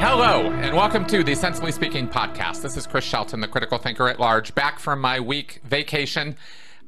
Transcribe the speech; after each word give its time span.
Hello, 0.00 0.50
and 0.50 0.76
welcome 0.76 1.06
to 1.06 1.24
the 1.24 1.34
Sensibly 1.34 1.72
Speaking 1.72 2.06
podcast. 2.06 2.60
This 2.60 2.76
is 2.76 2.86
Chris 2.86 3.06
Shelton, 3.06 3.40
the 3.40 3.48
critical 3.48 3.78
thinker 3.78 4.06
at 4.08 4.20
large, 4.20 4.54
back 4.54 4.78
from 4.78 5.00
my 5.00 5.18
week 5.18 5.62
vacation 5.64 6.36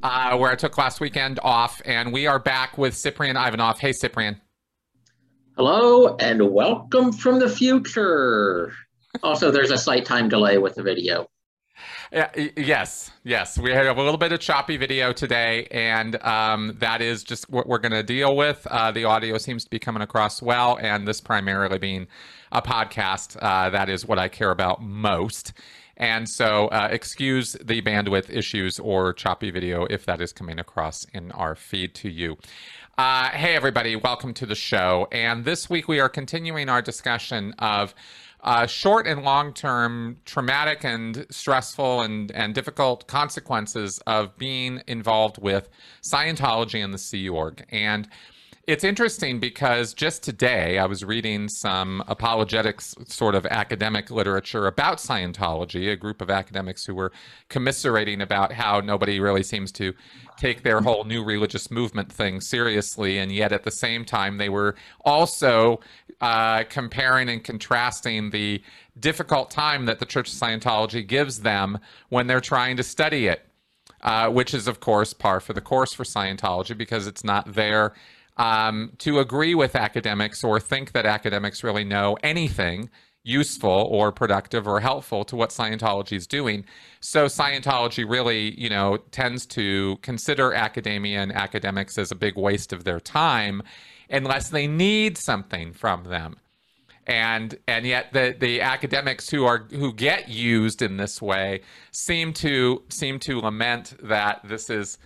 uh, 0.03 0.37
where 0.37 0.51
I 0.51 0.55
took 0.55 0.77
last 0.77 0.99
weekend 0.99 1.39
off, 1.41 1.81
and 1.83 2.13
we 2.13 2.27
are 2.27 2.37
back 2.37 2.77
with 2.77 2.95
Ciprian 2.95 3.35
Ivanof. 3.35 3.79
Hey, 3.79 3.91
Ciprian. 3.91 4.39
Hello, 5.55 6.15
and 6.17 6.51
welcome 6.51 7.11
from 7.11 7.39
the 7.39 7.49
future. 7.49 8.71
Also, 9.23 9.49
there's 9.49 9.71
a 9.71 9.79
slight 9.79 10.05
time 10.05 10.29
delay 10.29 10.59
with 10.59 10.75
the 10.75 10.83
video. 10.83 11.27
Yes, 12.13 13.09
yes. 13.23 13.57
We 13.57 13.71
had 13.71 13.87
a 13.87 13.93
little 13.93 14.17
bit 14.17 14.31
of 14.31 14.39
choppy 14.39 14.77
video 14.77 15.13
today, 15.13 15.67
and 15.71 16.21
um, 16.23 16.75
that 16.77 17.01
is 17.01 17.23
just 17.23 17.49
what 17.49 17.65
we're 17.65 17.79
going 17.79 17.93
to 17.93 18.03
deal 18.03 18.35
with. 18.35 18.67
Uh, 18.69 18.91
the 18.91 19.05
audio 19.05 19.39
seems 19.39 19.63
to 19.63 19.69
be 19.71 19.79
coming 19.79 20.03
across 20.03 20.39
well, 20.39 20.77
and 20.79 21.07
this 21.07 21.19
primarily 21.19 21.79
being 21.79 22.05
a 22.51 22.61
podcast, 22.61 23.35
uh, 23.41 23.71
that 23.71 23.89
is 23.89 24.05
what 24.05 24.19
I 24.19 24.27
care 24.27 24.51
about 24.51 24.83
most. 24.83 25.53
And 25.97 26.29
so, 26.29 26.67
uh, 26.67 26.89
excuse 26.91 27.53
the 27.53 27.81
bandwidth 27.81 28.29
issues 28.29 28.79
or 28.79 29.11
choppy 29.13 29.49
video 29.49 29.85
if 29.85 30.05
that 30.05 30.21
is 30.21 30.31
coming 30.31 30.59
across 30.59 31.05
in 31.15 31.31
our 31.31 31.55
feed 31.55 31.95
to 31.95 32.09
you. 32.09 32.37
Uh, 32.95 33.29
hey, 33.29 33.55
everybody, 33.55 33.95
welcome 33.95 34.35
to 34.35 34.45
the 34.45 34.53
show. 34.53 35.07
And 35.11 35.45
this 35.45 35.67
week 35.67 35.87
we 35.87 35.99
are 35.99 36.09
continuing 36.09 36.69
our 36.69 36.81
discussion 36.83 37.55
of 37.57 37.95
uh, 38.43 38.67
short 38.67 39.07
and 39.07 39.23
long 39.23 39.53
term 39.53 40.17
traumatic 40.25 40.83
and 40.83 41.25
stressful 41.29 42.01
and, 42.01 42.31
and 42.31 42.53
difficult 42.53 43.07
consequences 43.07 43.99
of 44.05 44.37
being 44.37 44.81
involved 44.87 45.37
with 45.41 45.69
Scientology 46.01 46.83
and 46.83 46.93
the 46.93 46.97
Sea 46.97 47.29
Org. 47.29 47.65
And 47.69 48.07
it's 48.65 48.85
interesting 48.85 49.41
because 49.41 49.93
just 49.93 50.23
today 50.23 50.77
I 50.77 50.85
was 50.85 51.03
reading 51.03 51.49
some 51.49 52.01
apologetics 52.07 52.95
sort 53.07 53.35
of 53.35 53.45
academic 53.47 54.09
literature 54.09 54.67
about 54.67 54.99
Scientology, 54.99 55.91
a 55.91 55.97
group 55.97 56.21
of 56.21 56.29
academics 56.29 56.85
who 56.85 56.95
were 56.95 57.11
commiserating 57.49 58.21
about 58.21 58.53
how 58.53 58.79
nobody 58.79 59.19
really 59.19 59.43
seems 59.43 59.69
to 59.73 59.93
take 60.37 60.63
their 60.63 60.79
whole 60.79 61.03
new 61.03 61.25
religious 61.25 61.69
movement 61.69 62.09
thing 62.09 62.39
seriously. 62.39 63.17
And 63.17 63.33
yet 63.33 63.51
at 63.51 63.63
the 63.63 63.71
same 63.71 64.05
time, 64.05 64.37
they 64.37 64.49
were 64.49 64.75
also 65.03 65.81
uh, 66.21 66.63
comparing 66.69 67.27
and 67.27 67.43
contrasting 67.43 68.29
the 68.29 68.63
difficult 68.97 69.51
time 69.51 69.87
that 69.87 69.99
the 69.99 70.05
Church 70.05 70.31
of 70.31 70.39
Scientology 70.39 71.05
gives 71.05 71.41
them 71.41 71.79
when 72.07 72.27
they're 72.27 72.39
trying 72.39 72.77
to 72.77 72.83
study 72.83 73.27
it. 73.27 73.45
Uh, 74.01 74.29
which 74.29 74.53
is, 74.53 74.67
of 74.67 74.81
course, 74.81 75.13
par 75.13 75.39
for 75.39 75.53
the 75.53 75.61
course 75.61 75.93
for 75.93 76.03
Scientology 76.03 76.77
because 76.77 77.07
it's 77.07 77.23
not 77.23 77.53
there 77.53 77.93
um, 78.37 78.93
to 78.99 79.19
agree 79.19 79.55
with 79.55 79.75
academics 79.75 80.43
or 80.43 80.59
think 80.59 80.91
that 80.93 81.05
academics 81.05 81.63
really 81.63 81.83
know 81.83 82.17
anything 82.23 82.89
useful 83.23 83.87
or 83.89 84.11
productive 84.11 84.67
or 84.67 84.79
helpful 84.81 85.23
to 85.23 85.35
what 85.35 85.49
Scientology 85.49 86.13
is 86.17 86.27
doing. 86.27 86.65
So 86.99 87.25
Scientology 87.25 88.09
really, 88.09 88.59
you 88.59 88.69
know, 88.69 88.97
tends 89.11 89.45
to 89.47 89.97
consider 90.01 90.53
academia 90.53 91.21
and 91.21 91.31
academics 91.31 91.97
as 91.97 92.11
a 92.11 92.15
big 92.15 92.37
waste 92.37 92.73
of 92.73 92.83
their 92.83 92.99
time 92.99 93.63
unless 94.09 94.49
they 94.49 94.67
need 94.67 95.17
something 95.17 95.71
from 95.71 96.03
them. 96.03 96.35
And 97.05 97.57
and 97.67 97.85
yet 97.85 98.13
the, 98.13 98.35
the 98.37 98.61
academics 98.61 99.29
who 99.29 99.43
are 99.43 99.67
who 99.71 99.91
get 99.91 100.29
used 100.29 100.81
in 100.81 100.95
this 100.95 101.21
way 101.21 101.61
seem 101.91 102.31
to 102.33 102.83
seem 102.87 103.19
to 103.19 103.41
lament 103.41 103.95
that 104.01 104.39
this 104.45 104.69
is 104.69 104.97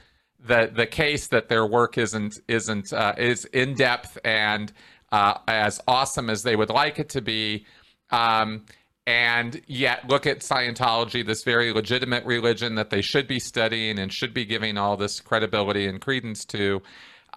the 0.48 0.72
the 0.74 0.88
case 0.88 1.28
that 1.28 1.50
their 1.50 1.66
work 1.66 1.98
isn't 1.98 2.40
isn't 2.48 2.94
uh, 2.94 3.14
is 3.18 3.46
in 3.46 3.74
depth 3.76 4.18
and 4.24 4.72
uh, 5.12 5.36
as 5.48 5.80
awesome 5.88 6.30
as 6.30 6.44
they 6.44 6.56
would 6.56 6.70
like 6.70 7.00
it 7.00 7.10
to 7.10 7.22
be. 7.22 7.66
Um, 8.10 8.66
and 9.06 9.62
yet, 9.68 10.10
look 10.10 10.28
at 10.28 10.40
Scientology, 10.40 11.26
this 11.26 11.44
very 11.44 11.72
legitimate 11.72 12.26
religion 12.26 12.76
that 12.76 12.90
they 12.90 13.02
should 13.02 13.26
be 13.26 13.40
studying 13.40 14.00
and 14.00 14.12
should 14.12 14.34
be 14.34 14.44
giving 14.44 14.78
all 14.78 14.98
this 14.98 15.22
credibility 15.22 15.88
and 15.88 16.02
credence 16.02 16.44
to. 16.46 16.82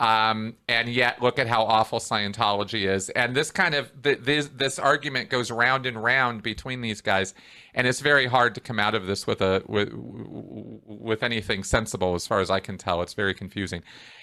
Um, 0.00 0.56
and 0.66 0.88
yet, 0.88 1.20
look 1.20 1.38
at 1.38 1.46
how 1.46 1.62
awful 1.64 1.98
Scientology 2.00 2.88
is. 2.88 3.10
And 3.10 3.36
this 3.36 3.50
kind 3.50 3.74
of 3.74 3.92
this 4.02 4.48
this 4.48 4.78
argument 4.78 5.28
goes 5.28 5.50
round 5.50 5.84
and 5.84 6.02
round 6.02 6.42
between 6.42 6.80
these 6.80 7.02
guys, 7.02 7.34
and 7.74 7.86
it's 7.86 8.00
very 8.00 8.26
hard 8.26 8.54
to 8.54 8.62
come 8.62 8.80
out 8.80 8.94
of 8.94 9.06
this 9.06 9.26
with 9.26 9.42
a 9.42 9.62
with 9.66 9.90
with 9.92 11.22
anything 11.22 11.62
sensible, 11.64 12.14
as 12.14 12.26
far 12.26 12.40
as 12.40 12.50
I 12.50 12.60
can 12.60 12.78
tell. 12.78 13.02
It's 13.02 13.12
very 13.12 13.34
confusing. 13.34 13.82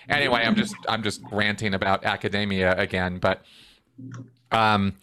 Anyway, 0.09 0.41
I'm 0.41 0.55
just 0.55 0.75
I'm 0.89 1.03
just 1.03 1.21
ranting 1.31 1.75
about 1.75 2.03
academia 2.05 2.75
again, 2.75 3.19
but 3.19 3.43
um, 4.51 4.95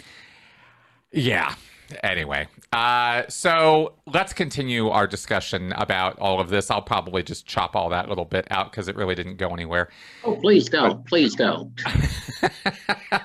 yeah 1.12 1.54
anyway, 2.02 2.48
uh, 2.72 3.22
so 3.28 3.94
let's 4.06 4.32
continue 4.32 4.88
our 4.88 5.06
discussion 5.06 5.72
about 5.72 6.18
all 6.18 6.40
of 6.40 6.48
this. 6.48 6.70
I'll 6.70 6.82
probably 6.82 7.22
just 7.22 7.46
chop 7.46 7.76
all 7.76 7.88
that 7.90 8.08
little 8.08 8.24
bit 8.24 8.46
out 8.50 8.70
because 8.70 8.88
it 8.88 8.96
really 8.96 9.14
didn't 9.14 9.36
go 9.36 9.48
anywhere. 9.48 9.88
Oh, 10.24 10.36
please 10.36 10.68
don't. 10.68 11.04
Please 11.06 11.34
don't. 11.34 11.70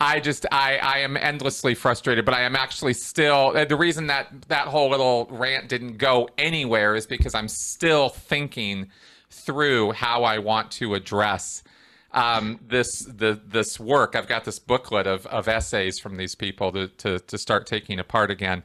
I 0.00 0.18
just 0.18 0.46
I 0.50 0.78
I 0.78 0.98
am 0.98 1.16
endlessly 1.16 1.76
frustrated, 1.76 2.24
but 2.24 2.34
I 2.34 2.42
am 2.42 2.56
actually 2.56 2.94
still 2.94 3.52
the 3.52 3.76
reason 3.76 4.08
that 4.08 4.32
that 4.48 4.66
whole 4.66 4.90
little 4.90 5.28
rant 5.30 5.68
didn't 5.68 5.98
go 5.98 6.28
anywhere 6.38 6.96
is 6.96 7.06
because 7.06 7.36
I'm 7.36 7.46
still 7.46 8.08
thinking 8.08 8.90
through 9.30 9.92
how 9.92 10.24
I 10.24 10.38
want 10.38 10.72
to 10.72 10.94
address 10.94 11.62
um, 12.12 12.60
this 12.66 13.04
the 13.04 13.40
this 13.44 13.80
work. 13.80 14.14
I've 14.14 14.26
got 14.26 14.44
this 14.44 14.58
booklet 14.58 15.06
of, 15.06 15.26
of 15.26 15.48
essays 15.48 15.98
from 15.98 16.16
these 16.16 16.34
people 16.34 16.72
to, 16.72 16.88
to, 16.88 17.18
to 17.18 17.38
start 17.38 17.66
taking 17.66 17.98
apart 17.98 18.30
again. 18.30 18.62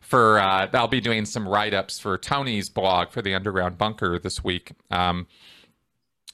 For 0.00 0.38
uh, 0.38 0.68
I'll 0.72 0.88
be 0.88 1.00
doing 1.00 1.24
some 1.24 1.48
write 1.48 1.74
ups 1.74 1.98
for 1.98 2.18
Tony's 2.18 2.68
blog 2.68 3.10
for 3.10 3.22
the 3.22 3.34
Underground 3.34 3.78
Bunker 3.78 4.18
this 4.18 4.42
week, 4.42 4.72
um, 4.90 5.26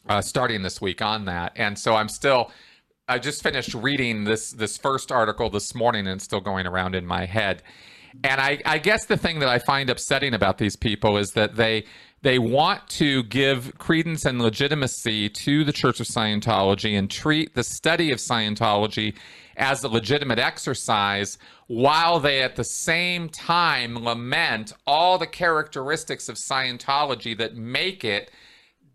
uh, 0.09 0.22
starting 0.22 0.62
this 0.62 0.81
week 0.81 1.03
on 1.03 1.25
that. 1.26 1.53
And 1.56 1.78
so 1.78 1.94
I'm 1.94 2.09
still. 2.09 2.50
I 3.09 3.21
just 3.21 3.41
finished 3.41 3.72
reading 3.72 4.25
this 4.25 4.50
this 4.50 4.76
first 4.76 5.12
article 5.12 5.49
this 5.49 5.75
morning, 5.75 6.09
and 6.09 6.21
still 6.21 6.41
going 6.41 6.66
around 6.66 6.97
in 6.97 7.06
my 7.06 7.26
head. 7.26 7.62
And 8.25 8.41
I, 8.41 8.59
I 8.65 8.78
guess 8.78 9.06
the 9.06 9.16
thing 9.16 9.41
that 9.41 9.49
I 9.49 9.59
find 9.59 9.91
upsetting 9.91 10.34
about 10.34 10.59
these 10.59 10.76
people 10.76 11.16
is 11.19 11.32
that 11.32 11.56
they 11.56 11.84
they 12.26 12.41
want 12.41 12.88
to 12.88 13.22
give 13.22 13.78
credence 13.78 14.25
and 14.25 14.42
legitimacy 14.42 15.28
to 15.28 15.62
the 15.62 15.72
Church 15.72 16.00
of 16.00 16.09
Scientology 16.09 16.98
and 16.98 17.09
treat 17.09 17.54
the 17.54 17.62
study 17.62 18.10
of 18.10 18.19
Scientology 18.19 19.14
as 19.56 19.84
a 19.84 19.88
legitimate 19.88 20.41
exercise 20.41 21.38
while 21.69 22.19
they 22.19 22.42
at 22.42 22.56
the 22.56 22.64
same 22.64 23.28
time 23.28 23.94
lament 24.03 24.72
all 24.88 25.19
the 25.19 25.26
characteristics 25.28 26.28
of 26.28 26.34
Scientology 26.34 27.38
that 27.38 27.54
make 27.54 28.03
it 28.03 28.32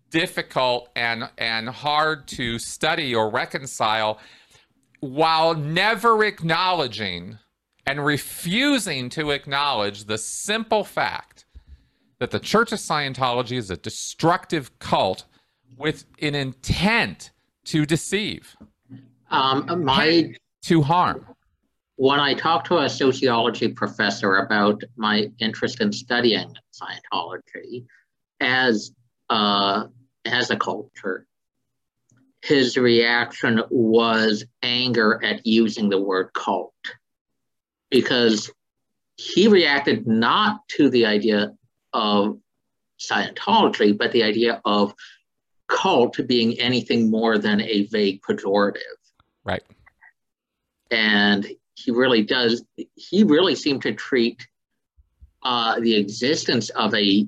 difficult 0.09 0.89
and 0.97 1.29
and 1.37 1.69
hard 1.69 2.27
to 2.27 2.59
study 2.59 3.15
or 3.15 3.29
reconcile 3.29 4.19
while 4.99 5.55
never 5.55 6.21
acknowledging 6.25 7.39
and 7.87 8.05
refusing 8.05 9.07
to 9.07 9.31
acknowledge 9.31 10.03
the 10.03 10.17
simple 10.17 10.83
fact 10.83 11.40
that 12.21 12.29
the 12.29 12.39
Church 12.39 12.71
of 12.71 12.77
Scientology 12.77 13.57
is 13.57 13.71
a 13.71 13.77
destructive 13.77 14.77
cult 14.77 15.25
with 15.75 16.05
an 16.21 16.35
intent 16.35 17.31
to 17.65 17.83
deceive, 17.83 18.55
um, 19.31 19.83
my 19.83 20.31
to 20.61 20.83
harm. 20.83 21.25
When 21.95 22.19
I 22.19 22.35
talked 22.35 22.67
to 22.67 22.77
a 22.77 22.87
sociology 22.87 23.69
professor 23.69 24.35
about 24.35 24.83
my 24.95 25.31
interest 25.39 25.81
in 25.81 25.91
studying 25.91 26.53
Scientology 26.71 27.85
as 28.39 28.91
uh, 29.31 29.87
as 30.23 30.51
a 30.51 30.57
culture, 30.57 31.25
his 32.43 32.77
reaction 32.77 33.63
was 33.71 34.45
anger 34.61 35.19
at 35.23 35.47
using 35.47 35.89
the 35.89 35.99
word 35.99 36.33
cult 36.33 36.75
because 37.89 38.51
he 39.15 39.47
reacted 39.47 40.05
not 40.05 40.59
to 40.75 40.87
the 40.91 41.07
idea 41.07 41.53
of 41.93 42.37
Scientology, 42.99 43.97
but 43.97 44.11
the 44.11 44.23
idea 44.23 44.61
of 44.65 44.93
cult 45.67 46.19
being 46.27 46.59
anything 46.59 47.09
more 47.09 47.37
than 47.37 47.61
a 47.61 47.87
vague 47.87 48.21
pejorative. 48.21 48.81
Right. 49.43 49.63
And 50.91 51.47
he 51.75 51.91
really 51.91 52.23
does, 52.23 52.63
he 52.95 53.23
really 53.23 53.55
seemed 53.55 53.81
to 53.83 53.93
treat 53.93 54.45
uh, 55.43 55.79
the 55.79 55.95
existence 55.95 56.69
of 56.71 56.93
a 56.93 57.25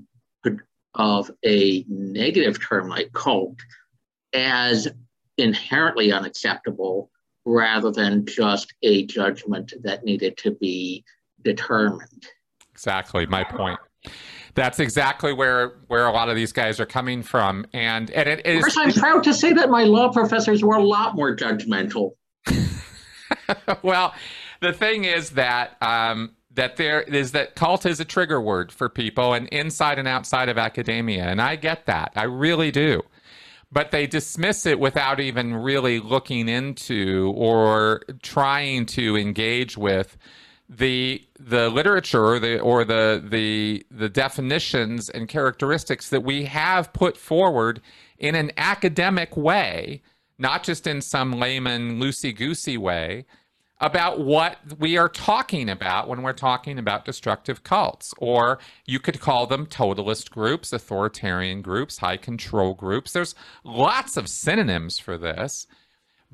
of 0.96 1.32
a 1.44 1.84
negative 1.88 2.62
term 2.62 2.88
like 2.88 3.12
cult 3.14 3.58
as 4.34 4.88
inherently 5.38 6.12
unacceptable 6.12 7.10
rather 7.46 7.92
than 7.92 8.26
just 8.26 8.74
a 8.84 9.06
judgment 9.06 9.74
that 9.84 10.04
needed 10.04 10.38
to 10.38 10.52
be 10.52 11.04
determined. 11.42 12.28
Exactly, 12.74 13.26
my 13.26 13.44
point. 13.44 13.80
That's 14.56 14.80
exactly 14.80 15.34
where 15.34 15.74
where 15.88 16.06
a 16.06 16.12
lot 16.12 16.30
of 16.30 16.36
these 16.36 16.52
guys 16.52 16.80
are 16.80 16.86
coming 16.86 17.24
from, 17.24 17.66
and 17.74 18.12
and 18.12 18.30
it 18.30 18.46
is. 18.46 18.58
Of 18.58 18.74
course, 18.74 18.78
I'm 18.78 18.94
proud 18.94 19.24
to 19.24 19.34
say 19.34 19.52
that 19.54 19.70
my 19.70 19.84
law 19.84 20.12
professors 20.12 20.64
were 20.64 20.76
a 20.76 20.84
lot 20.84 21.16
more 21.16 21.36
judgmental. 21.36 22.12
well, 23.82 24.14
the 24.62 24.74
thing 24.74 25.06
is 25.06 25.32
that 25.32 25.76
um, 25.82 26.36
that 26.54 26.78
there 26.78 27.02
is 27.02 27.32
that 27.32 27.56
cult 27.56 27.86
is 27.86 28.00
a 28.00 28.06
trigger 28.06 28.40
word 28.40 28.72
for 28.72 28.90
people, 28.90 29.34
and 29.34 29.48
inside 29.50 29.98
and 29.98 30.08
outside 30.08 30.50
of 30.50 30.58
academia, 30.58 31.24
and 31.24 31.42
I 31.42 31.56
get 31.56 31.88
that, 31.88 32.12
I 32.16 32.24
really 32.24 32.70
do. 32.70 33.02
But 33.72 33.90
they 33.90 34.06
dismiss 34.06 34.68
it 34.68 34.80
without 34.80 35.20
even 35.20 35.56
really 35.56 36.00
looking 36.00 36.48
into 36.48 37.34
or 37.36 38.04
trying 38.22 38.86
to 38.86 39.18
engage 39.18 39.80
with 39.80 40.16
the 40.70 41.24
the 41.40 41.70
literature 41.70 42.26
or 42.26 42.40
the 42.40 42.60
or 42.60 42.84
the 42.86 43.24
the 43.30 43.86
the 43.92 44.10
definitions 44.10 45.10
and 45.10 45.28
characteristics 45.28 46.10
that 46.10 46.24
we 46.24 46.46
have 46.46 46.94
put 46.94 47.18
forward 47.18 47.82
in 48.18 48.36
an 48.36 48.52
academic 48.58 49.36
way, 49.36 50.02
not 50.38 50.64
just 50.64 50.88
in 50.88 51.02
some 51.02 51.34
layman 51.34 52.00
loosey 52.00 52.36
goosey 52.36 52.78
way, 52.78 53.26
about 53.82 54.22
what 54.22 54.58
we 54.80 54.98
are 54.98 55.10
talking 55.10 55.70
about 55.70 56.08
when 56.08 56.22
we're 56.22 56.32
talking 56.32 56.80
about 56.80 57.04
destructive 57.04 57.64
cults. 57.64 58.14
Or 58.18 58.60
you 58.86 59.00
could 59.00 59.20
call 59.20 59.46
them 59.46 59.66
totalist 59.66 60.32
groups, 60.32 60.72
authoritarian 60.72 61.62
groups, 61.62 61.98
high 61.98 62.18
control 62.18 62.74
groups. 62.74 63.12
There's 63.12 63.36
lots 63.66 64.16
of 64.16 64.30
synonyms 64.30 65.00
for 65.00 65.18
this 65.18 65.68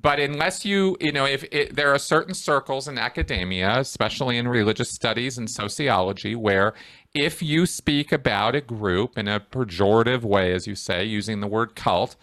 but 0.01 0.19
unless 0.19 0.65
you 0.65 0.97
you 0.99 1.11
know 1.11 1.25
if 1.25 1.43
it, 1.51 1.75
there 1.75 1.93
are 1.93 1.99
certain 1.99 2.33
circles 2.33 2.87
in 2.87 2.97
academia 2.97 3.79
especially 3.79 4.37
in 4.37 4.47
religious 4.47 4.91
studies 4.91 5.37
and 5.37 5.49
sociology 5.49 6.35
where 6.35 6.73
if 7.13 7.41
you 7.41 7.65
speak 7.65 8.11
about 8.11 8.55
a 8.55 8.61
group 8.61 9.17
in 9.17 9.27
a 9.27 9.39
pejorative 9.39 10.23
way 10.23 10.53
as 10.53 10.67
you 10.67 10.75
say 10.75 11.03
using 11.03 11.39
the 11.39 11.47
word 11.47 11.75
cult 11.75 12.15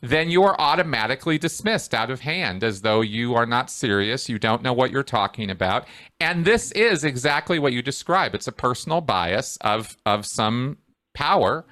then 0.00 0.28
you 0.28 0.42
are 0.42 0.60
automatically 0.60 1.38
dismissed 1.38 1.94
out 1.94 2.10
of 2.10 2.20
hand 2.20 2.62
as 2.62 2.82
though 2.82 3.00
you 3.00 3.34
are 3.34 3.46
not 3.46 3.70
serious 3.70 4.28
you 4.28 4.38
don't 4.38 4.62
know 4.62 4.72
what 4.72 4.90
you're 4.90 5.02
talking 5.02 5.50
about. 5.50 5.86
And 6.20 6.44
this 6.44 6.70
is 6.72 7.04
exactly 7.04 7.58
what 7.58 7.72
you 7.72 7.82
describe. 7.82 8.34
It's 8.34 8.46
a 8.46 8.52
personal 8.52 9.00
bias 9.00 9.56
of 9.62 9.96
of 10.04 10.26
some 10.26 10.78
power 11.14 11.64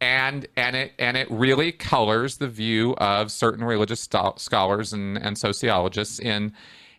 and 0.00 0.46
and 0.56 0.76
it 0.76 0.92
and 0.98 1.16
it 1.16 1.30
really 1.30 1.72
colors 1.72 2.36
the 2.36 2.48
view 2.48 2.94
of 2.98 3.30
certain 3.30 3.64
religious 3.64 4.00
st- 4.00 4.38
scholars 4.38 4.92
and, 4.92 5.18
and 5.18 5.36
sociologists 5.38 6.18
in 6.18 6.52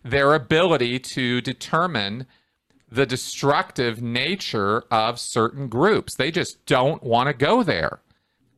their 0.04 0.34
ability 0.34 1.00
to 1.00 1.42
determine 1.42 2.26
the 2.92 3.06
destructive 3.06 4.02
nature 4.02 4.84
of 4.90 5.20
certain 5.20 5.68
groups. 5.68 6.16
They 6.16 6.32
just 6.32 6.66
don't 6.66 7.04
want 7.04 7.28
to 7.28 7.34
go 7.34 7.64
there. 7.64 8.00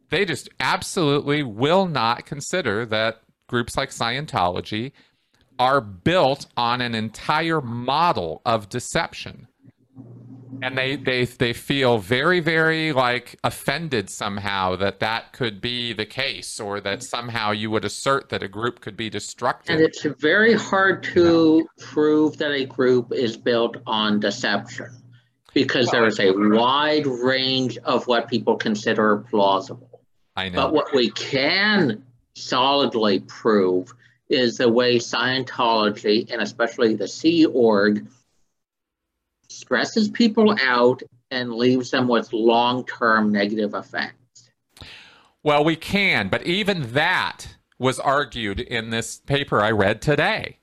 They 0.10 0.26
just 0.26 0.50
absolutely 0.60 1.44
will 1.44 1.86
not 1.86 2.26
consider 2.26 2.86
that 2.86 3.22
groups 3.48 3.76
like 3.76 3.90
Scientology 3.90 4.92
are 5.60 5.82
built 5.82 6.48
on 6.56 6.82
an 6.82 6.96
entire 6.96 7.62
model 7.62 8.42
of 8.46 8.70
deception 8.70 9.48
and 10.62 10.78
they 10.78 10.96
they 10.96 11.25
they 11.25 11.54
feel 11.54 11.98
very 11.98 12.40
very 12.40 12.94
like 12.94 13.36
offended 13.44 14.10
somehow 14.10 14.75
that 14.75 15.00
that 15.00 15.34
could 15.34 15.62
be 15.62 15.94
the 15.94 16.06
case 16.06 16.60
or 16.60 16.80
that 16.81 17.00
mm-hmm. 17.00 17.06
somehow 17.06 17.52
you 17.52 17.72
would 17.72 17.86
assert 17.86 18.30
that 18.30 18.44
a 18.44 18.48
group 18.48 18.81
could 18.81 18.98
be 18.98 19.10
destructive. 19.10 19.75
And 19.75 19.84
it's 19.84 20.04
very 20.04 20.54
hard 20.54 21.04
to 21.16 21.68
prove 21.80 22.38
that 22.38 22.52
a 22.52 22.66
group 22.66 23.12
is 23.12 23.38
built 23.38 23.78
on 23.86 24.19
deception 24.19 24.90
because 25.54 25.88
well, 25.88 26.02
there 26.02 26.06
is 26.08 26.19
a 26.19 26.31
wide 26.31 27.07
range 27.07 27.78
of 27.80 28.07
what 28.07 28.30
people 28.30 28.56
consider 28.56 29.18
plausible. 29.30 30.02
I 30.36 30.50
know. 30.50 30.64
But 30.64 30.74
what 30.74 30.94
we 30.94 31.10
can 31.12 32.04
solidly 32.34 33.19
prove 33.22 33.94
is 34.30 34.57
the 34.57 34.69
way 34.69 34.98
scientology 34.98 36.31
and 36.31 36.42
especially 36.42 36.96
the 36.96 37.07
sea 37.07 37.46
org 37.46 38.07
stresses 39.71 40.09
people 40.09 40.53
out 40.62 41.01
and 41.31 41.53
leaves 41.53 41.91
them 41.91 42.06
with 42.06 42.33
long 42.33 42.85
term 42.85 43.31
negative 43.31 43.73
effects. 43.73 44.51
Well, 45.44 45.63
we 45.63 45.77
can, 45.77 46.27
but 46.27 46.45
even 46.45 46.91
that 46.91 47.56
was 47.79 47.97
argued 47.97 48.59
in 48.59 48.89
this 48.89 49.19
paper 49.19 49.62
I 49.62 49.71
read 49.71 50.01
today. 50.01 50.57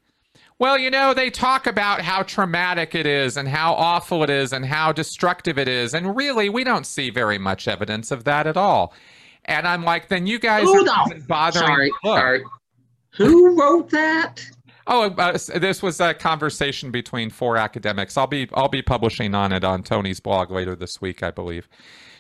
Well, 0.59 0.77
you 0.77 0.91
know, 0.91 1.15
they 1.15 1.31
talk 1.31 1.67
about 1.67 2.03
how 2.03 2.23
traumatic 2.23 2.95
it 2.95 3.07
is 3.07 3.39
and 3.39 3.49
how 3.49 3.73
awful 3.73 4.23
it 4.25 4.29
is 4.29 4.53
and 4.53 4.67
how 4.67 4.93
destructive 4.93 5.59
it 5.59 5.69
is. 5.69 5.95
And 5.95 6.15
really, 6.15 6.51
we 6.51 6.63
don't 6.63 6.85
see 6.85 7.09
very 7.09 7.39
much 7.39 7.67
evidence 7.67 8.11
of 8.11 8.25
that 8.25 8.47
at 8.47 8.59
all. 8.59 8.93
And 9.47 9.67
I'm 9.67 9.85
like, 9.85 10.09
then 10.09 10.27
you 10.27 10.39
guys 10.39 10.65
Who 10.65 10.75
are 10.75 10.85
the, 11.09 11.25
bothering. 11.27 11.67
Sorry, 11.67 11.91
sorry. 12.05 12.45
Who 13.13 13.59
wrote 13.59 13.89
that? 13.89 14.45
Oh, 14.91 15.11
uh, 15.19 15.39
this 15.57 15.83
was 15.83 16.01
a 16.01 16.15
conversation 16.15 16.91
between 16.91 17.29
four 17.29 17.59
academics. 17.59 18.17
I'll 18.17 18.27
be 18.27 18.49
I'll 18.55 18.69
be 18.69 18.81
publishing 18.81 19.35
on 19.35 19.53
it 19.53 19.63
on 19.63 19.83
Tony's 19.83 20.19
blog 20.19 20.51
later 20.51 20.75
this 20.75 21.01
week, 21.01 21.23
I 21.23 21.31
believe. 21.31 21.69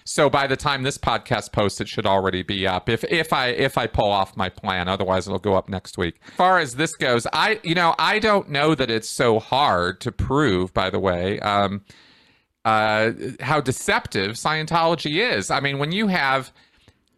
So 0.04 0.28
by 0.28 0.46
the 0.46 0.56
time 0.56 0.82
this 0.82 0.98
podcast 0.98 1.52
posts, 1.52 1.80
it 1.80 1.88
should 1.88 2.06
already 2.06 2.42
be 2.42 2.66
up. 2.66 2.90
If 2.90 3.04
if 3.04 3.32
I 3.32 3.48
if 3.48 3.78
I 3.78 3.86
pull 3.86 4.10
off 4.10 4.36
my 4.36 4.50
plan, 4.50 4.86
otherwise 4.86 5.26
it'll 5.26 5.38
go 5.38 5.54
up 5.54 5.70
next 5.70 5.96
week. 5.96 6.20
As 6.26 6.34
far 6.34 6.58
as 6.58 6.76
this 6.76 6.94
goes, 6.94 7.26
I 7.32 7.58
you 7.62 7.74
know 7.74 7.94
I 7.98 8.18
don't 8.18 8.50
know 8.50 8.74
that 8.74 8.90
it's 8.90 9.08
so 9.08 9.38
hard 9.38 10.00
to 10.02 10.12
prove. 10.12 10.74
By 10.74 10.90
the 10.90 10.98
way, 10.98 11.40
um, 11.40 11.82
uh, 12.66 13.12
how 13.40 13.62
deceptive 13.62 14.32
Scientology 14.32 15.22
is. 15.32 15.50
I 15.50 15.60
mean, 15.60 15.78
when 15.78 15.92
you 15.92 16.08
have 16.08 16.52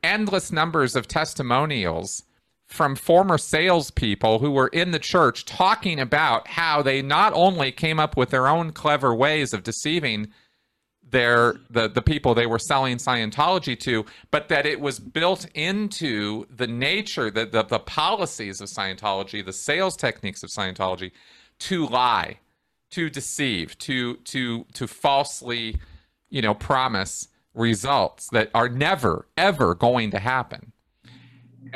endless 0.04 0.52
numbers 0.52 0.94
of 0.94 1.08
testimonials 1.08 2.22
from 2.70 2.94
former 2.94 3.36
salespeople 3.36 4.38
who 4.38 4.52
were 4.52 4.68
in 4.68 4.92
the 4.92 4.98
church 4.98 5.44
talking 5.44 5.98
about 5.98 6.46
how 6.46 6.80
they 6.80 7.02
not 7.02 7.32
only 7.34 7.72
came 7.72 7.98
up 7.98 8.16
with 8.16 8.30
their 8.30 8.46
own 8.46 8.70
clever 8.70 9.12
ways 9.12 9.52
of 9.52 9.64
deceiving 9.64 10.28
their 11.02 11.56
the, 11.68 11.88
the 11.88 12.00
people 12.00 12.32
they 12.32 12.46
were 12.46 12.60
selling 12.60 12.96
Scientology 12.96 13.78
to, 13.80 14.06
but 14.30 14.48
that 14.48 14.66
it 14.66 14.80
was 14.80 15.00
built 15.00 15.46
into 15.54 16.46
the 16.48 16.68
nature, 16.68 17.28
the, 17.28 17.44
the, 17.44 17.64
the 17.64 17.80
policies 17.80 18.60
of 18.60 18.68
Scientology, 18.68 19.44
the 19.44 19.52
sales 19.52 19.96
techniques 19.96 20.44
of 20.44 20.50
Scientology 20.50 21.10
to 21.58 21.88
lie, 21.88 22.38
to 22.92 23.10
deceive, 23.10 23.76
to 23.78 24.14
to 24.18 24.64
to 24.74 24.86
falsely, 24.86 25.80
you 26.28 26.40
know, 26.40 26.54
promise 26.54 27.26
results 27.52 28.28
that 28.30 28.48
are 28.54 28.68
never, 28.68 29.26
ever 29.36 29.74
going 29.74 30.12
to 30.12 30.20
happen 30.20 30.69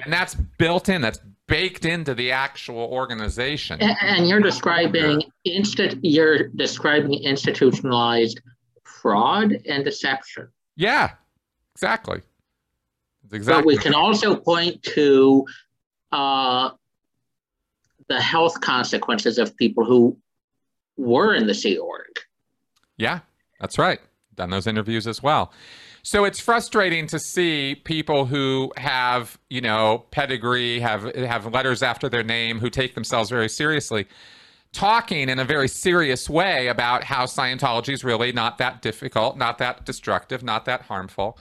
and 0.02 0.12
that's 0.12 0.34
built 0.34 0.88
in. 0.88 1.00
That's 1.00 1.20
baked 1.46 1.84
into 1.84 2.14
the 2.14 2.32
actual 2.32 2.88
organization. 2.90 3.80
And, 3.80 3.96
and 4.00 4.28
you're 4.28 4.40
describing 4.40 5.22
instant. 5.44 5.98
You're 6.02 6.48
describing 6.48 7.14
institutionalized 7.14 8.40
fraud 8.84 9.52
and 9.68 9.84
deception. 9.84 10.48
Yeah, 10.76 11.10
exactly. 11.74 12.22
exactly. 13.32 13.62
But 13.62 13.66
we 13.66 13.76
can 13.76 13.94
also 13.94 14.36
point 14.36 14.82
to 14.94 15.46
uh, 16.12 16.70
the 18.08 18.20
health 18.20 18.60
consequences 18.60 19.38
of 19.38 19.56
people 19.56 19.84
who 19.84 20.16
were 20.96 21.34
in 21.34 21.46
the 21.46 21.54
Sea 21.54 21.78
Org. 21.78 22.06
Yeah, 22.96 23.20
that's 23.60 23.78
right. 23.78 24.00
Done 24.34 24.50
those 24.50 24.66
interviews 24.66 25.06
as 25.06 25.22
well. 25.22 25.52
So 26.06 26.26
it's 26.26 26.38
frustrating 26.38 27.06
to 27.06 27.18
see 27.18 27.74
people 27.74 28.26
who 28.26 28.74
have, 28.76 29.38
you 29.48 29.62
know, 29.62 30.04
pedigree, 30.10 30.78
have 30.80 31.14
have 31.14 31.50
letters 31.50 31.82
after 31.82 32.10
their 32.10 32.22
name, 32.22 32.58
who 32.58 32.68
take 32.68 32.94
themselves 32.94 33.30
very 33.30 33.48
seriously, 33.48 34.06
talking 34.72 35.30
in 35.30 35.38
a 35.38 35.46
very 35.46 35.66
serious 35.66 36.28
way 36.28 36.68
about 36.68 37.04
how 37.04 37.24
Scientology 37.24 37.94
is 37.94 38.04
really 38.04 38.32
not 38.32 38.58
that 38.58 38.82
difficult, 38.82 39.38
not 39.38 39.56
that 39.58 39.86
destructive, 39.86 40.42
not 40.42 40.66
that 40.66 40.82
harmful. 40.82 41.38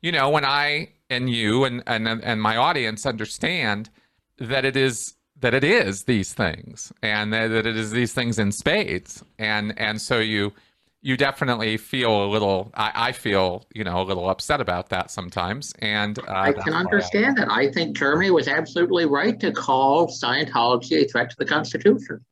You 0.00 0.12
know, 0.12 0.30
when 0.30 0.44
I 0.44 0.90
and 1.10 1.28
you 1.28 1.64
and 1.64 1.82
and 1.88 2.06
and 2.06 2.40
my 2.40 2.56
audience 2.56 3.04
understand 3.04 3.90
that 4.38 4.64
it 4.64 4.76
is 4.76 5.14
that 5.40 5.54
it 5.54 5.64
is 5.64 6.04
these 6.04 6.32
things 6.32 6.92
and 7.02 7.32
that 7.32 7.50
it 7.50 7.66
is 7.66 7.90
these 7.90 8.12
things 8.12 8.38
in 8.38 8.52
spades 8.52 9.24
and 9.40 9.76
and 9.76 10.00
so 10.00 10.20
you 10.20 10.52
you 11.00 11.16
definitely 11.16 11.76
feel 11.76 12.24
a 12.24 12.28
little 12.28 12.70
I, 12.74 12.92
I, 12.94 13.12
feel 13.12 13.66
you 13.74 13.84
know 13.84 14.00
a 14.00 14.04
little 14.04 14.28
upset 14.28 14.60
about 14.60 14.88
that 14.88 15.10
sometimes. 15.10 15.72
And 15.78 16.18
uh, 16.18 16.22
i 16.28 16.52
can 16.52 16.74
understand 16.74 17.36
that. 17.38 17.50
I 17.50 17.70
think 17.70 17.96
germany 17.96 18.30
was 18.30 18.48
absolutely 18.48 19.06
right 19.06 19.38
to 19.40 19.52
call 19.52 20.08
scientology 20.08 21.04
a 21.04 21.08
threat 21.08 21.30
to 21.30 21.36
the 21.38 21.46
constitution. 21.46 22.24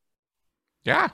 Yeah. 0.85 1.09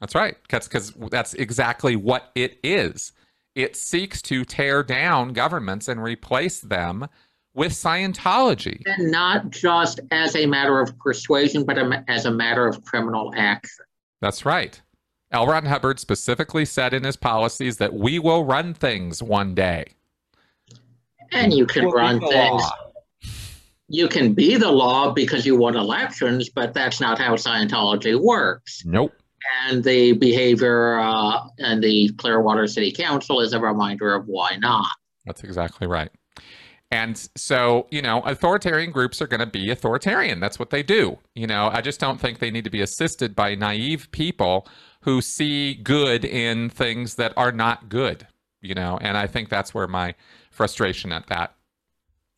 That's 0.00 0.14
right. 0.14 0.36
Because 0.42 0.94
that's 1.10 1.34
exactly 1.34 1.94
what 1.94 2.30
it 2.34 2.58
is. 2.64 3.12
It 3.54 3.76
seeks 3.76 4.22
to 4.22 4.44
tear 4.44 4.82
down 4.82 5.32
governments 5.32 5.88
and 5.88 6.02
replace 6.02 6.60
them 6.60 7.06
with 7.52 7.72
scientology. 7.72 8.80
And 8.86 9.10
not 9.10 9.50
just 9.50 10.00
as 10.10 10.36
a 10.36 10.46
matter 10.46 10.80
of 10.80 10.96
persuasion 10.98 11.64
but 11.64 11.78
as 12.08 12.26
a 12.26 12.30
matter 12.30 12.66
of 12.66 12.84
criminal 12.84 13.32
action. 13.36 13.84
That's 14.20 14.44
right 14.44 14.80
L. 15.32 15.46
Ron 15.46 15.66
Hubbard 15.66 16.00
specifically 16.00 16.64
said 16.64 16.92
in 16.92 17.04
his 17.04 17.16
policies 17.16 17.76
that 17.76 17.94
we 17.94 18.18
will 18.18 18.44
run 18.44 18.74
things 18.74 19.22
one 19.22 19.54
day. 19.54 19.84
And 21.32 21.52
you 21.52 21.66
can 21.66 21.84
We'll 21.84 21.92
run 21.94 22.18
things. 22.20 22.32
law. 22.32 22.70
You 23.88 24.08
can 24.08 24.34
be 24.34 24.56
the 24.56 24.70
law 24.70 25.12
because 25.12 25.46
you 25.46 25.56
won 25.56 25.76
elections, 25.76 26.48
but 26.48 26.74
that's 26.74 27.00
not 27.00 27.18
how 27.18 27.34
Scientology 27.34 28.20
works. 28.20 28.82
Nope. 28.84 29.12
And 29.68 29.82
the 29.82 30.12
behavior 30.12 30.98
uh, 30.98 31.46
and 31.58 31.82
the 31.82 32.10
Clearwater 32.18 32.66
City 32.66 32.92
Council 32.92 33.40
is 33.40 33.52
a 33.52 33.60
reminder 33.60 34.14
of 34.14 34.26
why 34.26 34.56
not. 34.56 34.86
That's 35.24 35.42
exactly 35.44 35.86
right. 35.86 36.10
And 36.92 37.16
so, 37.36 37.86
you 37.90 38.02
know, 38.02 38.20
authoritarian 38.22 38.90
groups 38.90 39.22
are 39.22 39.26
going 39.28 39.40
to 39.40 39.46
be 39.46 39.70
authoritarian. 39.70 40.40
That's 40.40 40.58
what 40.58 40.70
they 40.70 40.82
do. 40.82 41.18
You 41.36 41.46
know, 41.46 41.70
I 41.72 41.80
just 41.80 42.00
don't 42.00 42.20
think 42.20 42.40
they 42.40 42.50
need 42.50 42.64
to 42.64 42.70
be 42.70 42.80
assisted 42.80 43.36
by 43.36 43.54
naive 43.54 44.10
people 44.10 44.66
who 45.02 45.20
see 45.20 45.74
good 45.74 46.24
in 46.24 46.68
things 46.68 47.14
that 47.14 47.32
are 47.36 47.52
not 47.52 47.88
good, 47.88 48.26
you 48.60 48.74
know, 48.74 48.98
and 49.00 49.16
I 49.16 49.26
think 49.26 49.48
that's 49.48 49.72
where 49.72 49.86
my 49.86 50.14
frustration 50.50 51.12
at 51.12 51.26
that 51.28 51.54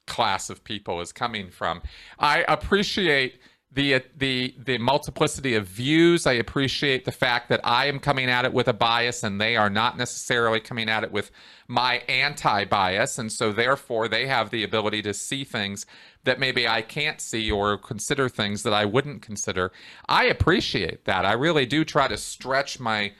class 0.07 0.51
of 0.51 0.63
people 0.65 1.01
is 1.01 1.13
coming 1.13 1.51
from. 1.51 1.83
I 2.19 2.45
appreciate 2.49 3.41
the 3.75 3.95
uh, 3.95 4.01
the 4.17 4.55
the 4.59 4.79
multiplicity 4.79 5.55
of 5.55 5.67
views. 5.67 6.27
I 6.27 6.35
appreciate 6.35 7.05
the 7.05 7.13
fact 7.13 7.49
that 7.49 7.61
I 7.65 7.87
am 7.87 7.99
coming 7.99 8.29
at 8.29 8.45
it 8.45 8.53
with 8.53 8.69
a 8.69 8.73
bias 8.73 9.23
and 9.23 9.41
they 9.41 9.57
are 9.57 9.71
not 9.71 9.97
necessarily 9.97 10.61
coming 10.61 10.89
at 10.89 11.05
it 11.05 11.13
with 11.13 11.31
my 11.69 11.99
anti-bias 12.09 13.19
and 13.19 13.33
so 13.33 13.53
therefore 13.53 14.09
they 14.09 14.27
have 14.27 14.51
the 14.51 14.63
ability 14.63 15.01
to 15.03 15.15
see 15.15 15.43
things 15.43 15.87
that 16.25 16.39
maybe 16.39 16.69
I 16.69 16.83
can't 16.83 17.21
see 17.21 17.51
or 17.51 17.79
consider 17.79 18.29
things 18.29 18.63
that 18.63 18.75
I 18.75 18.85
wouldn't 18.85 19.23
consider. 19.23 19.73
I 20.09 20.27
appreciate 20.27 21.05
that. 21.07 21.25
I 21.25 21.33
really 21.33 21.67
do 21.67 21.85
try 21.85 22.09
to 22.09 22.17
stretch 22.17 22.79
my 22.79 23.13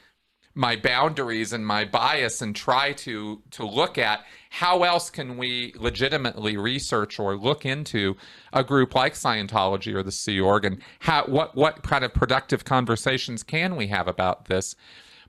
my 0.55 0.75
boundaries 0.75 1.53
and 1.53 1.65
my 1.65 1.85
bias 1.85 2.41
and 2.41 2.55
try 2.55 2.93
to 2.93 3.41
to 3.51 3.65
look 3.65 3.97
at 3.97 4.23
how 4.49 4.83
else 4.83 5.09
can 5.09 5.37
we 5.37 5.73
legitimately 5.77 6.57
research 6.57 7.19
or 7.19 7.35
look 7.35 7.65
into 7.65 8.15
a 8.51 8.63
group 8.63 8.93
like 8.93 9.13
Scientology 9.13 9.93
or 9.95 10.03
the 10.03 10.11
Sea 10.11 10.39
Org 10.39 10.65
and 10.65 10.81
how 10.99 11.25
what 11.25 11.55
what 11.55 11.83
kind 11.83 12.03
of 12.03 12.13
productive 12.13 12.65
conversations 12.65 13.43
can 13.43 13.75
we 13.75 13.87
have 13.87 14.07
about 14.07 14.45
this 14.45 14.75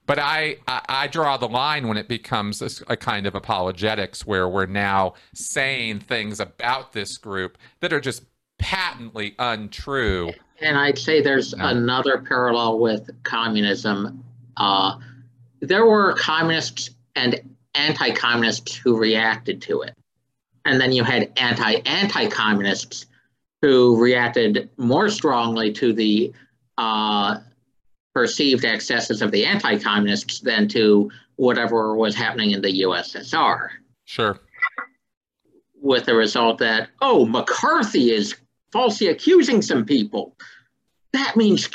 but 0.06 0.18
I, 0.18 0.56
I, 0.68 0.82
I 0.88 1.06
draw 1.06 1.36
the 1.36 1.48
line 1.48 1.88
when 1.88 1.96
it 1.96 2.08
becomes 2.08 2.82
a 2.88 2.96
kind 2.96 3.26
of 3.26 3.34
apologetics 3.34 4.26
where 4.26 4.48
we're 4.48 4.66
now 4.66 5.14
saying 5.32 6.00
things 6.00 6.40
about 6.40 6.92
this 6.92 7.16
group 7.16 7.56
that 7.80 7.92
are 7.92 8.00
just 8.00 8.24
patently 8.58 9.34
untrue. 9.38 10.32
And 10.60 10.76
I'd 10.76 10.98
say 10.98 11.20
there's 11.22 11.54
another 11.54 12.18
parallel 12.18 12.78
with 12.78 13.10
communism. 13.22 14.22
Uh, 14.56 14.98
there 15.68 15.86
were 15.86 16.14
communists 16.14 16.90
and 17.16 17.40
anti 17.74 18.12
communists 18.12 18.74
who 18.74 18.96
reacted 18.96 19.62
to 19.62 19.82
it. 19.82 19.94
And 20.64 20.80
then 20.80 20.92
you 20.92 21.04
had 21.04 21.32
anti 21.36 21.74
anti 21.86 22.28
communists 22.28 23.06
who 23.62 24.00
reacted 24.00 24.70
more 24.76 25.08
strongly 25.08 25.72
to 25.72 25.92
the 25.92 26.32
uh, 26.78 27.38
perceived 28.14 28.64
excesses 28.64 29.22
of 29.22 29.30
the 29.30 29.44
anti 29.44 29.78
communists 29.78 30.40
than 30.40 30.68
to 30.68 31.10
whatever 31.36 31.96
was 31.96 32.14
happening 32.14 32.52
in 32.52 32.62
the 32.62 32.82
USSR. 32.82 33.68
Sure. 34.04 34.38
With 35.80 36.06
the 36.06 36.14
result 36.14 36.58
that, 36.58 36.90
oh, 37.02 37.26
McCarthy 37.26 38.10
is 38.10 38.36
falsely 38.72 39.08
accusing 39.08 39.60
some 39.62 39.84
people. 39.84 40.36
That 41.12 41.36
means 41.36 41.68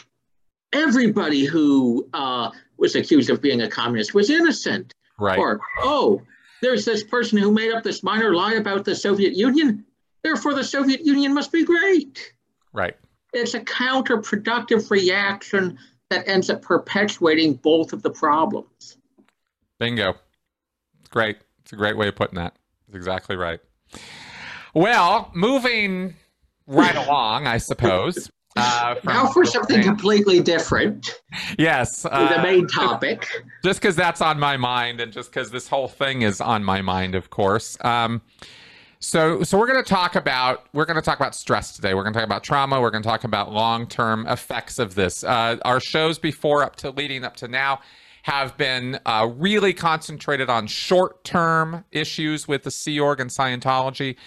everybody 0.74 1.46
who 1.46 2.08
uh, 2.14 2.52
was 2.80 2.96
accused 2.96 3.30
of 3.30 3.42
being 3.42 3.62
a 3.62 3.70
communist 3.70 4.14
was 4.14 4.30
innocent. 4.30 4.94
Right. 5.18 5.38
Or, 5.38 5.60
oh, 5.82 6.22
there's 6.62 6.86
this 6.86 7.04
person 7.04 7.38
who 7.38 7.52
made 7.52 7.74
up 7.74 7.84
this 7.84 8.04
minor 8.04 8.34
lie 8.34 8.54
about 8.54 8.86
the 8.86 8.96
Soviet 8.96 9.34
Union. 9.34 9.86
Therefore, 10.24 10.54
the 10.54 10.64
Soviet 10.64 11.06
Union 11.06 11.34
must 11.34 11.52
be 11.52 11.64
great. 11.64 12.34
Right. 12.74 12.96
It's 13.34 13.54
a 13.54 13.60
counterproductive 13.60 14.90
reaction 14.90 15.78
that 16.10 16.28
ends 16.28 16.50
up 16.50 16.62
perpetuating 16.62 17.54
both 17.56 17.94
of 17.94 18.02
the 18.02 18.10
problems. 18.10 18.98
Bingo. 19.80 20.16
It's 21.00 21.10
great. 21.10 21.38
It's 21.62 21.74
a 21.74 21.76
great 21.76 21.98
way 21.98 22.08
of 22.08 22.16
putting 22.16 22.36
that. 22.36 22.56
It's 22.88 22.96
exactly 22.96 23.36
right. 23.36 23.60
Well, 24.74 25.32
moving 25.34 26.16
right 26.68 26.96
along, 27.08 27.48
I 27.48 27.58
suppose. 27.58 28.30
Uh, 28.56 28.96
from- 28.96 29.14
Now, 29.14 29.28
for 29.28 29.46
something 29.46 29.82
completely 29.82 30.42
different, 30.42 31.22
yes, 31.58 32.02
the 32.02 32.40
uh, 32.40 32.42
main 32.42 32.68
topic. 32.68 33.28
just 33.64 33.80
because 33.80 33.96
that's 33.96 34.22
on 34.22 34.40
my 34.40 34.58
mind, 34.58 35.00
and 35.00 35.14
just 35.14 35.32
because 35.32 35.52
this 35.52 35.68
whole 35.68 35.88
thing 35.88 36.24
is 36.24 36.42
on 36.42 36.64
my 36.64 36.82
mind, 36.82 37.16
of 37.16 37.30
course. 37.30 37.78
Um, 37.82 38.22
so, 39.00 39.44
so 39.44 39.58
we're 39.58 39.68
going 39.68 39.82
to 39.82 39.90
talk 39.90 40.16
about 40.16 40.66
we're 40.74 40.86
going 40.86 40.96
to 40.96 41.02
talk 41.02 41.18
about 41.18 41.34
stress 41.36 41.74
today. 41.76 41.94
We're 41.94 42.04
going 42.04 42.14
to 42.14 42.20
talk 42.20 42.28
about 42.28 42.44
trauma. 42.44 42.82
We're 42.82 42.92
going 42.92 43.04
to 43.04 43.08
talk 43.08 43.24
about 43.24 43.54
long 43.54 43.88
term 43.88 44.28
effects 44.28 44.78
of 44.78 44.96
this. 44.96 45.24
Uh, 45.24 45.58
our 45.64 45.80
shows 45.80 46.20
before, 46.20 46.64
up 46.64 46.76
to 46.78 46.90
leading 46.92 47.24
up 47.24 47.36
to 47.38 47.48
now, 47.48 47.80
have 48.24 48.58
been 48.58 49.00
uh, 49.06 49.30
really 49.38 49.74
concentrated 49.74 50.50
on 50.50 50.68
short 50.68 51.24
term 51.24 51.86
issues 51.92 52.48
with 52.48 52.64
the 52.64 52.72
Sea 52.72 53.00
Org 53.00 53.22
and 53.22 53.30
Scientology. 53.30 54.18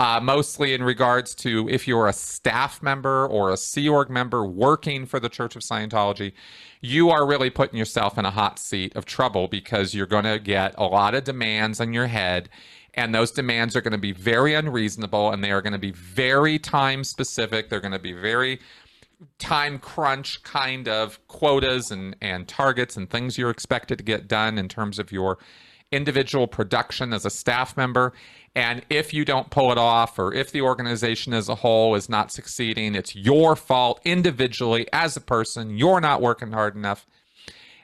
Uh, 0.00 0.18
mostly 0.18 0.72
in 0.72 0.82
regards 0.82 1.34
to 1.34 1.68
if 1.68 1.86
you're 1.86 2.08
a 2.08 2.12
staff 2.14 2.82
member 2.82 3.26
or 3.26 3.50
a 3.50 3.56
Sea 3.58 3.86
Org 3.86 4.08
member 4.08 4.46
working 4.46 5.04
for 5.04 5.20
the 5.20 5.28
Church 5.28 5.56
of 5.56 5.60
Scientology, 5.60 6.32
you 6.80 7.10
are 7.10 7.26
really 7.26 7.50
putting 7.50 7.78
yourself 7.78 8.16
in 8.16 8.24
a 8.24 8.30
hot 8.30 8.58
seat 8.58 8.96
of 8.96 9.04
trouble 9.04 9.46
because 9.46 9.94
you're 9.94 10.06
going 10.06 10.24
to 10.24 10.38
get 10.38 10.74
a 10.78 10.84
lot 10.84 11.14
of 11.14 11.24
demands 11.24 11.82
on 11.82 11.92
your 11.92 12.06
head. 12.06 12.48
And 12.94 13.14
those 13.14 13.30
demands 13.30 13.76
are 13.76 13.82
going 13.82 13.92
to 13.92 13.98
be 13.98 14.12
very 14.12 14.54
unreasonable 14.54 15.32
and 15.32 15.44
they 15.44 15.50
are 15.50 15.60
going 15.60 15.74
to 15.74 15.78
be 15.78 15.92
very 15.92 16.58
time 16.58 17.04
specific. 17.04 17.68
They're 17.68 17.78
going 17.78 17.92
to 17.92 17.98
be 17.98 18.14
very 18.14 18.58
time 19.38 19.78
crunch 19.78 20.42
kind 20.44 20.88
of 20.88 21.20
quotas 21.28 21.90
and, 21.90 22.16
and 22.22 22.48
targets 22.48 22.96
and 22.96 23.10
things 23.10 23.36
you're 23.36 23.50
expected 23.50 23.98
to 23.98 24.04
get 24.04 24.28
done 24.28 24.56
in 24.56 24.66
terms 24.66 24.98
of 24.98 25.12
your 25.12 25.36
individual 25.92 26.46
production 26.46 27.12
as 27.12 27.24
a 27.24 27.30
staff 27.30 27.76
member. 27.76 28.12
And 28.54 28.82
if 28.90 29.14
you 29.14 29.24
don't 29.24 29.50
pull 29.50 29.70
it 29.70 29.78
off, 29.78 30.18
or 30.18 30.34
if 30.34 30.50
the 30.50 30.62
organization 30.62 31.32
as 31.32 31.48
a 31.48 31.54
whole 31.54 31.94
is 31.94 32.08
not 32.08 32.32
succeeding, 32.32 32.94
it's 32.94 33.14
your 33.14 33.54
fault 33.54 34.00
individually 34.04 34.88
as 34.92 35.16
a 35.16 35.20
person. 35.20 35.76
You're 35.76 36.00
not 36.00 36.20
working 36.20 36.50
hard 36.50 36.74
enough. 36.74 37.06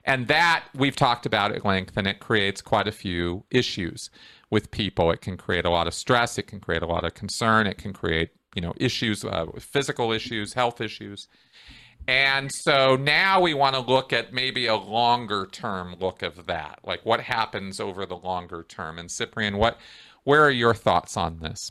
And 0.04 0.28
that 0.28 0.64
we've 0.75 0.96
talked 0.96 1.26
about 1.26 1.52
at 1.52 1.64
length, 1.64 1.96
and 1.96 2.06
it 2.06 2.20
creates 2.20 2.61
quite 2.61 2.88
a 2.88 2.92
few 2.92 3.44
issues 3.50 4.11
with 4.50 4.70
people. 4.70 5.11
It 5.11 5.20
can 5.20 5.37
create 5.37 5.64
a 5.64 5.70
lot 5.70 5.87
of 5.87 5.94
stress. 5.94 6.38
It 6.38 6.44
can 6.44 6.61
create 6.61 6.82
a 6.82 6.87
lot 6.87 7.04
of 7.04 7.14
concern. 7.14 7.66
It 7.66 7.78
can 7.78 7.92
create, 7.92 8.30
you 8.54 8.62
know, 8.62 8.73
issues, 8.76 9.25
uh, 9.25 9.46
physical 9.58 10.12
issues, 10.12 10.54
health 10.54 10.80
issues. 10.80 11.28
And 12.08 12.52
so 12.52 12.94
now 12.94 13.40
we 13.40 13.52
want 13.52 13.75
to 13.75 13.80
look 13.80 14.12
at 14.12 14.32
maybe 14.32 14.66
a 14.66 14.76
longer 14.76 15.46
term 15.50 15.96
look 15.99 16.23
of 16.23 16.46
that. 16.46 16.78
Like 16.85 17.04
what 17.04 17.20
happens 17.20 17.80
over 17.80 18.06
the 18.06 18.16
longer 18.16 18.62
term. 18.62 18.99
And 18.99 19.11
Ciprian, 19.11 19.58
what 19.58 19.78
where 20.26 20.45
are 20.45 20.50
your 20.50 20.75
thoughts 20.75 21.16
on 21.16 21.38
this? 21.38 21.71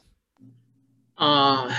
Uh, 1.17 1.75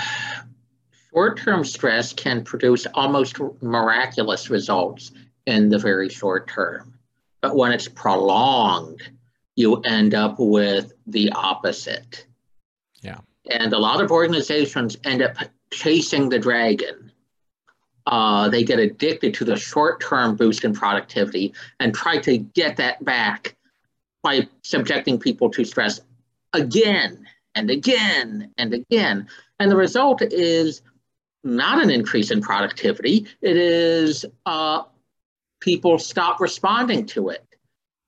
short-term 1.11 1.65
stress 1.65 2.13
can 2.13 2.43
produce 2.43 2.85
almost 2.93 3.39
miraculous 3.63 4.51
results 4.51 5.11
in 5.47 5.69
the 5.69 5.79
very 5.79 6.07
short 6.07 6.47
term. 6.47 6.93
But 7.41 7.55
when 7.55 7.71
it's 7.71 7.87
prolonged, 7.87 9.01
you 9.55 9.81
end 9.81 10.13
up 10.13 10.35
with 10.37 10.93
the 11.07 11.31
opposite. 11.31 12.27
Yeah. 13.01 13.21
And 13.49 13.73
a 13.73 13.79
lot 13.79 13.99
of 13.99 14.11
organizations 14.11 14.97
end 15.03 15.23
up 15.23 15.35
chasing 15.71 16.29
the 16.29 16.37
dragon. 16.37 17.11
Uh, 18.05 18.49
they 18.49 18.63
get 18.63 18.77
addicted 18.77 19.33
to 19.33 19.45
the 19.45 19.55
short-term 19.55 20.35
boost 20.35 20.63
in 20.63 20.73
productivity 20.73 21.55
and 21.79 21.95
try 21.95 22.19
to 22.19 22.37
get 22.37 22.77
that 22.77 23.03
back 23.03 23.55
by 24.21 24.47
subjecting 24.61 25.19
people 25.19 25.49
to 25.49 25.65
stress 25.65 26.01
again 26.53 27.25
and 27.55 27.69
again 27.69 28.51
and 28.57 28.73
again. 28.73 29.27
And 29.59 29.71
the 29.71 29.75
result 29.75 30.21
is 30.21 30.81
not 31.43 31.81
an 31.83 31.89
increase 31.89 32.31
in 32.31 32.41
productivity, 32.41 33.27
it 33.41 33.57
is 33.57 34.25
uh, 34.45 34.83
people 35.59 35.97
stop 35.97 36.39
responding 36.39 37.05
to 37.07 37.29
it. 37.29 37.43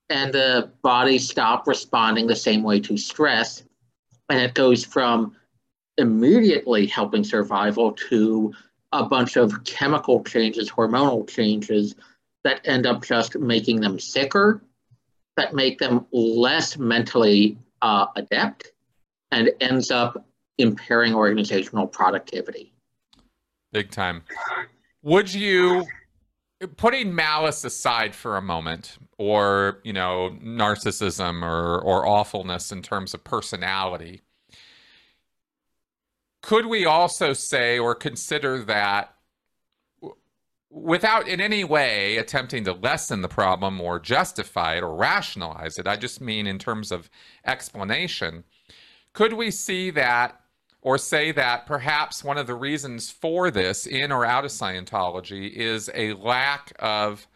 And 0.09 0.33
the 0.33 0.71
body 0.81 1.19
stop 1.19 1.67
responding 1.67 2.27
the 2.27 2.35
same 2.35 2.63
way 2.63 2.79
to 2.81 2.97
stress. 2.97 3.63
And 4.29 4.39
it 4.39 4.55
goes 4.55 4.83
from 4.83 5.35
immediately 5.97 6.87
helping 6.87 7.23
survival 7.23 7.91
to 7.91 8.53
a 8.91 9.05
bunch 9.05 9.35
of 9.35 9.63
chemical 9.65 10.23
changes, 10.23 10.69
hormonal 10.69 11.27
changes 11.29 11.95
that 12.43 12.61
end 12.65 12.87
up 12.87 13.03
just 13.03 13.37
making 13.37 13.81
them 13.81 13.99
sicker, 13.99 14.63
that 15.37 15.53
make 15.53 15.77
them 15.77 16.07
less 16.11 16.77
mentally 16.77 17.57
uh, 17.81 18.07
adept, 18.15 18.71
and 19.31 19.51
ends 19.61 19.91
up 19.91 20.25
impairing 20.57 21.13
organizational 21.13 21.87
productivity. 21.87 22.73
Big 23.71 23.91
time. 23.91 24.23
Would 25.03 25.33
you 25.33 25.85
putting 26.75 27.15
malice 27.15 27.63
aside 27.63 28.13
for 28.13 28.35
a 28.35 28.41
moment 28.41 28.97
or 29.17 29.79
you 29.83 29.93
know 29.93 30.35
narcissism 30.43 31.41
or 31.43 31.79
or 31.79 32.05
awfulness 32.05 32.71
in 32.71 32.81
terms 32.81 33.13
of 33.13 33.23
personality 33.23 34.21
could 36.41 36.65
we 36.65 36.85
also 36.85 37.31
say 37.31 37.79
or 37.79 37.95
consider 37.95 38.59
that 38.63 39.13
without 40.71 41.27
in 41.27 41.41
any 41.41 41.63
way 41.63 42.17
attempting 42.17 42.63
to 42.63 42.73
lessen 42.73 43.21
the 43.21 43.27
problem 43.27 43.81
or 43.81 43.99
justify 43.99 44.75
it 44.75 44.83
or 44.83 44.95
rationalize 44.95 45.77
it 45.79 45.87
i 45.87 45.95
just 45.95 46.21
mean 46.21 46.45
in 46.45 46.59
terms 46.59 46.91
of 46.91 47.09
explanation 47.45 48.43
could 49.13 49.33
we 49.33 49.49
see 49.49 49.89
that 49.89 50.39
or 50.81 50.97
say 50.97 51.31
that 51.31 51.65
perhaps 51.65 52.23
one 52.23 52.37
of 52.37 52.47
the 52.47 52.55
reasons 52.55 53.11
for 53.11 53.51
this 53.51 53.85
in 53.85 54.11
or 54.11 54.25
out 54.25 54.45
of 54.45 54.51
Scientology 54.51 55.51
is 55.51 55.89
a 55.93 56.13
lack 56.13 56.71
of 56.79 57.27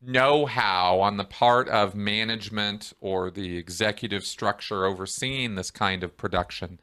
know 0.00 0.46
how 0.46 1.00
on 1.00 1.16
the 1.16 1.24
part 1.24 1.68
of 1.68 1.94
management 1.94 2.92
or 3.00 3.30
the 3.30 3.56
executive 3.56 4.24
structure 4.24 4.84
overseeing 4.84 5.54
this 5.54 5.70
kind 5.70 6.02
of 6.02 6.16
production. 6.16 6.80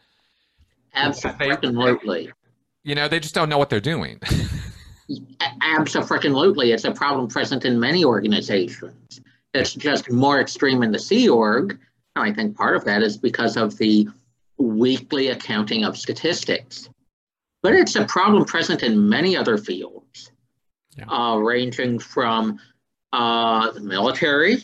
Absolutely. 0.94 2.32
You 2.84 2.96
know, 2.96 3.08
they 3.08 3.20
just 3.20 3.36
don't 3.36 3.50
know 3.50 3.58
what 3.58 3.70
they're 3.70 3.80
doing. 3.80 4.20
Absolutely. 5.62 6.72
It's 6.72 6.84
a 6.86 6.92
problem 6.92 7.28
present 7.28 7.66
in 7.66 7.80
many 7.80 8.04
organizations. 8.04 9.22
It's 9.54 9.74
just 9.74 10.12
more 10.12 10.40
extreme 10.40 10.84
in 10.84 10.92
the 10.92 11.00
Sea 11.00 11.30
Org. 11.30 11.80
And 12.16 12.26
I 12.26 12.34
think 12.34 12.56
part 12.56 12.76
of 12.76 12.86
that 12.86 13.02
is 13.02 13.18
because 13.18 13.58
of 13.58 13.78
the 13.78 14.08
weekly 14.58 15.30
accounting 15.30 15.86
of 15.86 15.98
statistics. 15.98 16.90
But 17.62 17.74
it's 17.74 17.96
a 17.96 18.06
problem 18.06 18.46
present 18.46 18.84
in 18.84 19.10
many 19.10 19.36
other 19.36 19.58
fields, 19.58 20.32
yeah. 20.98 21.06
uh, 21.08 21.36
ranging 21.36 22.00
from 22.00 22.60
uh, 23.12 23.72
the 23.72 23.82
military, 23.82 24.64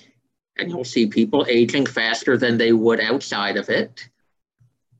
and 0.58 0.70
you'll 0.70 0.86
see 0.86 1.08
people 1.08 1.46
aging 1.50 1.86
faster 1.88 2.38
than 2.38 2.58
they 2.58 2.72
would 2.72 3.02
outside 3.02 3.58
of 3.58 3.70
it. 3.70 4.08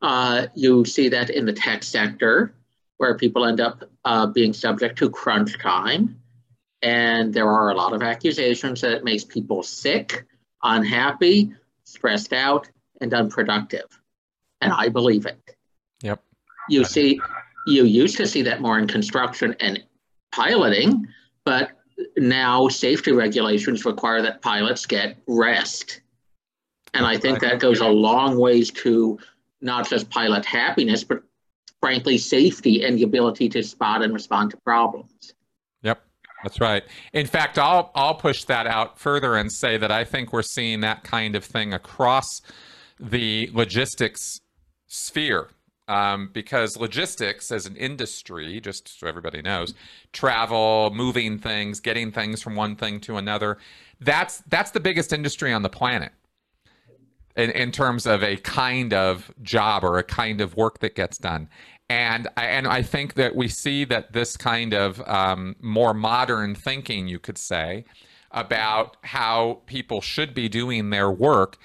Uh, 0.02 0.48
you 0.56 0.84
see 0.84 1.08
that 1.10 1.30
in 1.30 1.46
the 1.46 1.54
tech 1.54 1.84
sector, 1.84 2.54
where 2.98 3.18
people 3.18 3.46
end 3.46 3.60
up 3.60 3.84
uh, 4.06 4.26
being 4.28 4.54
subject 4.54 4.98
to 5.00 5.10
crunch 5.10 5.60
time. 5.60 6.20
And 6.82 7.34
there 7.34 7.50
are 7.50 7.70
a 7.70 7.76
lot 7.76 7.94
of 7.94 8.02
accusations 8.02 8.82
that 8.82 8.92
it 8.92 9.04
makes 9.04 9.24
people 9.24 9.64
sick, 9.64 10.26
unhappy, 10.64 11.54
stressed 11.84 12.34
out, 12.34 12.70
and 13.02 13.14
unproductive 13.14 14.00
and 14.66 14.74
I 14.74 14.90
believe 14.90 15.26
it. 15.26 15.56
Yep. 16.02 16.22
You 16.70 16.84
see, 16.84 17.20
you 17.68 17.86
used 17.86 18.18
to 18.18 18.28
see 18.28 18.42
that 18.44 18.62
more 18.62 18.80
in 18.80 18.88
construction 18.88 19.56
and 19.60 19.84
piloting, 20.32 21.08
but 21.46 21.72
now 22.18 22.68
safety 22.68 23.12
regulations 23.12 23.86
require 23.86 24.22
that 24.24 24.42
pilots 24.42 24.86
get 24.86 25.18
rest. 25.28 26.02
And 26.94 27.06
I 27.06 27.18
think 27.18 27.40
that 27.42 27.60
goes 27.60 27.80
a 27.80 27.88
long 27.88 28.40
ways 28.40 28.72
to 28.72 29.20
not 29.62 29.88
just 29.88 30.10
pilot 30.10 30.46
happiness, 30.46 31.04
but 31.04 31.24
frankly, 31.80 32.18
safety 32.18 32.84
and 32.84 32.98
the 32.98 33.04
ability 33.04 33.50
to 33.50 33.64
spot 33.64 34.02
and 34.02 34.14
respond 34.14 34.52
to 34.52 34.58
problems. 34.58 35.34
Yep, 35.84 36.02
that's 36.44 36.60
right. 36.60 36.84
In 37.14 37.28
fact, 37.28 37.58
I'll 37.58 37.92
I'll 37.96 38.16
push 38.16 38.44
that 38.46 38.68
out 38.68 39.00
further 39.00 39.36
and 39.36 39.52
say 39.52 39.78
that 39.78 39.92
I 39.92 40.04
think 40.04 40.34
we're 40.34 40.42
seeing 40.42 40.82
that 40.82 41.04
kind 41.04 41.36
of 41.36 41.44
thing 41.44 41.74
across 41.74 42.42
the 43.00 43.50
logistics 43.54 44.40
sphere 44.88 45.50
um, 45.88 46.30
because 46.34 46.78
logistics 46.78 47.52
as 47.52 47.66
an 47.66 47.76
industry, 47.76 48.60
just 48.60 49.00
so 49.00 49.08
everybody 49.08 49.42
knows, 49.42 49.74
travel, 50.14 50.92
moving 50.94 51.38
things, 51.38 51.80
getting 51.80 52.12
things 52.12 52.42
from 52.42 52.56
one 52.56 52.76
thing 52.76 53.00
to 53.02 53.18
another, 53.18 53.58
that's 54.00 54.44
that's 54.48 54.72
the 54.72 54.80
biggest 54.80 55.14
industry 55.14 55.54
on 55.54 55.62
the 55.62 55.70
planet 55.70 56.12
in, 57.36 57.52
in 57.52 57.72
terms 57.72 58.06
of 58.06 58.24
a 58.24 58.38
kind 58.38 58.94
of 58.94 59.32
job 59.42 59.84
or 59.84 59.98
a 59.98 60.04
kind 60.04 60.42
of 60.42 60.56
work 60.56 60.80
that 60.80 60.96
gets 60.96 61.18
done. 61.18 61.50
And 61.90 62.28
I, 62.36 62.46
and 62.46 62.68
I 62.68 62.82
think 62.82 63.14
that 63.16 63.36
we 63.36 63.48
see 63.48 63.86
that 63.86 64.14
this 64.14 64.38
kind 64.38 64.74
of 64.74 65.02
um, 65.08 65.56
more 65.62 65.94
modern 65.94 66.56
thinking, 66.56 67.08
you 67.08 67.20
could 67.20 67.38
say, 67.38 67.86
about 68.32 68.98
how 69.02 69.62
people 69.66 70.02
should 70.02 70.34
be 70.34 70.50
doing 70.50 70.90
their 70.90 71.12
work 71.12 71.58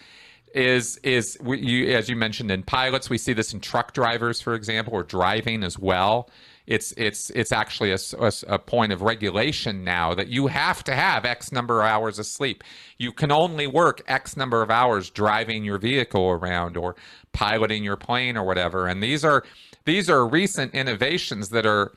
is 0.54 0.96
is 0.98 1.38
we, 1.40 1.58
you, 1.60 1.94
as 1.96 2.08
you 2.08 2.16
mentioned 2.16 2.50
in 2.50 2.62
pilots 2.62 3.08
we 3.08 3.16
see 3.16 3.32
this 3.32 3.52
in 3.52 3.60
truck 3.60 3.92
drivers 3.92 4.40
for 4.40 4.54
example 4.54 4.92
or 4.92 5.04
driving 5.04 5.62
as 5.62 5.78
well 5.78 6.28
it's 6.66 6.92
it's 6.96 7.30
it's 7.30 7.52
actually 7.52 7.92
a, 7.92 7.98
a, 8.18 8.32
a, 8.48 8.58
point 8.58 8.92
of 8.92 9.02
regulation 9.02 9.82
now 9.82 10.14
that 10.14 10.28
you 10.28 10.46
have 10.46 10.84
to 10.84 10.94
have 10.94 11.24
x 11.24 11.50
number 11.52 11.80
of 11.80 11.86
hours 11.86 12.18
of 12.18 12.26
sleep. 12.26 12.62
You 12.98 13.12
can 13.12 13.32
only 13.32 13.66
work 13.66 14.02
x 14.06 14.36
number 14.36 14.62
of 14.62 14.70
hours 14.70 15.10
driving 15.10 15.64
your 15.64 15.78
vehicle 15.78 16.28
around 16.28 16.76
or 16.76 16.96
piloting 17.32 17.82
your 17.82 17.96
plane 17.96 18.36
or 18.36 18.44
whatever. 18.44 18.86
And 18.86 19.02
these 19.02 19.24
are 19.24 19.44
these 19.84 20.08
are 20.10 20.26
recent 20.26 20.74
innovations 20.74 21.48
that 21.50 21.66
are 21.66 21.92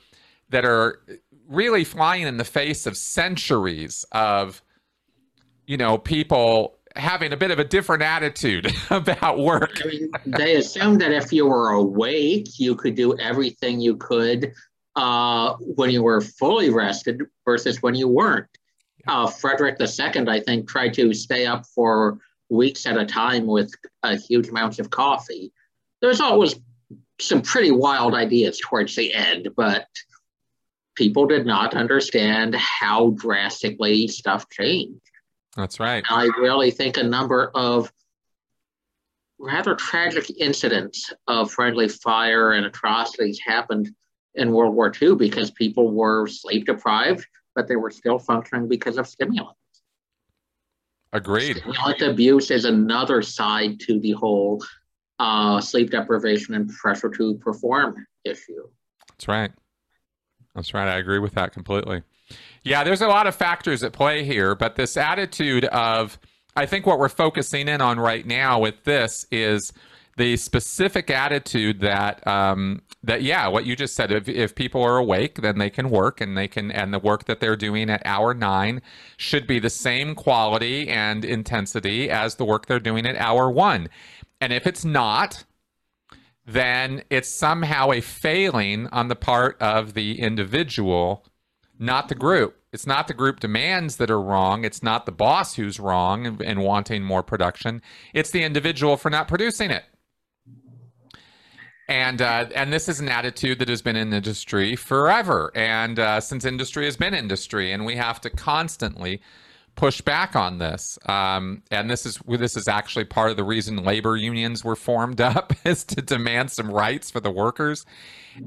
that 0.50 0.64
are 0.64 1.00
really 1.48 1.84
flying 1.84 2.26
in 2.26 2.36
the 2.36 2.44
face 2.44 2.86
of 2.86 2.96
centuries 2.96 4.04
of 4.12 4.62
you 5.66 5.76
know 5.76 5.98
people 5.98 6.78
having 6.96 7.32
a 7.32 7.36
bit 7.36 7.50
of 7.50 7.58
a 7.58 7.64
different 7.64 8.02
attitude 8.02 8.72
about 8.90 9.38
work. 9.38 9.80
I 9.82 9.88
mean, 9.88 10.10
they 10.26 10.56
assumed 10.56 11.00
that 11.00 11.12
if 11.12 11.32
you 11.32 11.46
were 11.46 11.70
awake, 11.70 12.58
you 12.58 12.74
could 12.74 12.94
do 12.94 13.18
everything 13.18 13.80
you 13.80 13.96
could 13.96 14.52
uh, 14.96 15.54
when 15.60 15.90
you 15.90 16.02
were 16.02 16.20
fully 16.20 16.70
rested 16.70 17.22
versus 17.44 17.82
when 17.82 17.94
you 17.94 18.08
weren't. 18.08 18.46
Uh, 19.06 19.26
Frederick 19.26 19.76
II, 19.80 20.28
I 20.28 20.40
think, 20.40 20.68
tried 20.68 20.94
to 20.94 21.12
stay 21.12 21.46
up 21.46 21.66
for 21.66 22.18
weeks 22.48 22.86
at 22.86 22.96
a 22.96 23.04
time 23.04 23.46
with 23.46 23.72
uh, 24.02 24.16
huge 24.16 24.48
amounts 24.48 24.78
of 24.78 24.90
coffee. 24.90 25.52
There's 26.00 26.20
always 26.20 26.54
some 27.20 27.42
pretty 27.42 27.70
wild 27.70 28.14
ideas 28.14 28.60
towards 28.62 28.96
the 28.96 29.12
end, 29.12 29.48
but 29.56 29.86
people 30.94 31.26
did 31.26 31.46
not 31.46 31.74
understand 31.74 32.54
how 32.54 33.10
drastically 33.10 34.08
stuff 34.08 34.48
changed. 34.48 35.00
That's 35.56 35.78
right. 35.78 36.04
I 36.08 36.24
really 36.38 36.70
think 36.70 36.96
a 36.96 37.02
number 37.02 37.50
of 37.54 37.92
rather 39.38 39.74
tragic 39.74 40.30
incidents 40.38 41.12
of 41.28 41.50
friendly 41.50 41.88
fire 41.88 42.52
and 42.52 42.66
atrocities 42.66 43.38
happened 43.44 43.90
in 44.34 44.52
World 44.52 44.74
War 44.74 44.92
II 45.00 45.14
because 45.16 45.50
people 45.50 45.92
were 45.92 46.26
sleep 46.26 46.66
deprived, 46.66 47.26
but 47.54 47.68
they 47.68 47.76
were 47.76 47.90
still 47.90 48.18
functioning 48.18 48.68
because 48.68 48.98
of 48.98 49.06
stimulants. 49.06 49.58
Agreed. 51.12 51.58
Stimulant 51.58 52.02
abuse 52.02 52.50
is 52.50 52.64
another 52.64 53.22
side 53.22 53.78
to 53.80 54.00
the 54.00 54.12
whole 54.12 54.64
uh, 55.20 55.60
sleep 55.60 55.90
deprivation 55.90 56.54
and 56.54 56.68
pressure 56.68 57.08
to 57.10 57.34
perform 57.36 58.04
issue. 58.24 58.68
That's 59.10 59.28
right. 59.28 59.52
That's 60.56 60.74
right. 60.74 60.88
I 60.88 60.98
agree 60.98 61.20
with 61.20 61.34
that 61.34 61.52
completely. 61.52 62.02
Yeah, 62.64 62.82
there's 62.82 63.02
a 63.02 63.08
lot 63.08 63.26
of 63.26 63.34
factors 63.34 63.82
at 63.82 63.92
play 63.92 64.24
here, 64.24 64.54
but 64.54 64.76
this 64.76 64.96
attitude 64.96 65.66
of, 65.66 66.18
I 66.56 66.64
think 66.64 66.86
what 66.86 66.98
we're 66.98 67.10
focusing 67.10 67.68
in 67.68 67.82
on 67.82 68.00
right 68.00 68.26
now 68.26 68.58
with 68.58 68.84
this 68.84 69.26
is 69.30 69.70
the 70.16 70.38
specific 70.38 71.10
attitude 71.10 71.80
that 71.80 72.26
um, 72.26 72.80
that 73.02 73.22
yeah, 73.22 73.48
what 73.48 73.66
you 73.66 73.76
just 73.76 73.94
said. 73.94 74.10
If 74.10 74.28
if 74.28 74.54
people 74.54 74.82
are 74.82 74.96
awake, 74.96 75.42
then 75.42 75.58
they 75.58 75.68
can 75.68 75.90
work, 75.90 76.20
and 76.20 76.38
they 76.38 76.48
can, 76.48 76.70
and 76.70 76.94
the 76.94 76.98
work 76.98 77.24
that 77.24 77.40
they're 77.40 77.56
doing 77.56 77.90
at 77.90 78.00
hour 78.06 78.32
nine 78.32 78.80
should 79.16 79.46
be 79.46 79.58
the 79.58 79.70
same 79.70 80.14
quality 80.14 80.88
and 80.88 81.24
intensity 81.24 82.08
as 82.08 82.36
the 82.36 82.44
work 82.44 82.66
they're 82.66 82.80
doing 82.80 83.06
at 83.06 83.16
hour 83.16 83.50
one. 83.50 83.88
And 84.40 84.52
if 84.52 84.66
it's 84.66 84.84
not, 84.84 85.44
then 86.46 87.02
it's 87.10 87.28
somehow 87.28 87.90
a 87.90 88.00
failing 88.00 88.86
on 88.88 89.08
the 89.08 89.16
part 89.16 89.60
of 89.60 89.94
the 89.94 90.20
individual 90.20 91.26
not 91.78 92.08
the 92.08 92.14
group. 92.14 92.56
It's 92.72 92.86
not 92.86 93.06
the 93.06 93.14
group 93.14 93.40
demands 93.40 93.96
that 93.96 94.10
are 94.10 94.20
wrong. 94.20 94.64
It's 94.64 94.82
not 94.82 95.06
the 95.06 95.12
boss 95.12 95.54
who's 95.54 95.78
wrong 95.78 96.42
and, 96.44 96.60
wanting 96.60 97.04
more 97.04 97.22
production. 97.22 97.82
It's 98.12 98.30
the 98.30 98.42
individual 98.42 98.96
for 98.96 99.10
not 99.10 99.28
producing 99.28 99.70
it. 99.70 99.84
And 101.86 102.22
uh, 102.22 102.46
and 102.54 102.72
this 102.72 102.88
is 102.88 102.98
an 102.98 103.10
attitude 103.10 103.58
that 103.58 103.68
has 103.68 103.82
been 103.82 103.94
in 103.94 104.12
industry 104.12 104.74
forever, 104.74 105.52
and 105.54 105.98
uh, 105.98 106.18
since 106.20 106.46
industry 106.46 106.86
has 106.86 106.96
been 106.96 107.12
industry, 107.12 107.72
and 107.72 107.84
we 107.84 107.96
have 107.96 108.22
to 108.22 108.30
constantly 108.30 109.20
push 109.76 110.00
back 110.00 110.36
on 110.36 110.58
this. 110.58 110.98
Um, 111.06 111.62
and 111.70 111.90
this 111.90 112.06
is 112.06 112.18
this 112.26 112.56
is 112.56 112.68
actually 112.68 113.04
part 113.04 113.30
of 113.30 113.36
the 113.36 113.44
reason 113.44 113.82
labor 113.84 114.16
unions 114.16 114.64
were 114.64 114.76
formed 114.76 115.20
up 115.20 115.52
is 115.64 115.84
to 115.84 116.02
demand 116.02 116.50
some 116.50 116.70
rights 116.70 117.10
for 117.10 117.20
the 117.20 117.30
workers 117.30 117.84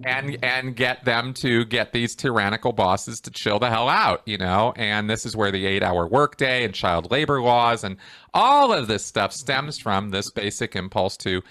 and 0.03 0.37
and 0.43 0.75
get 0.75 1.05
them 1.05 1.33
to 1.35 1.65
get 1.65 1.93
these 1.93 2.15
tyrannical 2.15 2.73
bosses 2.73 3.19
to 3.21 3.31
chill 3.31 3.59
the 3.59 3.69
hell 3.69 3.89
out, 3.89 4.21
you 4.25 4.37
know. 4.37 4.73
And 4.75 5.09
this 5.09 5.25
is 5.25 5.35
where 5.35 5.51
the 5.51 5.65
eight-hour 5.65 6.07
workday 6.07 6.63
and 6.63 6.73
child 6.73 7.11
labor 7.11 7.41
laws 7.41 7.83
and 7.83 7.97
all 8.33 8.73
of 8.73 8.87
this 8.87 9.05
stuff 9.05 9.33
stems 9.33 9.77
from 9.77 10.11
this 10.11 10.31
basic 10.31 10.75
impulse 10.75 11.17
to 11.17 11.41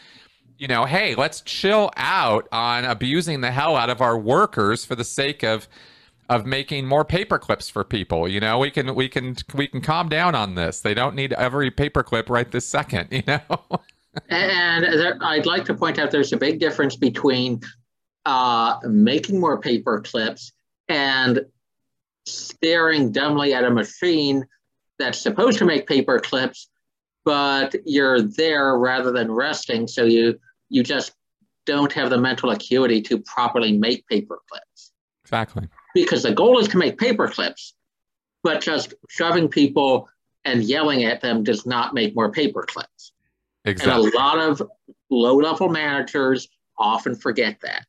you 0.59 0.69
know, 0.69 0.87
hey, 0.87 1.15
let's 1.15 1.43
chill 1.43 1.91
out 1.97 2.49
on 2.51 2.87
abusing 2.87 3.43
the 3.43 3.51
hell 3.51 3.77
out 3.77 3.91
of 3.91 4.01
our 4.01 4.19
workers 4.19 4.87
for 4.87 4.95
the 4.95 5.05
sake 5.05 5.43
of 5.43 5.69
of 6.29 6.47
making 6.47 6.87
more 6.87 7.05
paper 7.05 7.39
clips 7.39 7.69
for 7.69 7.85
people. 7.85 8.29
You 8.29 8.41
know, 8.41 8.59
we 8.59 8.71
can 8.71 8.95
we 8.95 9.09
can 9.09 9.37
we 9.55 9.67
can 9.69 9.81
calm 9.81 10.09
down 10.09 10.35
on 10.35 10.55
this. 10.55 10.81
They 10.81 10.95
don't 10.95 11.15
need 11.15 11.33
every 11.35 11.71
paper 11.71 12.03
clip 12.03 12.29
right 12.29 12.51
this 12.51 12.67
second. 12.67 13.09
You 13.17 13.23
know. 13.27 13.81
and 14.29 14.85
there, 14.85 15.19
I'd 15.23 15.47
like 15.47 15.65
to 15.67 15.75
point 15.75 15.99
out 15.99 16.11
there's 16.11 16.33
a 16.33 16.37
big 16.37 16.59
difference 16.61 16.97
between 16.97 17.61
uh, 18.27 18.79
making 18.85 19.41
more 19.41 19.59
paper 19.59 20.01
clips 20.01 20.53
and 20.89 21.41
staring 22.27 23.13
dumbly 23.13 23.55
at 23.55 23.65
a 23.65 23.71
machine 23.71 24.45
that's 24.99 25.19
supposed 25.19 25.59
to 25.59 25.65
make 25.65 25.87
paper 25.87 26.19
clips, 26.19 26.69
but 27.25 27.75
you're 27.85 28.21
there 28.21 28.77
rather 28.79 29.13
than 29.13 29.31
resting, 29.31 29.87
so 29.87 30.05
you 30.05 30.39
you 30.69 30.83
just 30.83 31.13
don't 31.65 31.93
have 31.93 32.11
the 32.11 32.19
mental 32.19 32.51
acuity 32.51 33.01
to 33.03 33.19
properly 33.19 33.77
make 33.77 34.07
paper 34.09 34.41
clips. 34.51 34.93
Exactly. 35.25 35.69
Because 36.03 36.23
the 36.23 36.33
goal 36.33 36.59
is 36.59 36.69
to 36.69 36.77
make 36.77 36.99
paper 36.99 37.27
clips, 37.27 37.75
but 38.43 38.61
just 38.61 38.93
shoving 39.09 39.49
people 39.49 40.09
and 40.45 40.63
yelling 40.63 41.05
at 41.05 41.23
them 41.23 41.43
does 41.43 41.65
not 41.65 41.95
make 41.95 42.15
more 42.15 42.31
paper 42.31 42.63
clips. 42.63 43.13
Exactly. 43.65 44.05
And 44.05 44.15
a 44.15 44.17
lot 44.17 44.39
of 44.39 44.63
low 45.11 45.37
level 45.37 45.71
managers 45.71 46.49
often 46.79 47.17
forget 47.17 47.59
that. 47.63 47.87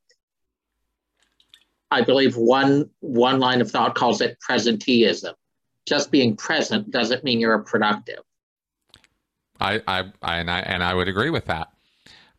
I 1.92 2.02
believe 2.02 2.38
one 2.38 2.90
one 3.02 3.40
line 3.40 3.60
of 3.60 3.70
thought 3.70 3.94
calls 3.94 4.22
it 4.22 4.38
presenteeism. 4.40 5.34
Just 5.86 6.10
being 6.10 6.38
present 6.38 6.90
doesn't 6.90 7.26
mean 7.26 7.42
you're 7.42 7.56
a 7.56 7.64
productive. 7.64 8.20
I, 9.60 9.82
I, 9.86 10.12
I 10.22 10.38
and 10.38 10.50
I 10.50 10.60
and 10.60 10.82
I 10.82 10.94
would 10.94 11.10
agree 11.10 11.30
with 11.30 11.46
that. 11.46 11.74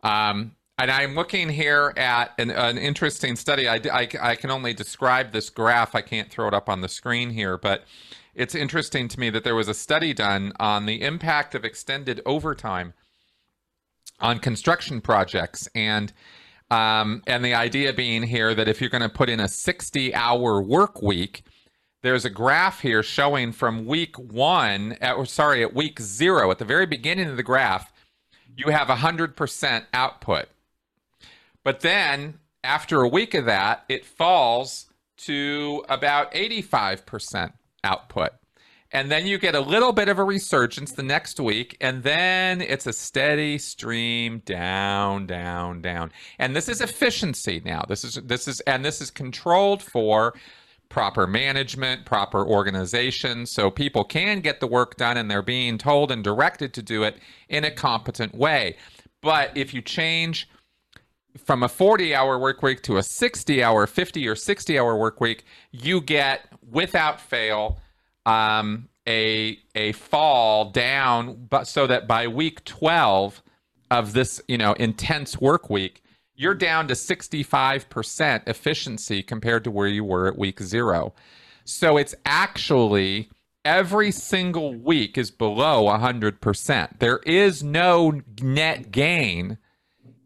Um, 0.03 0.53
and 0.79 0.91
I'm 0.91 1.15
looking 1.15 1.49
here 1.49 1.93
at 1.97 2.33
an, 2.39 2.51
an 2.51 2.79
interesting 2.79 3.35
study. 3.35 3.69
I, 3.69 3.81
I, 3.93 4.09
I, 4.21 4.35
can 4.37 4.51
only 4.51 4.73
describe 4.73 5.33
this 5.33 5.51
graph. 5.51 5.95
I 5.95 6.03
can't 6.03 6.31
throw 6.31 6.47
it 6.47 6.55
up 6.55 6.69
on 6.69 6.81
the 6.81 6.89
screen 6.89 7.31
here, 7.31 7.59
but 7.59 7.85
it's 8.35 8.55
interesting 8.55 9.09
to 9.09 9.19
me 9.19 9.31
that 9.31 9.43
there 9.43 9.57
was 9.57 9.67
a 9.69 9.75
study 9.75 10.15
done 10.15 10.53
on 10.61 10.87
the 10.87 11.03
impact 11.03 11.57
of 11.57 11.65
extended 11.65 12.21
overtime 12.25 12.95
on 14.21 14.39
construction 14.39 15.01
projects. 15.01 15.69
And 15.75 16.13
um, 16.71 17.23
and 17.27 17.45
the 17.45 17.55
idea 17.55 17.93
being 17.93 18.23
here 18.23 18.55
that 18.55 18.69
if 18.69 18.81
you're 18.81 18.91
going 18.91 19.03
to 19.03 19.09
put 19.09 19.31
in 19.31 19.41
a 19.41 19.49
60 19.49 20.15
hour 20.15 20.63
work 20.63 21.01
week, 21.01 21.43
there's 22.03 22.27
a 22.27 22.31
graph 22.31 22.81
here 22.81 23.03
showing 23.03 23.53
from 23.53 23.87
week 23.87 24.19
one, 24.19 24.93
at, 25.01 25.17
or 25.17 25.25
sorry, 25.25 25.63
at 25.63 25.75
week 25.75 25.99
zero, 25.99 26.51
at 26.51 26.59
the 26.59 26.65
very 26.67 26.87
beginning 26.87 27.29
of 27.29 27.37
the 27.37 27.43
graph, 27.43 27.91
you 28.55 28.71
have 28.71 28.89
100% 28.89 29.87
output. 29.95 30.49
But 31.69 31.81
then 31.81 32.39
after 32.65 33.03
a 33.03 33.09
week 33.09 33.35
of 33.35 33.45
that, 33.45 33.85
it 33.91 34.07
falls 34.07 34.87
to 35.19 35.85
about 35.91 36.33
85% 36.33 37.53
output. 37.85 38.31
And 38.91 39.11
then 39.11 39.27
you 39.27 39.37
get 39.37 39.55
a 39.55 39.61
little 39.61 39.93
bit 39.93 40.09
of 40.09 40.19
a 40.19 40.25
resurgence 40.25 40.93
the 40.93 41.03
next 41.03 41.39
week, 41.39 41.77
and 41.83 42.03
then 42.03 42.63
it's 42.63 42.87
a 42.87 42.93
steady 42.95 43.59
stream 43.59 44.39
down, 44.47 45.27
down, 45.27 45.83
down. 45.83 46.11
And 46.39 46.57
this 46.57 46.71
is 46.71 46.81
efficiency 46.81 47.61
now. 47.63 47.85
This 47.87 48.03
is 48.03 48.15
this 48.15 48.49
is 48.49 48.61
and 48.61 48.83
this 48.83 49.03
is 49.03 49.11
controlled 49.11 49.83
for 49.83 50.33
proper 50.89 51.27
management, 51.27 52.07
proper 52.07 52.47
organization, 52.47 53.45
so 53.45 53.71
people 53.71 54.05
can 54.05 54.41
get 54.41 54.61
the 54.61 54.67
work 54.67 54.97
done 54.97 55.19
and 55.19 55.31
they're 55.31 55.43
being 55.43 55.77
told 55.77 56.11
and 56.11 56.25
directed 56.25 56.73
to 56.73 56.83
do 56.83 57.03
it 57.03 57.19
in 57.51 57.63
a 57.63 57.71
competent 57.71 58.35
way. 58.35 58.79
But 59.21 59.55
if 59.55 59.75
you 59.75 59.83
change 59.83 60.49
from 61.45 61.63
a 61.63 61.69
40 61.69 62.15
hour 62.15 62.39
work 62.39 62.63
week 62.63 62.83
to 62.83 62.97
a 62.97 63.03
60 63.03 63.63
hour, 63.63 63.87
50 63.87 64.29
or 64.29 64.35
60 64.35 64.79
hour 64.79 64.97
work 64.97 65.21
week, 65.21 65.45
you 65.71 66.01
get 66.01 66.47
without 66.71 67.21
fail 67.21 67.81
um, 68.27 68.89
a 69.09 69.59
a 69.75 69.93
fall 69.93 70.71
down, 70.71 71.47
but 71.49 71.67
so 71.67 71.87
that 71.87 72.07
by 72.07 72.27
week 72.27 72.65
12 72.65 73.43
of 73.91 74.13
this, 74.13 74.41
you 74.49 74.59
know, 74.59 74.75
intense 74.75 75.41
work 75.41 75.71
week, 75.71 76.03
you're 76.35 76.55
down 76.55 76.87
to 76.89 76.95
65% 76.95 78.43
efficiency 78.47 79.23
compared 79.23 79.65
to 79.65 79.71
where 79.71 79.89
you 79.89 80.05
were 80.05 80.29
at 80.29 80.39
week 80.39 80.61
0. 80.61 81.15
So 81.65 81.97
it's 81.97 82.15
actually 82.25 83.31
every 83.65 84.11
single 84.11 84.75
week 84.75 85.19
is 85.19 85.31
below 85.31 85.85
100%. 85.85 86.99
There 86.99 87.19
is 87.19 87.63
no 87.63 88.21
net 88.41 88.91
gain 88.91 89.59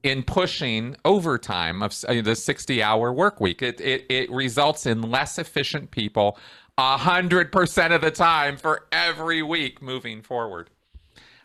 in 0.02 0.22
pushing 0.22 0.96
overtime 1.04 1.82
of 1.82 1.96
uh, 2.08 2.20
the 2.22 2.34
60 2.34 2.82
hour 2.82 3.12
work 3.12 3.40
week. 3.40 3.62
It, 3.62 3.80
it, 3.80 4.04
it 4.08 4.30
results 4.30 4.86
in 4.86 5.02
less 5.02 5.38
efficient 5.38 5.90
people 5.90 6.38
100% 6.78 7.94
of 7.94 8.00
the 8.00 8.10
time 8.10 8.56
for 8.56 8.86
every 8.90 9.42
week 9.42 9.82
moving 9.82 10.22
forward. 10.22 10.70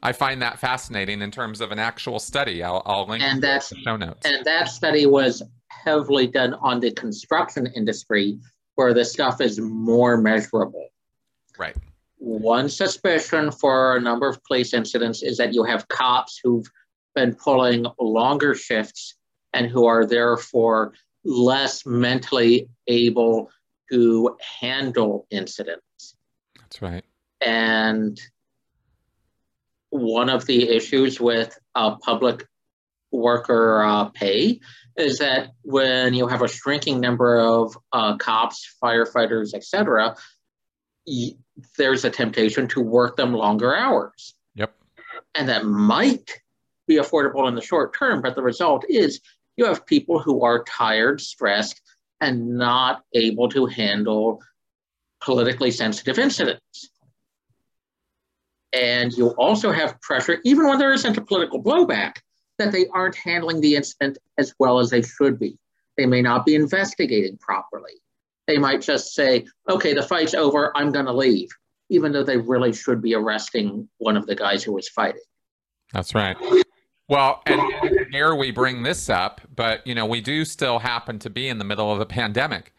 I 0.02 0.13
find 0.13 0.41
that 0.41 0.60
fascinating 0.60 1.22
in 1.22 1.32
terms 1.32 1.60
of 1.60 1.72
an 1.72 1.80
actual 1.80 2.20
study. 2.20 2.63
I'll, 2.63 2.82
I'll 2.86 3.08
link 3.08 3.24
and 3.24 3.41
that's, 3.41 3.70
the 3.70 3.78
show 3.78 3.98
notes. 3.98 4.26
And 4.26 4.46
that 4.46 4.70
study 4.70 5.06
was 5.06 5.43
heavily 5.70 6.28
done 6.28 6.54
on 6.56 6.80
the 6.80 6.91
construction 6.91 7.67
industry 7.76 8.39
where 8.76 8.93
the 8.93 9.04
stuff 9.04 9.41
is 9.41 9.60
more 9.60 10.17
measurable. 10.17 10.88
Right. 11.58 11.76
One 12.20 12.70
suspicion 12.70 13.52
for 13.52 13.98
a 13.98 14.02
number 14.02 14.28
of 14.28 14.43
police 14.43 14.74
incidents 14.74 15.24
is 15.24 15.38
that 15.38 15.54
you 15.54 15.63
have 15.63 15.88
cops 15.88 16.39
who've 16.43 16.67
been 17.17 17.34
pulling 17.34 17.88
longer 17.99 18.53
shifts 18.53 19.15
and 19.51 19.65
who 19.65 19.88
are 19.88 20.06
therefore 20.06 20.93
less 21.25 21.84
mentally 21.84 22.69
able 22.86 23.49
to 23.91 24.38
handle 24.62 25.25
incidents. 25.32 26.15
That's 26.60 26.80
right. 26.80 27.03
And 27.41 28.21
one 29.89 30.30
of 30.30 30.45
the 30.45 30.69
issues 30.69 31.19
with 31.19 31.58
uh, 31.73 31.95
public 31.95 32.45
worker 33.12 33.82
uh, 33.82 34.10
pay 34.10 34.60
is 34.95 35.17
that 35.17 35.49
when 35.63 36.13
you 36.13 36.27
have 36.27 36.43
a 36.43 36.47
shrinking 36.47 36.99
number 36.99 37.39
of 37.39 37.75
uh, 37.93 38.15
cops, 38.17 38.75
firefighters, 38.84 39.56
etc., 39.56 40.15
y- 41.08 41.32
there's 41.80 42.06
a 42.06 42.12
temptation 42.12 42.67
to 42.67 42.80
work 42.80 43.15
them 43.15 43.34
longer 43.34 43.75
hours. 43.75 44.36
Yep. 44.53 44.75
And 45.34 45.49
that 45.49 45.65
might 45.65 46.41
be 46.88 46.97
affordable 46.97 47.47
in 47.47 47.56
the 47.56 47.62
short 47.62 47.97
term, 47.97 48.21
but 48.21 48.36
the 48.36 48.41
result 48.41 48.86
is 48.89 49.19
you 49.58 49.65
have 49.65 49.86
people 49.86 50.19
who 50.19 50.43
are 50.43 50.63
tired, 50.63 51.19
stressed, 51.19 51.82
and 52.21 52.58
not 52.58 53.04
able 53.13 53.50
to 53.50 53.65
handle 53.65 54.41
politically 55.21 55.71
sensitive 55.71 56.17
incidents. 56.19 56.89
And 58.73 59.12
you 59.13 59.30
also 59.30 59.71
have 59.71 60.00
pressure, 60.02 60.39
even 60.43 60.67
when 60.67 60.78
there 60.78 60.93
isn't 60.93 61.17
a 61.17 61.21
political 61.21 61.62
blowback, 61.62 62.17
that 62.60 62.71
they 62.71 62.88
aren't 62.88 63.15
handling 63.15 63.62
the 63.62 63.76
incident 63.76 64.17
as 64.38 64.54
well 64.60 64.80
as 64.80 64.89
they 64.89 65.02
should 65.02 65.39
be. 65.39 65.58
They 65.95 66.06
may 66.06 66.21
not 66.21 66.45
be 66.45 66.56
investigating 66.56 67.38
properly. 67.38 67.93
They 68.45 68.58
might 68.58 68.82
just 68.82 69.13
say, 69.13 69.45
okay, 69.69 69.93
the 69.93 70.04
fight's 70.04 70.34
over, 70.34 70.71
I'm 70.76 70.91
going 70.91 71.06
to 71.06 71.13
leave, 71.13 71.50
even 71.89 72.12
though 72.12 72.23
they 72.23 72.38
really 72.38 72.73
should 72.73 73.02
be 73.02 73.13
arresting 73.13 73.89
one 73.97 74.17
of 74.17 74.26
the 74.26 74.36
guys 74.36 74.63
who 74.63 74.73
was 74.73 74.88
fighting. 74.89 75.21
That's 75.93 76.13
right. 76.13 76.38
Well, 77.10 77.41
and 77.46 77.62
here 78.12 78.36
we 78.36 78.52
bring 78.52 78.84
this 78.84 79.10
up, 79.10 79.41
but 79.56 79.86
you 79.88 79.96
know, 79.96 80.06
we 80.06 80.20
do 80.20 80.43
still 80.43 80.80
happen 80.80 81.20
to 81.20 81.30
be 81.30 81.48
in 81.48 81.58
the 81.58 81.63
middle 81.63 81.91
of 81.91 82.02
a 82.02 82.06
pandemic. 82.06 82.74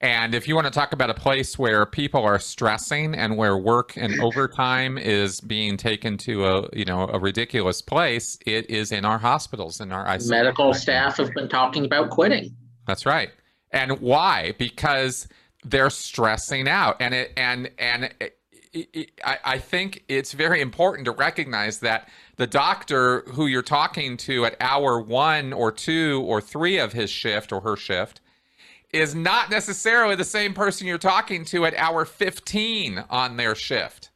And 0.00 0.34
if 0.34 0.48
you 0.48 0.56
want 0.56 0.66
to 0.66 0.72
talk 0.72 0.92
about 0.92 1.10
a 1.10 1.14
place 1.14 1.56
where 1.56 1.86
people 1.86 2.24
are 2.24 2.38
stressing 2.40 3.14
and 3.14 3.36
where 3.36 3.56
work 3.56 3.96
and 3.96 4.20
overtime 4.20 4.98
is 4.98 5.40
being 5.40 5.76
taken 5.76 6.18
to 6.18 6.44
a 6.44 6.68
you 6.72 6.84
know 6.84 7.08
a 7.08 7.20
ridiculous 7.20 7.82
place, 7.82 8.36
it 8.44 8.68
is 8.68 8.90
in 8.90 9.04
our 9.04 9.18
hospitals 9.18 9.80
in 9.80 9.92
our 9.92 10.04
ICU. 10.06 10.30
Medical 10.30 10.74
staff 10.74 11.16
have 11.18 11.32
been 11.34 11.48
talking 11.48 11.84
about 11.84 12.10
quitting. 12.10 12.54
That's 12.86 13.06
right. 13.06 13.30
And 13.70 14.00
why? 14.00 14.54
Because 14.58 15.28
they're 15.64 15.90
stressing 15.90 16.68
out, 16.68 16.96
and 17.00 17.14
it 17.14 17.32
and 17.36 17.70
and 17.78 18.12
it, 18.20 18.38
it, 18.72 19.10
I, 19.24 19.38
I 19.44 19.58
think 19.58 20.04
it's 20.08 20.32
very 20.32 20.60
important 20.60 21.04
to 21.04 21.12
recognize 21.12 21.78
that 21.80 22.08
the 22.42 22.46
doctor 22.48 23.20
who 23.28 23.46
you're 23.46 23.62
talking 23.62 24.16
to 24.16 24.44
at 24.44 24.56
hour 24.58 25.00
one 25.00 25.52
or 25.52 25.70
two 25.70 26.24
or 26.26 26.40
three 26.40 26.76
of 26.76 26.92
his 26.92 27.08
shift 27.08 27.52
or 27.52 27.60
her 27.60 27.76
shift 27.76 28.20
is 28.92 29.14
not 29.14 29.48
necessarily 29.48 30.16
the 30.16 30.24
same 30.24 30.52
person 30.52 30.88
you're 30.88 30.98
talking 30.98 31.44
to 31.44 31.64
at 31.64 31.74
hour 31.76 32.04
15 32.04 33.04
on 33.08 33.36
their 33.36 33.54
shift. 33.54 34.10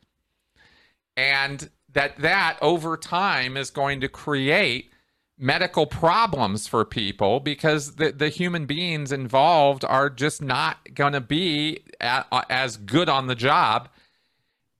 And 1.16 1.70
that 1.92 2.18
that 2.18 2.58
over 2.60 2.96
time 2.96 3.56
is 3.56 3.70
going 3.70 4.00
to 4.00 4.08
create 4.08 4.90
medical 5.38 5.86
problems 5.86 6.66
for 6.66 6.84
people 6.84 7.38
because 7.38 7.94
the, 7.94 8.10
the 8.10 8.28
human 8.28 8.66
beings 8.66 9.12
involved 9.12 9.84
are 9.84 10.10
just 10.10 10.42
not 10.42 10.78
going 10.96 11.12
to 11.12 11.20
be 11.20 11.78
at, 12.00 12.26
as 12.50 12.76
good 12.76 13.08
on 13.08 13.28
the 13.28 13.36
job 13.36 13.88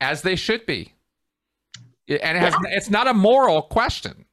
as 0.00 0.22
they 0.22 0.35
should 0.35 0.66
be 0.66 0.95
and 2.08 2.36
it 2.36 2.40
has 2.40 2.54
it's 2.64 2.90
not 2.90 3.06
a 3.06 3.14
moral 3.14 3.62
question 3.62 4.24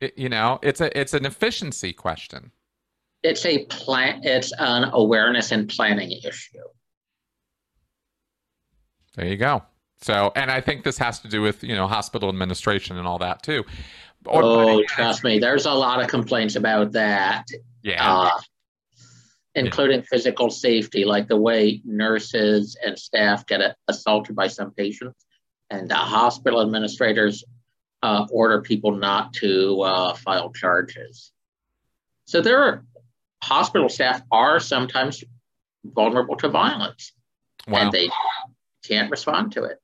it, 0.00 0.16
you 0.16 0.28
know 0.28 0.58
it's 0.62 0.80
a 0.80 0.98
it's 0.98 1.14
an 1.14 1.26
efficiency 1.26 1.92
question 1.92 2.50
it's 3.22 3.46
a 3.46 3.64
plan. 3.66 4.20
It's 4.24 4.52
an 4.58 4.90
awareness 4.92 5.52
and 5.52 5.68
planning 5.68 6.12
issue. 6.24 6.58
There 9.14 9.26
you 9.26 9.36
go. 9.36 9.62
So, 10.00 10.32
and 10.34 10.50
I 10.50 10.60
think 10.60 10.82
this 10.82 10.98
has 10.98 11.20
to 11.20 11.28
do 11.28 11.42
with 11.42 11.62
you 11.62 11.74
know 11.74 11.86
hospital 11.86 12.28
administration 12.28 12.98
and 12.98 13.06
all 13.06 13.18
that 13.18 13.42
too. 13.42 13.64
Or, 14.24 14.42
oh, 14.42 14.82
trust 14.86 15.24
me, 15.24 15.38
there's 15.38 15.66
a 15.66 15.72
lot 15.72 16.00
of 16.00 16.08
complaints 16.08 16.56
about 16.56 16.92
that. 16.92 17.46
Yeah. 17.82 18.08
Uh, 18.08 18.30
including 19.54 19.98
yeah. 20.00 20.06
physical 20.10 20.48
safety, 20.48 21.04
like 21.04 21.28
the 21.28 21.36
way 21.36 21.82
nurses 21.84 22.76
and 22.84 22.98
staff 22.98 23.46
get 23.46 23.76
assaulted 23.86 24.34
by 24.34 24.46
some 24.46 24.70
patients, 24.70 25.26
and 25.72 25.88
the 25.88 25.94
hospital 25.94 26.60
administrators 26.60 27.44
uh, 28.02 28.26
order 28.30 28.60
people 28.60 28.92
not 28.92 29.32
to 29.32 29.80
uh, 29.80 30.14
file 30.14 30.52
charges. 30.52 31.32
So 32.26 32.40
there 32.40 32.62
are 32.62 32.84
hospital 33.42 33.88
staff 33.88 34.22
are 34.30 34.60
sometimes 34.60 35.24
vulnerable 35.84 36.36
to 36.36 36.48
violence, 36.48 37.12
wow. 37.66 37.80
and 37.80 37.92
they 37.92 38.10
can't 38.84 39.10
respond 39.10 39.52
to 39.52 39.64
it. 39.64 39.80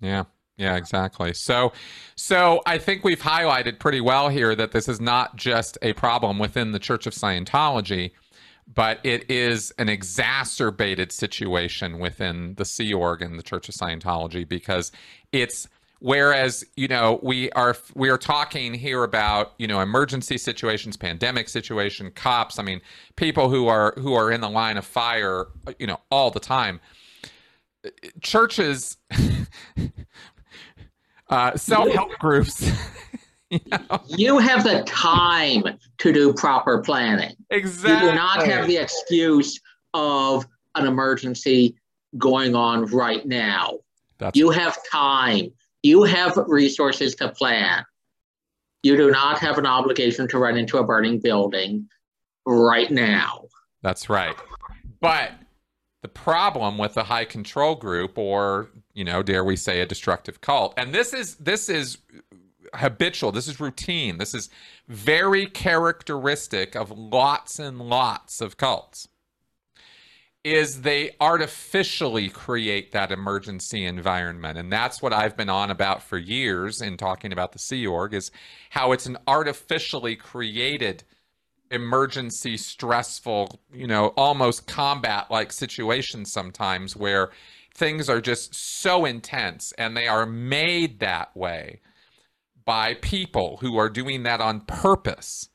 Yeah. 0.00 0.24
Yeah, 0.58 0.76
exactly. 0.76 1.32
So, 1.32 1.72
so 2.14 2.60
I 2.66 2.76
think 2.76 3.04
we've 3.04 3.22
highlighted 3.22 3.78
pretty 3.78 4.02
well 4.02 4.28
here 4.28 4.54
that 4.54 4.70
this 4.70 4.86
is 4.86 5.00
not 5.00 5.34
just 5.34 5.78
a 5.80 5.94
problem 5.94 6.38
within 6.38 6.72
the 6.72 6.78
Church 6.78 7.06
of 7.06 7.14
Scientology, 7.14 8.12
but 8.74 8.98
it 9.04 9.30
is 9.30 9.72
an 9.78 9.88
exacerbated 9.88 11.12
situation 11.12 11.98
within 11.98 12.54
the 12.54 12.64
Sea 12.64 12.94
Org 12.94 13.22
and 13.22 13.38
the 13.38 13.42
Church 13.42 13.68
of 13.68 13.74
Scientology 13.74 14.48
because 14.48 14.92
it's 15.32 15.68
whereas 16.00 16.64
you 16.76 16.88
know 16.88 17.20
we 17.22 17.50
are 17.52 17.76
we 17.94 18.08
are 18.08 18.18
talking 18.18 18.74
here 18.74 19.04
about 19.04 19.52
you 19.58 19.68
know 19.68 19.80
emergency 19.80 20.36
situations 20.36 20.96
pandemic 20.96 21.48
situation 21.48 22.10
cops 22.10 22.58
i 22.58 22.62
mean 22.62 22.80
people 23.14 23.48
who 23.48 23.68
are 23.68 23.94
who 23.98 24.12
are 24.12 24.32
in 24.32 24.40
the 24.40 24.50
line 24.50 24.76
of 24.76 24.84
fire 24.84 25.46
you 25.78 25.86
know 25.86 26.00
all 26.10 26.30
the 26.30 26.40
time. 26.40 26.80
Churches 28.20 28.96
uh, 31.28 31.56
self-help 31.56 32.12
groups 32.18 32.64
you, 33.52 33.60
know? 33.90 34.00
you 34.08 34.38
have 34.38 34.64
the 34.64 34.82
time 34.84 35.62
to 35.98 36.12
do 36.12 36.32
proper 36.32 36.80
planning 36.80 37.34
exactly 37.50 38.06
you 38.06 38.12
do 38.12 38.16
not 38.16 38.44
have 38.46 38.66
the 38.66 38.76
excuse 38.76 39.60
of 39.94 40.46
an 40.74 40.86
emergency 40.86 41.74
going 42.18 42.54
on 42.54 42.86
right 42.86 43.26
now 43.26 43.78
That's 44.18 44.36
you 44.36 44.50
have 44.50 44.76
time 44.90 45.52
you 45.82 46.04
have 46.04 46.36
resources 46.46 47.14
to 47.16 47.28
plan. 47.28 47.84
You 48.82 48.96
do 48.96 49.10
not 49.10 49.38
have 49.38 49.58
an 49.58 49.66
obligation 49.66 50.28
to 50.28 50.38
run 50.38 50.56
into 50.56 50.78
a 50.78 50.84
burning 50.84 51.18
building 51.18 51.88
right 52.46 52.90
now. 52.90 53.46
That's 53.82 54.08
right. 54.08 54.36
But 55.00 55.32
the 56.02 56.08
problem 56.08 56.78
with 56.78 56.96
a 56.96 57.04
high 57.04 57.24
control 57.24 57.74
group 57.74 58.16
or, 58.16 58.70
you 58.94 59.04
know, 59.04 59.22
dare 59.22 59.44
we 59.44 59.56
say 59.56 59.80
a 59.80 59.86
destructive 59.86 60.40
cult. 60.40 60.74
And 60.76 60.92
this 60.92 61.12
is 61.12 61.36
this 61.36 61.68
is 61.68 61.98
habitual. 62.74 63.32
This 63.32 63.48
is 63.48 63.60
routine. 63.60 64.18
This 64.18 64.34
is 64.34 64.50
very 64.88 65.46
characteristic 65.46 66.74
of 66.74 66.90
lots 66.90 67.58
and 67.58 67.80
lots 67.80 68.40
of 68.40 68.56
cults 68.56 69.08
is 70.44 70.82
they 70.82 71.14
artificially 71.20 72.28
create 72.28 72.90
that 72.92 73.12
emergency 73.12 73.84
environment 73.84 74.58
and 74.58 74.72
that's 74.72 75.00
what 75.00 75.12
i've 75.12 75.36
been 75.36 75.48
on 75.48 75.70
about 75.70 76.02
for 76.02 76.18
years 76.18 76.82
in 76.82 76.96
talking 76.96 77.32
about 77.32 77.52
the 77.52 77.58
sea 77.58 77.86
org 77.86 78.12
is 78.12 78.30
how 78.70 78.90
it's 78.90 79.06
an 79.06 79.16
artificially 79.28 80.16
created 80.16 81.04
emergency 81.70 82.56
stressful 82.56 83.60
you 83.72 83.86
know 83.86 84.08
almost 84.16 84.66
combat 84.66 85.30
like 85.30 85.52
situation 85.52 86.24
sometimes 86.24 86.96
where 86.96 87.30
things 87.74 88.08
are 88.08 88.20
just 88.20 88.52
so 88.54 89.04
intense 89.04 89.72
and 89.78 89.96
they 89.96 90.08
are 90.08 90.26
made 90.26 90.98
that 90.98 91.34
way 91.36 91.80
by 92.64 92.94
people 92.94 93.58
who 93.60 93.76
are 93.76 93.88
doing 93.88 94.22
that 94.22 94.40
on 94.40 94.60
purpose 94.60 95.48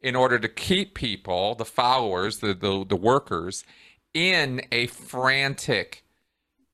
in 0.00 0.14
order 0.14 0.38
to 0.38 0.48
keep 0.48 0.94
people 0.94 1.54
the 1.54 1.64
followers 1.64 2.38
the 2.38 2.54
the, 2.54 2.84
the 2.88 2.96
workers 2.96 3.64
in 4.16 4.62
a 4.72 4.86
frantic, 4.86 6.02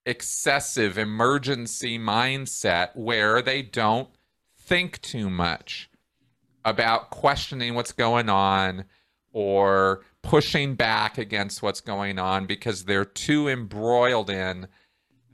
excessive 0.06 0.96
emergency 0.96 1.98
mindset 1.98 2.90
where 2.94 3.42
they 3.42 3.62
don't 3.62 4.08
think 4.56 5.00
too 5.00 5.28
much 5.28 5.90
about 6.64 7.10
questioning 7.10 7.74
what's 7.74 7.90
going 7.90 8.28
on 8.28 8.84
or 9.32 10.02
pushing 10.22 10.76
back 10.76 11.18
against 11.18 11.64
what's 11.64 11.80
going 11.80 12.16
on 12.16 12.46
because 12.46 12.84
they're 12.84 13.04
too 13.04 13.48
embroiled 13.48 14.30
in 14.30 14.68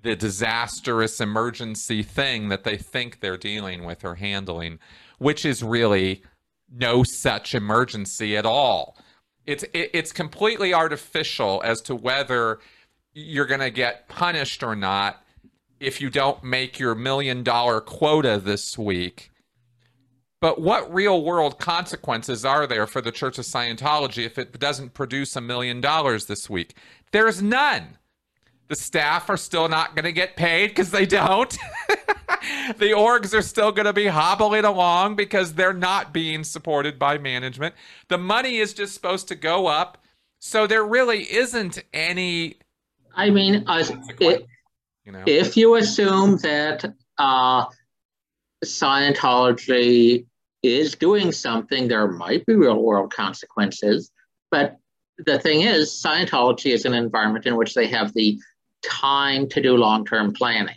the 0.09 0.17
disastrous 0.17 1.21
emergency 1.21 2.03
thing 2.03 2.49
that 2.49 2.65
they 2.65 2.77
think 2.77 3.21
they're 3.21 3.37
dealing 3.37 3.85
with 3.85 4.05
or 4.05 4.17
handling, 4.17 4.79
which 5.19 5.45
is 5.45 5.63
really 5.63 6.23
no 6.71 7.03
such 7.03 7.55
emergency 7.55 8.37
at 8.37 8.45
all 8.45 8.97
it's 9.49 9.63
it, 9.73 9.91
it's 9.95 10.13
completely 10.13 10.75
artificial 10.75 11.63
as 11.65 11.81
to 11.81 11.97
whether 11.97 12.61
you're 13.15 13.47
going 13.47 13.61
to 13.61 13.71
get 13.71 14.07
punished 14.07 14.63
or 14.63 14.77
not 14.77 15.25
if 15.81 16.03
you 16.03 16.11
don't 16.11 16.45
make 16.45 16.79
your 16.79 16.95
million 16.95 17.43
dollar 17.43 17.81
quota 17.81 18.39
this 18.39 18.77
week. 18.77 19.31
But 20.41 20.61
what 20.61 20.93
real 20.93 21.25
world 21.25 21.59
consequences 21.59 22.45
are 22.45 22.67
there 22.67 22.87
for 22.87 23.01
the 23.01 23.11
Church 23.11 23.39
of 23.39 23.47
Scientology 23.47 24.25
if 24.25 24.39
it 24.39 24.61
doesn't 24.61 24.95
produce 24.95 25.35
a 25.35 25.41
million 25.41 25.81
dollars 25.81 26.27
this 26.27 26.51
week? 26.51 26.77
There's 27.11 27.41
none. 27.43 27.97
The 28.69 28.77
staff 28.77 29.31
are 29.31 29.37
still 29.37 29.69
not 29.69 29.95
going 29.95 30.05
to 30.05 30.13
get 30.13 30.37
paid 30.37 30.69
because 30.69 30.91
they 30.91 31.07
don't. 31.07 31.51
the 32.77 32.93
orgs 32.93 33.33
are 33.33 33.43
still 33.43 33.73
going 33.73 33.87
to 33.87 33.95
be 33.95 34.07
hobbling 34.07 34.65
along 34.65 35.17
because 35.17 35.55
they're 35.55 35.73
not 35.73 36.13
being 36.13 36.45
supported 36.45 36.99
by 36.99 37.17
management. 37.17 37.75
The 38.09 38.19
money 38.19 38.59
is 38.59 38.75
just 38.75 38.95
supposed 38.95 39.29
to 39.29 39.35
go 39.35 39.67
up. 39.67 39.99
So 40.41 40.67
there 40.67 40.85
really 40.85 41.23
isn't 41.23 41.83
any. 41.93 42.57
I 43.15 43.31
mean, 43.31 43.65
uh, 43.67 43.85
it, 44.21 44.47
you 45.05 45.13
know? 45.13 45.25
if 45.27 45.57
you 45.57 45.75
assume 45.77 46.37
that 46.39 46.85
uh, 47.17 47.65
Scientology 48.65 50.27
is 50.63 50.95
doing 50.95 51.33
something, 51.33 51.89
there 51.89 52.07
might 52.07 52.45
be 52.47 52.55
real 52.55 52.83
world 52.83 53.13
consequences. 53.13 54.11
But 54.51 54.77
the 55.19 55.39
thing 55.39 55.63
is, 55.63 56.01
Scientology 56.05 56.73
is 56.73 56.85
an 56.85 56.95
environment 56.95 57.47
in 57.47 57.57
which 57.57 57.75
they 57.75 57.87
have 57.89 58.13
the 58.15 58.39
time 58.83 59.49
to 59.51 59.61
do 59.61 59.77
long 59.77 60.05
term 60.05 60.33
planning. 60.33 60.77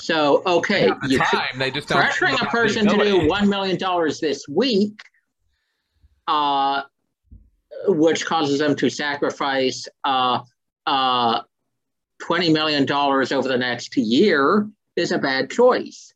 So, 0.00 0.42
okay, 0.46 0.90
you 1.08 1.18
time, 1.18 1.58
they 1.58 1.70
just 1.70 1.88
pressuring 1.88 2.40
a 2.40 2.46
person 2.46 2.86
to 2.86 2.96
do 2.96 3.28
$1 3.28 3.48
million 3.48 3.78
this 4.20 4.46
week, 4.48 5.00
uh, 6.28 6.82
which 7.88 8.24
causes 8.24 8.60
them 8.60 8.76
to 8.76 8.90
sacrifice 8.90 9.88
uh, 10.04 10.40
uh, 10.86 11.42
$20 12.22 12.52
million 12.52 12.90
over 12.90 13.48
the 13.48 13.58
next 13.58 13.96
year, 13.96 14.68
is 14.96 15.12
a 15.12 15.18
bad 15.18 15.50
choice 15.50 16.14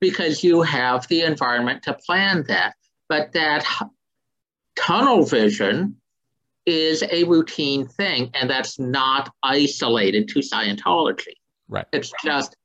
because 0.00 0.44
you 0.44 0.62
have 0.62 1.08
the 1.08 1.22
environment 1.22 1.82
to 1.84 1.94
plan 1.94 2.44
that. 2.48 2.74
But 3.08 3.32
that 3.32 3.64
tunnel 4.76 5.24
vision 5.24 5.96
is 6.66 7.02
a 7.10 7.24
routine 7.24 7.86
thing, 7.86 8.30
and 8.34 8.48
that's 8.48 8.78
not 8.78 9.32
isolated 9.42 10.28
to 10.28 10.40
Scientology. 10.40 11.34
Right. 11.68 11.86
It's 11.92 12.12
just 12.22 12.56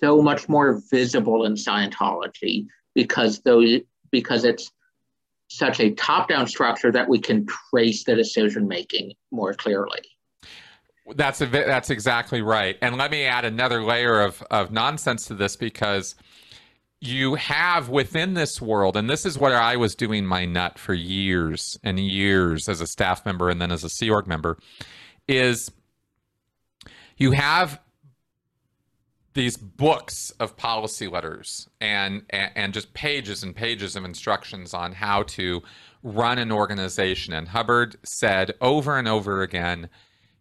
so 0.00 0.20
much 0.20 0.48
more 0.48 0.80
visible 0.90 1.44
in 1.44 1.54
Scientology 1.54 2.66
because 2.94 3.40
those 3.40 3.80
because 4.10 4.44
it's 4.44 4.70
such 5.48 5.80
a 5.80 5.90
top-down 5.92 6.46
structure 6.46 6.90
that 6.90 7.08
we 7.08 7.18
can 7.18 7.46
trace 7.70 8.04
the 8.04 8.14
decision 8.14 8.66
making 8.66 9.12
more 9.30 9.54
clearly. 9.54 10.00
That's 11.14 11.40
a, 11.40 11.46
that's 11.46 11.90
exactly 11.90 12.42
right. 12.42 12.76
And 12.82 12.96
let 12.96 13.12
me 13.12 13.24
add 13.24 13.44
another 13.44 13.82
layer 13.82 14.20
of 14.20 14.42
of 14.50 14.72
nonsense 14.72 15.26
to 15.26 15.34
this 15.34 15.56
because 15.56 16.14
you 17.00 17.34
have 17.34 17.88
within 17.88 18.34
this 18.34 18.60
world, 18.60 18.96
and 18.96 19.08
this 19.08 19.26
is 19.26 19.38
what 19.38 19.52
I 19.52 19.76
was 19.76 19.94
doing 19.94 20.24
my 20.24 20.44
nut 20.44 20.78
for 20.78 20.94
years 20.94 21.78
and 21.84 21.98
years 22.00 22.68
as 22.68 22.80
a 22.80 22.86
staff 22.86 23.24
member 23.26 23.50
and 23.50 23.60
then 23.60 23.70
as 23.70 23.84
a 23.84 23.90
Sea 23.90 24.10
Org 24.10 24.26
member, 24.26 24.58
is 25.28 25.70
you 27.16 27.32
have 27.32 27.80
these 29.34 29.56
books 29.58 30.30
of 30.40 30.56
policy 30.56 31.06
letters 31.06 31.68
and, 31.80 32.24
and, 32.30 32.50
and 32.56 32.74
just 32.74 32.94
pages 32.94 33.42
and 33.42 33.54
pages 33.54 33.94
of 33.94 34.04
instructions 34.04 34.72
on 34.72 34.92
how 34.92 35.22
to 35.24 35.62
run 36.02 36.38
an 36.38 36.50
organization. 36.50 37.34
And 37.34 37.48
Hubbard 37.48 37.96
said 38.02 38.54
over 38.62 38.96
and 38.96 39.06
over 39.06 39.42
again 39.42 39.90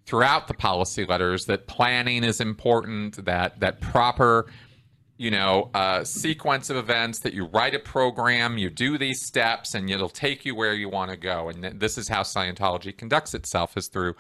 throughout 0.06 0.48
the 0.48 0.54
policy 0.54 1.04
letters 1.04 1.46
that 1.46 1.68
planning 1.68 2.24
is 2.24 2.40
important, 2.40 3.26
that 3.26 3.60
that 3.60 3.82
proper 3.82 4.46
you 5.18 5.32
know, 5.32 5.70
a 5.74 6.06
sequence 6.06 6.70
of 6.70 6.76
events 6.76 7.20
that 7.20 7.34
you 7.34 7.46
write 7.46 7.74
a 7.74 7.80
program, 7.80 8.58
you 8.58 8.70
do 8.70 8.98
these 8.98 9.26
steps, 9.26 9.74
and 9.74 9.90
it'll 9.90 10.10
take 10.10 10.46
you 10.46 10.56
where 10.56 10.74
you 10.74 10.90
want 10.90 11.10
to 11.12 11.18
go. 11.18 11.48
And 11.50 11.80
this 11.80 11.98
is 11.98 12.10
how 12.10 12.22
Scientology 12.22 12.96
conducts 12.96 13.34
itself 13.34 13.78
is 13.78 13.88
through 13.88 14.16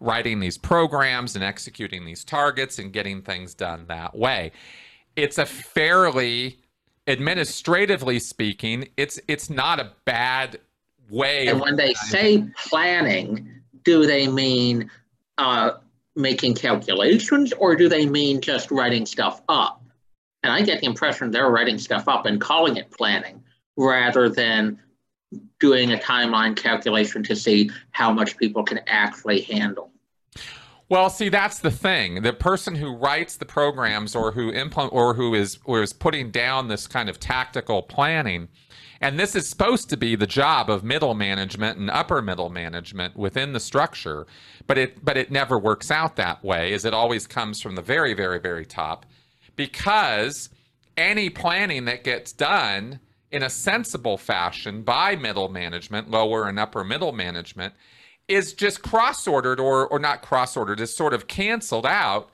writing 0.00 0.40
these 0.40 0.56
programs 0.56 1.34
and 1.34 1.44
executing 1.44 2.06
these 2.06 2.24
targets 2.24 2.78
and 2.78 2.92
getting 2.92 3.20
things 3.20 3.54
done 3.54 3.84
that 3.88 4.16
way. 4.16 4.52
It's 5.16 5.36
a 5.36 5.44
fairly 5.44 6.60
administratively 7.08 8.18
speaking, 8.18 8.88
it's 8.96 9.18
it's 9.28 9.50
not 9.50 9.80
a 9.80 9.92
bad 10.04 10.60
way. 11.10 11.48
And 11.48 11.60
when 11.60 11.76
they 11.76 11.94
say 11.94 12.44
planning, 12.66 13.50
do 13.82 14.06
they 14.06 14.28
mean 14.28 14.90
uh, 15.38 15.72
making 16.14 16.54
calculations 16.54 17.52
or 17.54 17.74
do 17.76 17.88
they 17.88 18.06
mean 18.06 18.40
just 18.40 18.70
writing 18.70 19.06
stuff 19.06 19.42
up? 19.48 19.82
And 20.42 20.52
I 20.52 20.62
get 20.62 20.80
the 20.80 20.86
impression 20.86 21.30
they're 21.30 21.50
writing 21.50 21.78
stuff 21.78 22.08
up 22.08 22.26
and 22.26 22.40
calling 22.40 22.76
it 22.76 22.90
planning 22.90 23.42
rather 23.76 24.28
than 24.28 24.78
doing 25.60 25.92
a 25.92 25.98
timeline 25.98 26.56
calculation 26.56 27.22
to 27.24 27.36
see 27.36 27.70
how 27.90 28.12
much 28.12 28.36
people 28.36 28.62
can 28.62 28.80
actually 28.86 29.42
handle. 29.42 29.90
Well, 30.88 31.10
see, 31.10 31.28
that's 31.28 31.58
the 31.58 31.70
thing. 31.70 32.22
The 32.22 32.32
person 32.32 32.74
who 32.74 32.96
writes 32.96 33.36
the 33.36 33.44
programs 33.44 34.16
or 34.16 34.32
who 34.32 34.50
implement 34.50 34.94
or 34.94 35.12
who 35.12 35.34
is 35.34 35.58
or 35.64 35.82
is 35.82 35.92
putting 35.92 36.30
down 36.30 36.68
this 36.68 36.86
kind 36.86 37.10
of 37.10 37.20
tactical 37.20 37.82
planning, 37.82 38.48
and 39.02 39.20
this 39.20 39.34
is 39.34 39.46
supposed 39.46 39.90
to 39.90 39.98
be 39.98 40.16
the 40.16 40.26
job 40.26 40.70
of 40.70 40.82
middle 40.82 41.14
management 41.14 41.78
and 41.78 41.90
upper 41.90 42.22
middle 42.22 42.48
management 42.48 43.16
within 43.16 43.52
the 43.52 43.60
structure, 43.60 44.26
but 44.66 44.78
it 44.78 45.04
but 45.04 45.18
it 45.18 45.30
never 45.30 45.58
works 45.58 45.90
out 45.90 46.16
that 46.16 46.42
way, 46.42 46.72
as 46.72 46.86
it 46.86 46.94
always 46.94 47.26
comes 47.26 47.60
from 47.60 47.74
the 47.74 47.82
very, 47.82 48.14
very, 48.14 48.40
very 48.40 48.64
top 48.64 49.04
because 49.58 50.50
any 50.96 51.28
planning 51.28 51.84
that 51.84 52.04
gets 52.04 52.32
done 52.32 53.00
in 53.32 53.42
a 53.42 53.50
sensible 53.50 54.16
fashion 54.16 54.82
by 54.82 55.16
middle 55.16 55.48
management, 55.48 56.08
lower 56.08 56.48
and 56.48 56.60
upper 56.60 56.84
middle 56.84 57.12
management, 57.12 57.74
is 58.28 58.52
just 58.52 58.82
cross 58.82 59.26
ordered 59.26 59.58
or, 59.58 59.88
or 59.88 59.98
not 59.98 60.22
cross 60.22 60.56
ordered, 60.56 60.80
is 60.80 60.94
sort 60.94 61.12
of 61.12 61.26
canceled 61.26 61.84
out 61.84 62.30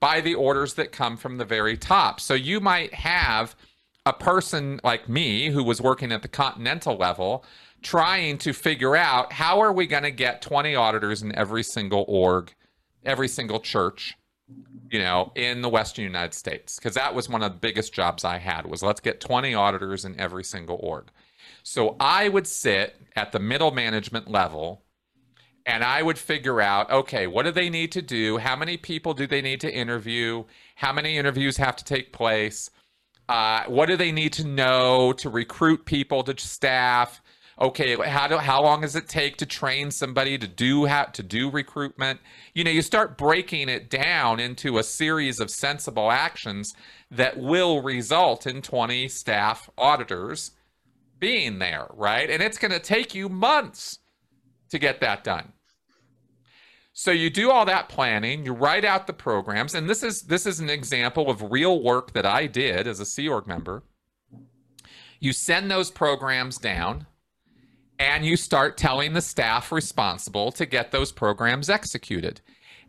by 0.00 0.20
the 0.20 0.34
orders 0.34 0.74
that 0.74 0.92
come 0.92 1.16
from 1.16 1.38
the 1.38 1.46
very 1.46 1.78
top. 1.78 2.20
So 2.20 2.34
you 2.34 2.60
might 2.60 2.92
have 2.92 3.56
a 4.04 4.12
person 4.12 4.78
like 4.84 5.08
me 5.08 5.48
who 5.48 5.64
was 5.64 5.80
working 5.80 6.12
at 6.12 6.20
the 6.20 6.28
continental 6.28 6.96
level 6.96 7.42
trying 7.82 8.36
to 8.36 8.52
figure 8.52 8.94
out 8.94 9.32
how 9.32 9.60
are 9.60 9.72
we 9.72 9.86
going 9.86 10.02
to 10.02 10.10
get 10.10 10.42
20 10.42 10.74
auditors 10.74 11.22
in 11.22 11.34
every 11.34 11.62
single 11.62 12.04
org, 12.06 12.52
every 13.02 13.28
single 13.28 13.60
church 13.60 14.14
you 14.90 14.98
know, 14.98 15.32
in 15.34 15.62
the 15.62 15.68
Western 15.68 16.04
United 16.04 16.34
States, 16.34 16.76
because 16.76 16.94
that 16.94 17.14
was 17.14 17.28
one 17.28 17.42
of 17.42 17.52
the 17.52 17.58
biggest 17.58 17.92
jobs 17.92 18.24
I 18.24 18.38
had 18.38 18.66
was 18.66 18.82
let's 18.82 19.00
get 19.00 19.20
20 19.20 19.54
auditors 19.54 20.04
in 20.04 20.18
every 20.18 20.44
single 20.44 20.78
org. 20.82 21.08
So 21.62 21.96
I 21.98 22.28
would 22.28 22.46
sit 22.46 22.96
at 23.16 23.32
the 23.32 23.40
middle 23.40 23.70
management 23.70 24.30
level 24.30 24.82
and 25.66 25.82
I 25.82 26.00
would 26.00 26.16
figure 26.16 26.60
out, 26.60 26.90
okay, 26.90 27.26
what 27.26 27.44
do 27.44 27.50
they 27.50 27.68
need 27.68 27.90
to 27.92 28.02
do? 28.02 28.38
How 28.38 28.54
many 28.54 28.76
people 28.76 29.14
do 29.14 29.26
they 29.26 29.42
need 29.42 29.60
to 29.62 29.74
interview? 29.74 30.44
How 30.76 30.92
many 30.92 31.18
interviews 31.18 31.56
have 31.56 31.74
to 31.76 31.84
take 31.84 32.12
place? 32.12 32.70
Uh, 33.28 33.64
what 33.66 33.86
do 33.86 33.96
they 33.96 34.12
need 34.12 34.32
to 34.34 34.46
know 34.46 35.12
to 35.14 35.28
recruit 35.28 35.84
people 35.84 36.22
to 36.22 36.38
staff? 36.38 37.20
Okay 37.58 37.96
how 37.96 38.26
do 38.26 38.36
how 38.36 38.62
long 38.62 38.82
does 38.82 38.96
it 38.96 39.08
take 39.08 39.36
to 39.38 39.46
train 39.46 39.90
somebody 39.90 40.36
to 40.36 40.46
do 40.46 40.86
to 41.12 41.22
do 41.22 41.50
recruitment? 41.50 42.20
You 42.54 42.64
know 42.64 42.70
you 42.70 42.82
start 42.82 43.16
breaking 43.16 43.68
it 43.68 43.88
down 43.88 44.40
into 44.40 44.78
a 44.78 44.82
series 44.82 45.40
of 45.40 45.50
sensible 45.50 46.10
actions 46.10 46.74
that 47.10 47.38
will 47.38 47.82
result 47.82 48.46
in 48.46 48.60
20 48.60 49.08
staff 49.08 49.70
auditors 49.78 50.52
being 51.18 51.58
there 51.58 51.86
right? 51.94 52.28
And 52.28 52.42
it's 52.42 52.58
going 52.58 52.72
to 52.72 52.80
take 52.80 53.14
you 53.14 53.28
months 53.28 54.00
to 54.70 54.78
get 54.78 55.00
that 55.00 55.24
done. 55.24 55.52
So 56.92 57.10
you 57.10 57.30
do 57.30 57.50
all 57.50 57.64
that 57.64 57.88
planning 57.88 58.44
you 58.44 58.52
write 58.52 58.84
out 58.84 59.06
the 59.06 59.12
programs 59.12 59.74
and 59.74 59.88
this 59.88 60.02
is 60.02 60.22
this 60.22 60.44
is 60.44 60.60
an 60.60 60.68
example 60.68 61.30
of 61.30 61.50
real 61.50 61.82
work 61.82 62.12
that 62.12 62.26
i 62.26 62.46
did 62.46 62.86
as 62.86 63.00
a 63.00 63.06
sea 63.06 63.28
org 63.28 63.46
member. 63.46 63.82
You 65.18 65.32
send 65.32 65.70
those 65.70 65.90
programs 65.90 66.58
down 66.58 67.06
and 67.98 68.24
you 68.24 68.36
start 68.36 68.76
telling 68.76 69.12
the 69.12 69.20
staff 69.20 69.72
responsible 69.72 70.52
to 70.52 70.66
get 70.66 70.90
those 70.90 71.12
programs 71.12 71.70
executed. 71.70 72.40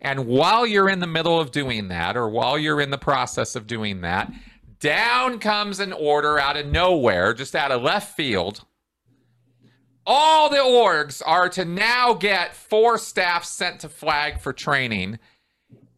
And 0.02 0.28
while 0.28 0.67
you're 0.67 0.89
in 0.89 1.00
the 1.00 1.08
middle 1.08 1.39
of 1.39 1.52
doing 1.52 1.88
that, 1.88 2.15
or 2.15 2.30
while 2.30 2.58
you're 2.58 2.82
in 2.82 2.91
the 2.91 2.98
process 2.98 3.56
of 3.56 3.67
doing 3.67 4.02
that, 4.02 4.32
down 4.80 5.39
comes 5.39 5.80
an 5.80 5.93
order 5.93 6.39
out 6.39 6.58
of 6.58 6.67
nowhere, 6.67 7.34
just 7.34 7.56
out 7.56 7.72
of 7.72 7.82
left 7.82 8.15
field. 8.15 8.63
All 10.06 10.50
the 10.50 10.58
orgs 10.58 11.22
are 11.26 11.50
to 11.50 11.65
now 11.65 12.13
get 12.13 12.56
four 12.56 12.98
staff 12.98 13.43
sent 13.43 13.82
to 13.82 13.89
flag 13.89 14.39
for 14.39 14.54
training. 14.54 15.20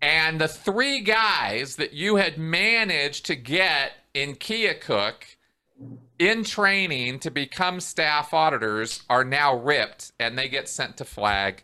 And 0.02 0.39
the 0.39 0.48
three 0.48 1.02
guys 1.02 1.76
that 1.76 1.93
you 1.93 2.15
had 2.15 2.38
managed 2.38 3.26
to 3.26 3.36
get 3.36 3.91
in 4.13 4.36
Keokuk 4.36 5.13
in 6.19 6.43
training 6.43 7.19
to 7.19 7.32
become 7.32 7.79
staff 7.79 8.34
auditors 8.34 9.03
are 9.10 9.23
now 9.23 9.55
ripped 9.55 10.12
and 10.19 10.38
they 10.38 10.47
get 10.47 10.69
sent 10.69 10.97
to 10.97 11.05
flag 11.05 11.63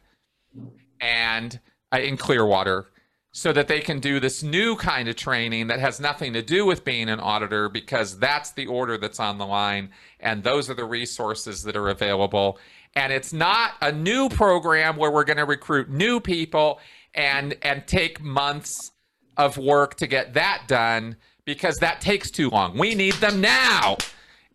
and 1.01 1.59
uh, 1.93 1.99
in 1.99 2.17
Clearwater 2.17 2.87
so 3.33 3.51
that 3.51 3.67
they 3.67 3.81
can 3.81 3.99
do 3.99 4.21
this 4.21 4.41
new 4.41 4.77
kind 4.77 5.09
of 5.09 5.17
training 5.17 5.67
that 5.67 5.81
has 5.81 5.99
nothing 5.99 6.31
to 6.31 6.41
do 6.41 6.65
with 6.65 6.85
being 6.85 7.09
an 7.09 7.19
auditor 7.19 7.67
because 7.67 8.17
that's 8.17 8.51
the 8.51 8.65
order 8.65 8.97
that's 8.97 9.19
on 9.19 9.37
the 9.37 9.45
line 9.45 9.89
and 10.21 10.41
those 10.41 10.69
are 10.69 10.73
the 10.73 10.85
resources 10.85 11.61
that 11.61 11.75
are 11.75 11.89
available 11.89 12.57
and 12.95 13.11
it's 13.11 13.33
not 13.33 13.73
a 13.81 13.91
new 13.91 14.29
program 14.29 14.95
where 14.95 15.11
we're 15.11 15.25
going 15.25 15.35
to 15.35 15.45
recruit 15.45 15.89
new 15.89 16.21
people 16.21 16.79
and 17.13 17.57
and 17.61 17.85
take 17.87 18.21
months 18.21 18.93
of 19.37 19.57
work 19.57 19.95
to 19.95 20.07
get 20.07 20.33
that 20.33 20.63
done 20.67 21.17
because 21.43 21.77
that 21.77 22.01
takes 22.01 22.31
too 22.31 22.49
long. 22.49 22.77
We 22.77 22.95
need 22.95 23.13
them 23.15 23.41
now. 23.41 23.97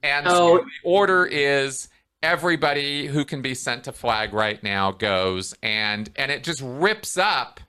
And 0.02 0.26
so 0.26 0.58
the 0.58 0.64
order 0.84 1.26
is 1.26 1.88
everybody 2.22 3.06
who 3.06 3.24
can 3.24 3.42
be 3.42 3.54
sent 3.54 3.84
to 3.84 3.92
flag 3.92 4.32
right 4.32 4.62
now 4.62 4.92
goes. 4.92 5.54
And 5.62 6.10
and 6.16 6.30
it 6.30 6.44
just 6.44 6.60
rips 6.62 7.16
up 7.16 7.60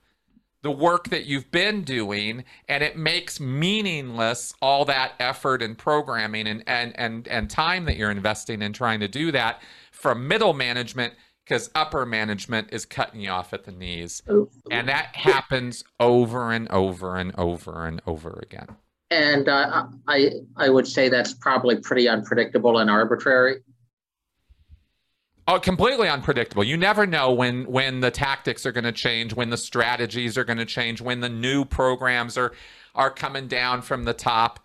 the 0.63 0.72
work 0.72 1.10
that 1.10 1.26
you've 1.26 1.50
been 1.50 1.84
doing 1.84 2.44
and 2.67 2.84
it 2.84 2.96
makes 2.96 3.39
meaningless 3.39 4.54
all 4.62 4.86
that 4.86 5.13
effort 5.20 5.62
and 5.62 5.78
programming 5.78 6.48
and 6.48 6.63
and 6.67 6.94
and, 7.00 7.28
and 7.28 7.50
time 7.50 7.86
that 7.86 7.98
you're 7.98 8.12
investing 8.12 8.62
in 8.62 8.72
trying 8.72 9.00
to 9.00 9.08
do 9.08 9.32
that 9.32 9.62
from 9.91 10.28
middle 10.28 10.54
management 10.54 11.13
because 11.44 11.70
upper 11.74 12.06
management 12.06 12.67
is 12.72 12.86
cutting 12.86 13.22
you 13.22 13.30
off 13.30 13.54
at 13.54 13.63
the 13.63 13.72
knees. 13.72 14.22
And 14.70 14.88
that 14.88 15.15
happens 15.15 15.84
over 16.00 16.52
and 16.52 16.70
over 16.70 17.17
and 17.17 17.34
over 17.38 17.86
and 17.88 18.02
over 18.06 18.39
again 18.44 18.78
and 19.12 19.50
uh, 19.50 19.88
I 20.08 20.32
I 20.56 20.69
would 20.69 20.88
say 20.88 21.10
that's 21.10 21.34
probably 21.34 21.76
pretty 21.76 22.10
unpredictable 22.10 22.80
and 22.80 22.89
arbitrary. 22.89 23.58
Oh, 25.47 25.60
completely 25.60 26.08
unpredictable. 26.08 26.63
You 26.63 26.78
never 26.78 27.06
know 27.06 27.34
when 27.34 27.65
when 27.65 28.00
the 28.00 28.10
tactics 28.10 28.65
are 28.65 28.71
going 28.71 28.86
to 28.86 28.91
change, 28.91 29.34
when 29.34 29.50
the 29.50 29.58
strategies 29.58 30.38
are 30.38 30.45
going 30.45 30.60
to 30.60 30.65
change, 30.65 31.02
when 31.02 31.19
the 31.19 31.30
new 31.30 31.65
programs 31.65 32.38
are 32.38 32.54
are 32.95 33.12
coming 33.12 33.47
down 33.47 33.82
from 33.82 34.06
the 34.06 34.13
top. 34.13 34.60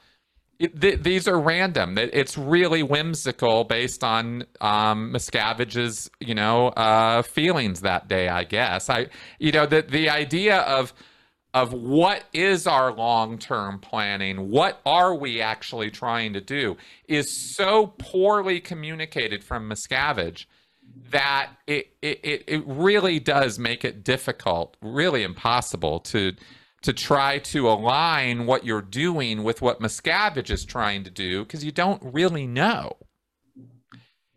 It, 0.58 0.80
th- 0.80 1.02
these 1.02 1.28
are 1.28 1.38
random. 1.38 1.98
It's 1.98 2.38
really 2.38 2.82
whimsical 2.82 3.64
based 3.64 4.02
on 4.02 4.46
um, 4.62 5.12
Miscavige's, 5.12 6.10
you 6.18 6.34
know, 6.34 6.68
uh, 6.68 7.20
feelings 7.20 7.82
that 7.82 8.08
day. 8.08 8.28
I 8.28 8.44
guess 8.44 8.88
I, 8.88 9.08
you 9.38 9.52
know, 9.52 9.66
the 9.66 9.82
the 9.82 10.08
idea 10.08 10.60
of 10.60 10.94
of 11.54 11.72
what 11.72 12.24
is 12.32 12.66
our 12.66 12.92
long-term 12.92 13.78
planning? 13.78 14.50
What 14.50 14.80
are 14.84 15.14
we 15.14 15.40
actually 15.40 15.90
trying 15.90 16.32
to 16.34 16.40
do? 16.40 16.76
Is 17.08 17.30
so 17.30 17.94
poorly 17.98 18.60
communicated 18.60 19.42
from 19.42 19.68
miscavige 19.68 20.46
that 21.10 21.50
it, 21.66 21.88
it, 22.02 22.44
it 22.46 22.62
really 22.66 23.18
does 23.18 23.58
make 23.58 23.84
it 23.84 24.04
difficult 24.04 24.76
really 24.82 25.22
impossible 25.22 26.00
to 26.00 26.32
to 26.82 26.92
try 26.92 27.38
to 27.38 27.68
align 27.68 28.46
what 28.46 28.64
you're 28.64 28.80
doing 28.82 29.42
with 29.42 29.60
what 29.60 29.80
miscavige 29.80 30.50
is 30.50 30.64
trying 30.64 31.02
to 31.02 31.10
do 31.10 31.42
because 31.42 31.64
you 31.64 31.72
don't 31.72 32.00
really 32.02 32.46
know 32.46 32.96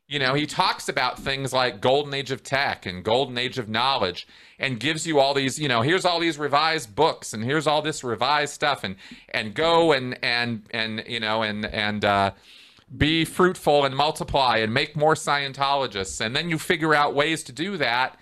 you 0.10 0.18
know, 0.18 0.34
he 0.34 0.47
talks 0.47 0.89
about 0.89 1.20
things 1.20 1.53
like 1.53 1.80
golden 1.82 2.16
age 2.16 2.32
of 2.32 2.41
tech 2.41 2.88
and 2.88 3.03
golden 3.03 3.38
age 3.38 3.60
of 3.60 3.70
knowledge 3.70 4.28
and 4.57 4.80
gives 4.80 5.05
you 5.05 5.20
all 5.20 5.36
these, 5.36 5.60
you 5.60 5.68
know, 5.68 5.82
here's 5.84 6.03
all 6.03 6.20
these 6.20 6.39
revised 6.39 6.95
books 6.95 7.32
and 7.32 7.43
here's 7.43 7.68
all 7.68 7.84
this 7.84 8.03
revised 8.03 8.51
stuff 8.51 8.84
and 8.84 8.95
and 9.30 9.53
go 9.53 9.91
and 9.93 10.18
and 10.24 10.64
and 10.72 11.03
you 11.07 11.20
know 11.20 11.43
and 11.43 11.64
and 11.64 12.03
uh 12.03 12.32
be 12.97 13.24
fruitful 13.24 13.86
and 13.86 13.95
multiply 13.95 14.57
and 14.57 14.74
make 14.74 14.95
more 14.95 15.14
Scientologists. 15.14 16.20
And 16.20 16.36
then 16.36 16.49
you 16.49 16.57
figure 16.57 16.95
out 16.95 17.14
ways 17.14 17.43
to 17.43 17.51
do 17.51 17.78
that. 17.78 18.18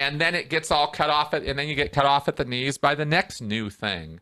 And 0.00 0.20
then 0.20 0.34
it 0.34 0.50
gets 0.50 0.72
all 0.72 0.88
cut 0.88 1.10
off 1.10 1.32
at, 1.32 1.44
and 1.44 1.56
then 1.56 1.68
you 1.68 1.76
get 1.76 1.92
cut 1.92 2.04
off 2.04 2.26
at 2.26 2.34
the 2.34 2.44
knees 2.44 2.76
by 2.76 2.96
the 2.96 3.04
next 3.04 3.40
new 3.40 3.70
thing. 3.70 4.18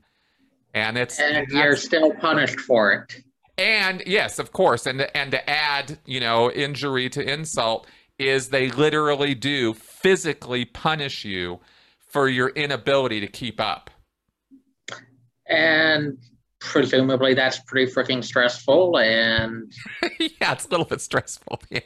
and 0.75 0.99
it's 0.99 1.19
and 1.19 1.49
you're 1.49 1.77
still 1.77 2.13
punished 2.13 2.61
for 2.61 2.93
it. 2.93 3.25
And 3.59 4.03
yes, 4.07 4.39
of 4.39 4.53
course, 4.53 4.87
and 4.87 5.07
and 5.15 5.31
to 5.33 5.51
add, 5.51 5.99
you 6.07 6.21
know, 6.21 6.51
injury 6.51 7.09
to 7.11 7.23
insult 7.33 7.87
is 8.19 8.49
they 8.49 8.71
literally 8.71 9.35
do 9.35 9.75
physically 9.75 10.65
punish 10.65 11.25
you 11.25 11.61
for 12.09 12.29
your 12.29 12.51
inability 12.51 13.21
to 13.21 13.27
keep 13.27 13.61
up. 13.61 13.91
And 15.47 16.19
presumably 16.61 17.35
that's 17.35 17.59
pretty 17.59 17.91
freaking 17.91 18.23
stressful 18.23 18.97
and 18.99 19.73
yeah, 20.21 20.53
it's 20.53 20.67
a 20.67 20.69
little 20.69 20.87
bit 20.87 21.01
stressful. 21.01 21.61
Yeah. 21.71 21.81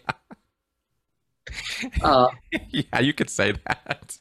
Uh, 2.03 2.29
yeah, 2.71 2.99
you 2.99 3.13
could 3.13 3.31
say 3.31 3.53
that. 3.67 4.19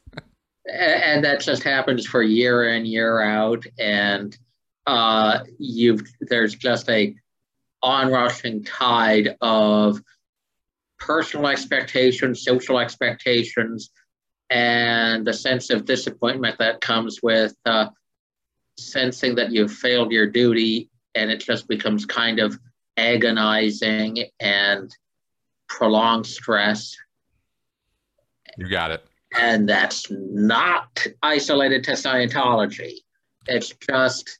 and 0.72 1.24
that 1.24 1.40
just 1.40 1.64
happens 1.64 2.06
for 2.06 2.22
year 2.22 2.68
in 2.68 2.86
year 2.86 3.20
out 3.20 3.64
and 3.78 4.38
uh, 4.86 5.40
you've 5.58 6.02
there's 6.20 6.54
just 6.54 6.88
a 6.88 7.16
onrushing 7.86 8.64
tide 8.64 9.36
of 9.40 10.00
personal 10.98 11.46
expectations 11.46 12.42
social 12.42 12.78
expectations 12.78 13.90
and 14.50 15.26
the 15.26 15.32
sense 15.32 15.70
of 15.70 15.84
disappointment 15.84 16.56
that 16.58 16.80
comes 16.80 17.20
with 17.22 17.54
uh, 17.66 17.86
sensing 18.78 19.34
that 19.34 19.52
you've 19.52 19.72
failed 19.72 20.10
your 20.10 20.26
duty 20.26 20.90
and 21.14 21.30
it 21.30 21.40
just 21.40 21.68
becomes 21.68 22.06
kind 22.06 22.38
of 22.40 22.58
agonizing 22.96 24.24
and 24.40 24.90
prolonged 25.68 26.26
stress 26.26 26.96
you 28.56 28.68
got 28.68 28.90
it 28.90 29.06
and 29.38 29.68
that's 29.68 30.10
not 30.10 31.06
isolated 31.22 31.84
to 31.84 31.92
Scientology. 31.92 32.92
It's 33.46 33.72
just 33.90 34.38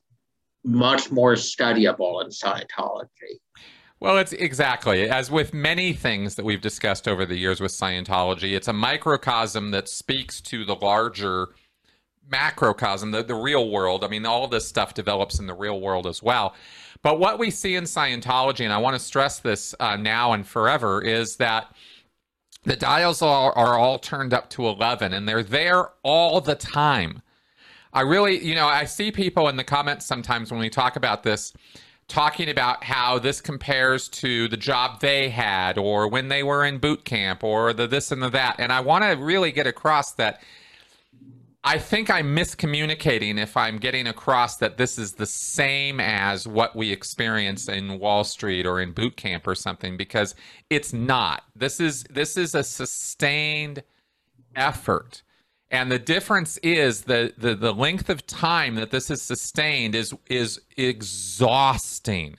much 0.66 1.10
more 1.10 1.34
studyable 1.34 2.22
in 2.22 2.30
Scientology. 2.30 3.40
Well, 3.98 4.18
it's 4.18 4.32
exactly 4.34 5.08
as 5.08 5.30
with 5.30 5.54
many 5.54 5.94
things 5.94 6.34
that 6.34 6.44
we've 6.44 6.60
discussed 6.60 7.08
over 7.08 7.24
the 7.24 7.36
years 7.36 7.60
with 7.60 7.72
Scientology, 7.72 8.54
it's 8.54 8.68
a 8.68 8.72
microcosm 8.72 9.70
that 9.70 9.88
speaks 9.88 10.40
to 10.42 10.64
the 10.66 10.74
larger 10.74 11.48
macrocosm, 12.28 13.12
the, 13.12 13.22
the 13.22 13.34
real 13.34 13.70
world. 13.70 14.04
I 14.04 14.08
mean, 14.08 14.26
all 14.26 14.48
this 14.48 14.68
stuff 14.68 14.92
develops 14.92 15.38
in 15.38 15.46
the 15.46 15.54
real 15.54 15.80
world 15.80 16.06
as 16.06 16.22
well. 16.22 16.54
But 17.02 17.18
what 17.18 17.38
we 17.38 17.50
see 17.50 17.76
in 17.76 17.84
Scientology, 17.84 18.64
and 18.64 18.72
I 18.72 18.78
want 18.78 18.96
to 18.96 19.00
stress 19.00 19.38
this 19.38 19.74
uh, 19.80 19.96
now 19.96 20.32
and 20.32 20.46
forever, 20.46 21.00
is 21.00 21.36
that 21.36 21.74
the 22.64 22.76
dials 22.76 23.22
are, 23.22 23.52
are 23.52 23.78
all 23.78 23.98
turned 23.98 24.34
up 24.34 24.50
to 24.50 24.66
11 24.66 25.12
and 25.12 25.28
they're 25.28 25.42
there 25.42 25.90
all 26.02 26.40
the 26.40 26.56
time. 26.56 27.22
I 27.92 28.02
really, 28.02 28.44
you 28.44 28.54
know, 28.54 28.66
I 28.66 28.84
see 28.84 29.10
people 29.10 29.48
in 29.48 29.56
the 29.56 29.64
comments 29.64 30.06
sometimes 30.06 30.50
when 30.50 30.60
we 30.60 30.70
talk 30.70 30.96
about 30.96 31.22
this 31.22 31.52
talking 32.08 32.48
about 32.48 32.84
how 32.84 33.18
this 33.18 33.40
compares 33.40 34.08
to 34.08 34.46
the 34.48 34.56
job 34.56 35.00
they 35.00 35.28
had 35.28 35.76
or 35.76 36.08
when 36.08 36.28
they 36.28 36.42
were 36.42 36.64
in 36.64 36.78
boot 36.78 37.04
camp 37.04 37.42
or 37.42 37.72
the 37.72 37.86
this 37.86 38.12
and 38.12 38.22
the 38.22 38.30
that. 38.30 38.56
And 38.58 38.72
I 38.72 38.80
want 38.80 39.04
to 39.04 39.10
really 39.10 39.50
get 39.50 39.66
across 39.66 40.12
that 40.12 40.40
I 41.64 41.78
think 41.78 42.08
I'm 42.10 42.36
miscommunicating 42.36 43.38
if 43.40 43.56
I'm 43.56 43.78
getting 43.78 44.06
across 44.06 44.58
that 44.58 44.76
this 44.76 44.98
is 44.98 45.14
the 45.14 45.26
same 45.26 45.98
as 45.98 46.46
what 46.46 46.76
we 46.76 46.92
experience 46.92 47.68
in 47.68 47.98
Wall 47.98 48.22
Street 48.22 48.66
or 48.66 48.80
in 48.80 48.92
boot 48.92 49.16
camp 49.16 49.48
or 49.48 49.56
something 49.56 49.96
because 49.96 50.36
it's 50.70 50.92
not. 50.92 51.42
This 51.56 51.80
is 51.80 52.04
this 52.04 52.36
is 52.36 52.54
a 52.54 52.62
sustained 52.62 53.82
effort. 54.54 55.22
And 55.70 55.90
the 55.90 55.98
difference 55.98 56.58
is 56.58 57.02
the, 57.02 57.32
the 57.36 57.54
the 57.54 57.74
length 57.74 58.08
of 58.08 58.26
time 58.26 58.76
that 58.76 58.90
this 58.90 59.10
is 59.10 59.22
sustained 59.22 59.94
is 59.94 60.14
is 60.28 60.60
exhausting. 60.76 62.36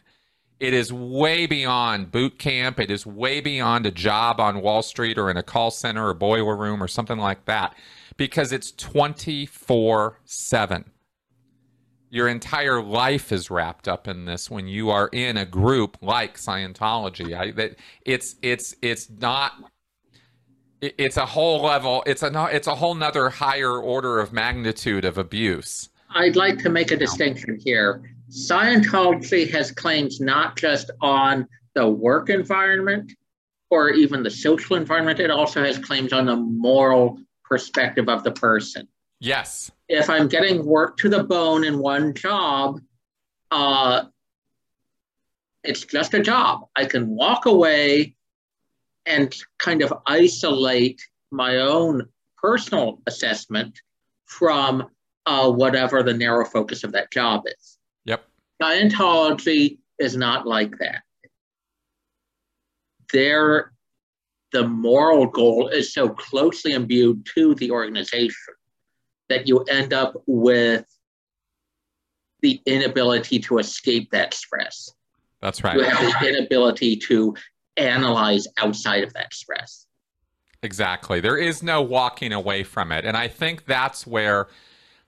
It 0.60 0.74
is 0.74 0.92
way 0.92 1.46
beyond 1.46 2.12
boot 2.12 2.40
camp. 2.40 2.80
It 2.80 2.90
is 2.90 3.06
way 3.06 3.42
beyond 3.42 3.86
a 3.86 3.92
job 3.92 4.40
on 4.40 4.62
Wall 4.62 4.82
Street 4.82 5.18
or 5.18 5.30
in 5.30 5.38
a 5.38 5.44
call 5.44 5.70
center 5.70 6.08
or 6.08 6.14
boiler 6.14 6.56
room 6.56 6.82
or 6.82 6.88
something 6.88 7.20
like 7.20 7.46
that 7.46 7.76
because 8.16 8.52
it's 8.52 8.72
24 8.72 10.20
7. 10.26 10.86
Your 12.10 12.30
entire 12.30 12.82
life 12.82 13.32
is 13.32 13.52
wrapped 13.52 13.88
up 13.88 14.08
in 14.08 14.26
this 14.26 14.50
when 14.50 14.68
you 14.68 14.90
are 14.90 15.10
in 15.10 15.38
a 15.38 15.46
group 15.46 15.98
like 16.02 16.38
Scientology. 16.38 17.38
I, 17.38 17.76
it's 18.06 18.36
it's 18.42 18.74
it's 18.82 19.10
not 19.10 19.52
it's 20.82 21.18
a 21.18 21.26
whole 21.26 21.62
level 21.62 22.04
it's 22.06 22.24
a 22.24 22.50
it's 22.52 22.68
a 22.68 22.76
whole 22.76 22.96
nother 22.96 23.30
higher 23.30 23.80
order 23.80 24.20
of 24.20 24.32
magnitude 24.32 25.06
of 25.06 25.18
abuse 25.18 25.90
i'd 26.16 26.36
like 26.36 26.58
to 26.58 26.70
make 26.70 26.92
a 26.92 26.98
distinction 26.98 27.60
here 27.64 28.02
scientology 28.30 29.50
has 29.50 29.72
claims 29.72 30.20
not 30.20 30.56
just 30.58 30.92
on 31.02 31.48
the 31.76 31.88
work 31.88 32.30
environment 32.30 33.12
or 33.70 33.90
even 33.90 34.24
the 34.24 34.32
social 34.32 34.76
environment 34.76 35.20
it 35.20 35.32
also 35.32 35.64
has 35.64 35.78
claims 35.78 36.14
on 36.14 36.26
the 36.26 36.36
moral 36.36 37.18
perspective 37.48 38.10
of 38.10 38.24
the 38.24 38.32
person. 38.32 38.88
Yes. 39.20 39.72
If 39.88 40.10
I'm 40.10 40.28
getting 40.28 40.66
work 40.66 40.98
to 40.98 41.10
the 41.10 41.24
bone 41.24 41.64
in 41.64 41.80
one 41.80 42.14
job, 42.14 42.80
uh, 43.52 44.06
it's 45.64 45.86
just 45.86 46.14
a 46.14 46.22
job. 46.22 46.68
I 46.76 46.86
can 46.86 47.10
walk 47.10 47.46
away 47.46 48.16
and 49.08 49.36
kind 49.58 49.82
of 49.82 49.94
isolate 50.06 51.02
my 51.32 51.58
own 51.58 52.08
personal 52.42 53.02
assessment 53.08 53.80
from 54.26 54.88
uh, 55.26 55.50
whatever 55.50 56.04
the 56.04 56.14
narrow 56.14 56.46
focus 56.46 56.84
of 56.84 56.92
that 56.92 57.12
job 57.12 57.44
is. 57.46 57.78
Yep. 58.06 58.24
Scientology 58.62 59.80
is 60.00 60.16
not 60.16 60.46
like 60.46 60.78
that. 60.80 61.02
There 63.12 63.72
the 64.54 64.68
moral 64.68 65.26
goal 65.26 65.68
is 65.68 65.94
so 65.94 66.10
closely 66.10 66.72
imbued 66.72 67.26
to 67.36 67.54
the 67.56 67.72
organization 67.72 68.54
that 69.30 69.48
you 69.48 69.60
end 69.64 69.94
up 69.94 70.14
with 70.26 70.86
the 72.42 72.62
inability 72.66 73.40
to 73.40 73.58
escape 73.58 74.10
that 74.12 74.34
stress. 74.34 74.90
That's 75.42 75.64
right. 75.64 75.76
You 75.76 75.84
have 75.84 76.22
the 76.22 76.30
inability 76.30 76.96
to 76.96 77.36
analyze 77.78 78.48
outside 78.58 79.04
of 79.04 79.14
that 79.14 79.34
stress. 79.34 79.86
Exactly. 80.64 81.20
There 81.20 81.38
is 81.38 81.62
no 81.62 81.82
walking 81.82 82.34
away 82.34 82.64
from 82.64 82.92
it. 82.92 83.06
And 83.06 83.16
I 83.16 83.28
think 83.28 83.66
that's 83.66 84.08
where 84.08 84.48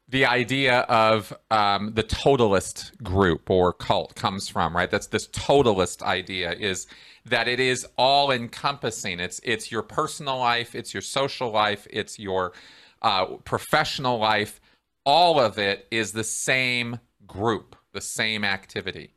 the 0.08 0.26
idea 0.26 0.80
of 0.82 1.34
um, 1.52 1.94
the 1.94 2.04
totalist 2.04 2.92
group 3.04 3.50
or 3.50 3.74
cult 3.74 4.16
comes 4.16 4.48
from, 4.48 4.76
right? 4.76 4.90
That's 4.90 5.08
this 5.08 5.28
totalist 5.28 6.02
idea 6.02 6.54
is 6.54 6.88
that 7.26 7.48
it 7.48 7.60
is 7.60 7.88
all 7.98 8.32
encompassing. 8.32 9.20
It's 9.20 9.40
it's 9.44 9.72
your 9.72 9.84
personal 9.84 10.38
life, 10.38 10.74
it's 10.74 10.94
your 10.94 11.02
social 11.02 11.52
life, 11.52 11.88
it's 11.92 12.18
your 12.18 12.54
uh, 13.02 13.26
professional 13.44 14.18
life. 14.18 14.60
All 15.06 15.40
of 15.40 15.58
it 15.60 15.88
is 15.92 16.12
the 16.12 16.24
same 16.24 17.00
group, 17.28 17.76
the 17.94 18.02
same 18.02 18.44
activity, 18.44 19.14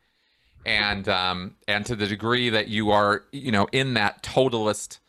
and 0.65 1.09
um, 1.09 1.57
and 1.69 1.85
to 1.87 1.97
the 1.97 2.07
degree 2.07 2.51
that 2.51 2.69
you 2.69 2.91
are, 2.91 3.25
you 3.33 3.53
know, 3.53 3.67
in 3.73 3.95
that 3.95 4.23
totalist 4.23 5.01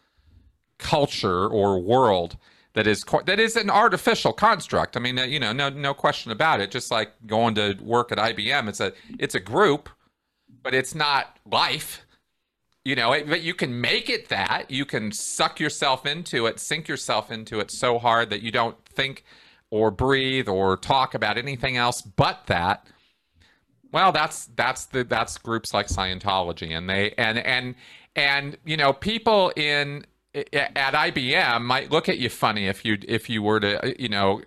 culture 0.77 1.47
or 1.47 1.79
world 1.79 2.37
that 2.73 2.87
is 2.87 3.05
that 3.25 3.39
is 3.39 3.55
an 3.55 3.69
artificial 3.69 4.33
construct. 4.33 4.97
I 4.97 4.99
mean, 4.99 5.17
you 5.17 5.39
know, 5.39 5.53
no 5.53 5.69
no 5.69 5.93
question 5.93 6.31
about 6.31 6.59
it. 6.59 6.71
Just 6.71 6.91
like 6.91 7.11
going 7.27 7.55
to 7.55 7.77
work 7.81 8.11
at 8.11 8.17
IBM, 8.17 8.67
it's 8.67 8.79
a 8.79 8.93
it's 9.19 9.35
a 9.35 9.39
group, 9.39 9.89
but 10.63 10.73
it's 10.73 10.95
not 10.95 11.37
life. 11.49 12.05
You 12.83 12.95
know, 12.95 13.13
it, 13.13 13.29
but 13.29 13.41
you 13.41 13.53
can 13.53 13.79
make 13.79 14.09
it 14.09 14.27
that. 14.29 14.65
You 14.69 14.85
can 14.85 15.11
suck 15.11 15.59
yourself 15.59 16.05
into 16.05 16.47
it, 16.47 16.59
sink 16.59 16.87
yourself 16.87 17.31
into 17.31 17.59
it 17.59 17.71
so 17.71 17.97
hard 17.97 18.29
that 18.31 18.41
you 18.41 18.51
don't 18.51 18.83
think 18.85 19.23
or 19.69 19.89
breathe 19.89 20.47
or 20.47 20.75
talk 20.75 21.13
about 21.13 21.37
anything 21.37 21.77
else 21.77 22.01
but 22.01 22.47
that. 22.47 22.85
Well, 23.93 24.11
that's 24.11 24.49
that's 24.55 24.85
the 24.85 25.03
that's 25.03 25.37
groups 25.37 25.73
like 25.73 25.87
Scientology, 25.87 26.75
and 26.75 26.89
they 26.89 27.11
and 27.11 27.37
and 27.37 27.75
and 28.15 28.57
you 28.65 28.75
know 28.75 28.91
people 28.91 29.53
in 29.55 30.05
at 30.33 30.93
IBM 30.93 31.61
might 31.61 31.91
look 31.91 32.09
at 32.09 32.17
you 32.17 32.29
funny 32.29 32.65
if 32.67 32.83
you 32.83 32.97
if 33.07 33.29
you 33.29 33.43
were 33.43 33.59
to 33.59 33.95
you 34.01 34.09
know 34.09 34.41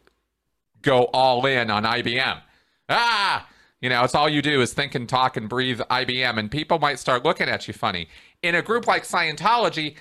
go 0.83 1.05
all 1.15 1.47
in 1.47 1.71
on 1.71 1.85
IBM. 1.85 2.41
Ah, 2.89 3.49
you 3.81 3.89
know, 3.89 4.03
it's 4.03 4.17
all 4.17 4.29
you 4.29 4.43
do 4.43 4.61
is 4.61 4.73
think 4.73 4.97
and 4.97 5.09
talk 5.09 5.37
and 5.37 5.49
breathe 5.49 5.81
IBM, 5.81 6.39
and 6.39 6.51
people 6.51 6.81
might 6.81 6.99
start 6.99 7.25
looking 7.25 7.49
at 7.49 7.69
you 7.69 7.75
funny. 7.75 8.09
In 8.43 8.57
a 8.57 8.63
group 8.63 8.89
like 8.89 9.05
Scientology, 9.05 9.95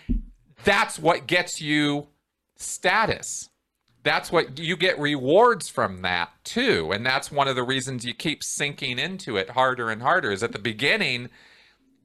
that's 0.63 0.97
what 0.97 1.27
gets 1.27 1.61
you 1.61 2.07
status. 2.55 3.49
That's 4.05 4.31
what 4.31 4.59
you 4.59 4.77
get 4.77 4.99
rewards 4.99 5.67
from 5.67 6.03
that 6.03 6.29
too. 6.43 6.91
And 6.91 7.03
that's 7.03 7.31
one 7.31 7.47
of 7.47 7.55
the 7.55 7.63
reasons 7.63 8.05
you 8.05 8.13
keep 8.13 8.43
sinking 8.43 8.99
into 8.99 9.35
it 9.35 9.49
harder 9.49 9.89
and 9.89 9.99
harder 9.99 10.31
is 10.31 10.43
at 10.43 10.51
the 10.51 10.59
beginning, 10.59 11.29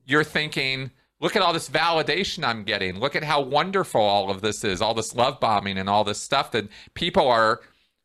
you're 0.07 0.24
thinking, 0.24 0.92
look 1.20 1.36
at 1.36 1.42
all 1.42 1.53
this 1.53 1.68
validation 1.68 2.42
I'm 2.42 2.64
getting. 2.64 2.98
Look 2.98 3.16
at 3.16 3.22
how 3.22 3.42
wonderful 3.42 4.01
all 4.01 4.30
of 4.30 4.40
this 4.40 4.64
is, 4.64 4.80
all 4.80 4.94
this 4.94 5.14
love 5.14 5.40
bombing 5.40 5.76
and 5.76 5.90
all 5.90 6.03
this 6.03 6.18
stuff 6.18 6.53
that 6.53 6.68
people 6.94 7.28
are 7.28 7.61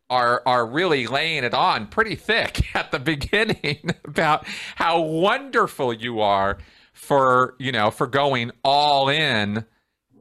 are 0.10 0.44
are 0.46 0.68
really 0.68 1.08
laying 1.08 1.46
it 1.46 1.54
on 1.54 1.88
pretty 1.88 2.16
thick 2.16 2.64
at 2.76 2.92
the 2.92 3.00
beginning 3.00 3.92
about 4.06 4.46
how 4.76 5.00
wonderful 5.00 5.94
you 5.94 6.20
are 6.20 6.58
for 6.92 7.56
you 7.60 7.72
know 7.72 7.90
for 7.90 8.08
going 8.08 8.52
all 8.62 9.08
in 9.08 9.66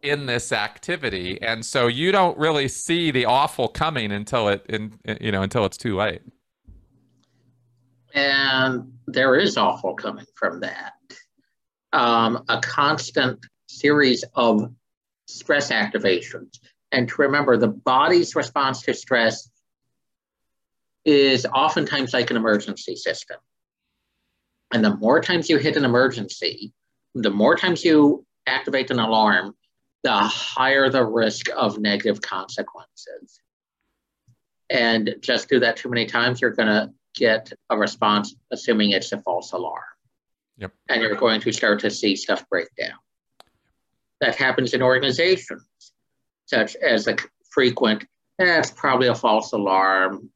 in 0.04 0.26
this 0.26 0.52
activity. 0.52 1.40
And 1.42 1.64
so 1.64 1.86
you 1.86 2.12
don't 2.12 2.36
really 2.38 2.68
see 2.68 3.10
the 3.10 3.24
awful 3.24 3.68
coming 3.68 4.12
until 4.12 4.48
it 4.48 4.64
in 4.68 4.98
you 5.20 5.32
know 5.32 5.42
until 5.42 5.64
it's 5.64 5.76
too 5.76 5.96
late. 5.96 6.22
And 8.14 8.92
there 9.06 9.36
is 9.36 9.56
awful 9.56 9.94
coming 9.94 10.26
from 10.36 10.60
that. 10.60 10.92
Um, 11.92 12.44
a 12.48 12.60
constant 12.60 13.44
series 13.68 14.24
of 14.34 14.72
stress 15.26 15.70
activations. 15.70 16.58
And 16.92 17.08
to 17.08 17.22
remember 17.22 17.56
the 17.56 17.68
body's 17.68 18.36
response 18.36 18.82
to 18.82 18.94
stress 18.94 19.48
is 21.04 21.44
oftentimes 21.46 22.12
like 22.12 22.30
an 22.30 22.36
emergency 22.36 22.94
system. 22.94 23.38
And 24.72 24.84
the 24.84 24.96
more 24.96 25.20
times 25.20 25.50
you 25.50 25.58
hit 25.58 25.76
an 25.76 25.84
emergency 25.84 26.72
the 27.14 27.30
more 27.30 27.56
times 27.56 27.84
you 27.84 28.26
activate 28.46 28.90
an 28.90 28.98
alarm 28.98 29.54
the 30.04 30.12
higher 30.12 30.88
the 30.88 31.04
risk 31.04 31.46
of 31.56 31.78
negative 31.78 32.20
consequences. 32.20 33.40
And 34.70 35.16
just 35.20 35.48
do 35.48 35.58
that 35.60 35.76
too 35.76 35.88
many 35.88 36.06
times, 36.06 36.40
you're 36.40 36.52
going 36.52 36.68
to 36.68 36.92
get 37.14 37.52
a 37.70 37.76
response 37.76 38.34
assuming 38.52 38.90
it's 38.90 39.12
a 39.12 39.20
false 39.20 39.52
alarm. 39.52 39.82
Yep. 40.58 40.72
And 40.88 41.02
you're 41.02 41.16
going 41.16 41.40
to 41.40 41.52
start 41.52 41.80
to 41.80 41.90
see 41.90 42.14
stuff 42.16 42.48
break 42.48 42.68
down. 42.78 42.98
That 44.20 44.36
happens 44.36 44.74
in 44.74 44.82
organizations, 44.82 45.64
such 46.46 46.76
as 46.76 47.08
a 47.08 47.16
frequent, 47.50 48.04
that's 48.38 48.70
eh, 48.70 48.74
probably 48.76 49.08
a 49.08 49.14
false 49.14 49.52
alarm. 49.52 50.30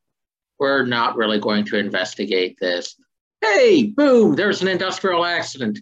We're 0.58 0.84
not 0.86 1.16
really 1.16 1.38
going 1.38 1.64
to 1.66 1.78
investigate 1.78 2.58
this. 2.60 2.96
Hey, 3.40 3.84
boom, 3.84 4.34
there's 4.34 4.62
an 4.62 4.68
industrial 4.68 5.24
accident. 5.24 5.80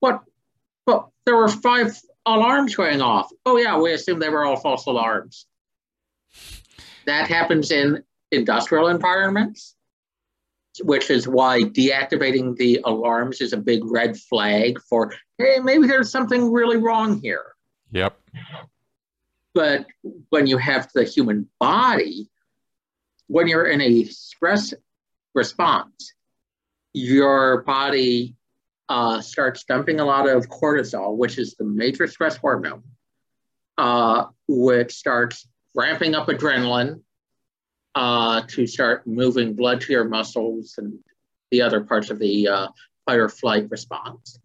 What? 0.00 0.22
Well, 0.86 1.12
there 1.24 1.36
were 1.36 1.48
five 1.48 1.98
alarms 2.36 2.74
going 2.74 3.00
off. 3.00 3.30
Oh, 3.46 3.56
yeah, 3.56 3.78
we 3.78 3.92
assume 3.92 4.18
they 4.18 4.28
were 4.28 4.44
all 4.44 4.56
false 4.56 4.86
alarms. 4.86 5.46
That 7.06 7.28
happens 7.28 7.70
in 7.70 8.02
industrial 8.30 8.88
environments, 8.88 9.74
which 10.82 11.10
is 11.10 11.26
why 11.26 11.60
deactivating 11.60 12.56
the 12.56 12.80
alarms 12.84 13.40
is 13.40 13.52
a 13.52 13.56
big 13.56 13.80
red 13.84 14.16
flag 14.16 14.78
for, 14.80 15.12
hey, 15.38 15.58
maybe 15.62 15.86
there's 15.86 16.10
something 16.10 16.52
really 16.52 16.76
wrong 16.76 17.20
here. 17.20 17.54
Yep. 17.92 18.18
But 19.54 19.86
when 20.28 20.46
you 20.46 20.58
have 20.58 20.90
the 20.94 21.04
human 21.04 21.48
body, 21.58 22.30
when 23.26 23.48
you're 23.48 23.66
in 23.66 23.80
a 23.80 24.04
stress 24.04 24.74
response, 25.34 26.12
your 26.92 27.62
body 27.62 28.36
uh, 28.88 29.20
starts 29.20 29.64
dumping 29.64 30.00
a 30.00 30.04
lot 30.04 30.28
of 30.28 30.48
cortisol, 30.48 31.16
which 31.16 31.38
is 31.38 31.54
the 31.54 31.64
major 31.64 32.06
stress 32.06 32.36
hormone, 32.36 32.82
uh, 33.76 34.26
which 34.46 34.92
starts 34.92 35.46
ramping 35.74 36.14
up 36.14 36.28
adrenaline 36.28 37.02
uh, 37.94 38.42
to 38.48 38.66
start 38.66 39.06
moving 39.06 39.54
blood 39.54 39.80
to 39.82 39.92
your 39.92 40.04
muscles 40.04 40.74
and 40.78 40.98
the 41.50 41.62
other 41.62 41.82
parts 41.82 42.10
of 42.10 42.18
the 42.18 42.48
uh, 42.48 42.68
fight 43.06 43.18
or 43.18 43.28
flight 43.28 43.70
response. 43.70 44.38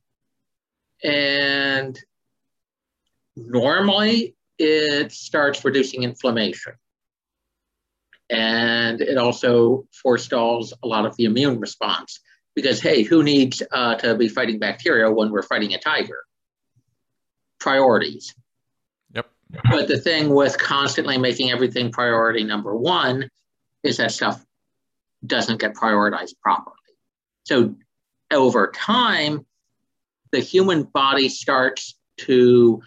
And 1.03 1.99
normally 3.35 4.35
it 4.57 5.11
starts 5.11 5.63
reducing 5.65 6.03
inflammation. 6.03 6.73
And 8.29 9.01
it 9.01 9.17
also 9.17 9.85
forestalls 9.91 10.73
a 10.81 10.87
lot 10.87 11.05
of 11.05 11.15
the 11.17 11.25
immune 11.25 11.59
response 11.59 12.19
because 12.55 12.81
hey, 12.81 13.03
who 13.03 13.23
needs 13.23 13.61
uh, 13.71 13.95
to 13.95 14.15
be 14.15 14.27
fighting 14.27 14.59
bacteria 14.59 15.11
when 15.11 15.31
we're 15.31 15.41
fighting 15.41 15.73
a 15.73 15.79
tiger? 15.79 16.23
Priorities. 17.59 18.35
Yep. 19.13 19.29
But 19.69 19.87
the 19.87 19.99
thing 19.99 20.29
with 20.29 20.57
constantly 20.57 21.17
making 21.17 21.51
everything 21.51 21.91
priority 21.91 22.43
number 22.43 22.75
one 22.75 23.29
is 23.83 23.97
that 23.97 24.11
stuff 24.11 24.43
doesn't 25.25 25.59
get 25.59 25.73
prioritized 25.73 26.35
properly. 26.41 26.75
So 27.45 27.75
over 28.31 28.71
time, 28.71 29.45
the 30.31 30.39
human 30.39 30.83
body 30.83 31.29
starts 31.29 31.95
to 32.17 32.81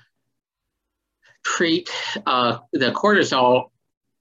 treat 1.45 1.89
uh, 2.27 2.59
the 2.73 2.91
cortisol 2.91 3.71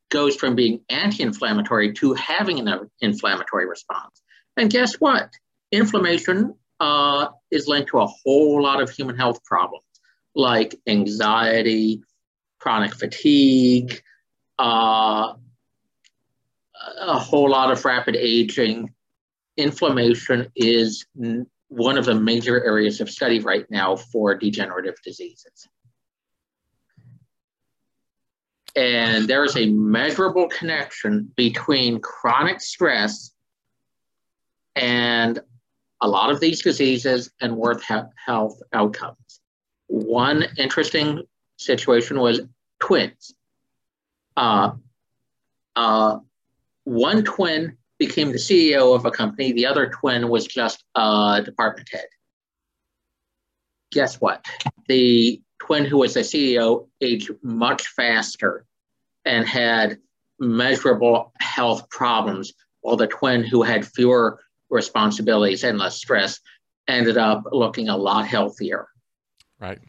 goes 0.10 0.36
from 0.36 0.56
being 0.56 0.82
anti-inflammatory 0.89 1.93
to 1.93 2.14
having 2.14 2.60
an 2.60 2.89
inflammatory 3.02 3.68
response. 3.68 4.22
And 4.58 4.70
guess 4.70 4.95
what? 4.95 5.34
Inflammation 5.72 6.56
uh, 6.80 7.28
is 7.51 7.68
linked 7.68 7.89
to 7.91 7.99
a 7.99 8.08
whole 8.08 8.62
lot 8.62 8.82
of 8.82 8.89
human 8.89 9.18
health 9.18 9.43
problems 9.43 9.84
like 10.36 10.76
anxiety, 10.86 12.01
chronic 12.60 12.93
fatigue, 12.93 14.01
uh, 14.60 15.34
a 16.99 17.20
whole 17.20 17.49
lot 17.49 17.72
of 17.72 17.84
rapid 17.86 18.16
aging. 18.16 18.93
Inflammation 19.58 20.51
is 20.56 21.06
one 21.70 21.97
of 21.97 22.06
the 22.06 22.16
major 22.16 22.64
areas 22.64 22.99
of 22.99 23.10
study 23.10 23.39
right 23.39 23.66
now 23.72 23.95
for 23.95 24.36
degenerative 24.36 24.95
diseases. 25.03 25.68
And 28.76 29.30
there 29.30 29.45
is 29.45 29.56
a 29.56 29.68
measurable 29.68 30.49
connection 30.49 31.32
between 31.38 32.01
chronic 32.01 32.60
stress 32.60 33.32
and 34.76 35.40
a 36.02 36.08
lot 36.08 36.30
of 36.30 36.40
these 36.40 36.62
diseases 36.62 37.32
and 37.42 37.56
worth 37.56 37.84
health 37.84 38.62
outcomes. 38.74 39.40
One 39.88 40.46
interesting 40.58 41.24
situation 41.58 42.20
was 42.20 42.42
twins. 42.80 43.34
Uh, 44.36 44.72
uh, 45.76 46.20
one 46.84 47.24
twin 47.24 47.78
became 47.98 48.32
the 48.32 48.38
CEO 48.38 48.96
of 48.96 49.06
a 49.06 49.12
company, 49.12 49.52
the 49.52 49.66
other 49.66 49.90
twin 49.90 50.30
was 50.30 50.46
just 50.46 50.84
a 50.96 51.42
department 51.44 51.88
head. 51.92 52.08
Guess 53.92 54.20
what? 54.20 54.46
The 54.88 55.42
twin 55.60 55.86
who 55.86 56.00
was 56.00 56.14
the 56.14 56.20
CEO 56.22 56.88
aged 57.02 57.32
much 57.42 57.88
faster 57.88 58.66
and 59.24 59.48
had 59.48 59.98
measurable 60.40 61.32
health 61.40 61.90
problems, 61.90 62.54
while 62.82 62.98
the 62.98 63.08
twin 63.08 63.44
who 63.44 63.64
had 63.64 63.88
fewer 63.88 64.42
responsibilities 64.76 65.64
and 65.64 65.80
less 65.80 65.96
stress 65.96 66.40
ended 66.88 67.18
up 67.18 67.44
looking 67.52 67.90
a 67.90 67.98
lot 67.98 68.28
healthier. 68.28 68.88
Right. 69.60 69.80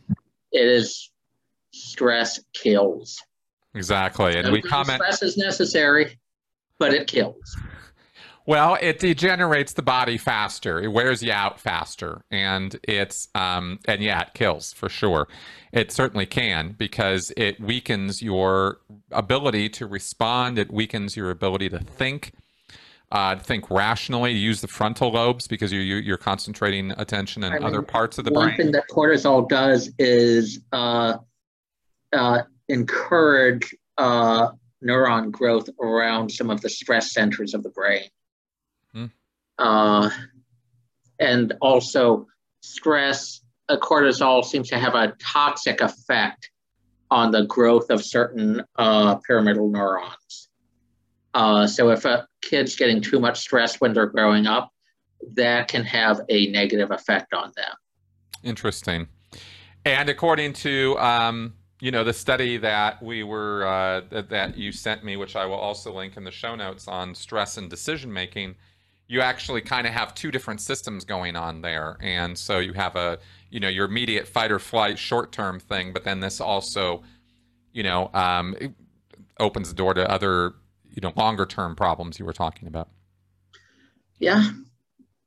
It 0.53 0.66
is 0.66 1.11
stress 1.72 2.41
kills. 2.55 3.20
Exactly. 3.74 4.37
And 4.37 4.51
we 4.51 4.62
comment 4.62 5.03
stress 5.03 5.22
is 5.22 5.37
necessary, 5.37 6.18
but 6.78 6.95
it 6.95 7.07
kills. 7.07 7.57
Well, 8.49 8.78
it 8.80 9.01
degenerates 9.01 9.72
the 9.72 9.82
body 9.82 10.16
faster. 10.16 10.80
It 10.80 10.93
wears 10.93 11.20
you 11.20 11.32
out 11.32 11.59
faster, 11.59 12.22
and 12.30 12.78
it's 12.84 13.26
um, 13.34 13.80
and 13.87 14.01
yeah, 14.01 14.22
it 14.22 14.34
kills 14.34 14.72
for 14.72 14.89
sure. 14.89 15.26
It 15.72 15.91
certainly 15.91 16.26
can 16.26 16.76
because 16.78 17.32
it 17.37 17.59
weakens 17.59 18.22
your 18.22 18.78
ability 19.11 19.68
to 19.70 19.87
respond. 19.89 20.61
It 20.61 20.72
weakens 20.72 21.16
your 21.16 21.32
ability 21.32 21.70
to 21.70 21.80
think 21.80 22.34
uh, 23.12 23.36
think 23.36 23.70
rationally, 23.70 24.32
use 24.32 24.61
the 24.61 24.68
frontal 24.68 25.12
lobes 25.12 25.46
because 25.46 25.72
you're, 25.72 25.82
you're 25.82 26.16
concentrating 26.16 26.90
attention 26.92 27.44
in 27.44 27.52
I 27.52 27.59
other 27.59 27.82
parts 27.82 28.18
of 28.18 28.24
the 28.24 28.32
one 28.32 28.46
brain. 28.46 28.50
One 28.50 28.57
thing 28.57 28.72
that 28.72 28.84
cortisol 28.90 29.48
does 29.48 29.90
is 29.98 30.61
uh, 30.72 31.18
uh, 32.12 32.42
encourage 32.68 33.74
uh, 33.96 34.50
neuron 34.84 35.30
growth 35.30 35.68
around 35.80 36.30
some 36.30 36.50
of 36.50 36.61
the 36.62 36.68
stress 36.68 37.12
centers 37.12 37.54
of 37.54 37.62
the 37.62 37.70
brain. 37.70 38.09
Hmm. 38.92 39.07
Uh, 39.57 40.11
and 41.20 41.54
also, 41.61 42.26
stress, 42.61 43.40
uh, 43.68 43.76
cortisol 43.76 44.44
seems 44.44 44.68
to 44.70 44.78
have 44.78 44.96
a 44.96 45.14
toxic 45.22 45.80
effect 45.80 46.50
on 47.09 47.30
the 47.30 47.46
growth 47.46 47.88
of 47.90 48.04
certain 48.04 48.64
pyramidal 48.76 49.70
neurons. 49.70 50.45
Uh, 51.37 51.66
so 51.66 51.91
if 51.91 52.07
a 52.07 52.26
kid's 52.41 52.76
getting 52.76 52.99
too 52.99 53.20
much 53.20 53.39
stress 53.39 53.78
when 53.78 53.93
they're 53.93 54.07
growing 54.07 54.47
up, 54.47 54.72
that 55.34 55.68
can 55.68 55.84
have 55.84 56.22
a 56.30 56.47
negative 56.47 56.91
effect 56.91 57.34
on 57.34 57.53
them. 57.55 57.74
Interesting. 58.43 59.07
And 59.84 60.09
according 60.09 60.55
to 60.55 60.99
um, 60.99 61.53
you 61.80 61.91
know 61.91 62.05
the 62.05 62.14
study 62.14 62.57
that 62.57 63.03
we 63.03 63.22
were 63.22 63.66
uh, 63.66 64.22
that 64.22 64.57
you 64.57 64.72
sent 64.72 65.05
me, 65.05 65.18
which 65.18 65.37
I 65.37 65.45
will 65.45 65.57
also 65.57 65.93
link 65.93 66.16
in 66.16 66.24
the 66.24 66.30
show 66.30 66.55
notes 66.57 66.89
on 66.89 67.14
stress 67.14 67.59
and 67.59 67.68
decision 67.68 68.11
making, 68.11 68.55
you 69.07 69.20
actually 69.20 69.61
kind 69.61 69.87
of 69.87 69.93
have 69.93 70.14
two 70.14 70.30
different 70.30 70.62
systems 70.62 71.05
going 71.05 71.37
on 71.37 71.61
there, 71.61 71.99
and 72.01 72.37
so 72.37 72.61
you 72.61 72.72
have 72.72 72.97
a 72.97 73.18
you 73.51 73.61
know 73.61 73.68
your 73.68 73.84
immediate 73.84 74.26
fight 74.26 74.51
or 74.51 74.59
flight 74.59 74.99
short 74.99 75.32
term 75.32 75.61
thing, 75.61 75.93
but 75.93 76.03
then 76.03 76.20
this 76.20 76.41
also 76.41 77.03
you 77.74 77.82
know 77.82 78.11
um, 78.14 78.57
opens 79.39 79.68
the 79.68 79.74
door 79.74 79.93
to 79.93 80.11
other 80.11 80.55
you 80.97 81.03
know 81.03 81.12
longer 81.14 81.47
term 81.47 81.76
problems 81.76 82.18
you 82.18 82.24
were 82.24 82.32
talking 82.32 82.66
about. 82.66 82.88
Yeah. 84.18 84.51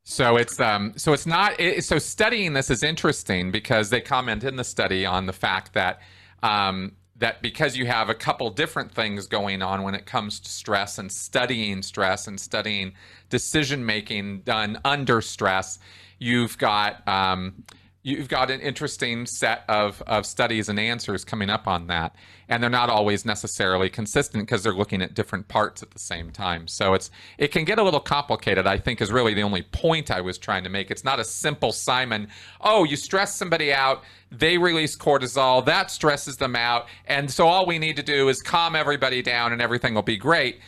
So 0.03 0.35
it's 0.35 0.59
um 0.59 0.93
so 0.97 1.13
it's 1.13 1.25
not 1.25 1.57
it, 1.59 1.85
so 1.85 1.99
studying 1.99 2.53
this 2.53 2.69
is 2.69 2.83
interesting 2.83 3.51
because 3.51 3.89
they 3.89 4.01
comment 4.01 4.43
in 4.43 4.57
the 4.57 4.63
study 4.65 5.05
on 5.05 5.25
the 5.25 5.33
fact 5.33 5.73
that 5.73 6.01
um 6.43 6.93
that 7.19 7.41
because 7.41 7.77
you 7.77 7.85
have 7.85 8.09
a 8.09 8.15
couple 8.15 8.49
different 8.49 8.91
things 8.91 9.27
going 9.27 9.61
on 9.61 9.83
when 9.83 9.93
it 9.93 10.05
comes 10.05 10.39
to 10.39 10.49
stress 10.49 10.97
and 10.97 11.11
studying 11.11 11.83
stress 11.83 12.27
and 12.27 12.39
studying 12.39 12.93
decision 13.29 13.85
making 13.85 14.41
done 14.41 14.79
under 14.85 15.21
stress, 15.21 15.79
you've 16.17 16.57
got 16.57 17.05
um, 17.07 17.63
you've 18.01 18.29
got 18.29 18.49
an 18.49 18.61
interesting 18.61 19.25
set 19.25 19.63
of, 19.67 20.01
of 20.07 20.25
studies 20.25 20.69
and 20.69 20.79
answers 20.79 21.25
coming 21.25 21.49
up 21.49 21.67
on 21.67 21.87
that 21.87 22.15
and 22.47 22.63
they're 22.63 22.69
not 22.69 22.89
always 22.89 23.25
necessarily 23.25 23.89
consistent 23.89 24.43
because 24.43 24.63
they're 24.63 24.73
looking 24.73 25.01
at 25.01 25.13
different 25.13 25.47
parts 25.47 25.83
at 25.83 25.91
the 25.91 25.99
same 25.99 26.31
time. 26.31 26.67
So 26.67 26.93
it's 26.93 27.11
it 27.37 27.49
can 27.49 27.65
get 27.65 27.77
a 27.77 27.83
little 27.83 27.99
complicated 27.99 28.65
i 28.65 28.77
think 28.77 29.01
is 29.01 29.11
really 29.11 29.33
the 29.33 29.43
only 29.43 29.61
point 29.61 30.11
i 30.11 30.21
was 30.21 30.37
trying 30.37 30.63
to 30.63 30.69
make. 30.69 30.89
It's 30.91 31.03
not 31.03 31.19
a 31.19 31.25
simple 31.25 31.71
simon 31.71 32.27
oh 32.61 32.83
you 32.83 32.95
stress 32.95 33.35
somebody 33.35 33.73
out 33.73 34.03
they 34.31 34.57
release 34.57 34.95
cortisol 34.95 35.65
that 35.65 35.91
stresses 35.91 36.37
them 36.37 36.55
out 36.55 36.87
and 37.05 37.29
so 37.29 37.47
all 37.47 37.65
we 37.65 37.79
need 37.79 37.95
to 37.97 38.03
do 38.03 38.29
is 38.29 38.41
calm 38.41 38.75
everybody 38.75 39.21
down 39.21 39.51
and 39.51 39.61
everything 39.61 39.93
will 39.93 40.01
be 40.01 40.17
great 40.17 40.59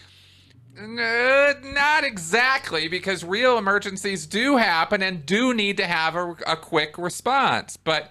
uh, 0.77 1.53
not 1.63 2.03
exactly, 2.03 2.87
because 2.87 3.23
real 3.23 3.57
emergencies 3.57 4.25
do 4.25 4.57
happen 4.57 5.03
and 5.03 5.25
do 5.25 5.53
need 5.53 5.77
to 5.77 5.85
have 5.85 6.15
a, 6.15 6.35
a, 6.47 6.55
quick 6.55 6.97
response. 6.97 7.77
But 7.77 8.09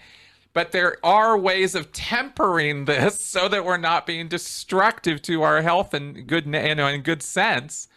but 0.52 0.72
there 0.72 0.96
are 1.02 1.38
ways 1.38 1.74
of 1.74 1.92
tempering 1.92 2.84
this 2.86 3.20
so 3.20 3.48
that 3.48 3.64
we're 3.64 3.76
not 3.78 4.06
being 4.06 4.28
destructive 4.28 5.22
to 5.22 5.42
our 5.42 5.62
health 5.62 5.94
and 5.94 6.26
good 6.26 6.46
you 6.46 6.74
know 6.74 6.86
in 6.86 7.02
good 7.02 7.22
sense 7.22 7.88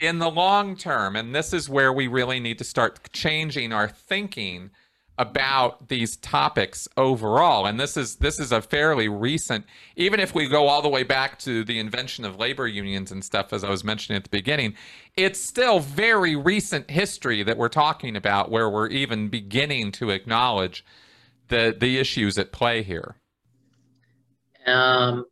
in 0.00 0.18
the 0.18 0.30
long 0.30 0.76
term. 0.76 1.14
And 1.14 1.34
this 1.34 1.52
is 1.52 1.68
where 1.68 1.92
we 1.92 2.06
really 2.08 2.40
need 2.40 2.58
to 2.58 2.64
start 2.64 3.12
changing 3.12 3.72
our 3.72 3.88
thinking 3.88 4.70
about 5.16 5.88
these 5.88 6.16
topics 6.16 6.88
overall. 6.96 7.66
And 7.66 7.78
this 7.78 7.96
is 7.96 8.16
this 8.16 8.40
is 8.40 8.50
a 8.50 8.60
fairly 8.60 9.08
recent 9.08 9.64
even 9.94 10.18
if 10.18 10.34
we 10.34 10.48
go 10.48 10.66
all 10.66 10.82
the 10.82 10.88
way 10.88 11.04
back 11.04 11.38
to 11.40 11.62
the 11.62 11.78
invention 11.78 12.24
of 12.24 12.36
labor 12.36 12.66
unions 12.66 13.12
and 13.12 13.24
stuff 13.24 13.52
as 13.52 13.62
I 13.62 13.70
was 13.70 13.84
mentioning 13.84 14.16
at 14.16 14.24
the 14.24 14.30
beginning 14.30 14.74
it's 15.16 15.38
still 15.38 15.78
very 15.78 16.34
recent 16.34 16.90
history 16.90 17.44
that 17.44 17.56
we're 17.56 17.68
talking 17.68 18.16
about 18.16 18.50
where 18.50 18.68
we're 18.68 18.88
even 18.88 19.28
beginning 19.28 19.92
to 19.92 20.10
acknowledge 20.10 20.84
the 21.48 21.76
the 21.78 21.98
issues 21.98 22.36
at 22.36 22.50
play 22.50 22.82
here. 22.82 23.14
Um 24.66 25.26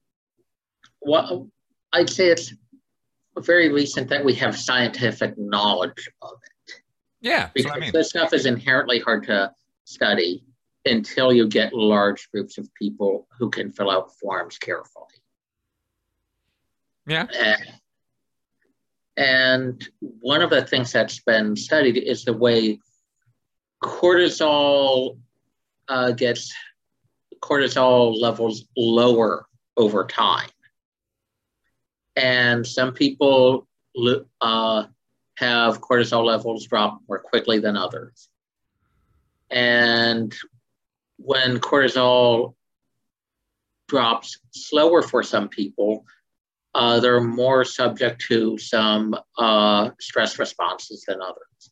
well 1.01 1.49
I'd 1.93 2.09
say 2.09 2.29
it's 2.29 2.55
very 3.39 3.73
recent 3.73 4.09
that 4.11 4.25
we 4.25 4.35
have 4.35 4.57
scientific 4.57 5.37
knowledge 5.37 6.09
of 6.23 6.35
it. 6.45 6.73
Yeah 7.21 7.51
because 7.53 7.73
I 7.73 7.81
mean. 7.81 7.91
this 7.93 8.11
stuff 8.11 8.33
is 8.33 8.47
inherently 8.47 9.01
hard 9.01 9.25
to 9.25 9.53
study 9.85 10.45
until 10.85 11.33
you 11.33 11.47
get 11.49 11.73
large 11.73 12.31
groups 12.31 12.59
of 12.59 12.73
people 12.75 13.27
who 13.39 13.51
can 13.51 13.71
fill 13.73 13.91
out 13.91 14.17
forms 14.19 14.59
carefully. 14.59 15.07
Yeah. 17.07 17.27
And, 17.35 17.73
and 19.17 19.89
one 19.99 20.43
of 20.43 20.51
the 20.51 20.65
things 20.65 20.93
that's 20.93 21.21
been 21.21 21.57
studied 21.57 21.97
is 21.97 22.25
the 22.25 22.33
way 22.33 22.79
cortisol 23.83 25.19
uh, 25.89 26.13
gets 26.13 26.53
cortisol 27.41 28.19
levels 28.21 28.65
lower 28.77 29.47
over 29.77 30.07
time. 30.07 30.49
And 32.17 32.67
some 32.67 32.93
people 32.93 33.67
uh, 34.41 34.85
have 35.37 35.81
cortisol 35.81 36.25
levels 36.25 36.67
drop 36.67 37.01
more 37.09 37.19
quickly 37.19 37.59
than 37.59 37.77
others. 37.77 38.29
And 39.53 40.35
when 41.19 41.61
cortisol 41.61 42.55
drops 43.89 44.39
slower 44.53 45.03
for 45.03 45.23
some 45.23 45.49
people, 45.49 46.07
uh, 46.75 47.01
they're 47.01 47.21
more 47.21 47.65
subject 47.65 48.23
to 48.29 48.57
some 48.57 49.15
uh, 49.37 49.91
stress 50.01 50.39
responses 50.39 51.05
than 51.07 51.21
others. 51.21 51.71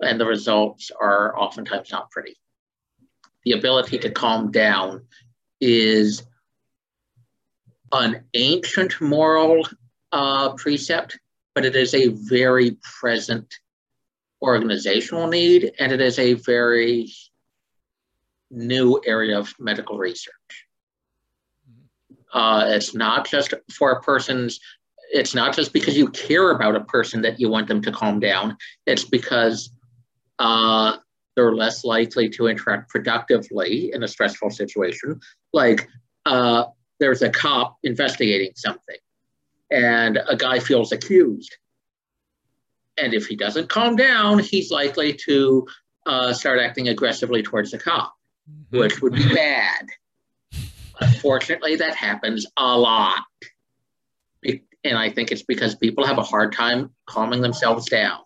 And 0.00 0.20
the 0.20 0.26
results 0.26 0.92
are 1.00 1.36
oftentimes 1.36 1.90
not 1.90 2.10
pretty. 2.12 2.36
The 3.44 3.52
ability 3.52 3.98
to 3.98 4.10
calm 4.10 4.52
down 4.52 5.04
is 5.60 6.22
an 7.92 8.24
ancient 8.34 9.00
moral 9.00 9.66
uh, 10.12 10.52
precept, 10.54 11.18
but 11.54 11.64
it 11.64 11.74
is 11.74 11.92
a 11.92 12.08
very 12.08 12.76
present 13.00 13.52
organizational 14.42 15.26
need, 15.26 15.72
and 15.78 15.92
it 15.92 16.00
is 16.00 16.18
a 16.18 16.34
very 16.34 17.10
new 18.50 19.00
area 19.06 19.38
of 19.38 19.52
medical 19.58 19.98
research. 19.98 20.66
Uh, 22.32 22.64
it's 22.68 22.94
not 22.94 23.28
just 23.28 23.54
for 23.72 23.92
a 23.92 24.00
person's, 24.00 24.60
it's 25.12 25.34
not 25.34 25.54
just 25.54 25.72
because 25.72 25.96
you 25.96 26.08
care 26.08 26.50
about 26.50 26.76
a 26.76 26.84
person 26.84 27.22
that 27.22 27.40
you 27.40 27.48
want 27.48 27.68
them 27.68 27.82
to 27.82 27.92
calm 27.92 28.20
down. 28.20 28.56
It's 28.86 29.04
because 29.04 29.70
uh, 30.38 30.96
they're 31.34 31.54
less 31.54 31.84
likely 31.84 32.28
to 32.30 32.46
interact 32.46 32.88
productively 32.88 33.92
in 33.92 34.02
a 34.02 34.08
stressful 34.08 34.50
situation. 34.50 35.20
Like 35.52 35.88
uh, 36.26 36.64
there's 36.98 37.22
a 37.22 37.30
cop 37.30 37.78
investigating 37.82 38.52
something 38.54 38.96
and 39.70 40.18
a 40.28 40.36
guy 40.36 40.58
feels 40.58 40.92
accused 40.92 41.56
and 43.00 43.14
if 43.14 43.26
he 43.26 43.36
doesn't 43.36 43.68
calm 43.68 43.96
down, 43.96 44.38
he's 44.38 44.70
likely 44.70 45.14
to 45.26 45.66
uh, 46.06 46.32
start 46.32 46.60
acting 46.60 46.88
aggressively 46.88 47.42
towards 47.42 47.70
the 47.70 47.78
cop, 47.78 48.14
mm-hmm. 48.50 48.78
which 48.78 49.00
would 49.00 49.14
be 49.14 49.34
bad. 49.34 49.86
Unfortunately, 51.00 51.76
that 51.76 51.94
happens 51.94 52.46
a 52.56 52.76
lot. 52.76 53.22
And 54.82 54.96
I 54.96 55.10
think 55.10 55.30
it's 55.30 55.42
because 55.42 55.74
people 55.74 56.06
have 56.06 56.18
a 56.18 56.22
hard 56.22 56.52
time 56.52 56.90
calming 57.06 57.42
themselves 57.42 57.86
down. 57.88 58.20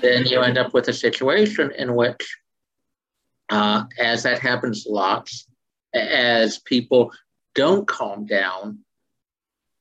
Then 0.00 0.24
you 0.26 0.40
end 0.40 0.56
up 0.56 0.72
with 0.72 0.88
a 0.88 0.92
situation 0.92 1.70
in 1.76 1.94
which, 1.94 2.38
uh, 3.50 3.84
as 3.98 4.22
that 4.22 4.38
happens 4.38 4.86
lots, 4.88 5.46
as 5.92 6.58
people 6.58 7.12
don't 7.54 7.86
calm 7.86 8.26
down, 8.26 8.78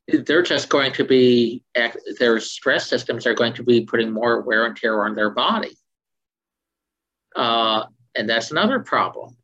they're 0.08 0.43
just 0.43 0.70
going 0.70 0.93
to 0.93 1.03
be 1.03 1.64
their 2.20 2.39
stress 2.39 2.88
systems 2.88 3.26
are 3.26 3.34
going 3.34 3.53
to 3.53 3.64
be 3.64 3.82
putting 3.82 4.12
more 4.12 4.41
wear 4.41 4.66
and 4.66 4.76
tear 4.76 5.03
on 5.06 5.16
their 5.16 5.32
body. 5.32 5.76
Uh, 7.36 7.84
and 8.16 8.30
that's 8.30 8.51
another 8.51 8.80
problem. 8.80 9.36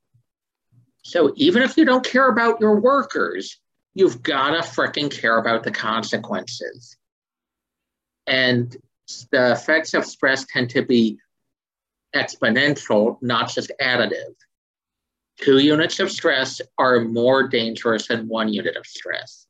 So 1.03 1.33
even 1.35 1.63
if 1.63 1.77
you 1.77 1.85
don't 1.85 2.05
care 2.05 2.29
about 2.29 2.61
your 2.61 2.79
workers 2.79 3.59
you've 3.93 4.23
got 4.23 4.51
to 4.51 4.59
freaking 4.59 5.11
care 5.11 5.37
about 5.37 5.63
the 5.63 5.71
consequences. 5.71 6.97
And 8.27 8.75
the 9.31 9.51
effects 9.51 9.93
of 9.93 10.05
stress 10.05 10.45
tend 10.45 10.69
to 10.71 10.83
be 10.83 11.17
exponential 12.15 13.17
not 13.21 13.51
just 13.51 13.71
additive. 13.81 14.35
Two 15.37 15.59
units 15.59 15.99
of 15.99 16.11
stress 16.11 16.61
are 16.77 17.01
more 17.01 17.47
dangerous 17.47 18.07
than 18.07 18.27
one 18.27 18.53
unit 18.53 18.75
of 18.75 18.85
stress 18.85 19.47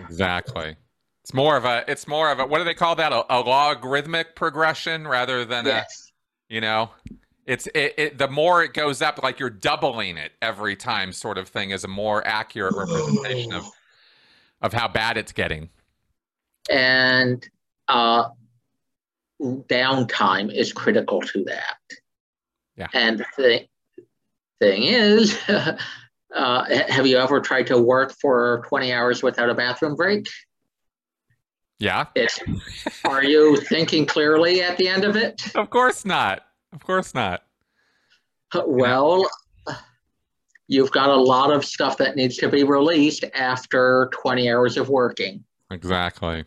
Exactly. 0.00 0.76
It's 1.22 1.34
more 1.34 1.56
of 1.56 1.64
a. 1.64 1.84
It's 1.88 2.06
more 2.06 2.30
of 2.30 2.38
a. 2.38 2.46
What 2.46 2.58
do 2.58 2.64
they 2.64 2.74
call 2.74 2.94
that? 2.96 3.12
A, 3.12 3.24
a 3.28 3.40
logarithmic 3.40 4.36
progression 4.36 5.08
rather 5.08 5.44
than 5.44 5.66
yes. 5.66 6.12
a. 6.50 6.54
You 6.54 6.60
know, 6.60 6.90
it's 7.46 7.66
it, 7.68 7.94
it. 7.98 8.18
The 8.18 8.28
more 8.28 8.62
it 8.62 8.72
goes 8.74 9.02
up, 9.02 9.22
like 9.22 9.40
you're 9.40 9.50
doubling 9.50 10.18
it 10.18 10.32
every 10.40 10.76
time, 10.76 11.12
sort 11.12 11.38
of 11.38 11.48
thing, 11.48 11.70
is 11.70 11.82
a 11.82 11.88
more 11.88 12.24
accurate 12.26 12.76
representation 12.76 13.52
of 13.52 13.64
of 14.62 14.72
how 14.72 14.88
bad 14.88 15.16
it's 15.16 15.32
getting. 15.32 15.68
And 16.70 17.44
uh, 17.88 18.28
downtime 19.42 20.52
is 20.52 20.72
critical 20.72 21.20
to 21.20 21.44
that. 21.44 21.76
Yeah. 22.76 22.88
And 22.92 23.24
the 23.36 23.66
thing 24.60 24.82
is, 24.82 25.38
Uh, 26.36 26.64
have 26.88 27.06
you 27.06 27.16
ever 27.16 27.40
tried 27.40 27.66
to 27.66 27.78
work 27.78 28.14
for 28.20 28.62
20 28.68 28.92
hours 28.92 29.22
without 29.22 29.48
a 29.48 29.54
bathroom 29.54 29.96
break? 29.96 30.28
Yeah. 31.78 32.06
It's, 32.14 32.38
are 33.06 33.24
you 33.24 33.56
thinking 33.56 34.04
clearly 34.04 34.62
at 34.62 34.76
the 34.76 34.86
end 34.86 35.04
of 35.04 35.16
it? 35.16 35.54
Of 35.54 35.70
course 35.70 36.04
not. 36.04 36.44
Of 36.74 36.84
course 36.84 37.14
not. 37.14 37.42
Well, 38.66 39.26
you've 40.68 40.90
got 40.90 41.08
a 41.08 41.16
lot 41.16 41.50
of 41.50 41.64
stuff 41.64 41.96
that 41.98 42.16
needs 42.16 42.36
to 42.38 42.48
be 42.48 42.64
released 42.64 43.24
after 43.34 44.10
20 44.12 44.50
hours 44.50 44.76
of 44.76 44.90
working. 44.90 45.42
Exactly. 45.70 46.44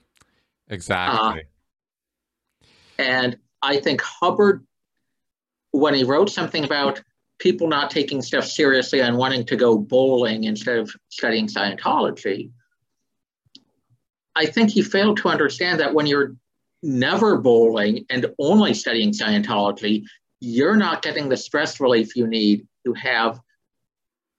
Exactly. 0.69 1.41
Uh, 2.61 2.65
and 2.99 3.37
I 3.61 3.79
think 3.79 4.01
Hubbard, 4.01 4.65
when 5.71 5.95
he 5.95 6.03
wrote 6.03 6.29
something 6.29 6.63
about 6.63 7.01
people 7.39 7.67
not 7.67 7.89
taking 7.89 8.21
stuff 8.21 8.45
seriously 8.45 9.01
and 9.01 9.17
wanting 9.17 9.45
to 9.45 9.55
go 9.55 9.77
bowling 9.77 10.43
instead 10.43 10.77
of 10.77 10.91
studying 11.09 11.47
Scientology. 11.47 12.51
I 14.35 14.45
think 14.45 14.69
he 14.69 14.81
failed 14.81 15.17
to 15.17 15.29
understand 15.29 15.79
that 15.79 15.93
when 15.93 16.05
you're 16.05 16.35
never 16.83 17.37
bowling 17.37 18.05
and 18.09 18.27
only 18.39 18.73
studying 18.73 19.11
Scientology, 19.11 20.03
you're 20.41 20.77
not 20.77 21.01
getting 21.01 21.29
the 21.29 21.37
stress 21.37 21.79
relief 21.79 22.15
you 22.15 22.27
need 22.27 22.67
to 22.85 22.93
have 22.93 23.39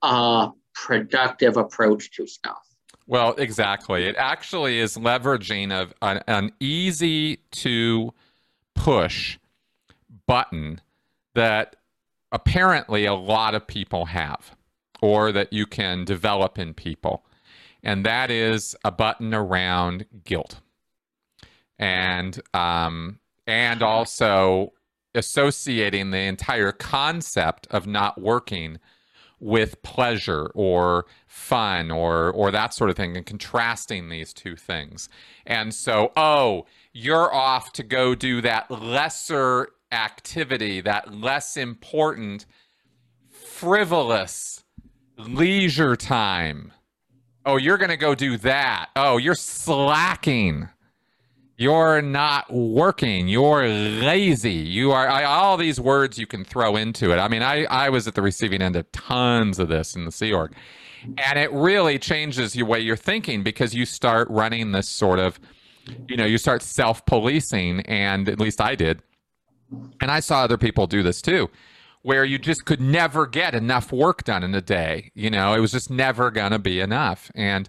a 0.03 0.51
productive 0.75 1.57
approach 1.57 2.11
to 2.13 2.27
stuff. 2.27 2.67
Well, 3.07 3.35
exactly. 3.35 4.05
It 4.05 4.15
actually 4.17 4.79
is 4.79 4.97
leveraging 4.97 5.73
of 5.73 5.93
an, 6.01 6.23
an 6.29 6.53
easy 6.61 7.39
to 7.53 8.15
push 8.75 9.39
button 10.27 10.81
that 11.35 11.77
apparently 12.33 13.07
a 13.07 13.15
lot 13.15 13.55
of 13.55 13.67
people 13.67 14.07
have 14.07 14.55
or 15.03 15.33
that 15.33 15.53
you 15.53 15.67
can 15.67 16.05
develop 16.05 16.59
in 16.59 16.75
people. 16.75 17.25
And 17.83 18.05
that 18.05 18.31
is 18.31 18.77
a 18.85 18.91
button 18.91 19.35
around 19.35 20.07
guilt. 20.25 20.61
And 21.79 22.39
um, 22.53 23.21
and 23.47 23.83
also 23.83 24.73
associating 25.15 26.11
the 26.11 26.19
entire 26.19 26.73
concept 26.73 27.67
of 27.71 27.87
not 27.87 28.21
working 28.21 28.79
with 29.41 29.81
pleasure 29.83 30.51
or 30.55 31.07
fun 31.27 31.91
or 31.91 32.31
or 32.31 32.51
that 32.51 32.75
sort 32.75 32.91
of 32.91 32.97
thing 32.97 33.17
and 33.17 33.25
contrasting 33.25 34.11
these 34.11 34.35
two 34.35 34.55
things. 34.55 35.09
And 35.47 35.75
so, 35.75 36.13
oh, 36.17 36.67
you're 36.93 37.33
off 37.33 37.73
to 37.73 37.83
go 37.83 38.15
do 38.15 38.43
that 38.43 38.71
lesser 38.71 39.69
activity, 39.93 40.81
that 40.81 41.15
less 41.15 41.57
important 41.57 42.47
frivolous 43.29 44.65
leisure 45.19 45.97
time. 45.97 46.73
Oh, 47.45 47.57
you're 47.57 47.79
going 47.79 47.91
to 47.91 47.97
go 47.97 48.15
do 48.15 48.37
that. 48.39 48.91
Oh, 48.97 49.17
you're 49.17 49.35
slacking. 49.35 50.69
You're 51.57 52.01
not 52.01 52.51
working. 52.53 53.29
You're 53.29 53.69
lazy. 53.69 54.53
You 54.53 54.93
are 54.93 55.09
I, 55.09 55.25
all 55.25 55.57
these 55.57 55.79
words 55.79 56.19
you 56.19 56.27
can 56.27 56.45
throw 56.45 56.77
into 56.77 57.13
it. 57.13 57.19
I 57.19 57.29
mean, 57.29 57.43
I, 57.43 57.65
I 57.65 57.91
was 57.91 58.09
at 58.09 58.15
the 58.15 58.23
receiving 58.23 58.63
end 58.63 58.77
of 58.77 58.91
tons 58.93 59.59
of 59.59 59.69
this 59.69 59.95
in 59.95 60.07
the 60.07 60.13
Sea 60.13 60.33
Org. 60.33 60.55
And 61.19 61.39
it 61.39 61.53
really 61.53 61.99
changes 61.99 62.57
your 62.57 62.67
way 62.67 62.81
you're 62.81 62.97
thinking 62.97 63.43
because 63.43 63.75
you 63.75 63.85
start 63.87 64.29
running 64.31 64.73
this 64.73 64.89
sort 64.89 65.19
of, 65.19 65.41
you 66.09 66.17
know, 66.17 66.27
you 66.27 66.39
start 66.39 66.63
self 66.63 67.05
policing. 67.05 67.81
And 67.81 68.29
at 68.29 68.39
least 68.39 68.61
I 68.61 68.75
did. 68.75 69.03
And 70.01 70.11
I 70.11 70.21
saw 70.21 70.43
other 70.43 70.59
people 70.59 70.87
do 70.87 71.03
this 71.03 71.23
too, 71.23 71.51
where 72.03 72.25
you 72.25 72.39
just 72.39 72.65
could 72.65 72.81
never 72.81 73.27
get 73.27 73.55
enough 73.55 73.93
work 73.93 74.25
done 74.25 74.43
in 74.43 74.55
a 74.55 74.61
day. 74.61 75.13
You 75.15 75.31
know, 75.31 75.55
it 75.55 75.61
was 75.61 75.73
just 75.73 75.91
never 75.91 76.31
going 76.31 76.53
to 76.53 76.59
be 76.59 76.81
enough. 76.81 77.31
And, 77.35 77.69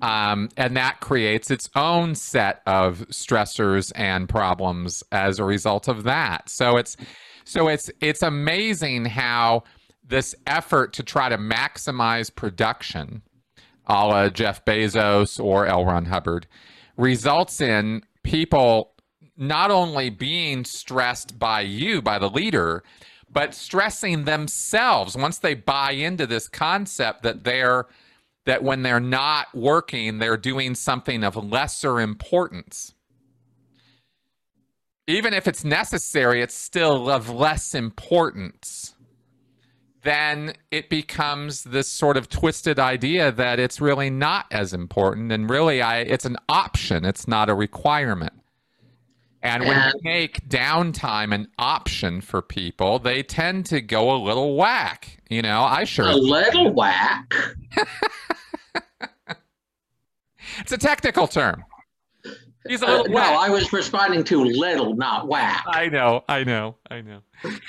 um, 0.00 0.48
and 0.56 0.76
that 0.76 1.00
creates 1.00 1.50
its 1.50 1.68
own 1.74 2.14
set 2.14 2.62
of 2.66 3.00
stressors 3.10 3.92
and 3.94 4.28
problems 4.28 5.02
as 5.12 5.38
a 5.38 5.44
result 5.44 5.88
of 5.88 6.04
that. 6.04 6.48
So 6.48 6.76
it's 6.76 6.96
so 7.44 7.68
it's 7.68 7.90
it's 8.00 8.22
amazing 8.22 9.06
how 9.06 9.64
this 10.04 10.34
effort 10.46 10.92
to 10.94 11.02
try 11.02 11.28
to 11.28 11.38
maximize 11.38 12.34
production, 12.34 13.22
a 13.86 14.06
la 14.06 14.28
Jeff 14.28 14.64
Bezos 14.64 15.42
or 15.42 15.66
L. 15.66 15.84
Ron 15.84 16.06
Hubbard, 16.06 16.46
results 16.96 17.60
in 17.60 18.02
people 18.22 18.91
not 19.42 19.72
only 19.72 20.08
being 20.08 20.64
stressed 20.64 21.38
by 21.38 21.60
you, 21.60 22.00
by 22.00 22.18
the 22.18 22.28
leader, 22.28 22.84
but 23.30 23.54
stressing 23.54 24.24
themselves 24.24 25.16
once 25.16 25.38
they 25.38 25.54
buy 25.54 25.90
into 25.90 26.26
this 26.26 26.48
concept 26.48 27.22
that 27.24 27.44
they're 27.44 27.86
that 28.44 28.62
when 28.62 28.82
they're 28.82 29.00
not 29.00 29.46
working, 29.54 30.18
they're 30.18 30.36
doing 30.36 30.74
something 30.74 31.22
of 31.22 31.36
lesser 31.36 32.00
importance. 32.00 32.92
Even 35.06 35.32
if 35.32 35.46
it's 35.46 35.64
necessary, 35.64 36.42
it's 36.42 36.54
still 36.54 37.08
of 37.08 37.30
less 37.30 37.72
importance. 37.72 38.94
Then 40.02 40.54
it 40.72 40.88
becomes 40.88 41.62
this 41.62 41.88
sort 41.88 42.16
of 42.16 42.28
twisted 42.28 42.80
idea 42.80 43.30
that 43.30 43.60
it's 43.60 43.80
really 43.80 44.10
not 44.10 44.46
as 44.50 44.72
important, 44.72 45.30
and 45.30 45.48
really, 45.48 45.80
I 45.80 45.98
it's 45.98 46.24
an 46.24 46.36
option. 46.48 47.04
It's 47.04 47.28
not 47.28 47.48
a 47.48 47.54
requirement. 47.54 48.41
And 49.42 49.64
when 49.64 49.76
you 49.76 50.00
make 50.02 50.48
downtime 50.48 51.34
an 51.34 51.48
option 51.58 52.20
for 52.20 52.40
people, 52.42 53.00
they 53.00 53.24
tend 53.24 53.66
to 53.66 53.80
go 53.80 54.14
a 54.14 54.18
little 54.18 54.56
whack. 54.56 55.18
You 55.28 55.42
know, 55.42 55.62
I 55.62 55.84
sure 55.84 56.06
a 56.06 56.14
little 56.14 56.72
whack. 56.72 57.34
it's 60.58 60.72
a 60.72 60.78
technical 60.78 61.26
term. 61.26 61.64
He's 62.68 62.82
a 62.82 62.86
little 62.86 63.06
uh, 63.06 63.20
No, 63.20 63.40
I 63.40 63.48
was 63.48 63.72
responding 63.72 64.22
to 64.24 64.44
little, 64.44 64.94
not 64.94 65.26
whack. 65.26 65.64
I 65.66 65.88
know, 65.88 66.22
I 66.28 66.44
know, 66.44 66.76
I 66.90 67.00
know. 67.00 67.20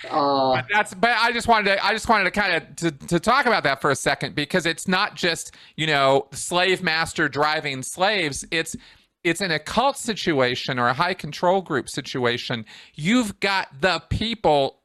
Uh, 0.07 0.55
but 0.55 0.65
that's. 0.71 0.93
But 0.93 1.17
I 1.17 1.31
just 1.31 1.47
wanted 1.47 1.75
to. 1.75 1.83
I 1.83 1.93
just 1.93 2.07
wanted 2.07 2.25
to 2.25 2.31
kind 2.31 2.53
of 2.55 2.75
to, 2.75 3.07
to 3.07 3.19
talk 3.19 3.47
about 3.47 3.63
that 3.63 3.81
for 3.81 3.89
a 3.89 3.95
second 3.95 4.35
because 4.35 4.67
it's 4.67 4.87
not 4.87 5.15
just 5.15 5.55
you 5.75 5.87
know 5.87 6.27
slave 6.31 6.83
master 6.83 7.27
driving 7.27 7.81
slaves. 7.81 8.45
It's 8.51 8.75
it's 9.23 9.41
in 9.41 9.51
a 9.51 9.59
cult 9.59 9.97
situation 9.97 10.79
or 10.79 10.87
a 10.87 10.93
high 10.93 11.13
control 11.13 11.61
group 11.61 11.89
situation. 11.89 12.65
You've 12.95 13.39
got 13.39 13.81
the 13.81 14.03
people. 14.09 14.81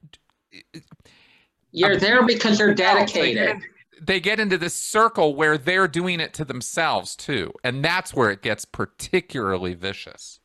You're 1.72 1.92
uh, 1.92 1.98
there 1.98 2.26
because 2.26 2.58
they're 2.58 2.74
dedicated 2.74 3.62
they 4.00 4.20
get 4.20 4.40
into 4.40 4.58
this 4.58 4.74
circle 4.74 5.34
where 5.34 5.58
they're 5.58 5.88
doing 5.88 6.20
it 6.20 6.32
to 6.34 6.44
themselves 6.44 7.16
too 7.16 7.52
and 7.64 7.84
that's 7.84 8.14
where 8.14 8.30
it 8.30 8.42
gets 8.42 8.64
particularly 8.64 9.74
vicious 9.74 10.40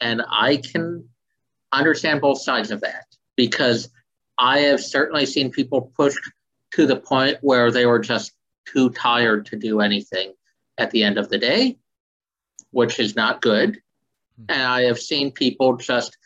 and 0.00 0.22
i 0.30 0.56
can 0.56 1.04
understand 1.72 2.20
both 2.20 2.40
sides 2.40 2.70
of 2.70 2.80
that 2.80 3.06
because 3.36 3.90
i 4.38 4.58
have 4.58 4.80
certainly 4.80 5.26
seen 5.26 5.50
people 5.50 5.92
pushed 5.96 6.20
to 6.72 6.86
the 6.86 6.96
point 6.96 7.36
where 7.40 7.70
they 7.70 7.86
were 7.86 7.98
just 7.98 8.32
too 8.66 8.90
tired 8.90 9.44
to 9.46 9.56
do 9.56 9.80
anything 9.80 10.32
at 10.78 10.90
the 10.90 11.02
end 11.02 11.18
of 11.18 11.28
the 11.28 11.38
day 11.38 11.76
which 12.72 12.98
is 12.98 13.16
not 13.16 13.40
good 13.40 13.78
hmm. 14.36 14.44
and 14.48 14.62
i 14.62 14.82
have 14.82 14.98
seen 14.98 15.30
people 15.30 15.76
just 15.76 16.16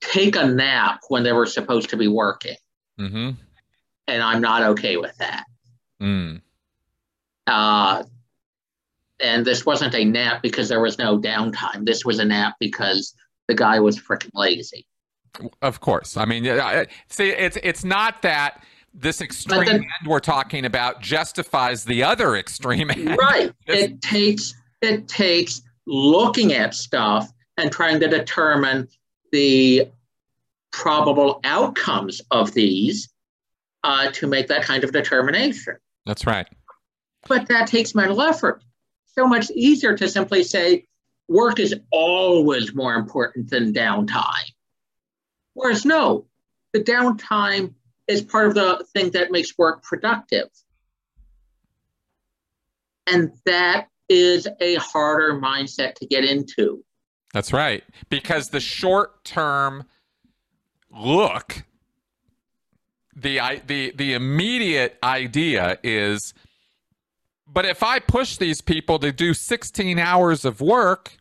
take 0.00 0.36
a 0.36 0.46
nap 0.46 1.00
when 1.08 1.24
they 1.24 1.32
were 1.32 1.46
supposed 1.46 1.90
to 1.90 1.96
be 1.96 2.08
working 2.08 2.56
mm-hmm 2.98 3.30
and 4.08 4.22
I'm 4.22 4.40
not 4.40 4.62
okay 4.62 4.96
with 4.96 5.16
that. 5.18 5.44
Mm. 6.02 6.40
Uh, 7.46 8.02
and 9.20 9.46
this 9.46 9.64
wasn't 9.64 9.94
a 9.94 10.04
nap 10.04 10.42
because 10.42 10.68
there 10.68 10.80
was 10.80 10.98
no 10.98 11.18
downtime. 11.18 11.84
This 11.84 12.04
was 12.04 12.18
a 12.18 12.24
nap 12.24 12.56
because 12.58 13.14
the 13.46 13.54
guy 13.54 13.78
was 13.78 13.98
freaking 13.98 14.30
lazy. 14.34 14.86
Of 15.62 15.80
course, 15.80 16.16
I 16.16 16.24
mean, 16.24 16.44
see, 17.08 17.28
it's 17.28 17.58
it's 17.62 17.84
not 17.84 18.22
that 18.22 18.64
this 19.00 19.20
extreme 19.20 19.64
then, 19.64 19.76
end 19.76 19.84
we're 20.06 20.20
talking 20.20 20.64
about 20.64 21.00
justifies 21.00 21.84
the 21.84 22.02
other 22.02 22.36
extreme 22.36 22.90
end. 22.90 23.16
Right. 23.18 23.52
it 23.66 24.00
takes 24.02 24.54
it 24.82 25.08
takes 25.08 25.62
looking 25.86 26.52
at 26.52 26.74
stuff 26.74 27.30
and 27.56 27.72
trying 27.72 28.00
to 28.00 28.08
determine 28.08 28.88
the 29.32 29.88
probable 30.70 31.40
outcomes 31.44 32.20
of 32.30 32.52
these 32.54 33.08
uh, 33.84 34.10
to 34.12 34.26
make 34.26 34.48
that 34.48 34.62
kind 34.62 34.84
of 34.84 34.92
determination. 34.92 35.76
That's 36.06 36.26
right. 36.26 36.46
But 37.28 37.48
that 37.48 37.66
takes 37.66 37.94
mental 37.94 38.20
effort. 38.22 38.62
So 39.06 39.26
much 39.26 39.50
easier 39.50 39.96
to 39.96 40.08
simply 40.08 40.44
say 40.44 40.86
work 41.28 41.58
is 41.58 41.74
always 41.90 42.74
more 42.74 42.94
important 42.94 43.50
than 43.50 43.72
downtime. 43.72 44.52
Whereas, 45.54 45.84
no, 45.84 46.26
the 46.72 46.80
downtime 46.80 47.74
is 48.08 48.22
part 48.22 48.48
of 48.48 48.54
the 48.54 48.84
thing 48.92 49.10
that 49.10 49.30
makes 49.30 49.56
work 49.56 49.82
productive. 49.82 50.48
And 53.06 53.32
that 53.46 53.88
is 54.08 54.48
a 54.60 54.76
harder 54.76 55.34
mindset 55.34 55.94
to 55.96 56.06
get 56.06 56.24
into. 56.24 56.84
That's 57.32 57.52
right. 57.52 57.84
Because 58.08 58.48
the 58.48 58.60
short 58.60 59.24
term 59.24 59.84
look 60.90 61.64
the 63.14 63.60
the 63.66 63.92
the 63.96 64.14
immediate 64.14 64.98
idea 65.02 65.78
is 65.82 66.32
but 67.46 67.64
if 67.64 67.82
I 67.82 67.98
push 67.98 68.36
these 68.36 68.60
people 68.60 68.98
to 68.98 69.10
do 69.10 69.32
16 69.32 69.98
hours 69.98 70.44
of 70.44 70.60
work, 70.60 71.16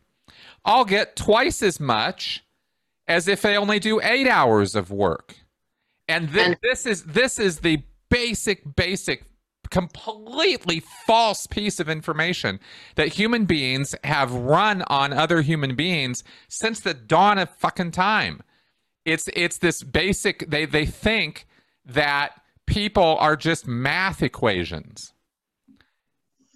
I'll 0.65 0.83
get 0.83 1.15
twice 1.15 1.63
as 1.63 1.79
much 1.79 2.43
as 3.07 3.29
if 3.29 3.41
they 3.41 3.55
only 3.55 3.79
do 3.79 4.01
8 4.01 4.27
hours 4.27 4.75
of 4.75 4.91
work. 4.91 5.35
And, 6.07 6.31
th- 6.31 6.45
and 6.45 6.57
this 6.61 6.85
is 6.85 7.03
this 7.03 7.39
is 7.39 7.59
the 7.59 7.83
basic 8.09 8.75
basic 8.75 9.25
completely 9.69 10.81
false 11.05 11.45
piece 11.47 11.79
of 11.79 11.89
information 11.89 12.59
that 12.95 13.09
human 13.09 13.45
beings 13.45 13.93
have 14.03 14.31
run 14.31 14.81
on 14.83 15.11
other 15.11 15.41
human 15.41 15.75
beings 15.75 16.23
since 16.47 16.79
the 16.79 16.93
dawn 16.93 17.37
of 17.37 17.49
fucking 17.49 17.91
time. 17.91 18.41
It's 19.05 19.29
it's 19.33 19.57
this 19.57 19.83
basic 19.83 20.49
they 20.49 20.65
they 20.65 20.85
think 20.85 21.47
that 21.85 22.41
people 22.65 23.17
are 23.19 23.35
just 23.35 23.67
math 23.67 24.21
equations. 24.21 25.13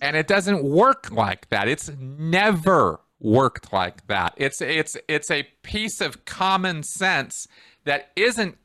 And 0.01 0.15
it 0.15 0.27
doesn't 0.27 0.63
work 0.63 1.11
like 1.11 1.49
that. 1.49 1.67
It's 1.67 1.91
never 1.99 2.99
worked 3.19 3.71
like 3.71 4.07
that. 4.07 4.33
It's 4.37 4.61
it's 4.61 4.97
it's 5.07 5.31
a 5.31 5.47
piece 5.63 6.01
of 6.01 6.25
common 6.25 6.83
sense 6.83 7.47
that 7.85 8.11
isn't 8.15 8.57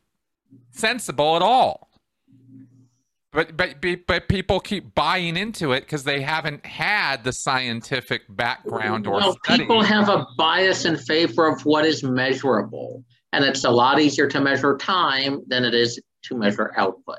sensible 0.71 1.37
at 1.37 1.43
all. 1.43 1.87
But 3.33 3.55
but 3.55 3.85
but 4.07 4.29
people 4.29 4.61
keep 4.61 4.95
buying 4.95 5.37
into 5.37 5.73
it 5.73 5.81
because 5.81 6.05
they 6.05 6.23
haven't 6.23 6.65
had 6.65 7.23
the 7.23 7.33
scientific 7.33 8.23
background 8.31 9.07
or 9.07 9.13
well, 9.13 9.37
people 9.45 9.83
have 9.83 10.09
a 10.09 10.27
bias 10.39 10.87
in 10.87 10.97
favor 10.97 11.47
of 11.47 11.61
what 11.67 11.85
is 11.85 12.03
measurable, 12.03 13.05
and 13.35 13.45
it's 13.45 13.65
a 13.65 13.71
lot 13.71 14.01
easier 14.01 14.27
to 14.29 14.41
measure 14.41 14.79
time 14.79 15.43
than 15.49 15.65
it 15.65 15.75
is 15.75 16.01
to 16.23 16.35
measure 16.35 16.73
output. 16.79 17.19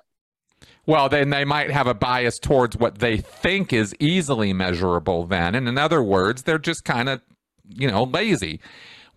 Well, 0.88 1.08
then 1.08 1.30
they 1.30 1.46
might 1.46 1.70
have 1.70 1.86
a 1.86 1.94
bias 1.94 2.40
towards 2.40 2.76
what 2.78 2.98
they 2.98 3.18
think 3.18 3.72
is 3.72 3.94
easily 4.00 4.54
measurable. 4.54 5.28
Then, 5.28 5.54
and 5.54 5.68
in 5.68 5.78
other 5.78 6.02
words, 6.02 6.44
they're 6.44 6.58
just 6.58 6.84
kind 6.84 7.10
of, 7.10 7.22
you 7.68 7.92
know, 7.92 8.06
lazy 8.06 8.60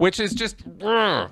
which 0.00 0.18
is 0.18 0.32
just 0.32 0.56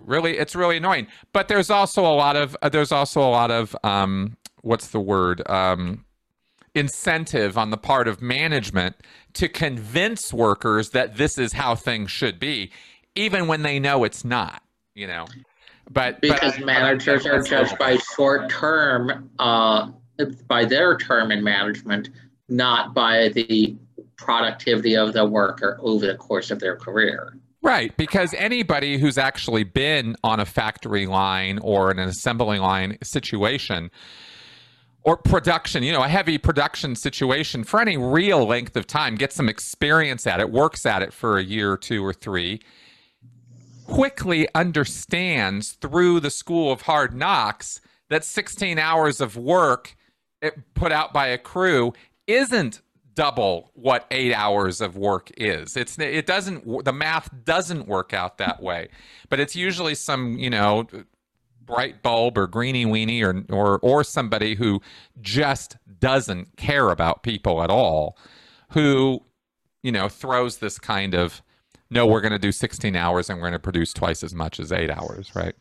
really 0.05 0.37
it's 0.37 0.55
really 0.55 0.77
annoying. 0.77 1.07
But 1.33 1.49
there's 1.49 1.71
also 1.71 2.03
a 2.03 2.13
lot 2.13 2.37
of 2.37 2.55
uh, 2.61 2.69
there's 2.69 2.93
also 2.93 3.23
a 3.23 3.31
lot 3.31 3.51
of 3.51 3.75
um, 3.83 4.37
what's 4.61 4.89
the 4.89 5.01
word 5.01 5.41
um, 5.49 6.05
incentive 6.75 7.57
on 7.57 7.71
the 7.71 7.79
part 7.79 8.09
of 8.09 8.21
management 8.21 8.97
to 9.33 9.49
convince 9.49 10.35
workers 10.35 10.91
that 10.91 11.17
this 11.17 11.39
is 11.39 11.55
how 11.55 11.75
things 11.75 12.11
should 12.11 12.39
be, 12.39 12.71
even 13.15 13.47
when 13.47 13.63
they 13.63 13.79
know 13.79 14.05
it's 14.05 14.23
not. 14.23 14.63
You 14.95 15.07
know, 15.07 15.27
but 15.91 16.21
because 16.21 16.57
but, 16.57 16.67
managers 16.67 17.25
are 17.25 17.41
judged 17.41 17.79
by 17.79 17.97
short 17.97 18.51
term, 18.51 19.31
uh, 19.39 19.89
by 20.47 20.67
their 20.67 20.99
term 20.99 21.33
in 21.33 21.43
management, 21.43 22.11
not 22.51 22.93
by 22.93 23.31
the 23.31 23.79
productivity 24.19 24.95
of 24.95 25.15
the 25.15 25.25
worker 25.25 25.79
over 25.81 26.07
the 26.07 26.17
course 26.17 26.51
of 26.51 26.61
their 26.61 26.77
career. 26.77 27.33
Right, 27.61 27.97
because 27.97 28.35
anybody 28.35 28.99
who's 28.99 29.19
actually 29.19 29.65
been 29.65 30.17
on 30.23 30.39
a 30.39 30.45
factory 30.45 31.07
line 31.07 31.59
or 31.59 31.91
in 31.91 31.99
an 31.99 32.09
assembly 32.09 32.59
line 32.59 32.99
situation 33.03 33.91
or 35.03 35.17
production, 35.17 35.83
you 35.83 35.93
know, 35.93 36.03
a 36.03 36.09
heavy 36.09 36.39
production 36.39 36.95
situation 36.95 37.65
for 37.65 37.81
any 37.81 37.97
real 37.97 38.47
length 38.47 38.77
of 38.77 38.87
time, 38.87 39.17
gets 39.17 39.35
some 39.35 39.49
experience 39.49 40.27
at 40.27 40.39
it, 40.39 40.51
works 40.51 40.87
at 40.87 41.03
it 41.03 41.13
for 41.13 41.37
a 41.37 41.43
year 41.43 41.77
two 41.77 42.05
or 42.05 42.13
three, 42.13 42.61
quickly 43.87 44.47
understands 44.55 45.73
through 45.73 46.21
the 46.21 46.31
school 46.31 46.71
of 46.71 46.83
hard 46.83 47.15
knocks 47.15 47.81
that 48.09 48.25
16 48.25 48.79
hours 48.79 49.21
of 49.21 49.37
work 49.37 49.97
eh, 50.43 50.51
put 50.75 50.93
out 50.93 51.13
by 51.13 51.27
a 51.27 51.39
crew 51.39 51.93
isn't 52.27 52.83
double 53.19 53.73
what 53.75 54.07
eight 54.13 54.33
hours 54.33 54.81
of 54.81 54.97
work 54.97 55.29
is. 55.37 55.77
It's 55.77 55.99
it 55.99 56.25
doesn't 56.25 56.85
the 56.85 56.93
math 56.93 57.29
doesn't 57.45 57.89
work 57.89 58.15
out 58.15 58.39
that 58.39 58.63
way, 58.63 58.91
but 59.29 59.41
it's 59.41 59.57
usually 59.57 59.97
some 59.97 60.39
you 60.39 60.49
know 60.49 60.87
bright 61.61 62.01
bulb 62.01 62.39
or 62.39 62.47
greeny 62.47 62.87
weenie 62.87 63.25
or 63.25 63.45
or 63.53 63.81
or 63.81 64.05
somebody 64.05 64.55
who 64.55 64.81
just 65.21 65.77
doesn't 65.99 66.57
care 66.57 66.91
about 66.91 67.25
people 67.25 67.61
at 67.61 67.71
all, 67.71 68.17
who 68.71 69.25
you 69.83 69.91
know 69.91 70.09
throws 70.09 70.59
this 70.59 70.79
kind 70.79 71.13
of 71.13 71.43
no, 71.91 72.07
we're 72.07 72.21
going 72.21 72.33
to 72.33 72.39
do 72.39 72.53
16 72.53 72.95
hours 72.95 73.29
and 73.29 73.39
we're 73.39 73.49
going 73.49 73.53
to 73.55 73.59
produce 73.59 73.93
twice 73.93 74.23
as 74.23 74.35
much 74.35 74.61
as 74.61 74.71
eight 74.71 74.91
hours, 74.91 75.35
right? 75.35 75.55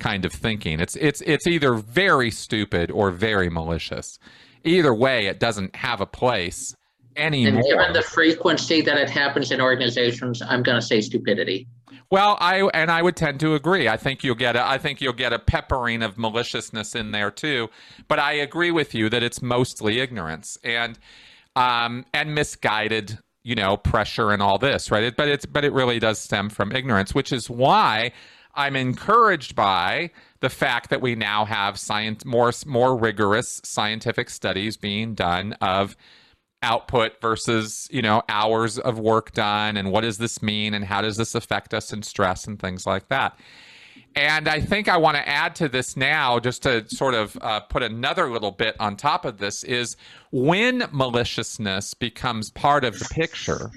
Kind 0.00 0.24
of 0.24 0.32
thinking. 0.32 0.80
It's 0.80 0.96
it's 0.96 1.22
it's 1.24 1.46
either 1.46 1.74
very 1.74 2.32
stupid 2.32 2.90
or 2.90 3.12
very 3.12 3.50
malicious. 3.50 4.18
Either 4.64 4.92
way, 4.92 5.26
it 5.26 5.38
doesn't 5.38 5.76
have 5.76 6.00
a 6.00 6.06
place 6.06 6.74
anymore. 7.16 7.60
And 7.60 7.64
given 7.64 7.92
the 7.92 8.02
frequency 8.02 8.80
that 8.82 8.96
it 8.96 9.10
happens 9.10 9.50
in 9.50 9.60
organizations, 9.60 10.42
I'm 10.42 10.62
going 10.62 10.80
to 10.80 10.86
say 10.86 11.00
stupidity. 11.00 11.66
Well, 12.10 12.36
I 12.40 12.68
and 12.74 12.90
I 12.90 13.02
would 13.02 13.16
tend 13.16 13.40
to 13.40 13.54
agree. 13.54 13.88
I 13.88 13.96
think 13.96 14.22
you'll 14.22 14.34
get 14.34 14.56
a 14.56 14.66
I 14.66 14.78
think 14.78 15.00
you'll 15.00 15.14
get 15.14 15.32
a 15.32 15.38
peppering 15.38 16.02
of 16.02 16.18
maliciousness 16.18 16.94
in 16.94 17.10
there 17.10 17.30
too. 17.30 17.70
But 18.08 18.18
I 18.18 18.32
agree 18.34 18.70
with 18.70 18.94
you 18.94 19.08
that 19.08 19.22
it's 19.22 19.42
mostly 19.42 20.00
ignorance 20.00 20.58
and 20.62 20.98
um, 21.56 22.04
and 22.12 22.34
misguided, 22.34 23.18
you 23.42 23.54
know, 23.54 23.76
pressure 23.76 24.30
and 24.30 24.42
all 24.42 24.58
this, 24.58 24.90
right? 24.90 25.02
It, 25.02 25.16
but 25.16 25.28
it's 25.28 25.46
but 25.46 25.64
it 25.64 25.72
really 25.72 25.98
does 25.98 26.18
stem 26.18 26.50
from 26.50 26.72
ignorance, 26.72 27.14
which 27.14 27.32
is 27.32 27.48
why 27.48 28.12
I'm 28.54 28.76
encouraged 28.76 29.56
by 29.56 30.10
the 30.40 30.50
fact 30.50 30.90
that 30.90 31.00
we 31.00 31.14
now 31.14 31.44
have 31.44 31.78
science 31.78 32.24
more 32.24 32.52
more 32.66 32.96
rigorous 32.96 33.60
scientific 33.64 34.30
studies 34.30 34.76
being 34.76 35.14
done 35.14 35.54
of 35.54 35.96
output 36.64 37.20
versus 37.20 37.86
you 37.90 38.00
know 38.00 38.22
hours 38.28 38.78
of 38.78 38.98
work 38.98 39.32
done 39.32 39.76
and 39.76 39.92
what 39.92 40.00
does 40.00 40.18
this 40.18 40.42
mean 40.42 40.72
and 40.72 40.84
how 40.84 41.02
does 41.02 41.18
this 41.18 41.34
affect 41.34 41.74
us 41.74 41.92
in 41.92 42.02
stress 42.02 42.46
and 42.46 42.58
things 42.58 42.86
like 42.86 43.08
that. 43.08 43.38
And 44.16 44.48
i 44.48 44.60
think 44.60 44.88
i 44.88 44.96
want 44.96 45.16
to 45.16 45.28
add 45.28 45.54
to 45.56 45.68
this 45.68 45.96
now 45.96 46.38
just 46.38 46.62
to 46.62 46.88
sort 46.88 47.14
of 47.14 47.36
uh, 47.40 47.60
put 47.60 47.82
another 47.82 48.30
little 48.30 48.52
bit 48.52 48.76
on 48.80 48.96
top 48.96 49.24
of 49.24 49.38
this 49.38 49.62
is 49.64 49.96
when 50.30 50.84
maliciousness 50.90 51.94
becomes 51.94 52.50
part 52.50 52.84
of 52.84 52.98
the 52.98 53.06
picture 53.06 53.70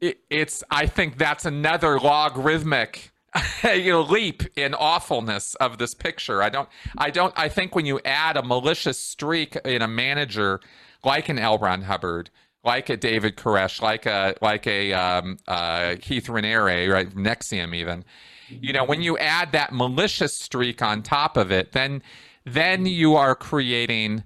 it, 0.00 0.18
it's 0.30 0.64
i 0.70 0.86
think 0.86 1.18
that's 1.18 1.44
another 1.44 1.98
logarithmic 2.00 3.12
you 3.64 3.92
know 3.92 4.00
leap 4.00 4.42
in 4.56 4.74
awfulness 4.74 5.54
of 5.56 5.76
this 5.76 5.92
picture 5.92 6.42
i 6.42 6.48
don't 6.48 6.68
i 6.96 7.10
don't 7.10 7.34
i 7.36 7.46
think 7.46 7.74
when 7.74 7.84
you 7.84 8.00
add 8.04 8.38
a 8.38 8.42
malicious 8.42 8.98
streak 8.98 9.54
in 9.64 9.82
a 9.82 9.88
manager 9.88 10.60
like 11.04 11.28
an 11.28 11.38
L. 11.38 11.58
Ron 11.58 11.82
Hubbard 11.82 12.30
like 12.64 12.88
a 12.88 12.96
David 12.96 13.36
Koresh 13.36 13.80
like 13.80 14.06
a 14.06 14.34
like 14.42 14.66
a 14.66 14.92
um, 14.92 15.38
uh, 15.46 15.96
Keith 16.00 16.26
Raniere 16.26 16.92
right 16.92 17.08
NXIVM 17.08 17.74
even 17.74 18.04
you 18.48 18.72
know 18.72 18.84
when 18.84 19.00
you 19.02 19.16
add 19.18 19.52
that 19.52 19.72
malicious 19.72 20.34
streak 20.34 20.82
on 20.82 21.02
top 21.02 21.36
of 21.36 21.52
it 21.52 21.72
then 21.72 22.02
then 22.44 22.86
you 22.86 23.14
are 23.14 23.34
creating 23.34 24.24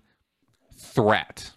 threat 0.77 1.53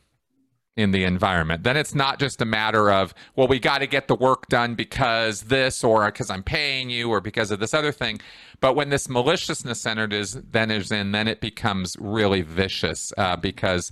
in 0.77 0.91
the 0.91 1.05
environment. 1.05 1.63
Then 1.63 1.77
it's 1.77 1.95
not 1.95 2.19
just 2.19 2.41
a 2.41 2.45
matter 2.45 2.91
of, 2.91 3.13
well, 3.35 3.47
we 3.47 3.59
got 3.59 3.79
to 3.79 3.87
get 3.87 4.07
the 4.07 4.15
work 4.15 4.47
done 4.47 4.75
because 4.75 5.43
this 5.43 5.83
or 5.83 6.05
because 6.05 6.29
I'm 6.29 6.43
paying 6.43 6.89
you 6.89 7.09
or 7.09 7.21
because 7.21 7.49
of 7.51 7.59
this 7.59 7.73
other 7.73 7.93
thing. 7.93 8.19
But 8.59 8.75
when 8.75 8.89
this 8.89 9.07
maliciousness 9.07 9.79
centered 9.79 10.11
is 10.11 10.33
then 10.33 10.71
is 10.71 10.91
in, 10.91 11.13
then 11.13 11.27
it 11.27 11.39
becomes 11.39 11.95
really 11.97 12.41
vicious 12.41 13.13
uh, 13.17 13.37
because 13.37 13.91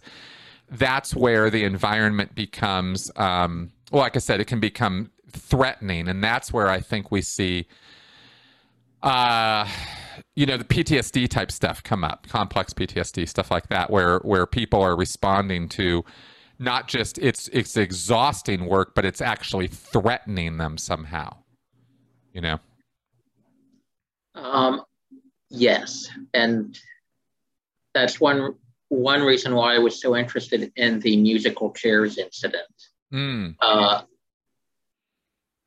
that's 0.70 1.16
where 1.16 1.50
the 1.50 1.64
environment 1.64 2.36
becomes, 2.36 3.10
um, 3.16 3.72
well, 3.92 4.02
like 4.02 4.16
I 4.18 4.20
said, 4.20 4.42
it 4.42 4.46
can 4.46 4.60
become 4.60 5.10
threatening. 5.32 6.10
And 6.10 6.22
that's 6.22 6.52
where 6.52 6.68
I 6.68 6.82
think 6.82 7.12
we 7.12 7.22
see, 7.22 7.68
uh, 9.02 9.68
you 10.36 10.46
know, 10.46 10.58
the 10.58 10.66
PTSD 10.66 11.30
type 11.30 11.52
stuff 11.52 11.82
come 11.82 12.04
up, 12.04 12.28
complex 12.28 12.74
PTSD, 12.74 13.30
stuff 13.30 13.52
like 13.52 13.68
that, 13.70 13.90
where, 13.90 14.20
where 14.20 14.46
people 14.46 14.82
are 14.82 14.98
responding 14.98 15.70
to, 15.70 16.04
not 16.64 16.88
just 16.88 17.18
it's 17.18 17.50
it's 17.50 17.78
exhausting 17.78 18.66
work, 18.66 18.96
but 18.96 19.06
it's 19.06 19.22
actually 19.22 19.68
threatening 19.68 20.58
them 20.58 20.78
somehow. 20.78 21.36
You 22.34 22.42
know. 22.42 22.60
Um, 24.36 24.84
yes, 25.50 26.10
and 26.34 26.78
that's 27.94 28.20
one 28.20 28.56
one 28.90 29.22
reason 29.22 29.56
why 29.56 29.76
I 29.76 29.80
was 29.80 30.00
so 30.00 30.16
interested 30.16 30.72
in 30.76 31.00
the 31.00 31.18
musical 31.18 31.72
chairs 31.72 32.18
incident. 32.18 32.66
Mm. 33.14 33.56
Uh, 33.60 34.04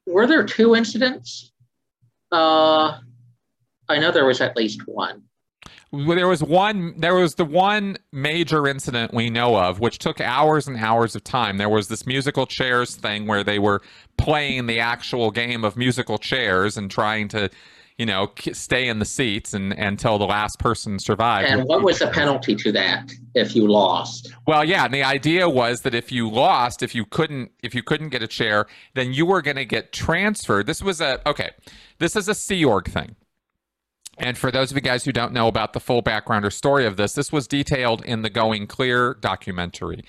were 0.07 0.27
there 0.27 0.45
two 0.45 0.75
incidents? 0.75 1.53
Uh, 2.33 2.99
I 3.89 3.99
know 3.99 4.11
there 4.11 4.27
was 4.27 4.41
at 4.41 4.57
least 4.57 4.83
one 4.87 5.23
there 6.05 6.29
was 6.29 6.43
one 6.43 6.95
there 6.99 7.15
was 7.15 7.35
the 7.35 7.45
one 7.45 7.97
major 8.13 8.67
incident 8.67 9.13
we 9.13 9.31
know 9.31 9.57
of 9.57 9.81
which 9.81 9.99
took 9.99 10.21
hours 10.21 10.69
and 10.69 10.77
hours 10.77 11.17
of 11.17 11.25
time. 11.25 11.59
There 11.59 11.69
was 11.69 11.89
this 11.89 12.07
musical 12.07 12.47
chairs 12.47 12.95
thing 12.97 13.27
where 13.27 13.45
they 13.45 13.59
were 13.59 13.83
playing 14.17 14.67
the 14.67 14.81
actual 14.81 15.31
game 15.31 15.65
of 15.65 15.77
musical 15.77 16.19
chairs 16.19 16.77
and 16.77 16.91
trying 16.91 17.29
to 17.29 17.51
you 17.99 18.07
know 18.07 18.31
stay 18.53 18.89
in 18.89 18.99
the 18.99 19.05
seats 19.05 19.55
and 19.55 19.73
until 19.73 20.19
the 20.19 20.27
last 20.27 20.59
person 20.59 20.99
survived 20.99 21.49
and 21.49 21.65
what 21.65 21.83
was 21.83 21.99
the 22.01 22.09
penalty 22.09 22.55
to 22.55 22.71
that 22.73 23.11
if 23.35 23.57
you 23.57 23.67
lost? 23.67 24.33
Well 24.47 24.65
yeah 24.65 24.85
and 24.85 24.95
the 24.95 25.03
idea 25.03 25.49
was 25.49 25.81
that 25.81 25.95
if 25.95 26.13
you 26.13 26.31
lost 26.31 26.83
if 26.83 26.95
you 26.95 27.05
couldn't 27.05 27.53
if 27.63 27.75
you 27.75 27.83
couldn't 27.83 28.11
get 28.11 28.23
a 28.23 28.29
chair 28.29 28.67
then 28.95 29.13
you 29.13 29.27
were 29.27 29.43
going 29.43 29.57
to 29.57 29.65
get 29.65 29.93
transferred. 29.93 30.67
This 30.67 30.83
was 30.83 31.01
a 31.01 31.27
okay 31.29 31.51
this 31.99 32.17
is 32.17 32.29
a 32.29 32.35
sea 32.35 32.65
org 32.65 32.89
thing 32.91 33.17
and 34.19 34.39
for 34.39 34.51
those 34.51 34.71
of 34.71 34.77
you 34.77 34.81
guys 34.81 35.05
who 35.05 35.13
don't 35.13 35.33
know 35.33 35.49
about 35.49 35.73
the 35.73 35.81
full 35.81 36.03
background 36.03 36.45
or 36.45 36.51
story 36.51 36.87
of 36.87 36.97
this, 36.97 37.13
this 37.13 37.33
was 37.33 37.47
detailed 37.47 38.05
in 38.05 38.23
the 38.23 38.31
Going 38.31 38.67
Clear 38.67 39.15
documentary. 39.21 40.05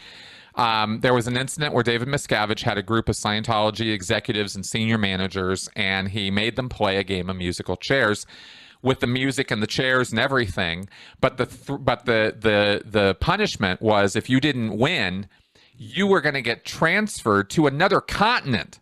Um, 0.55 1.01
there 1.01 1.14
was 1.14 1.28
an 1.28 1.38
incident 1.38 1.74
where 1.74 1.84
David 1.84 2.08
Miscavige 2.08 2.64
had 2.64 2.78
a 2.78 2.84
group 2.84 3.10
of 3.10 3.16
Scientology 3.16 3.93
executives 3.93 4.55
and 4.55 4.66
senior 4.66 4.97
managers, 4.97 5.70
and 5.76 6.10
he 6.10 6.32
made 6.32 6.55
them 6.55 6.68
play 6.68 6.97
a 6.97 7.03
game 7.03 7.30
of 7.30 7.36
musical 7.36 7.76
chairs 7.78 8.26
with 8.82 8.99
the 8.99 9.08
music 9.08 9.51
and 9.51 9.62
the 9.62 9.68
chairs 9.68 10.12
and 10.12 10.20
everything. 10.20 10.89
But 11.22 11.38
the 11.38 11.45
th- 11.45 11.80
but 11.82 12.05
the 12.05 12.36
the 12.39 12.82
the 12.89 13.16
punishment 13.16 13.82
was 13.82 14.16
if 14.16 14.30
you 14.30 14.39
didn't 14.39 14.78
win, 14.78 15.28
you 15.76 16.08
were 16.08 16.22
going 16.22 16.36
to 16.36 16.41
get 16.41 16.66
transferred 16.66 17.49
to 17.51 17.68
another 17.68 18.01
continent. 18.01 18.80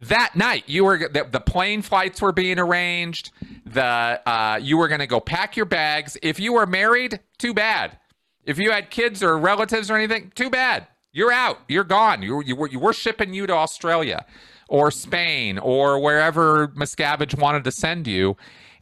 That 0.00 0.34
night, 0.34 0.64
you 0.66 0.84
were 0.84 0.98
the, 0.98 1.26
the 1.30 1.40
plane 1.40 1.82
flights 1.82 2.22
were 2.22 2.32
being 2.32 2.58
arranged. 2.58 3.32
The 3.66 3.82
uh, 4.26 4.58
you 4.60 4.78
were 4.78 4.88
going 4.88 5.00
to 5.00 5.06
go 5.06 5.20
pack 5.20 5.56
your 5.56 5.66
bags. 5.66 6.16
If 6.22 6.40
you 6.40 6.54
were 6.54 6.66
married, 6.66 7.20
too 7.38 7.52
bad. 7.52 7.98
If 8.44 8.58
you 8.58 8.70
had 8.70 8.90
kids 8.90 9.22
or 9.22 9.38
relatives 9.38 9.90
or 9.90 9.96
anything, 9.96 10.32
too 10.34 10.48
bad. 10.48 10.86
You're 11.12 11.32
out. 11.32 11.58
You're 11.68 11.84
gone. 11.84 12.22
You, 12.22 12.42
you, 12.42 12.56
were, 12.56 12.68
you 12.68 12.78
were 12.78 12.92
shipping 12.92 13.34
you 13.34 13.46
to 13.46 13.52
Australia 13.52 14.24
or 14.68 14.90
Spain 14.90 15.58
or 15.58 16.00
wherever 16.00 16.68
Miscavige 16.68 17.38
wanted 17.38 17.64
to 17.64 17.72
send 17.72 18.06
you. 18.06 18.36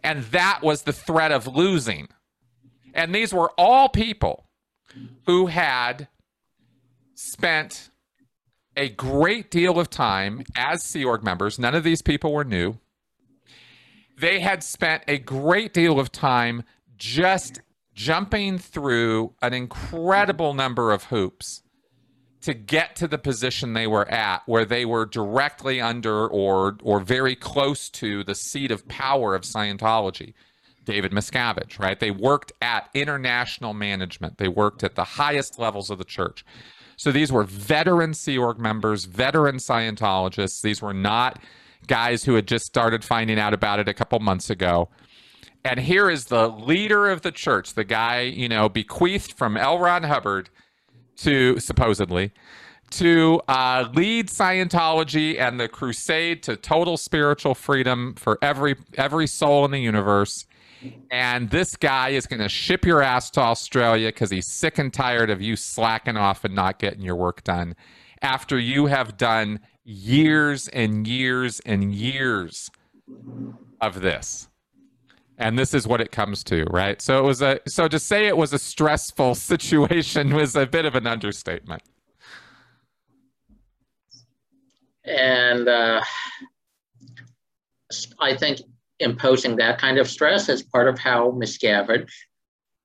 And 0.05 0.23
that 0.25 0.61
was 0.62 0.83
the 0.83 0.93
threat 0.93 1.33
of 1.33 1.47
losing. 1.47 2.09
And 2.95 3.14
these 3.14 3.33
were 3.33 3.51
all 3.59 3.89
people 3.89 4.47
who 5.27 5.47
had 5.47 6.09
spent 7.14 7.91
a 8.79 8.89
great 8.89 9.51
deal 9.51 9.79
of 9.79 9.91
time 9.91 10.43
as 10.57 10.85
Sea 10.85 11.05
Org 11.05 11.22
members. 11.24 11.59
None 11.59 11.74
of 11.74 11.85
these 11.85 12.01
people 12.01 12.33
were 12.33 12.45
new. 12.45 12.79
They 14.18 14.41
had 14.41 14.62
spent 14.62 15.03
a 15.09 15.18
great 15.18 15.74
deal 15.74 16.01
of 16.01 16.11
time 16.11 16.62
just 16.97 17.61
jumping 17.95 18.59
through 18.59 19.35
an 19.43 19.53
incredible 19.53 20.55
number 20.55 20.93
of 20.93 21.05
hoops 21.05 21.62
to 22.41 22.55
get 22.55 22.95
to 22.97 23.09
the 23.09 23.18
position 23.18 23.72
they 23.72 23.87
were 23.87 24.09
at 24.09 24.43
where 24.47 24.64
they 24.64 24.85
were 24.85 25.05
directly 25.05 25.81
under 25.81 26.26
or 26.26 26.79
or 26.83 27.01
very 27.01 27.35
close 27.35 27.91
to 27.91 28.22
the 28.22 28.35
seat 28.35 28.70
of 28.70 28.87
power 28.87 29.35
of 29.35 29.43
Scientology. 29.43 30.35
David 30.85 31.12
Miscavige, 31.12 31.79
right? 31.79 32.01
They 32.01 32.11
worked 32.11 32.53
at 32.62 32.89
international 32.95 33.74
management. 33.74 34.39
They 34.39 34.49
worked 34.49 34.83
at 34.83 34.95
the 34.95 35.05
highest 35.05 35.59
levels 35.59 35.91
of 35.91 35.99
the 35.99 36.05
church. 36.05 36.47
So 36.99 37.13
these 37.13 37.33
were 37.33 37.45
veteran 37.45 38.13
Sea 38.13 38.37
Org 38.37 38.59
members, 38.59 39.07
veteran 39.07 39.57
Scientologists. 39.57 40.61
These 40.61 40.83
were 40.83 40.93
not 40.93 41.41
guys 41.87 42.25
who 42.25 42.35
had 42.35 42.47
just 42.47 42.67
started 42.67 43.05
finding 43.05 43.39
out 43.39 43.55
about 43.55 43.79
it 43.79 43.89
a 43.89 43.95
couple 43.95 44.19
months 44.19 44.51
ago. 44.51 44.89
And 45.65 45.79
here 45.79 46.11
is 46.11 46.27
the 46.27 46.49
leader 46.49 47.09
of 47.09 47.23
the 47.23 47.31
church, 47.31 47.75
the 47.75 47.85
guy, 47.85 48.23
you 48.23 48.49
know, 48.49 48.69
bequeathed 48.69 49.33
from 49.33 49.57
L. 49.57 49.79
Ron 49.79 50.03
Hubbard 50.03 50.51
to 51.19 51.59
supposedly 51.61 52.33
to 52.91 53.41
uh, 53.49 53.89
lead 53.95 54.29
Scientology 54.29 55.39
and 55.39 55.61
the 55.61 55.69
crusade 55.69 56.43
to 56.45 56.57
total 56.57 56.97
spiritual 56.97 57.55
freedom 57.55 58.15
for 58.17 58.39
every 58.43 58.77
every 58.95 59.27
soul 59.27 59.65
in 59.65 59.71
the 59.71 59.81
universe. 59.81 60.47
And 61.11 61.51
this 61.51 61.76
guy 61.76 62.11
is 62.11 62.26
going 62.26 62.41
to 62.41 62.49
ship 62.49 62.85
your 62.85 63.03
ass 63.03 63.31
to 63.31 63.41
Australia 63.41 64.09
because 64.09 64.31
he's 64.31 64.47
sick 64.47 64.79
and 64.79 64.93
tired 64.93 65.31
of 65.31 65.41
you 65.41 65.57
slacking 65.57 66.16
off 66.16 66.45
and 66.45 66.55
not 66.55 66.79
getting 66.79 67.03
your 67.03 67.16
work 67.16 67.43
done 67.45 67.74
after 68.22 68.59
you 68.59 68.87
have 68.87 69.16
done 69.16 69.61
years 69.85 70.68
and 70.68 71.07
years 71.07 71.61
and 71.64 71.95
years 71.95 72.70
of 73.81 74.01
this. 74.01 74.49
And 75.39 75.59
this 75.59 75.72
is 75.72 75.87
what 75.87 76.01
it 76.01 76.11
comes 76.11 76.43
to 76.45 76.64
right? 76.64 77.01
So 77.01 77.18
it 77.18 77.22
was 77.22 77.43
a 77.43 77.61
so 77.68 77.87
to 77.89 77.99
say 77.99 78.26
it 78.26 78.37
was 78.37 78.53
a 78.53 78.59
stressful 78.59 79.35
situation 79.37 80.35
was 80.35 80.57
a 80.57 80.66
bit 80.66 80.85
of 80.85 80.95
an 80.95 81.07
understatement. 81.07 81.83
And 85.05 85.68
uh, 85.68 86.03
i 88.20 88.37
think 88.37 88.61
imposing 89.01 89.57
that 89.57 89.79
kind 89.79 89.99
of 89.99 90.09
stress 90.09 90.49
is 90.49 90.63
part 90.63 90.89
of 90.89 90.99
how 90.99 91.31
miscavige 91.33 92.11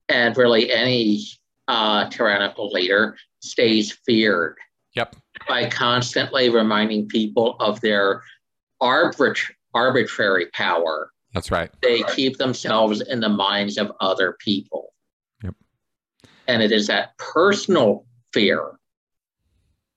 and 0.10 0.38
really 0.38 0.72
any 0.72 1.24
uh, 1.68 2.10
tyrannical 2.10 2.70
leader 2.70 3.18
stays 3.42 3.92
feared 4.06 4.58
yep 4.96 5.16
by 5.48 5.70
constantly 5.70 6.50
reminding 6.50 7.08
people 7.08 7.56
of 7.60 7.80
their 7.82 8.22
arbit- 8.82 9.52
arbitrary 9.74 10.48
power 10.54 11.10
that's 11.34 11.50
right. 11.50 11.72
They 11.82 12.04
keep 12.16 12.38
themselves 12.38 13.02
in 13.02 13.20
the 13.20 13.30
minds 13.30 13.78
of 13.78 13.92
other 14.00 14.38
people. 14.40 14.94
Yep. 15.44 15.56
And 16.48 16.62
it 16.62 16.72
is 16.72 16.88
that 16.88 17.18
personal 17.18 18.06
fear 18.32 18.74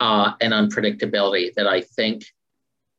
uh, 0.01 0.33
and 0.41 0.53
unpredictability 0.53 1.55
that 1.55 1.67
I 1.67 1.83
think 1.83 2.25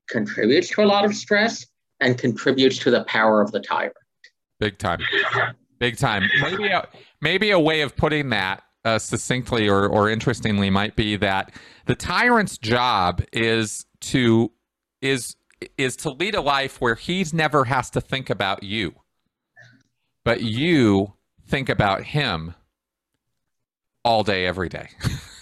contributes 0.07 0.70
to 0.70 0.84
a 0.84 0.86
lot 0.86 1.03
of 1.03 1.15
stress 1.15 1.65
and 1.99 2.17
contributes 2.17 2.77
to 2.79 2.91
the 2.91 3.03
power 3.05 3.41
of 3.41 3.51
the 3.51 3.59
tyrant. 3.59 3.95
Big 4.59 4.77
time. 4.77 4.99
Big 5.79 5.97
time. 5.97 6.23
Maybe 6.41 6.67
a, 6.67 6.87
maybe 7.21 7.51
a 7.51 7.59
way 7.59 7.81
of 7.81 7.95
putting 7.95 8.29
that 8.29 8.63
uh, 8.85 8.97
succinctly 8.97 9.67
or, 9.67 9.87
or 9.87 10.09
interestingly 10.09 10.69
might 10.69 10.95
be 10.95 11.15
that 11.17 11.51
the 11.85 11.95
tyrant's 11.95 12.57
job 12.57 13.21
is 13.33 13.85
to 13.99 14.51
is 15.01 15.35
is 15.77 15.95
to 15.97 16.11
lead 16.11 16.35
a 16.35 16.41
life 16.41 16.79
where 16.79 16.95
he's 16.95 17.33
never 17.33 17.65
has 17.65 17.89
to 17.89 18.01
think 18.01 18.29
about 18.29 18.63
you, 18.63 18.93
but 20.23 20.41
you 20.41 21.13
think 21.47 21.67
about 21.67 22.03
him 22.03 22.53
all 24.05 24.23
day, 24.23 24.45
every 24.45 24.69
day. 24.69 24.89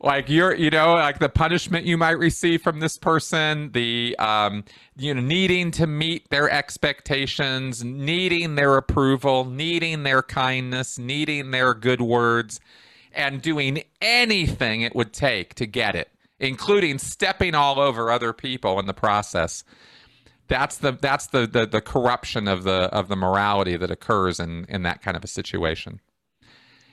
like 0.00 0.28
you're 0.28 0.54
you 0.54 0.70
know 0.70 0.94
like 0.94 1.18
the 1.18 1.28
punishment 1.28 1.86
you 1.86 1.96
might 1.96 2.18
receive 2.18 2.62
from 2.62 2.80
this 2.80 2.98
person 2.98 3.70
the 3.72 4.14
um 4.18 4.62
you 4.96 5.14
know 5.14 5.20
needing 5.20 5.70
to 5.70 5.86
meet 5.86 6.28
their 6.30 6.50
expectations 6.50 7.82
needing 7.82 8.56
their 8.56 8.76
approval 8.76 9.44
needing 9.46 10.02
their 10.02 10.22
kindness 10.22 10.98
needing 10.98 11.50
their 11.50 11.72
good 11.72 12.00
words 12.00 12.60
and 13.12 13.40
doing 13.40 13.82
anything 14.02 14.82
it 14.82 14.94
would 14.94 15.14
take 15.14 15.54
to 15.54 15.66
get 15.66 15.96
it 15.96 16.10
including 16.38 16.98
stepping 16.98 17.54
all 17.54 17.78
over 17.78 18.10
other 18.10 18.32
people 18.32 18.78
in 18.78 18.86
the 18.86 18.94
process. 18.94 19.64
That's 20.48 20.76
the 20.78 20.92
that's 20.92 21.26
the 21.28 21.46
the, 21.46 21.66
the 21.66 21.80
corruption 21.80 22.46
of 22.46 22.62
the 22.64 22.88
of 22.92 23.08
the 23.08 23.16
morality 23.16 23.76
that 23.76 23.90
occurs 23.90 24.38
in 24.38 24.64
in 24.68 24.82
that 24.82 25.02
kind 25.02 25.16
of 25.16 25.24
a 25.24 25.28
situation. 25.28 26.00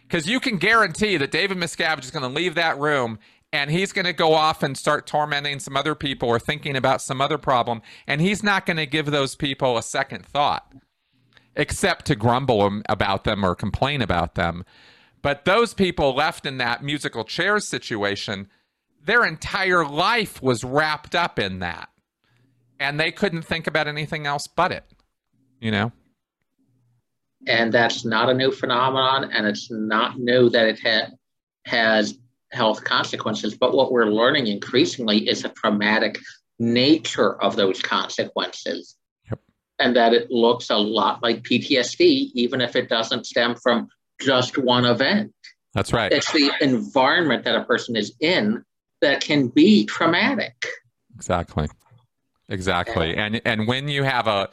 Because 0.04 0.28
you 0.28 0.39
can 0.39 0.58
guarantee 0.58 1.18
that 1.18 1.32
David 1.32 1.58
Miscavige 1.58 2.04
is 2.04 2.12
going 2.12 2.24
to 2.24 2.30
leave 2.30 2.56
that 2.56 2.78
room 2.78 3.20
and 3.51 3.70
he's 3.70 3.93
going 3.93 4.06
to 4.06 4.14
go 4.14 4.34
off 4.34 4.64
and 4.64 4.76
start 4.78 5.06
tormenting 5.06 5.60
some 5.60 5.78
other 5.78 5.93
people 5.95 6.28
or 6.28 6.39
thinking 6.39 6.76
about 6.76 7.01
some 7.01 7.22
other 7.22 7.38
problem, 7.38 7.84
and 8.08 8.20
he's 8.20 8.41
not 8.41 8.66
going 8.66 8.78
to 8.78 8.86
give 8.88 9.06
those 9.06 9.36
people 9.36 9.78
a 9.78 9.84
second 9.84 10.26
thought, 10.26 10.74
except 11.56 12.06
to 12.06 12.16
grumble 12.16 12.82
about 12.89 13.26
them 13.26 13.45
or 13.45 13.54
complain 13.54 14.01
about 14.01 14.34
them. 14.34 14.66
But 15.22 15.45
those 15.45 15.76
people 15.76 16.16
left 16.16 16.47
in 16.47 16.58
that 16.58 16.84
musical 16.84 17.24
chairs 17.24 17.68
situation 17.68 18.49
their 19.06 19.26
entire 19.26 19.86
life 19.86 20.41
was 20.41 20.64
wrapped 20.64 21.16
up 21.16 21.38
in 21.38 21.60
that. 21.60 21.89
And 22.80 22.99
they 22.99 23.12
couldn't 23.12 23.43
think 23.43 23.68
about 23.68 23.88
anything 23.88 24.26
else 24.26 24.47
but 24.47 24.72
it, 24.72 24.86
you 25.60 25.72
know? 25.72 25.91
And 27.48 27.74
that's 27.74 28.06
not 28.06 28.30
a 28.30 28.34
new 28.34 28.52
phenomenon, 28.52 29.32
and 29.32 29.46
it's 29.46 29.70
not 29.70 30.20
new 30.20 30.50
that 30.50 30.68
it 30.68 30.80
ha- 30.80 31.12
has 31.66 32.18
health 32.52 32.84
consequences. 32.84 33.56
But 33.56 33.74
what 33.74 33.91
we're 33.91 34.08
learning 34.08 34.48
increasingly 34.48 35.28
is 35.28 35.41
the 35.41 35.50
traumatic 35.50 36.20
nature 36.60 37.41
of 37.41 37.56
those 37.56 37.82
consequences. 37.82 38.96
Yep. 39.30 39.39
And 39.80 39.96
that 39.96 40.14
it 40.14 40.32
looks 40.32 40.70
a 40.70 40.78
lot 40.78 41.22
like 41.22 41.44
PTSD, 41.44 42.32
even 42.34 42.62
if 42.62 42.76
it 42.76 42.89
doesn't 42.89 43.26
stem 43.26 43.56
from 43.56 43.89
just 44.22 44.58
one 44.58 44.86
event. 44.86 45.34
That's 45.74 45.91
right. 45.91 46.12
It's 46.12 46.32
the 46.32 46.52
environment 46.62 47.44
that 47.46 47.56
a 47.56 47.64
person 47.64 47.96
is 47.96 48.14
in 48.20 48.64
that 49.02 49.22
can 49.22 49.48
be 49.48 49.86
traumatic. 49.86 50.66
Exactly. 51.16 51.68
Exactly. 52.50 53.16
And 53.16 53.41
and 53.46 53.68
when 53.68 53.88
you 53.88 54.04
have 54.04 54.28
a 54.28 54.50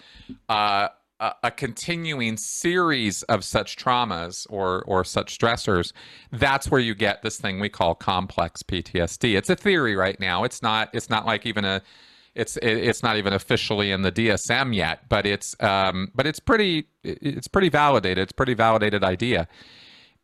uh, 0.49 0.89
a, 1.21 1.35
a 1.45 1.51
continuing 1.51 2.37
series 2.37 3.23
of 3.25 3.45
such 3.45 3.77
traumas 3.77 4.47
or 4.51 4.83
or 4.87 5.05
such 5.05 5.39
stressors, 5.39 5.93
that's 6.33 6.71
where 6.71 6.81
you 6.81 6.95
get 6.95 7.23
this 7.23 7.39
thing 7.39 7.61
we 7.61 7.69
call 7.69 7.95
complex 7.95 8.63
PTSD. 8.63 9.37
It's 9.37 9.51
a 9.51 9.57
theory 9.57 9.95
right 9.95 10.19
now. 10.19 10.45
It's 10.45 10.63
not 10.63 10.91
it's 10.93 11.11
not 11.11 11.27
like 11.27 11.47
even 11.47 11.65
a 11.65 11.83
it's 12.35 12.57
it's 12.63 13.03
not 13.03 13.17
even 13.17 13.33
officially 13.33 13.91
in 13.91 14.03
the 14.03 14.13
DSM 14.13 14.75
yet, 14.75 15.09
but 15.09 15.27
it's 15.27 15.55
um, 15.61 16.11
but 16.15 16.27
it's 16.27 16.41
pretty 16.41 16.87
it's 17.05 17.49
pretty 17.49 17.69
validated. 17.69 18.19
It's 18.19 18.33
pretty 18.33 18.55
validated 18.55 19.05
idea, 19.05 19.49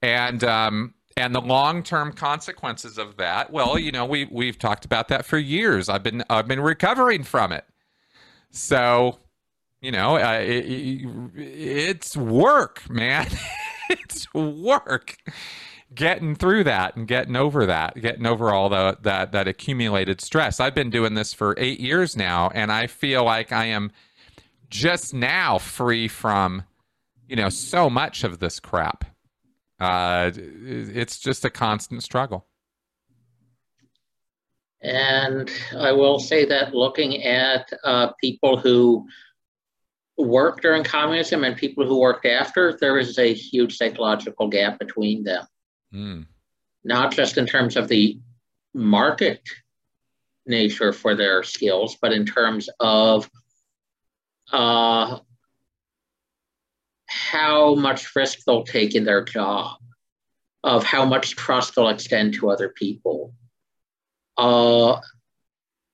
and 0.03 0.43
um, 0.45 0.95
and 1.17 1.35
the 1.35 1.41
long-term 1.41 2.13
consequences 2.13 2.99
of 2.99 3.17
that 3.17 3.51
well 3.51 3.79
you 3.79 3.91
know 3.91 4.05
we 4.05 4.29
we've 4.31 4.59
talked 4.59 4.85
about 4.85 5.09
that 5.09 5.25
for 5.25 5.39
years 5.39 5.89
i've 5.89 6.03
been 6.03 6.23
i've 6.29 6.47
been 6.47 6.61
recovering 6.61 7.23
from 7.23 7.53
it 7.53 7.65
so 8.51 9.19
you 9.81 9.91
know 9.91 10.17
uh, 10.17 10.41
it, 10.41 10.65
it's 11.37 12.17
work 12.17 12.89
man. 12.91 13.29
It's 13.89 14.27
work. 14.35 15.17
Getting 15.95 16.35
through 16.35 16.65
that 16.65 16.97
and 16.97 17.07
getting 17.07 17.37
over 17.37 17.67
that 17.67 17.95
getting 18.01 18.27
over 18.27 18.53
all 18.53 18.69
the 18.69 18.99
that 19.03 19.31
that 19.31 19.47
accumulated 19.47 20.21
stress. 20.21 20.59
I've 20.59 20.75
been 20.75 20.91
doing 20.91 21.15
this 21.15 21.33
for 21.33 21.55
8 21.57 21.79
years 21.79 22.17
now 22.17 22.51
and 22.53 22.73
i 22.73 22.89
feel 22.89 23.23
like 23.23 23.53
i 23.53 23.67
am 23.67 23.93
just 24.71 25.15
now 25.15 25.59
free 25.59 26.09
from 26.09 26.65
you 27.29 27.37
know 27.37 27.49
so 27.49 27.89
much 27.91 28.25
of 28.25 28.39
this 28.39 28.61
crap. 28.61 29.05
Uh, 29.79 30.31
it's 30.35 31.19
just 31.19 31.45
a 31.45 31.51
constant 31.51 32.03
struggle. 32.03 32.47
And 34.83 35.51
I 35.77 35.93
will 35.93 36.19
say 36.19 36.45
that 36.47 36.75
looking 36.75 37.23
at 37.25 37.73
uh, 37.85 38.13
people 38.21 38.57
who 38.57 39.07
worked 40.19 40.63
during 40.63 40.85
communism 40.85 41.45
and 41.45 41.57
people 41.57 41.87
who 41.87 42.01
worked 42.01 42.27
after, 42.27 42.77
there 42.81 42.99
is 42.99 43.19
a 43.19 43.35
huge 43.35 43.77
psychological 43.77 44.49
gap 44.49 44.79
between 44.79 45.25
them. 45.25 45.47
Mm. 45.93 46.27
Not 46.85 47.13
just 47.13 47.37
in 47.37 47.47
terms 47.47 47.77
of 47.77 47.89
the 47.89 48.19
market 48.75 49.43
nature 50.47 50.93
for 50.93 51.15
their 51.15 51.43
skills, 51.43 51.97
but 52.01 52.13
in 52.13 52.25
terms 52.25 52.69
of 52.81 53.29
uh, 54.53 55.19
how 57.07 57.75
much 57.75 58.15
risk 58.15 58.41
they'll 58.45 58.65
take 58.65 58.95
in 58.95 59.05
their 59.05 59.25
job, 59.25 59.79
of 60.63 60.85
how 60.85 61.05
much 61.05 61.37
trust 61.37 61.75
they'll 61.75 61.89
extend 61.89 62.35
to 62.35 62.51
other 62.51 62.69
people, 62.69 63.35
uh, 64.37 64.99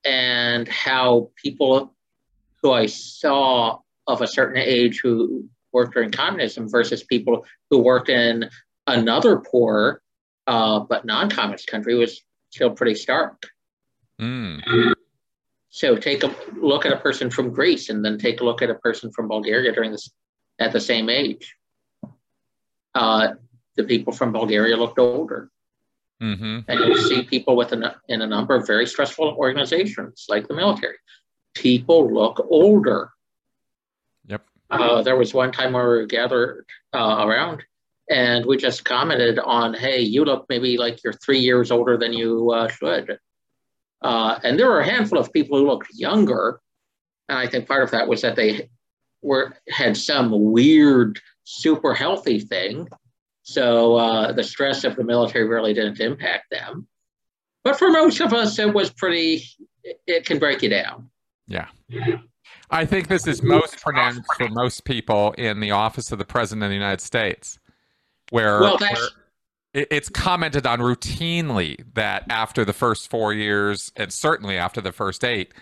and 0.05 0.69
how 0.69 1.31
people 1.37 1.95
who 2.61 2.73
I 2.73 2.87
saw 2.87 3.82
of 4.07 4.21
a 4.21 4.27
certain 4.27 4.57
age 4.57 5.01
who 5.03 5.49
worked 5.73 5.95
during 5.95 6.11
communism 6.11 6.69
versus 6.69 7.03
people 7.03 7.45
who 7.71 7.79
worked 7.79 8.09
in 8.09 8.49
another 8.87 9.37
poor 9.39 10.03
uh, 10.47 10.81
but 10.81 11.05
non-communist 11.05 11.67
country 11.69 11.95
was 11.95 12.21
still 12.51 12.71
pretty 12.71 12.95
stark. 12.95 13.47
Mm. 14.21 14.95
So 15.71 15.97
take 15.97 16.23
a 16.23 16.35
look 16.57 16.85
at 16.85 16.93
a 16.93 16.99
person 16.99 17.31
from 17.31 17.51
Greece 17.51 17.89
and 17.89 18.05
then 18.05 18.19
take 18.19 18.41
a 18.41 18.45
look 18.45 18.61
at 18.61 18.71
a 18.71 18.75
person 18.75 19.11
from 19.13 19.29
Bulgaria 19.29 19.73
during 19.73 19.93
this 19.93 20.11
at 20.59 20.73
the 20.73 20.81
same 20.81 21.09
age. 21.09 21.55
Uh, 22.95 23.29
the 23.77 23.85
people 23.85 24.13
from 24.13 24.33
Bulgaria 24.33 24.77
looked 24.77 24.99
older. 24.99 25.51
Mm-hmm. 26.23 26.59
And 26.69 26.81
you'll 26.81 27.09
see 27.09 27.23
people 27.25 27.57
with 27.57 27.73
a, 27.73 27.97
in 28.09 28.23
a 28.23 28.27
number 28.27 28.55
of 28.55 28.67
very 28.67 28.87
stressful 28.87 29.35
organizations 29.39 30.27
like 30.29 30.47
the 30.47 30.55
military. 30.55 30.99
People 31.55 32.13
look 32.13 32.47
older. 32.49 33.11
Uh, 34.73 35.03
there 35.03 35.17
was 35.17 35.35
one 35.35 35.53
time 35.53 35.73
where 35.73 35.91
we 35.91 35.97
were 35.99 36.07
gathered 36.07 36.65
uh, 36.95 37.25
around 37.27 37.63
and 38.11 38.47
we 38.47 38.57
just 38.57 38.85
commented 38.85 39.39
on, 39.39 39.75
hey, 39.75 40.01
you 40.01 40.25
look 40.25 40.47
maybe 40.49 40.77
like 40.79 41.03
you're 41.05 41.13
three 41.13 41.39
years 41.39 41.71
older 41.71 41.97
than 41.97 42.13
you 42.13 42.51
uh, 42.51 42.69
should. 42.69 43.19
Uh, 44.01 44.39
and 44.43 44.59
there 44.59 44.69
were 44.69 44.81
a 44.81 44.91
handful 44.91 45.19
of 45.19 45.33
people 45.33 45.59
who 45.59 45.67
looked 45.67 45.89
younger. 45.95 46.61
And 47.29 47.39
I 47.39 47.47
think 47.47 47.69
part 47.69 47.83
of 47.83 47.91
that 47.93 48.09
was 48.09 48.23
that 48.23 48.35
they 48.35 48.71
were 49.21 49.55
had 49.69 49.97
some 49.97 50.53
weird, 50.53 51.21
super 51.45 51.95
healthy 51.95 52.41
thing. 52.41 52.89
So 53.43 53.97
uh, 53.97 54.33
the 54.33 54.43
stress 54.43 54.85
of 54.85 54.97
the 54.97 55.05
military 55.05 55.47
really 55.47 55.75
didn't 55.75 56.01
impact 56.01 56.51
them. 56.51 56.87
But 57.63 57.79
for 57.79 57.91
most 57.91 58.21
of 58.21 58.33
us, 58.33 58.59
it 58.59 58.73
was 58.73 58.91
pretty, 58.91 59.45
it 60.07 60.27
can 60.27 60.39
break 60.39 60.63
you 60.63 60.69
down. 60.69 61.11
Yeah. 61.47 61.69
I 62.73 62.87
think 62.87 63.09
this 63.09 63.27
is 63.27 63.43
most 63.43 63.81
pronounced 63.81 64.23
for 64.37 64.49
most 64.49 64.85
people 64.85 65.33
in 65.33 65.61
the 65.61 65.71
office 65.71 66.11
of 66.11 66.19
the 66.19 66.25
President 66.25 66.65
of 66.65 66.71
the 66.71 66.75
United 66.75 67.03
States, 67.03 67.59
where, 68.31 68.61
well, 68.61 68.79
where 68.79 69.09
it's 69.75 70.09
commented 70.09 70.67
on 70.67 70.81
routinely 70.81 71.85
that 71.95 72.25
after 72.31 72.65
the 72.65 72.73
first 72.73 73.11
four 73.11 73.33
years, 73.35 73.93
and 73.95 74.13
certainly 74.13 74.57
after 74.57 74.81
the 74.81 74.93
first 74.93 75.23
eight, 75.23 75.53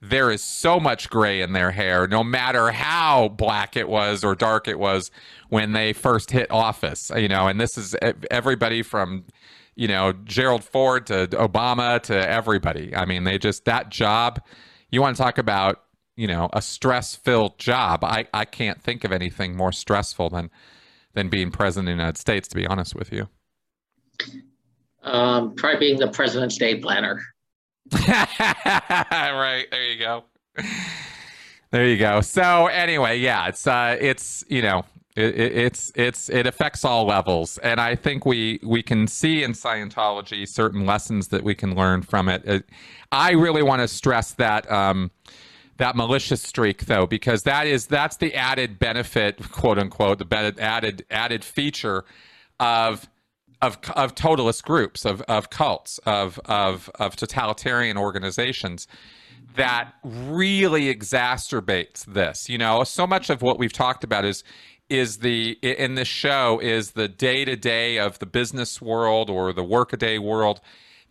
there 0.00 0.30
is 0.30 0.42
so 0.42 0.80
much 0.80 1.10
gray 1.10 1.40
in 1.40 1.52
their 1.52 1.70
hair, 1.70 2.08
no 2.08 2.24
matter 2.24 2.72
how 2.72 3.28
black 3.28 3.76
it 3.76 3.88
was 3.88 4.24
or 4.24 4.34
dark 4.34 4.66
it 4.66 4.78
was 4.78 5.10
when 5.48 5.72
they 5.72 5.92
first 5.92 6.30
hit 6.30 6.50
office. 6.50 7.10
You 7.14 7.28
know, 7.28 7.46
and 7.46 7.60
this 7.60 7.76
is 7.78 7.94
everybody 8.30 8.82
from, 8.82 9.24
you 9.76 9.86
know, 9.88 10.12
Gerald 10.12 10.64
Ford 10.64 11.06
to 11.06 11.26
Obama 11.28 12.00
to 12.02 12.14
everybody. 12.14 12.94
I 12.96 13.04
mean, 13.04 13.24
they 13.24 13.38
just 13.38 13.64
that 13.64 13.90
job. 13.90 14.40
You 14.90 15.00
want 15.00 15.16
to 15.16 15.22
talk 15.22 15.38
about, 15.38 15.82
you 16.16 16.26
know, 16.26 16.48
a 16.52 16.62
stress-filled 16.62 17.58
job? 17.58 18.04
I 18.04 18.26
I 18.32 18.44
can't 18.44 18.80
think 18.82 19.04
of 19.04 19.12
anything 19.12 19.56
more 19.56 19.72
stressful 19.72 20.30
than 20.30 20.50
than 21.14 21.28
being 21.28 21.50
president 21.50 21.88
of 21.88 21.96
the 21.96 22.02
United 22.02 22.18
States. 22.18 22.48
To 22.48 22.56
be 22.56 22.66
honest 22.66 22.94
with 22.94 23.12
you. 23.12 23.28
Um, 25.02 25.56
try 25.56 25.76
being 25.76 25.98
the 25.98 26.08
president's 26.08 26.56
day 26.56 26.76
planner. 26.76 27.20
right 28.08 29.66
there 29.70 29.90
you 29.90 29.98
go. 29.98 30.24
There 31.72 31.86
you 31.88 31.96
go. 31.96 32.20
So 32.20 32.66
anyway, 32.66 33.18
yeah, 33.18 33.48
it's 33.48 33.66
uh, 33.66 33.96
it's 33.98 34.44
you 34.48 34.60
know, 34.60 34.84
it, 35.16 35.34
it, 35.34 35.52
it's 35.56 35.90
it's 35.94 36.28
it 36.28 36.46
affects 36.46 36.84
all 36.84 37.06
levels, 37.06 37.56
and 37.58 37.80
I 37.80 37.96
think 37.96 38.26
we 38.26 38.60
we 38.62 38.82
can 38.82 39.06
see 39.06 39.42
in 39.42 39.52
Scientology 39.52 40.46
certain 40.46 40.84
lessons 40.84 41.28
that 41.28 41.42
we 41.42 41.54
can 41.54 41.74
learn 41.74 42.02
from 42.02 42.28
it. 42.28 42.44
it 42.44 42.66
I 43.10 43.32
really 43.32 43.62
want 43.62 43.80
to 43.80 43.88
stress 43.88 44.32
that. 44.32 44.70
Um, 44.70 45.10
that 45.78 45.96
malicious 45.96 46.42
streak 46.42 46.86
though 46.86 47.06
because 47.06 47.42
that 47.44 47.66
is 47.66 47.86
that's 47.86 48.16
the 48.18 48.34
added 48.34 48.78
benefit 48.78 49.50
quote 49.50 49.78
unquote 49.78 50.18
the 50.18 50.56
added 50.60 51.04
added 51.10 51.44
feature 51.44 52.04
of 52.60 53.08
of 53.62 53.78
of 53.94 54.14
totalist 54.14 54.64
groups, 54.64 55.06
of 55.06 55.22
of 55.22 55.48
cults, 55.48 55.98
of 56.04 56.38
of 56.44 56.90
of 56.96 57.16
totalitarian 57.16 57.96
organizations 57.96 58.86
that 59.54 59.94
really 60.04 60.94
exacerbates 60.94 62.04
this. 62.04 62.48
You 62.48 62.58
know, 62.58 62.84
so 62.84 63.06
much 63.06 63.30
of 63.30 63.40
what 63.40 63.58
we've 63.58 63.72
talked 63.72 64.04
about 64.04 64.24
is 64.24 64.42
is 64.90 65.18
the 65.18 65.58
in 65.62 65.94
this 65.94 66.08
show 66.08 66.58
is 66.60 66.90
the 66.90 67.08
day 67.08 67.44
to 67.44 67.56
day 67.56 67.98
of 67.98 68.18
the 68.18 68.26
business 68.26 68.82
world 68.82 69.30
or 69.30 69.52
the 69.52 69.64
workaday 69.64 70.18
world 70.18 70.60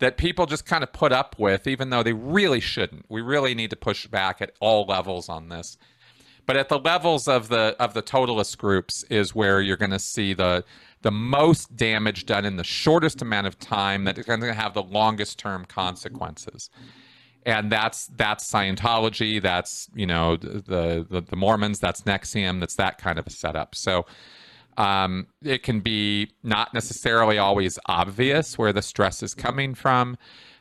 that 0.02 0.18
people 0.18 0.46
just 0.46 0.66
kind 0.66 0.84
of 0.84 0.92
put 0.92 1.12
up 1.12 1.36
with, 1.40 1.66
even 1.68 1.90
though 1.90 2.04
they 2.04 2.14
really 2.14 2.60
shouldn't. 2.60 3.06
We 3.08 3.22
really 3.22 3.56
need 3.56 3.70
to 3.70 3.76
push 3.76 4.08
back 4.08 4.42
at 4.42 4.52
all 4.60 4.86
levels 4.86 5.30
on 5.30 5.50
this. 5.50 5.78
But 6.46 6.58
at 6.58 6.70
the 6.70 6.80
levels 6.80 7.28
of 7.28 7.48
the 7.48 7.76
of 7.80 7.94
the 7.94 8.02
totalist 8.02 8.58
groups 8.58 9.04
is 9.04 9.34
where 9.34 9.62
you're 9.62 9.78
going 9.78 9.92
to 9.92 10.00
see 10.00 10.34
the 10.34 10.66
the 11.02 11.12
most 11.12 11.76
damage 11.76 12.26
done 12.26 12.46
in 12.46 12.58
the 12.58 12.64
shortest 12.64 13.22
amount 13.22 13.48
of 13.48 13.58
time 13.58 14.04
that 14.04 14.18
is 14.18 14.26
going 14.26 14.42
to 14.42 14.54
have 14.54 14.74
the 14.74 14.84
longest 14.84 15.40
term 15.40 15.66
consequences 15.66 16.70
and 17.46 17.72
that's 17.72 18.08
that's 18.16 18.50
Scientology, 18.52 19.42
that's 19.42 19.90
you 19.96 20.06
know 20.06 20.36
the 20.36 21.06
the, 21.10 21.22
the 21.22 21.36
Mormons, 21.36 21.80
that's 21.80 22.02
NXIVM, 22.02 22.60
that's 22.60 22.76
that 22.76 22.98
kind 22.98 23.18
of 23.18 23.28
a 23.28 23.32
setup. 23.32 23.76
So 23.76 24.06
um, 24.78 25.28
it 25.44 25.64
can 25.64 25.80
be 25.80 26.32
not 26.44 26.74
necessarily 26.74 27.38
always 27.38 27.78
obvious 27.86 28.58
where 28.58 28.74
the 28.74 28.82
stress 28.82 29.22
is 29.24 29.34
coming 29.34 29.74
from. 29.74 30.18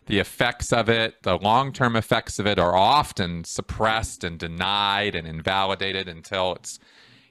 The 0.06 0.18
effects 0.18 0.72
of 0.72 0.88
it, 0.88 1.22
the 1.22 1.36
long 1.38 1.72
term 1.72 1.94
effects 1.96 2.38
of 2.38 2.46
it, 2.46 2.58
are 2.58 2.74
often 2.74 3.44
suppressed 3.44 4.24
and 4.24 4.38
denied 4.38 5.14
and 5.14 5.26
invalidated 5.26 6.08
until 6.08 6.54
it's 6.54 6.78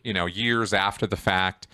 you 0.04 0.14
know 0.14 0.26
years 0.26 0.74
after 0.74 1.06
the 1.06 1.18
fact 1.18 1.68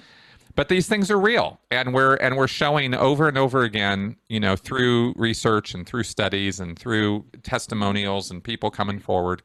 but 0.55 0.69
these 0.69 0.87
things 0.87 1.11
are 1.11 1.19
real 1.19 1.59
and 1.69 1.93
we're 1.93 2.15
and 2.15 2.37
we're 2.37 2.47
showing 2.47 2.93
over 2.93 3.27
and 3.27 3.37
over 3.37 3.63
again 3.63 4.15
you 4.29 4.39
know 4.39 4.55
through 4.55 5.13
research 5.15 5.73
and 5.73 5.85
through 5.85 6.03
studies 6.03 6.59
and 6.59 6.79
through 6.79 7.25
testimonials 7.43 8.31
and 8.31 8.43
people 8.43 8.71
coming 8.71 8.99
forward 8.99 9.43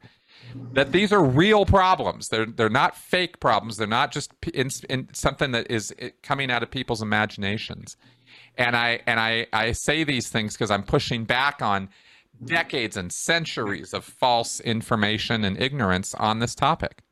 that 0.72 0.92
these 0.92 1.12
are 1.12 1.22
real 1.22 1.64
problems. 1.64 2.28
They're 2.28 2.46
they're 2.46 2.68
not 2.68 2.96
fake 2.96 3.40
problems. 3.40 3.76
They're 3.76 3.86
not 3.86 4.12
just 4.12 4.32
in, 4.52 4.68
in 4.88 5.08
something 5.12 5.52
that 5.52 5.70
is 5.70 5.94
coming 6.22 6.50
out 6.50 6.62
of 6.62 6.70
people's 6.70 7.02
imaginations. 7.02 7.96
And 8.56 8.76
i 8.76 9.00
and 9.06 9.20
i 9.20 9.46
i 9.52 9.72
say 9.72 10.04
these 10.04 10.28
things 10.28 10.54
because 10.54 10.70
i'm 10.70 10.82
pushing 10.82 11.24
back 11.24 11.62
on 11.62 11.88
decades 12.44 12.96
and 12.96 13.12
centuries 13.12 13.94
of 13.94 14.04
false 14.04 14.60
information 14.60 15.44
and 15.44 15.60
ignorance 15.60 16.14
on 16.14 16.38
this 16.38 16.54
topic. 16.54 17.02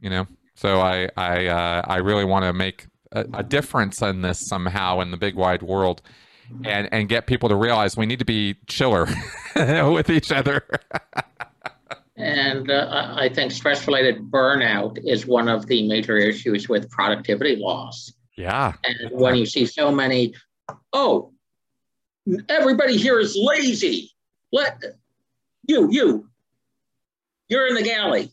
You 0.00 0.10
know? 0.10 0.26
So 0.54 0.80
I 0.80 1.08
I 1.16 1.46
uh, 1.46 1.82
I 1.86 1.96
really 1.98 2.24
want 2.24 2.44
to 2.44 2.52
make 2.52 2.86
a, 3.10 3.24
a, 3.34 3.42
difference 3.42 4.00
in 4.00 4.22
this 4.22 4.46
somehow 4.46 5.00
in 5.00 5.10
the 5.10 5.16
big 5.16 5.34
wide 5.34 5.62
world, 5.62 6.02
and 6.64 6.88
and 6.92 7.08
get 7.08 7.26
people 7.26 7.48
to 7.48 7.56
realize 7.56 7.96
we 7.96 8.06
need 8.06 8.20
to 8.20 8.24
be 8.24 8.56
chiller 8.66 9.06
with 9.56 10.10
each 10.10 10.30
other. 10.30 10.64
and 12.22 12.70
uh, 12.70 13.14
I 13.16 13.28
think 13.28 13.52
stress 13.52 13.86
related 13.86 14.30
burnout 14.30 14.98
is 15.04 15.26
one 15.26 15.48
of 15.48 15.66
the 15.66 15.86
major 15.86 16.16
issues 16.16 16.68
with 16.68 16.90
productivity 16.90 17.56
loss. 17.56 18.12
Yeah. 18.36 18.72
And 18.84 19.10
when 19.10 19.34
you 19.34 19.46
see 19.46 19.66
so 19.66 19.90
many, 19.90 20.34
oh, 20.92 21.32
everybody 22.48 22.96
here 22.96 23.18
is 23.18 23.36
lazy. 23.36 24.10
Let 24.52 24.82
you 25.68 25.88
you 25.90 26.28
you're 27.48 27.66
in 27.66 27.74
the 27.74 27.82
galley 27.82 28.32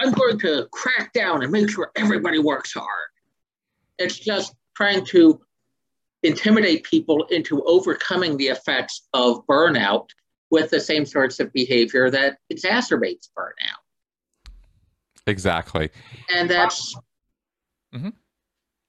I'm 0.00 0.12
going 0.12 0.38
to 0.40 0.66
crack 0.72 1.12
down 1.12 1.42
and 1.42 1.52
make 1.52 1.68
sure 1.68 1.92
everybody 1.94 2.38
works 2.38 2.72
hard. 2.72 3.10
It's 3.98 4.18
just 4.18 4.54
trying 4.74 5.04
to 5.06 5.40
intimidate 6.22 6.84
people 6.84 7.24
into 7.24 7.62
overcoming 7.64 8.38
the 8.38 8.48
effects 8.48 9.08
of 9.12 9.46
burnout 9.46 10.08
with 10.50 10.70
the 10.70 10.80
same 10.80 11.06
sorts 11.06 11.40
of 11.40 11.52
behavior 11.52 12.10
that 12.10 12.38
exacerbates 12.52 13.28
burnout. 13.36 13.80
Exactly. 15.26 15.90
And 16.34 16.50
that's 16.50 16.96
mm-hmm. 17.94 18.08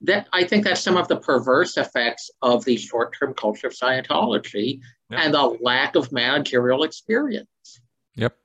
that 0.02 0.28
I 0.34 0.44
think 0.44 0.64
that's 0.64 0.82
some 0.82 0.98
of 0.98 1.08
the 1.08 1.18
perverse 1.18 1.78
effects 1.78 2.30
of 2.42 2.66
the 2.66 2.78
short-term 2.78 3.34
culture 3.36 3.68
of 3.68 3.74
Scientology 3.74 4.80
yep. 5.10 5.20
and 5.22 5.34
the 5.34 5.58
lack 5.62 5.96
of 5.96 6.12
managerial 6.12 6.84
experience. 6.84 7.48
Yep, 8.16 8.36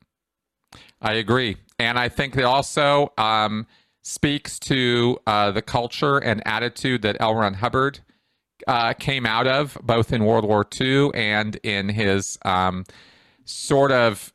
I 1.00 1.14
agree, 1.14 1.56
and 1.78 1.98
I 1.98 2.08
think 2.08 2.36
it 2.36 2.44
also 2.44 3.12
um, 3.18 3.66
speaks 4.02 4.58
to 4.60 5.18
uh, 5.26 5.50
the 5.50 5.62
culture 5.62 6.18
and 6.18 6.46
attitude 6.46 7.02
that 7.02 7.16
L. 7.18 7.34
Ron 7.34 7.54
Hubbard 7.54 8.00
uh, 8.66 8.92
came 8.94 9.26
out 9.26 9.46
of, 9.46 9.78
both 9.82 10.12
in 10.12 10.24
World 10.24 10.44
War 10.44 10.66
II 10.80 11.10
and 11.14 11.56
in 11.56 11.88
his 11.88 12.38
um, 12.44 12.84
sort 13.44 13.92
of 13.92 14.32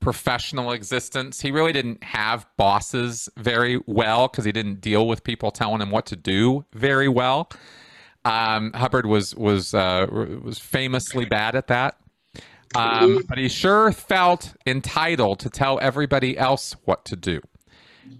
professional 0.00 0.72
existence. 0.72 1.40
He 1.40 1.50
really 1.50 1.72
didn't 1.72 2.02
have 2.04 2.46
bosses 2.56 3.28
very 3.36 3.80
well 3.86 4.28
because 4.28 4.44
he 4.44 4.52
didn't 4.52 4.80
deal 4.80 5.08
with 5.08 5.24
people 5.24 5.50
telling 5.50 5.80
him 5.80 5.90
what 5.90 6.06
to 6.06 6.16
do 6.16 6.64
very 6.72 7.08
well. 7.08 7.50
Um, 8.24 8.72
Hubbard 8.74 9.06
was 9.06 9.34
was 9.36 9.72
uh, 9.72 10.06
was 10.10 10.58
famously 10.58 11.24
bad 11.24 11.54
at 11.54 11.68
that, 11.68 11.96
um, 12.74 13.24
but 13.28 13.38
he 13.38 13.48
sure 13.48 13.92
felt 13.92 14.54
entitled 14.66 15.38
to 15.40 15.50
tell 15.50 15.78
everybody 15.80 16.36
else 16.36 16.74
what 16.84 17.04
to 17.04 17.14
do, 17.14 17.40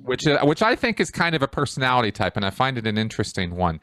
which 0.04 0.26
uh, 0.26 0.44
which 0.44 0.62
I 0.62 0.76
think 0.76 1.00
is 1.00 1.10
kind 1.10 1.34
of 1.34 1.42
a 1.42 1.48
personality 1.48 2.12
type, 2.12 2.36
and 2.36 2.44
I 2.44 2.50
find 2.50 2.78
it 2.78 2.86
an 2.86 2.98
interesting 2.98 3.56
one. 3.56 3.80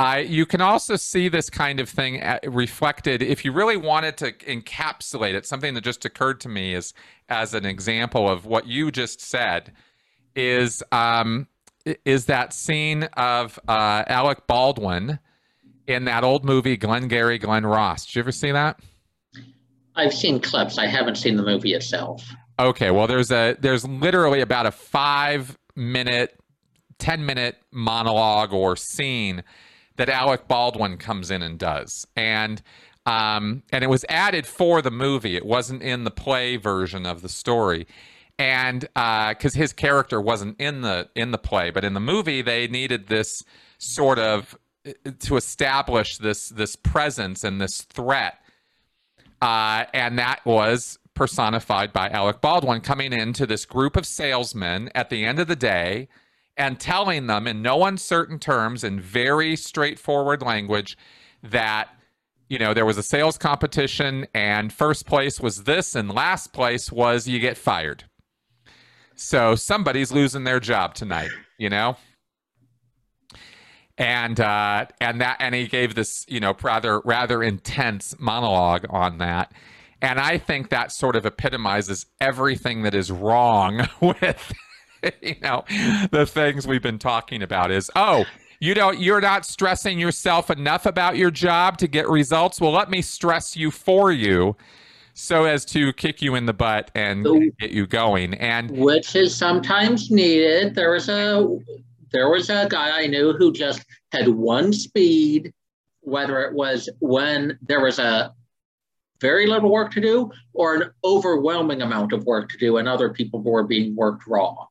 Uh, 0.00 0.16
you 0.16 0.46
can 0.46 0.62
also 0.62 0.96
see 0.96 1.28
this 1.28 1.50
kind 1.50 1.78
of 1.78 1.86
thing 1.86 2.22
uh, 2.22 2.38
reflected 2.46 3.20
if 3.20 3.44
you 3.44 3.52
really 3.52 3.76
wanted 3.76 4.16
to 4.16 4.32
encapsulate 4.32 5.34
it. 5.34 5.44
Something 5.44 5.74
that 5.74 5.84
just 5.84 6.06
occurred 6.06 6.40
to 6.40 6.48
me 6.48 6.72
is 6.72 6.94
as 7.28 7.52
an 7.52 7.66
example 7.66 8.26
of 8.26 8.46
what 8.46 8.66
you 8.66 8.90
just 8.90 9.20
said 9.20 9.74
is 10.34 10.82
um, 10.90 11.48
is 12.06 12.24
that 12.24 12.54
scene 12.54 13.02
of 13.18 13.60
uh, 13.68 14.04
Alec 14.06 14.46
Baldwin 14.46 15.18
in 15.86 16.06
that 16.06 16.24
old 16.24 16.46
movie 16.46 16.78
Glengarry 16.78 17.36
Glen 17.36 17.66
Ross. 17.66 18.06
Did 18.06 18.14
you 18.14 18.20
ever 18.20 18.32
see 18.32 18.52
that? 18.52 18.80
I've 19.96 20.14
seen 20.14 20.40
clips. 20.40 20.78
I 20.78 20.86
haven't 20.86 21.16
seen 21.16 21.36
the 21.36 21.42
movie 21.42 21.74
itself. 21.74 22.26
Okay, 22.58 22.90
well, 22.90 23.06
there's 23.06 23.30
a 23.30 23.54
there's 23.60 23.86
literally 23.86 24.40
about 24.40 24.64
a 24.64 24.70
five 24.70 25.58
minute, 25.76 26.40
ten 26.98 27.26
minute 27.26 27.58
monologue 27.70 28.54
or 28.54 28.76
scene 28.76 29.42
that 30.00 30.08
Alec 30.08 30.48
Baldwin 30.48 30.96
comes 30.96 31.30
in 31.30 31.42
and 31.42 31.58
does, 31.58 32.06
and 32.16 32.62
um, 33.04 33.62
and 33.70 33.84
it 33.84 33.90
was 33.90 34.02
added 34.08 34.46
for 34.46 34.80
the 34.80 34.90
movie. 34.90 35.36
It 35.36 35.44
wasn't 35.44 35.82
in 35.82 36.04
the 36.04 36.10
play 36.10 36.56
version 36.56 37.04
of 37.04 37.20
the 37.20 37.28
story, 37.28 37.86
and 38.38 38.80
because 38.80 39.54
uh, 39.54 39.58
his 39.58 39.74
character 39.74 40.18
wasn't 40.18 40.58
in 40.58 40.80
the 40.80 41.10
in 41.14 41.32
the 41.32 41.38
play, 41.38 41.68
but 41.68 41.84
in 41.84 41.92
the 41.92 42.00
movie 42.00 42.40
they 42.40 42.66
needed 42.66 43.08
this 43.08 43.42
sort 43.76 44.18
of 44.18 44.56
to 45.18 45.36
establish 45.36 46.16
this 46.16 46.48
this 46.48 46.76
presence 46.76 47.44
and 47.44 47.60
this 47.60 47.82
threat, 47.82 48.38
uh, 49.42 49.84
and 49.92 50.18
that 50.18 50.40
was 50.46 50.98
personified 51.12 51.92
by 51.92 52.08
Alec 52.08 52.40
Baldwin 52.40 52.80
coming 52.80 53.12
into 53.12 53.44
this 53.44 53.66
group 53.66 53.98
of 53.98 54.06
salesmen 54.06 54.90
at 54.94 55.10
the 55.10 55.26
end 55.26 55.38
of 55.38 55.46
the 55.46 55.56
day 55.56 56.08
and 56.56 56.78
telling 56.78 57.26
them 57.26 57.46
in 57.46 57.62
no 57.62 57.84
uncertain 57.84 58.38
terms 58.38 58.84
in 58.84 59.00
very 59.00 59.56
straightforward 59.56 60.42
language 60.42 60.96
that 61.42 61.88
you 62.48 62.58
know 62.58 62.74
there 62.74 62.86
was 62.86 62.98
a 62.98 63.02
sales 63.02 63.38
competition 63.38 64.26
and 64.34 64.72
first 64.72 65.06
place 65.06 65.40
was 65.40 65.64
this 65.64 65.94
and 65.94 66.10
last 66.10 66.52
place 66.52 66.90
was 66.92 67.26
you 67.26 67.38
get 67.38 67.56
fired. 67.56 68.04
So 69.14 69.54
somebody's 69.54 70.12
losing 70.12 70.44
their 70.44 70.60
job 70.60 70.94
tonight 70.94 71.30
you 71.60 71.68
know? 71.68 71.96
And 73.98 74.40
uh 74.40 74.86
and 75.00 75.20
that 75.20 75.36
and 75.40 75.54
he 75.54 75.68
gave 75.68 75.94
this 75.94 76.24
you 76.26 76.40
know 76.40 76.54
rather 76.62 77.00
rather 77.04 77.42
intense 77.42 78.16
monologue 78.18 78.86
on 78.88 79.18
that. 79.18 79.52
And 80.02 80.18
i 80.18 80.38
think 80.38 80.70
that 80.70 80.90
sort 80.90 81.14
of 81.14 81.26
epitomizes 81.26 82.06
everything 82.20 82.82
that 82.82 82.94
is 82.94 83.12
wrong 83.12 83.86
with 84.00 84.52
you 85.20 85.36
know, 85.42 85.64
the 86.10 86.26
things 86.26 86.66
we've 86.66 86.82
been 86.82 86.98
talking 86.98 87.42
about 87.42 87.70
is, 87.70 87.90
oh, 87.96 88.24
you 88.60 88.74
don't 88.74 88.98
you're 88.98 89.20
not 89.20 89.46
stressing 89.46 89.98
yourself 89.98 90.50
enough 90.50 90.84
about 90.86 91.16
your 91.16 91.30
job 91.30 91.78
to 91.78 91.88
get 91.88 92.08
results. 92.08 92.60
Well, 92.60 92.72
let 92.72 92.90
me 92.90 93.00
stress 93.02 93.56
you 93.56 93.70
for 93.70 94.12
you 94.12 94.56
so 95.14 95.44
as 95.44 95.64
to 95.66 95.92
kick 95.94 96.22
you 96.22 96.34
in 96.34 96.46
the 96.46 96.52
butt 96.52 96.90
and 96.94 97.24
so, 97.24 97.40
get 97.58 97.70
you 97.70 97.86
going. 97.86 98.34
And 98.34 98.70
which 98.70 99.16
is 99.16 99.34
sometimes 99.34 100.10
needed. 100.10 100.74
There 100.74 100.92
was 100.92 101.08
a 101.08 101.58
there 102.12 102.28
was 102.28 102.50
a 102.50 102.66
guy 102.68 103.02
I 103.02 103.06
knew 103.06 103.32
who 103.32 103.52
just 103.52 103.84
had 104.12 104.28
one 104.28 104.72
speed, 104.72 105.52
whether 106.00 106.40
it 106.42 106.54
was 106.54 106.88
when 106.98 107.58
there 107.62 107.80
was 107.80 107.98
a 107.98 108.34
very 109.20 109.46
little 109.46 109.70
work 109.70 109.92
to 109.92 110.00
do 110.00 110.30
or 110.52 110.74
an 110.74 110.90
overwhelming 111.04 111.82
amount 111.82 112.12
of 112.12 112.24
work 112.24 112.50
to 112.50 112.58
do 112.58 112.78
and 112.78 112.88
other 112.88 113.10
people 113.10 113.40
were 113.42 113.62
being 113.62 113.94
worked 113.94 114.26
raw. 114.26 114.66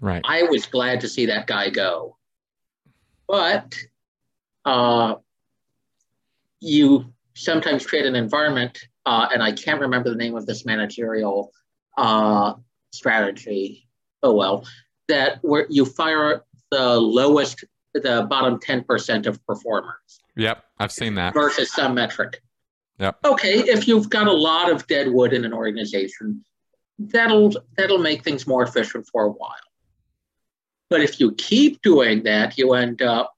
Right. 0.00 0.22
I 0.24 0.42
was 0.44 0.66
glad 0.66 1.00
to 1.00 1.08
see 1.08 1.26
that 1.26 1.46
guy 1.46 1.70
go. 1.70 2.16
But 3.28 3.74
uh, 4.64 5.16
you 6.60 7.06
sometimes 7.34 7.86
create 7.86 8.06
an 8.06 8.14
environment, 8.14 8.78
uh, 9.04 9.28
and 9.32 9.42
I 9.42 9.52
can't 9.52 9.80
remember 9.80 10.10
the 10.10 10.16
name 10.16 10.36
of 10.36 10.46
this 10.46 10.64
managerial 10.64 11.50
uh, 11.96 12.54
strategy. 12.92 13.88
Oh 14.22 14.34
well, 14.34 14.66
that 15.08 15.38
where 15.42 15.66
you 15.70 15.84
fire 15.84 16.42
the 16.70 16.98
lowest, 16.98 17.64
the 17.94 18.26
bottom 18.28 18.60
ten 18.60 18.84
percent 18.84 19.26
of 19.26 19.44
performers. 19.46 20.20
Yep, 20.36 20.64
I've 20.78 20.92
seen 20.92 21.14
that. 21.14 21.34
Versus 21.34 21.72
some 21.72 21.94
metric. 21.94 22.42
Yep. 22.98 23.18
Okay, 23.24 23.58
if 23.58 23.86
you've 23.86 24.08
got 24.08 24.26
a 24.26 24.32
lot 24.32 24.70
of 24.70 24.86
dead 24.86 25.08
wood 25.08 25.32
in 25.32 25.44
an 25.44 25.52
organization, 25.52 26.44
that'll 26.98 27.52
that'll 27.76 27.98
make 27.98 28.24
things 28.24 28.46
more 28.46 28.62
efficient 28.62 29.06
for 29.12 29.24
a 29.24 29.30
while. 29.30 29.54
But 30.88 31.00
if 31.00 31.20
you 31.20 31.32
keep 31.34 31.82
doing 31.82 32.22
that, 32.24 32.56
you 32.58 32.72
end 32.74 33.02
up 33.02 33.34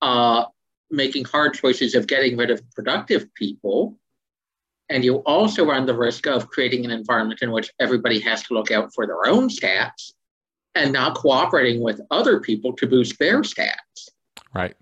uh, 0.00 0.44
making 0.90 1.24
hard 1.24 1.54
choices 1.54 1.94
of 1.94 2.06
getting 2.06 2.36
rid 2.36 2.50
of 2.50 2.62
productive 2.70 3.32
people. 3.34 3.98
And 4.88 5.04
you 5.04 5.16
also 5.18 5.66
run 5.66 5.86
the 5.86 5.96
risk 5.96 6.26
of 6.26 6.48
creating 6.48 6.84
an 6.84 6.90
environment 6.90 7.42
in 7.42 7.50
which 7.50 7.72
everybody 7.80 8.20
has 8.20 8.42
to 8.44 8.54
look 8.54 8.70
out 8.70 8.94
for 8.94 9.06
their 9.06 9.26
own 9.26 9.48
stats 9.48 10.12
and 10.74 10.92
not 10.92 11.16
cooperating 11.16 11.80
with 11.80 12.00
other 12.10 12.40
people 12.40 12.72
to 12.74 12.86
boost 12.86 13.18
their 13.18 13.40
stats. 13.40 14.10
Right. 14.54 14.76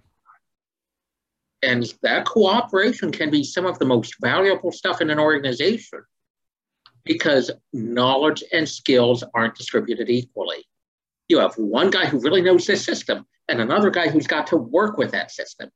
And 1.62 1.92
that 2.02 2.26
cooperation 2.26 3.10
can 3.10 3.30
be 3.30 3.42
some 3.42 3.64
of 3.64 3.78
the 3.78 3.86
most 3.86 4.16
valuable 4.20 4.72
stuff 4.72 5.00
in 5.00 5.08
an 5.08 5.18
organization 5.18 6.02
because 7.04 7.50
knowledge 7.72 8.44
and 8.52 8.68
skills 8.68 9.24
aren't 9.34 9.54
distributed 9.54 10.10
equally. 10.10 10.66
You 11.28 11.38
have 11.38 11.54
one 11.56 11.90
guy 11.90 12.06
who 12.06 12.20
really 12.20 12.42
knows 12.42 12.66
this 12.66 12.84
system 12.84 13.26
and 13.48 13.60
another 13.60 13.90
guy 13.90 14.08
who's 14.08 14.26
got 14.26 14.46
to 14.48 14.56
work 14.56 14.98
with 14.98 15.12
that 15.12 15.30
system. 15.30 15.70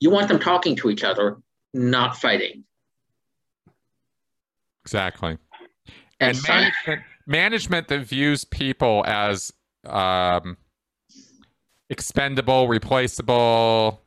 You 0.00 0.10
want 0.10 0.28
them 0.28 0.38
talking 0.38 0.76
to 0.76 0.90
each 0.90 1.04
other, 1.04 1.38
not 1.72 2.16
fighting. 2.16 2.64
Exactly. 4.84 5.38
And, 6.20 6.36
and 6.36 6.48
management, 6.48 7.02
management 7.26 7.88
that 7.88 8.00
views 8.00 8.44
people 8.44 9.04
as 9.06 9.52
um, 9.86 10.56
expendable, 11.90 12.68
replaceable, 12.68 14.02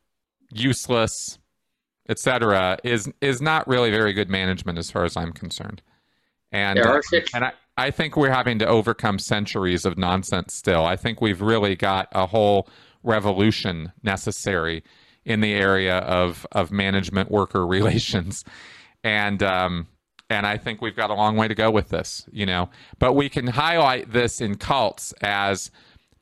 useless, 0.52 1.38
etc., 2.10 2.78
is 2.84 3.12
is 3.22 3.42
not 3.42 3.68
really 3.68 3.92
very 3.92 4.14
good 4.14 4.30
management 4.30 4.78
as 4.78 4.92
far 4.92 5.06
as 5.06 5.16
I'm 5.16 5.32
concerned. 5.32 5.82
And, 6.52 6.78
there 6.78 6.88
are 6.88 7.02
six, 7.02 7.34
and 7.34 7.46
I, 7.46 7.54
I 7.78 7.92
think 7.92 8.16
we're 8.16 8.32
having 8.32 8.60
to 8.60 8.68
overcome 8.68 9.20
centuries 9.20 9.86
of 9.86 9.98
nonsense 9.98 10.54
still. 10.54 10.86
I 10.86 10.96
think 10.96 11.20
we've 11.20 11.42
really 11.42 11.76
got 11.76 12.08
a 12.14 12.26
whole 12.26 12.70
revolution 13.04 13.92
necessary 14.02 14.84
in 15.26 15.42
the 15.42 15.54
area 15.54 15.98
of, 16.00 16.46
of 16.52 16.72
management 16.72 17.30
worker 17.32 17.66
relations. 17.68 18.46
And, 19.04 19.44
um, 19.44 19.88
and 20.30 20.48
I 20.48 20.58
think 20.58 20.82
we've 20.82 20.96
got 20.96 21.10
a 21.10 21.14
long 21.14 21.36
way 21.36 21.48
to 21.48 21.56
go 21.56 21.70
with 21.70 21.90
this, 21.90 22.26
you 22.32 22.46
know. 22.46 22.70
But 22.98 23.14
we 23.14 23.30
can 23.30 23.48
highlight 23.48 24.12
this 24.12 24.42
in 24.42 24.56
cults 24.56 25.14
as, 25.22 25.70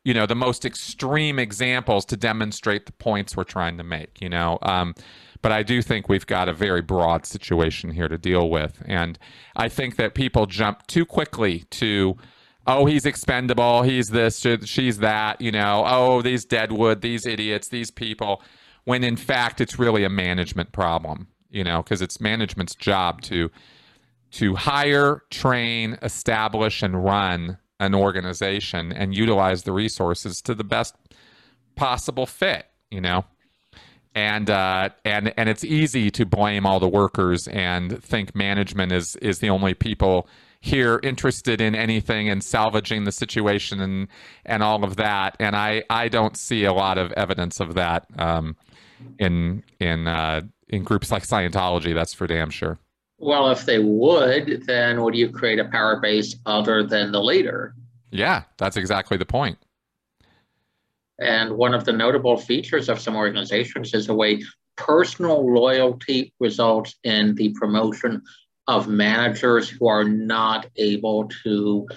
you 0.03 0.13
know, 0.13 0.25
the 0.25 0.35
most 0.35 0.65
extreme 0.65 1.39
examples 1.39 2.03
to 2.05 2.17
demonstrate 2.17 2.85
the 2.85 2.91
points 2.93 3.37
we're 3.37 3.43
trying 3.43 3.77
to 3.77 3.83
make, 3.83 4.19
you 4.21 4.29
know. 4.29 4.57
Um, 4.61 4.95
but 5.43 5.51
I 5.51 5.61
do 5.61 5.81
think 5.81 6.07
we've 6.07 6.25
got 6.25 6.47
a 6.47 6.53
very 6.53 6.81
broad 6.81 7.25
situation 7.25 7.91
here 7.91 8.07
to 8.07 8.17
deal 8.17 8.49
with. 8.49 8.81
And 8.85 9.19
I 9.57 9.67
think 9.67 9.97
that 9.97 10.15
people 10.15 10.45
jump 10.45 10.87
too 10.87 11.05
quickly 11.05 11.65
to, 11.71 12.15
oh, 12.65 12.85
he's 12.85 13.05
expendable, 13.05 13.83
he's 13.83 14.07
this, 14.07 14.45
she's 14.63 14.99
that, 14.99 15.41
you 15.41 15.51
know, 15.51 15.83
oh, 15.85 16.21
these 16.21 16.45
deadwood, 16.45 17.01
these 17.01 17.25
idiots, 17.25 17.67
these 17.67 17.91
people, 17.91 18.41
when 18.85 19.03
in 19.03 19.17
fact 19.17 19.59
it's 19.59 19.77
really 19.77 20.05
a 20.05 20.09
management 20.09 20.71
problem, 20.71 21.27
you 21.49 21.65
know, 21.65 21.83
because 21.83 22.01
it's 22.01 22.21
management's 22.21 22.73
job 22.73 23.21
to 23.23 23.51
to 24.31 24.55
hire, 24.55 25.21
train, 25.29 25.95
establish, 26.01 26.81
and 26.81 27.03
run 27.03 27.59
an 27.79 27.93
organization 27.93 28.91
and 28.91 29.13
utilize 29.13 29.63
the 29.63 29.73
resources 29.73 30.41
to 30.41 30.55
the 30.55 30.63
best 30.63 30.95
possible 31.75 32.25
fit 32.25 32.67
you 32.91 33.01
know 33.01 33.25
and 34.15 34.49
uh, 34.49 34.89
and 35.05 35.33
and 35.37 35.49
it's 35.49 35.63
easy 35.63 36.11
to 36.11 36.25
blame 36.25 36.65
all 36.65 36.79
the 36.79 36.89
workers 36.89 37.47
and 37.47 38.01
think 38.03 38.35
management 38.35 38.91
is 38.91 39.15
is 39.17 39.39
the 39.39 39.49
only 39.49 39.73
people 39.73 40.27
here 40.59 40.99
interested 41.03 41.59
in 41.59 41.75
anything 41.75 42.29
and 42.29 42.41
salvaging 42.41 43.03
the 43.03 43.11
situation 43.11 43.81
and 43.81 44.07
and 44.45 44.63
all 44.63 44.83
of 44.83 44.95
that. 44.95 45.35
And 45.39 45.55
I 45.55 45.83
I 45.89 46.07
don't 46.07 46.37
see 46.37 46.63
a 46.63 46.73
lot 46.73 46.97
of 46.97 47.11
evidence 47.13 47.59
of 47.59 47.73
that 47.75 48.05
um, 48.17 48.55
in 49.19 49.63
in 49.79 50.07
uh, 50.07 50.41
in 50.69 50.83
groups 50.83 51.11
like 51.11 51.23
Scientology. 51.23 51.93
That's 51.93 52.13
for 52.13 52.27
damn 52.27 52.49
sure. 52.49 52.79
Well, 53.17 53.51
if 53.51 53.65
they 53.65 53.79
would, 53.79 54.63
then 54.65 55.01
would 55.01 55.15
you 55.15 55.29
create 55.29 55.59
a 55.59 55.65
power 55.65 55.99
base 55.99 56.35
other 56.45 56.83
than 56.83 57.11
the 57.11 57.21
leader? 57.21 57.73
Yeah, 58.11 58.43
that's 58.57 58.75
exactly 58.77 59.17
the 59.17 59.25
point. 59.25 59.57
And 61.19 61.57
one 61.57 61.73
of 61.73 61.85
the 61.85 61.93
notable 61.93 62.37
features 62.37 62.89
of 62.89 62.99
some 62.99 63.15
organizations 63.15 63.93
is 63.93 64.07
the 64.07 64.13
way 64.13 64.43
personal 64.75 65.53
loyalty 65.53 66.33
results 66.39 66.95
in 67.03 67.35
the 67.35 67.49
promotion 67.49 68.21
of 68.67 68.87
managers 68.87 69.69
who 69.69 69.87
are 69.87 70.03
not 70.03 70.67
able 70.77 71.29
to 71.43 71.87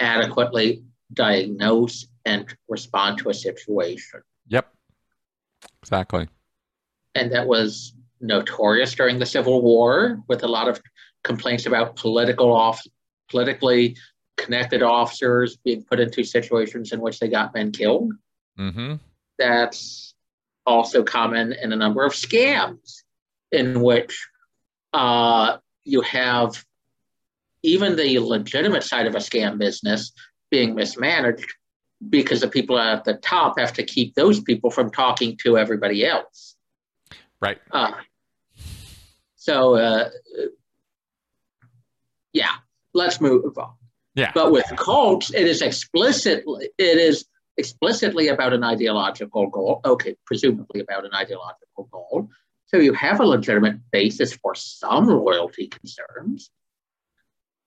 adequately 0.00 0.82
diagnose 1.12 2.06
and 2.24 2.54
respond 2.68 3.18
to 3.18 3.30
a 3.30 3.34
situation. 3.34 4.22
Yep. 4.48 4.72
Exactly. 5.82 6.28
And 7.14 7.32
that 7.32 7.46
was 7.46 7.94
notorious 8.20 8.94
during 8.94 9.18
the 9.18 9.26
Civil 9.26 9.62
War 9.62 10.22
with 10.28 10.44
a 10.44 10.48
lot 10.48 10.68
of 10.68 10.80
complaints 11.24 11.66
about 11.66 11.96
political 11.96 12.52
off 12.52 12.80
politically 13.30 13.96
connected 14.42 14.82
officers 14.82 15.56
being 15.56 15.84
put 15.84 16.00
into 16.00 16.24
situations 16.24 16.92
in 16.92 17.00
which 17.00 17.18
they 17.18 17.28
got 17.28 17.54
men 17.54 17.72
killed. 17.72 18.12
Mm-hmm. 18.58 18.94
That's 19.38 20.14
also 20.66 21.02
common 21.02 21.52
in 21.52 21.72
a 21.72 21.76
number 21.76 22.04
of 22.04 22.12
scams 22.12 23.02
in 23.50 23.80
which 23.80 24.28
uh, 24.92 25.58
you 25.84 26.00
have 26.02 26.64
even 27.62 27.96
the 27.96 28.18
legitimate 28.18 28.82
side 28.82 29.06
of 29.06 29.14
a 29.14 29.18
scam 29.18 29.58
business 29.58 30.12
being 30.50 30.74
mismanaged 30.74 31.52
because 32.10 32.40
the 32.40 32.48
people 32.48 32.78
at 32.78 33.04
the 33.04 33.14
top 33.14 33.58
have 33.58 33.72
to 33.72 33.84
keep 33.84 34.14
those 34.14 34.40
people 34.40 34.70
from 34.70 34.90
talking 34.90 35.36
to 35.44 35.56
everybody 35.56 36.04
else. 36.04 36.56
Right. 37.40 37.58
Uh, 37.70 37.92
so, 39.36 39.76
uh, 39.76 40.10
yeah, 42.32 42.54
let's 42.92 43.20
move 43.20 43.56
on. 43.58 43.74
Yeah. 44.14 44.32
But 44.34 44.52
with 44.52 44.64
cults, 44.76 45.32
it 45.32 45.46
is 45.46 45.62
explicitly 45.62 46.70
it 46.78 46.98
is 46.98 47.24
explicitly 47.56 48.28
about 48.28 48.52
an 48.52 48.64
ideological 48.64 49.48
goal. 49.48 49.80
Okay, 49.84 50.16
presumably 50.26 50.80
about 50.80 51.04
an 51.04 51.14
ideological 51.14 51.88
goal. 51.90 52.28
So 52.66 52.78
you 52.78 52.94
have 52.94 53.20
a 53.20 53.26
legitimate 53.26 53.78
basis 53.90 54.32
for 54.32 54.54
some 54.54 55.06
loyalty 55.06 55.68
concerns. 55.68 56.50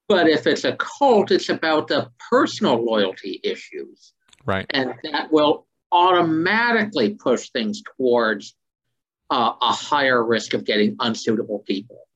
But 0.08 0.28
if 0.28 0.46
it's 0.46 0.64
a 0.64 0.76
cult, 0.76 1.32
it's 1.32 1.50
about 1.50 1.88
the 1.88 2.10
personal 2.30 2.84
loyalty 2.84 3.40
issues. 3.44 4.14
Right. 4.46 4.66
And 4.70 4.94
that 5.12 5.32
will 5.32 5.66
automatically 5.92 7.16
push 7.16 7.50
things 7.50 7.82
towards 7.98 8.56
uh, 9.32 9.54
a 9.62 9.72
higher 9.72 10.24
risk 10.24 10.54
of 10.54 10.64
getting 10.64 10.96
unsuitable 11.00 11.60
people. 11.60 12.08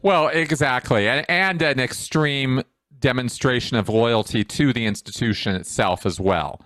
Well, 0.00 0.28
exactly. 0.28 1.08
And, 1.08 1.26
and 1.28 1.62
an 1.62 1.80
extreme 1.80 2.62
demonstration 3.00 3.76
of 3.76 3.88
loyalty 3.88 4.44
to 4.44 4.72
the 4.72 4.86
institution 4.86 5.54
itself 5.54 6.04
as 6.06 6.18
well 6.20 6.60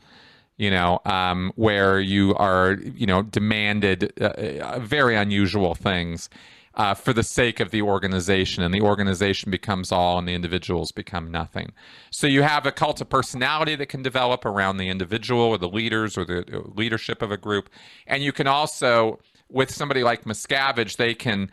you 0.58 0.70
know, 0.70 1.00
um, 1.06 1.52
where 1.56 1.98
you 1.98 2.34
are, 2.36 2.74
you 2.94 3.06
know, 3.06 3.22
demanded 3.22 4.12
uh, 4.20 4.26
uh, 4.26 4.78
very 4.78 5.16
unusual 5.16 5.74
things 5.74 6.28
uh, 6.74 6.94
for 6.94 7.12
the 7.12 7.22
sake 7.22 7.60
of 7.60 7.70
the 7.70 7.82
organization, 7.82 8.62
and 8.62 8.72
the 8.72 8.80
organization 8.80 9.50
becomes 9.50 9.92
all, 9.92 10.18
and 10.18 10.26
the 10.26 10.34
individuals 10.34 10.90
become 10.92 11.30
nothing. 11.30 11.72
So 12.10 12.26
you 12.26 12.42
have 12.42 12.64
a 12.64 12.72
cult 12.72 13.00
of 13.00 13.08
personality 13.08 13.74
that 13.76 13.86
can 13.86 14.02
develop 14.02 14.44
around 14.44 14.78
the 14.78 14.88
individual 14.88 15.42
or 15.42 15.58
the 15.58 15.68
leaders 15.68 16.16
or 16.16 16.24
the 16.24 16.40
uh, 16.40 16.62
leadership 16.74 17.22
of 17.22 17.30
a 17.30 17.36
group, 17.36 17.68
and 18.06 18.22
you 18.22 18.32
can 18.32 18.46
also, 18.46 19.18
with 19.48 19.70
somebody 19.70 20.02
like 20.02 20.24
Miscavige, 20.24 20.96
they 20.96 21.14
can 21.14 21.50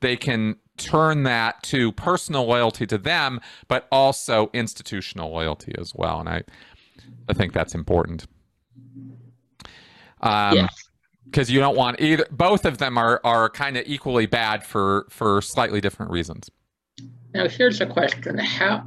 they 0.00 0.16
can 0.16 0.56
turn 0.76 1.22
that 1.24 1.62
to 1.64 1.92
personal 1.92 2.46
loyalty 2.46 2.86
to 2.86 2.98
them, 2.98 3.40
but 3.68 3.86
also 3.92 4.50
institutional 4.52 5.30
loyalty 5.30 5.74
as 5.78 5.94
well, 5.94 6.20
and 6.20 6.28
I 6.28 6.42
I 7.28 7.32
think 7.34 7.52
that's 7.52 7.74
important. 7.74 8.26
Um, 10.20 10.56
yeah 10.56 10.68
because 11.32 11.50
you 11.50 11.58
don't 11.58 11.76
want 11.76 11.98
either 12.00 12.26
both 12.30 12.64
of 12.64 12.78
them 12.78 12.98
are 12.98 13.20
are 13.24 13.48
kind 13.48 13.76
of 13.76 13.84
equally 13.86 14.26
bad 14.26 14.64
for 14.64 15.06
for 15.08 15.40
slightly 15.40 15.80
different 15.80 16.12
reasons. 16.12 16.50
Now 17.34 17.48
here's 17.48 17.80
a 17.80 17.86
question. 17.86 18.38
How 18.38 18.86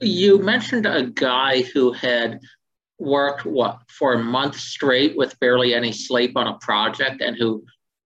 you 0.00 0.38
mentioned 0.38 0.86
a 0.86 1.04
guy 1.04 1.62
who 1.62 1.92
had 1.92 2.40
worked 2.98 3.44
what 3.44 3.80
for 3.88 4.14
a 4.14 4.18
month 4.22 4.56
straight 4.56 5.16
with 5.16 5.38
barely 5.40 5.74
any 5.74 5.92
sleep 5.92 6.36
on 6.36 6.46
a 6.46 6.56
project 6.58 7.20
and 7.20 7.36
who 7.36 7.62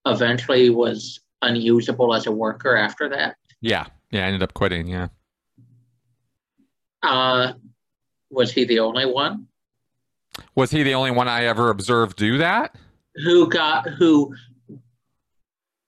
eventually 0.06 0.70
was 0.70 1.20
unusable 1.42 2.14
as 2.14 2.26
a 2.26 2.32
worker 2.32 2.76
after 2.76 3.08
that 3.08 3.36
yeah 3.60 3.86
yeah 4.10 4.24
I 4.24 4.26
ended 4.26 4.42
up 4.42 4.54
quitting 4.54 4.86
yeah 4.86 5.08
uh 7.02 7.52
was 8.30 8.52
he 8.52 8.64
the 8.64 8.80
only 8.80 9.06
one 9.06 9.46
was 10.54 10.70
he 10.70 10.82
the 10.82 10.94
only 10.94 11.10
one 11.10 11.28
I 11.28 11.44
ever 11.44 11.70
observed 11.70 12.16
do 12.16 12.38
that? 12.38 12.76
Who 13.24 13.48
got 13.48 13.88
who 13.88 14.34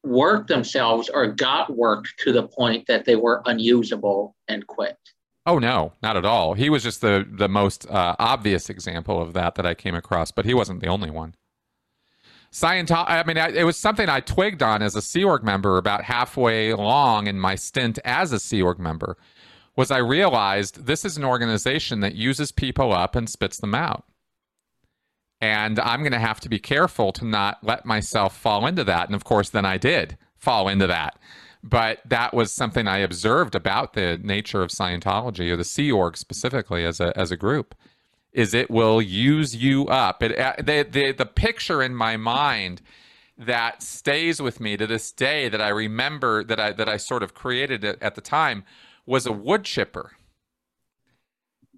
worked 0.02 0.48
themselves 0.48 1.08
or 1.08 1.28
got 1.28 1.74
worked 1.74 2.14
to 2.20 2.32
the 2.32 2.42
point 2.42 2.86
that 2.88 3.04
they 3.04 3.16
were 3.16 3.42
unusable 3.46 4.34
and 4.48 4.66
quit? 4.66 4.96
Oh 5.46 5.58
no, 5.58 5.92
not 6.02 6.16
at 6.16 6.24
all. 6.24 6.54
He 6.54 6.70
was 6.70 6.82
just 6.82 7.00
the 7.00 7.26
the 7.30 7.48
most 7.48 7.88
uh, 7.88 8.16
obvious 8.18 8.68
example 8.70 9.20
of 9.20 9.32
that 9.34 9.54
that 9.56 9.66
I 9.66 9.74
came 9.74 9.94
across, 9.94 10.30
but 10.30 10.44
he 10.44 10.54
wasn't 10.54 10.80
the 10.80 10.88
only 10.88 11.10
one. 11.10 11.34
Scientology. 12.52 13.08
I 13.08 13.24
mean, 13.24 13.38
I, 13.38 13.48
it 13.48 13.64
was 13.64 13.76
something 13.76 14.08
I 14.08 14.20
twigged 14.20 14.62
on 14.62 14.82
as 14.82 14.94
a 14.94 15.02
Sea 15.02 15.24
Org 15.24 15.42
member 15.42 15.78
about 15.78 16.04
halfway 16.04 16.70
along 16.70 17.26
in 17.26 17.40
my 17.40 17.54
stint 17.54 17.98
as 18.04 18.32
a 18.32 18.38
Sea 18.38 18.62
Org 18.62 18.78
member. 18.78 19.16
Was 19.74 19.90
I 19.90 19.98
realized 19.98 20.84
this 20.84 21.04
is 21.04 21.16
an 21.16 21.24
organization 21.24 22.00
that 22.00 22.14
uses 22.14 22.52
people 22.52 22.92
up 22.92 23.16
and 23.16 23.28
spits 23.28 23.58
them 23.58 23.74
out 23.74 24.04
and 25.42 25.80
I'm 25.80 26.02
going 26.02 26.12
to 26.12 26.20
have 26.20 26.38
to 26.40 26.48
be 26.48 26.60
careful 26.60 27.10
to 27.14 27.24
not 27.26 27.58
let 27.64 27.84
myself 27.84 28.38
fall 28.38 28.64
into 28.64 28.84
that. 28.84 29.06
And 29.06 29.14
of 29.16 29.24
course, 29.24 29.50
then 29.50 29.66
I 29.66 29.76
did 29.76 30.16
fall 30.36 30.68
into 30.68 30.86
that. 30.86 31.18
But 31.64 31.98
that 32.06 32.32
was 32.32 32.52
something 32.52 32.86
I 32.86 32.98
observed 32.98 33.56
about 33.56 33.94
the 33.94 34.20
nature 34.22 34.62
of 34.62 34.70
Scientology 34.70 35.50
or 35.50 35.56
the 35.56 35.64
Sea 35.64 35.90
Org 35.90 36.16
specifically 36.16 36.84
as 36.84 37.00
a 37.00 37.16
as 37.18 37.30
a 37.32 37.36
group, 37.36 37.74
is 38.32 38.54
it 38.54 38.70
will 38.70 39.02
use 39.02 39.54
you 39.54 39.86
up. 39.86 40.22
It 40.22 40.38
uh, 40.38 40.54
the 40.58 40.86
the 40.88 41.12
the 41.12 41.26
picture 41.26 41.82
in 41.82 41.94
my 41.94 42.16
mind 42.16 42.82
that 43.36 43.82
stays 43.82 44.40
with 44.40 44.60
me 44.60 44.76
to 44.76 44.86
this 44.86 45.10
day 45.12 45.48
that 45.48 45.60
I 45.60 45.68
remember 45.68 46.44
that 46.44 46.60
I 46.60 46.72
that 46.72 46.88
I 46.88 46.96
sort 46.96 47.22
of 47.22 47.34
created 47.34 47.84
it 47.84 47.98
at 48.00 48.14
the 48.14 48.20
time 48.20 48.64
was 49.06 49.26
a 49.26 49.32
wood 49.32 49.64
chipper 49.64 50.12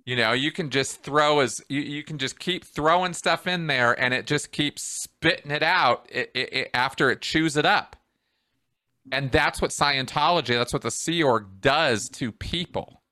you 0.05 0.17
know, 0.17 0.33
you 0.33 0.53
can 0.53 0.69
just 0.69 1.03
throw 1.03 1.41
as 1.41 1.63
you, 1.69 1.81
you 1.81 2.03
can 2.03 2.19
just 2.19 2.39
keep 2.39 2.65
throwing 2.65 3.15
stuff 3.15 3.47
in 3.47 3.67
there, 3.67 3.99
and 3.99 4.13
it 4.13 4.27
just 4.27 4.53
keeps 4.53 4.83
spitting 4.83 5.51
it 5.51 5.63
out 5.63 6.07
it, 6.11 6.31
it, 6.35 6.53
it, 6.53 6.71
after 6.75 7.11
it 7.11 7.23
chews 7.23 7.57
it 7.57 7.65
up. 7.65 7.97
And 9.13 9.31
that's 9.31 9.61
what 9.61 9.71
Scientology, 9.71 10.55
that's 10.55 10.73
what 10.73 10.83
the 10.83 10.91
Sea 10.91 11.23
Org 11.23 11.61
does 11.61 12.09
to 12.11 12.33
people. 12.33 13.03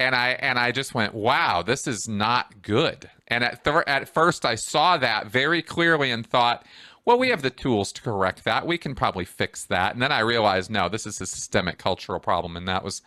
And 0.00 0.14
I 0.14 0.30
and 0.40 0.58
I 0.58 0.72
just 0.72 0.94
went, 0.94 1.14
wow, 1.14 1.62
this 1.62 1.86
is 1.86 2.08
not 2.08 2.62
good. 2.62 3.10
And 3.28 3.44
at 3.44 3.62
th- 3.62 3.84
at 3.86 4.08
first, 4.08 4.46
I 4.46 4.54
saw 4.54 4.96
that 4.96 5.26
very 5.26 5.60
clearly 5.60 6.10
and 6.10 6.26
thought, 6.26 6.64
well, 7.04 7.18
we 7.18 7.28
have 7.28 7.42
the 7.42 7.50
tools 7.50 7.92
to 7.92 8.02
correct 8.02 8.44
that. 8.44 8.66
We 8.66 8.78
can 8.78 8.94
probably 8.94 9.26
fix 9.26 9.66
that. 9.66 9.92
And 9.92 10.02
then 10.02 10.10
I 10.10 10.20
realized, 10.20 10.70
no, 10.70 10.88
this 10.88 11.06
is 11.06 11.20
a 11.20 11.26
systemic 11.26 11.76
cultural 11.76 12.18
problem, 12.18 12.56
and 12.56 12.66
that 12.66 12.82
was 12.82 13.02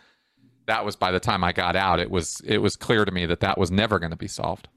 that 0.66 0.84
was 0.84 0.94
by 0.94 1.10
the 1.10 1.20
time 1.20 1.42
I 1.42 1.52
got 1.52 1.74
out, 1.74 1.98
it 1.98 2.10
was 2.10 2.40
it 2.46 2.58
was 2.58 2.76
clear 2.76 3.04
to 3.04 3.10
me 3.10 3.26
that 3.26 3.40
that 3.40 3.58
was 3.58 3.72
never 3.72 3.98
going 3.98 4.12
to 4.12 4.16
be 4.16 4.28
solved. 4.28 4.68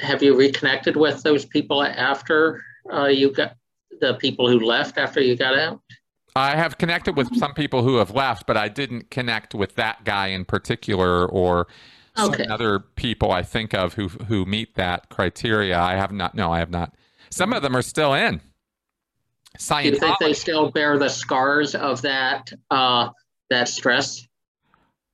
Have 0.00 0.22
you 0.22 0.34
reconnected 0.34 0.96
with 0.96 1.22
those 1.22 1.44
people 1.44 1.82
after 1.82 2.62
uh, 2.92 3.06
you 3.06 3.32
got 3.32 3.54
the 4.00 4.14
people 4.14 4.48
who 4.48 4.60
left 4.60 4.96
after 4.96 5.20
you 5.20 5.36
got 5.36 5.58
out? 5.58 5.80
I 6.36 6.56
have 6.56 6.78
connected 6.78 7.16
with 7.16 7.34
some 7.36 7.54
people 7.54 7.82
who 7.82 7.96
have 7.96 8.10
left, 8.10 8.46
but 8.46 8.56
I 8.56 8.68
didn't 8.68 9.10
connect 9.10 9.54
with 9.54 9.74
that 9.74 10.04
guy 10.04 10.28
in 10.28 10.44
particular 10.44 11.26
or 11.26 11.66
okay. 12.18 12.44
some 12.44 12.52
other 12.52 12.80
people 12.80 13.32
I 13.32 13.42
think 13.42 13.74
of 13.74 13.94
who 13.94 14.08
who 14.08 14.44
meet 14.44 14.74
that 14.76 15.08
criteria. 15.08 15.78
I 15.78 15.96
have 15.96 16.12
not. 16.12 16.34
No, 16.34 16.52
I 16.52 16.58
have 16.58 16.70
not. 16.70 16.94
Some 17.30 17.52
of 17.52 17.62
them 17.62 17.76
are 17.76 17.82
still 17.82 18.14
in. 18.14 18.40
Scientology. 19.58 19.82
Do 19.82 19.88
you 19.88 19.98
think 19.98 20.18
they 20.20 20.32
still 20.32 20.70
bear 20.70 20.98
the 20.98 21.08
scars 21.08 21.74
of 21.74 22.02
that 22.02 22.52
uh, 22.70 23.10
that 23.50 23.68
stress? 23.68 24.26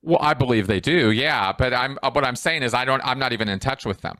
Well, 0.01 0.19
I 0.21 0.35
believe 0.35 0.67
they 0.67 0.79
do, 0.79 1.11
yeah. 1.11 1.51
But 1.51 1.73
I'm 1.73 1.97
uh, 2.03 2.11
what 2.11 2.23
I'm 2.23 2.35
saying 2.35 2.63
is 2.63 2.73
I 2.73 2.85
don't. 2.85 3.01
I'm 3.03 3.19
not 3.19 3.33
even 3.33 3.49
in 3.49 3.59
touch 3.59 3.85
with 3.85 4.01
them. 4.01 4.17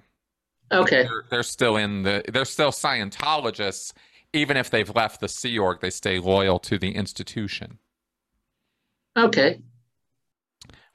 Okay. 0.72 1.04
They're, 1.04 1.26
they're 1.30 1.44
still 1.44 1.78
in 1.78 2.04
the. 2.04 2.24
They're 2.28 2.46
still 2.46 2.72
Scientologists, 2.72 3.94
even 4.36 4.58
if 4.58 4.70
they've 4.70 4.94
left 4.94 5.22
the 5.22 5.28
Sea 5.28 5.58
Org. 5.58 5.82
They 5.82 5.90
stay 5.90 6.20
loyal 6.20 6.60
to 6.60 6.78
the 6.78 6.96
institution. 6.96 7.80
Okay. 9.18 9.62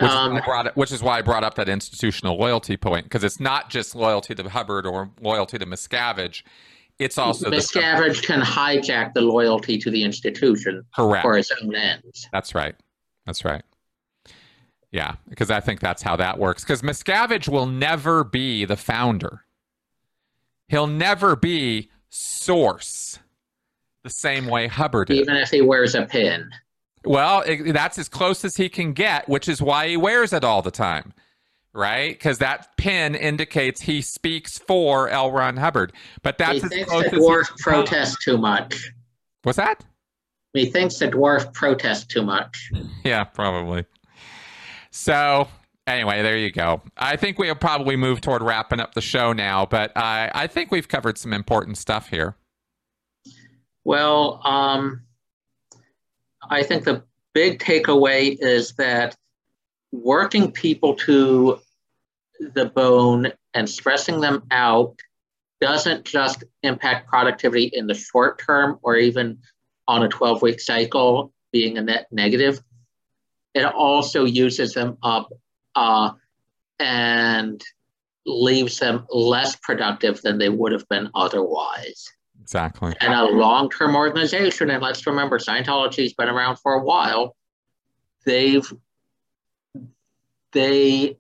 Which, 0.01 0.11
Um, 0.11 0.37
is, 0.37 0.41
why 0.41 0.41
I 0.41 0.45
brought 0.45 0.77
which 0.77 0.93
is 0.93 1.03
why 1.03 1.19
I 1.19 1.23
brought 1.23 1.45
up 1.45 1.55
that 1.57 1.69
institutional 1.69 2.39
loyalty 2.39 2.77
point 2.77 3.05
because 3.05 3.25
it's 3.25 3.41
not 3.41 3.71
just 3.71 3.95
loyalty 3.95 4.35
to 4.35 4.49
Hubbard 4.49 4.87
or 4.87 5.11
loyalty 5.21 5.59
to 5.59 5.67
Miscavige. 5.67 6.43
It's 6.99 7.17
also 7.19 7.49
the 7.49 7.57
Miscavige 7.57 8.23
can 8.23 8.41
hijack 8.41 9.15
the 9.15 9.23
loyalty 9.23 9.79
to 9.79 9.91
the 9.91 10.03
institution 10.05 10.85
correct. 10.95 11.23
for 11.23 11.37
his 11.37 11.51
own 11.63 11.75
ends. 11.75 12.29
That's 12.33 12.55
right. 12.55 12.75
That's 13.27 13.45
right. 13.45 13.63
Yeah, 14.93 15.17
because 15.29 15.51
I 15.51 15.61
think 15.61 15.81
that's 15.81 16.03
how 16.03 16.17
that 16.17 16.39
works. 16.39 16.63
Because 16.63 16.83
Miscavige 16.83 17.49
will 17.49 17.67
never 17.67 18.25
be 18.25 18.65
the 18.65 18.77
founder. 18.77 19.45
He'll 20.69 20.87
never 20.87 21.37
be 21.37 21.91
source 22.11 23.19
the 24.03 24.11
same 24.11 24.47
way 24.47 24.67
Hubbard 24.67 25.11
is. 25.11 25.19
Even 25.19 25.37
if 25.37 25.51
he 25.51 25.61
wears 25.61 25.95
a 25.95 26.03
pin. 26.07 26.51
Well, 27.05 27.43
it, 27.47 27.73
that's 27.73 27.99
as 27.99 28.09
close 28.09 28.45
as 28.45 28.57
he 28.57 28.69
can 28.69 28.93
get, 28.93 29.29
which 29.29 29.49
is 29.49 29.63
why 29.63 29.89
he 29.89 29.97
wears 29.97 30.33
it 30.33 30.45
all 30.45 30.63
the 30.63 30.71
time, 30.71 31.15
right? 31.73 32.13
Because 32.13 32.39
that 32.39 32.77
pin 32.77 33.15
indicates 33.15 33.83
he 33.83 34.03
speaks 34.03 34.59
for 34.59 35.09
L. 35.09 35.33
Ron 35.33 35.57
Hubbard. 35.57 35.93
But 36.23 36.39
that's 36.39 36.53
he 36.53 36.63
as 36.63 36.69
thinks 36.69 36.91
close 36.91 37.05
the 37.05 37.17
dwarf 37.17 37.59
protests 37.59 38.23
too 38.25 38.37
much. 38.37 38.93
What's 39.43 39.57
that? 39.57 39.85
He 40.53 40.67
thinks 40.67 40.99
the 40.99 41.09
dwarf 41.09 41.53
protests 41.55 42.05
too 42.05 42.23
much. 42.23 42.71
Yeah, 43.05 43.25
probably. 43.25 43.87
So 44.91 45.49
anyway, 45.87 46.23
there 46.23 46.37
you 46.37 46.51
go. 46.51 46.83
I 46.97 47.17
think 47.17 47.39
we'll 47.39 47.55
probably 47.55 47.97
move 47.97 48.21
toward 48.21 48.43
wrapping 48.43 48.81
up 48.81 48.95
the 48.95 49.01
show 49.01 49.33
now, 49.33 49.65
but 49.65 49.97
I, 49.97 50.31
I 50.35 50.47
think 50.49 50.71
we've 50.71 50.89
covered 50.89 51.17
some 51.17 51.33
important 51.33 51.79
stuff 51.79 52.09
here. 52.09 52.37
Well, 53.91 54.41
um, 54.45 55.03
I 56.49 56.63
think 56.63 56.85
the 56.85 57.03
big 57.35 57.59
takeaway 57.59 58.37
is 58.39 58.75
that 58.75 59.17
working 59.91 60.53
people 60.53 60.95
to 61.07 61.59
the 62.39 62.67
bone 62.67 63.33
and 63.53 63.69
stressing 63.69 64.21
them 64.21 64.45
out 64.53 64.95
doesn't 65.61 66.05
just 66.05 66.45
impact 66.63 67.09
productivity 67.09 67.65
in 67.65 67.89
the 67.89 67.95
short 67.95 68.39
term 68.39 68.79
or 68.83 68.95
even 68.95 69.39
on 69.89 70.05
a 70.05 70.09
12 70.09 70.41
week 70.41 70.61
cycle 70.61 71.33
being 71.51 71.77
a 71.77 71.83
net 71.83 72.07
negative. 72.13 72.61
It 73.55 73.65
also 73.65 74.25
uses 74.25 74.73
them 74.73 74.99
up 75.03 75.33
uh, 75.75 76.13
and 76.79 77.61
leaves 78.25 78.79
them 78.79 79.05
less 79.11 79.57
productive 79.57 80.23
than 80.23 80.39
they 80.39 80.49
would 80.49 80.71
have 80.71 80.89
been 80.89 81.11
otherwise 81.13 82.09
Exactly. 82.51 82.93
and 83.01 83.15
a 83.15 83.27
long-term 83.27 83.95
organization 83.95 84.71
and 84.71 84.83
let's 84.83 85.07
remember 85.07 85.39
scientology's 85.39 86.15
been 86.15 86.29
around 86.29 86.57
for 86.57 86.73
a 86.73 86.83
while 86.83 87.37
they've 88.27 88.73
they 90.51 91.17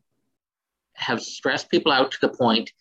have 0.95 1.23
stressed 1.23 1.71
people 1.71 1.93
out 1.93 2.11
to 2.11 2.19
the 2.21 2.31
point 2.31 2.73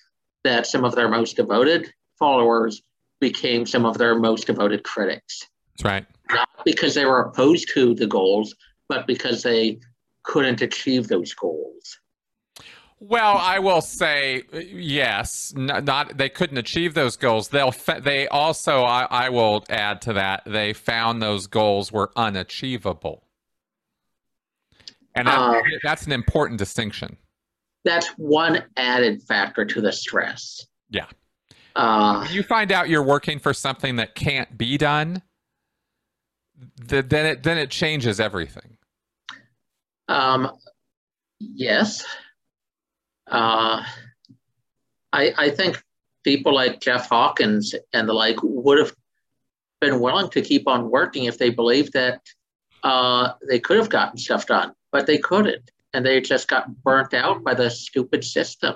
that 0.44 0.66
some 0.66 0.84
of 0.84 0.96
their 0.96 1.08
most 1.08 1.36
devoted 1.36 1.94
followers 2.18 2.82
became 3.20 3.68
some 3.68 3.86
of 3.86 4.00
their 4.00 4.18
most 4.18 4.48
devoted 4.48 4.84
critics 4.84 5.46
That's 5.78 5.86
right. 5.86 6.06
not 6.32 6.50
because 6.66 6.96
they 6.96 7.06
were 7.06 7.22
opposed 7.22 7.70
to 7.76 7.94
the 7.94 8.08
goals 8.08 8.56
but 8.88 9.06
because 9.06 9.44
they 9.44 9.78
couldn't 10.24 10.64
achieve 10.64 11.08
those 11.08 11.36
goals 11.36 11.99
Well, 13.02 13.38
I 13.38 13.60
will 13.60 13.82
say 13.82 14.44
yes. 14.52 15.54
Not, 15.56 15.86
not 15.86 16.18
they 16.18 16.28
couldn't 16.30 16.58
achieve 16.58 16.94
those 16.94 17.16
goals. 17.16 17.48
They'll 17.50 17.74
they 18.02 18.28
also 18.28 18.84
I, 18.84 19.04
I 19.10 19.30
will 19.30 19.64
add 19.70 20.02
to 20.04 20.14
that 20.14 20.44
they 20.46 20.74
found 20.74 21.22
those 21.22 21.48
goals 21.48 21.92
were 21.94 22.12
unachievable, 22.18 23.24
and 25.16 25.28
that- 25.28 25.38
Uh, 25.40 25.62
that's 25.84 26.06
an 26.06 26.12
important 26.12 26.60
distinction. 26.60 27.16
that's 27.86 28.08
one 28.18 28.64
added 28.76 29.24
factor 29.24 29.64
to 29.64 29.80
the 29.80 29.92
stress 29.94 30.66
Yeah. 30.90 31.06
uh, 31.78 32.28
you 32.30 32.44
find 32.44 32.74
out 32.74 32.90
you're 32.90 33.02
working 33.02 33.40
for 33.40 33.54
something 33.54 33.96
that 33.96 34.14
can't 34.16 34.58
be 34.58 34.78
done, 34.78 35.22
th- 36.90 37.06
then 37.08 37.26
it 37.26 37.44
then 37.44 37.58
it 37.58 37.70
changes 37.72 38.20
everything. 38.20 38.76
Um, 40.10 40.52
yes. 41.40 42.06
Uh, 43.30 43.84
I, 45.12 45.34
I 45.38 45.50
think 45.50 45.82
people 46.24 46.54
like 46.54 46.82
Jeff 46.82 47.10
Hawkins 47.10 47.74
and 47.94 48.08
the 48.08 48.14
like 48.14 48.38
would 48.44 48.78
have 48.80 48.94
been 49.82 50.00
willing 50.00 50.30
to 50.32 50.42
keep 50.42 50.68
on 50.68 50.90
working 50.90 51.26
if 51.26 51.38
they 51.38 51.50
believed 51.50 51.94
that 51.94 52.22
uh, 52.84 53.34
they 53.48 53.60
could 53.60 53.78
have 53.78 53.90
gotten 53.90 54.18
stuff 54.18 54.46
done, 54.48 54.74
but 54.92 55.06
they 55.06 55.18
couldn't. 55.18 55.72
And 55.94 56.06
they 56.06 56.22
just 56.22 56.48
got 56.48 56.84
burnt 56.84 57.14
out 57.14 57.44
by 57.44 57.54
the 57.56 57.70
stupid 57.70 58.24
system. 58.24 58.76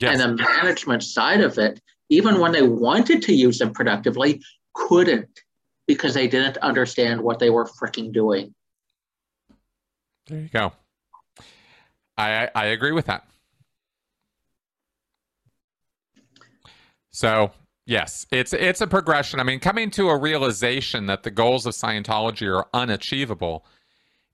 Yes. 0.00 0.20
And 0.20 0.38
the 0.38 0.42
management 0.42 1.04
side 1.04 1.40
of 1.40 1.58
it, 1.58 1.80
even 2.08 2.40
when 2.40 2.52
they 2.52 2.62
wanted 2.62 3.22
to 3.22 3.32
use 3.32 3.58
them 3.58 3.72
productively, 3.72 4.42
couldn't 4.74 5.42
because 5.86 6.14
they 6.14 6.28
didn't 6.28 6.58
understand 6.58 7.20
what 7.20 7.38
they 7.38 7.50
were 7.50 7.64
freaking 7.64 8.12
doing. 8.12 8.54
There 10.26 10.40
you 10.40 10.48
go. 10.48 10.72
I 12.16 12.50
I 12.54 12.66
agree 12.66 12.92
with 12.92 13.06
that. 13.06 13.26
So 17.18 17.50
yes, 17.84 18.26
it's 18.30 18.52
it's 18.52 18.80
a 18.80 18.86
progression. 18.86 19.40
I 19.40 19.42
mean, 19.42 19.58
coming 19.58 19.90
to 19.90 20.08
a 20.08 20.16
realization 20.16 21.06
that 21.06 21.24
the 21.24 21.32
goals 21.32 21.66
of 21.66 21.74
Scientology 21.74 22.46
are 22.46 22.68
unachievable 22.72 23.66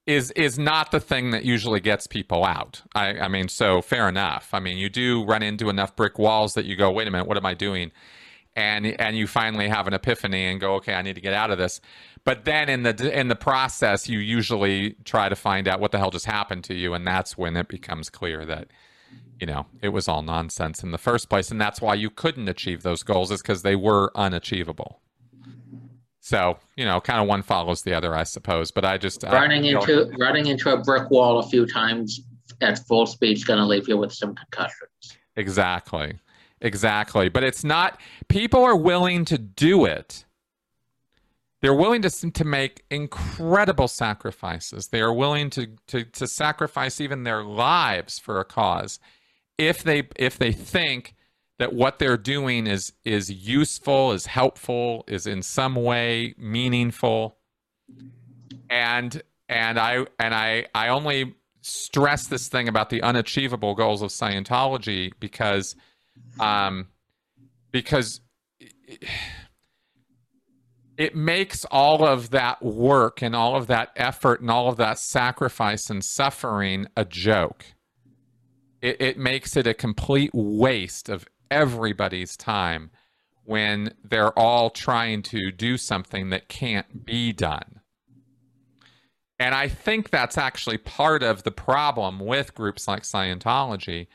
is 0.06 0.30
is 0.32 0.58
not 0.58 0.90
the 0.90 1.00
thing 1.00 1.30
that 1.30 1.46
usually 1.46 1.80
gets 1.80 2.06
people 2.06 2.44
out. 2.44 2.82
I, 2.94 3.20
I 3.20 3.28
mean, 3.28 3.48
so 3.48 3.80
fair 3.80 4.06
enough. 4.06 4.50
I 4.52 4.60
mean, 4.60 4.76
you 4.76 4.90
do 4.90 5.24
run 5.24 5.42
into 5.42 5.70
enough 5.70 5.96
brick 5.96 6.18
walls 6.18 6.52
that 6.54 6.66
you 6.66 6.76
go, 6.76 6.90
wait 6.90 7.08
a 7.08 7.10
minute, 7.10 7.26
what 7.26 7.38
am 7.38 7.46
I 7.46 7.54
doing? 7.54 7.90
And 8.54 8.84
and 9.00 9.16
you 9.16 9.26
finally 9.26 9.68
have 9.70 9.86
an 9.86 9.94
epiphany 9.94 10.44
and 10.44 10.60
go, 10.60 10.74
okay, 10.74 10.92
I 10.92 11.00
need 11.00 11.14
to 11.14 11.22
get 11.22 11.32
out 11.32 11.50
of 11.50 11.56
this. 11.56 11.80
But 12.24 12.44
then 12.44 12.68
in 12.68 12.82
the 12.82 13.18
in 13.18 13.28
the 13.28 13.36
process, 13.36 14.10
you 14.10 14.18
usually 14.18 14.96
try 15.04 15.30
to 15.30 15.36
find 15.36 15.68
out 15.68 15.80
what 15.80 15.90
the 15.90 15.96
hell 15.96 16.10
just 16.10 16.26
happened 16.26 16.64
to 16.64 16.74
you, 16.74 16.92
and 16.92 17.06
that's 17.06 17.38
when 17.38 17.56
it 17.56 17.68
becomes 17.68 18.10
clear 18.10 18.44
that 18.44 18.68
you 19.44 19.52
know 19.52 19.66
it 19.82 19.90
was 19.90 20.08
all 20.08 20.22
nonsense 20.22 20.82
in 20.82 20.90
the 20.90 20.98
first 20.98 21.28
place, 21.28 21.50
and 21.50 21.60
that's 21.60 21.82
why 21.82 21.92
you 21.92 22.08
couldn't 22.08 22.48
achieve 22.48 22.82
those 22.82 23.02
goals 23.02 23.30
is 23.30 23.42
because 23.42 23.60
they 23.60 23.76
were 23.76 24.10
unachievable. 24.14 25.00
So 26.20 26.56
you 26.76 26.86
know, 26.86 26.98
kind 27.02 27.20
of 27.20 27.28
one 27.28 27.42
follows 27.42 27.82
the 27.82 27.92
other, 27.92 28.14
I 28.14 28.22
suppose. 28.22 28.70
But 28.70 28.86
I 28.86 28.96
just 28.96 29.22
uh, 29.22 29.28
running 29.32 29.64
feel- 29.64 29.82
into 29.82 30.16
running 30.16 30.46
into 30.46 30.72
a 30.72 30.80
brick 30.80 31.10
wall 31.10 31.40
a 31.40 31.46
few 31.46 31.66
times 31.66 32.22
at 32.62 32.78
full 32.86 33.04
speed 33.04 33.36
is 33.36 33.44
going 33.44 33.58
to 33.58 33.66
leave 33.66 33.86
you 33.86 33.98
with 33.98 34.14
some 34.14 34.34
concussions. 34.34 35.18
Exactly. 35.36 36.14
Exactly. 36.62 37.28
But 37.28 37.44
it's 37.44 37.64
not, 37.64 38.00
people 38.28 38.64
are 38.64 38.76
willing 38.76 39.26
to 39.26 39.36
do 39.36 39.84
it. 39.84 40.24
They're 41.60 41.74
willing 41.74 42.02
to, 42.02 42.30
to 42.30 42.44
make 42.44 42.84
incredible 42.90 43.88
sacrifices. 43.88 44.88
They 44.88 45.00
are 45.00 45.12
willing 45.12 45.50
to, 45.50 45.68
to, 45.88 46.04
to 46.04 46.26
sacrifice 46.26 47.00
even 47.00 47.24
their 47.24 47.42
lives 47.42 48.18
for 48.18 48.38
a 48.38 48.44
cause 48.44 48.98
if 49.58 49.82
they, 49.82 50.08
if 50.16 50.38
they 50.38 50.52
think 50.52 51.14
that 51.58 51.72
what 51.72 51.98
they're 51.98 52.16
doing 52.16 52.66
is, 52.66 52.92
is 53.04 53.30
useful, 53.30 54.12
is 54.12 54.26
helpful, 54.26 55.04
is 55.06 55.26
in 55.26 55.42
some 55.42 55.76
way 55.76 56.34
meaningful. 56.36 57.36
And, 58.68 59.22
and 59.48 59.78
I, 59.78 60.06
and 60.18 60.34
I, 60.34 60.66
I 60.74 60.88
only 60.88 61.34
stress 61.60 62.26
this 62.26 62.48
thing 62.48 62.68
about 62.68 62.90
the 62.90 63.02
unachievable 63.02 63.74
goals 63.74 64.02
of 64.02 64.10
Scientology 64.10 65.12
because 65.18 65.76
um, 66.38 66.88
because 67.70 68.20
it, 68.58 69.04
it 70.96 71.16
makes 71.16 71.64
all 71.66 72.04
of 72.06 72.30
that 72.30 72.62
work 72.62 73.22
and 73.22 73.34
all 73.34 73.56
of 73.56 73.66
that 73.66 73.90
effort 73.96 74.40
and 74.40 74.50
all 74.50 74.68
of 74.68 74.76
that 74.76 74.98
sacrifice 74.98 75.90
and 75.90 76.04
suffering 76.04 76.86
a 76.96 77.04
joke. 77.04 77.64
It, 78.84 79.00
it 79.00 79.18
makes 79.18 79.56
it 79.56 79.66
a 79.66 79.72
complete 79.72 80.30
waste 80.34 81.08
of 81.08 81.26
everybody's 81.50 82.36
time 82.36 82.90
when 83.44 83.94
they're 84.04 84.38
all 84.38 84.68
trying 84.68 85.22
to 85.22 85.50
do 85.50 85.78
something 85.78 86.28
that 86.28 86.48
can't 86.48 87.06
be 87.06 87.32
done. 87.32 87.80
And 89.38 89.54
I 89.54 89.68
think 89.68 90.10
that's 90.10 90.36
actually 90.36 90.76
part 90.76 91.22
of 91.22 91.44
the 91.44 91.50
problem 91.50 92.20
with 92.20 92.54
groups 92.54 92.86
like 92.86 93.04
Scientology 93.04 94.06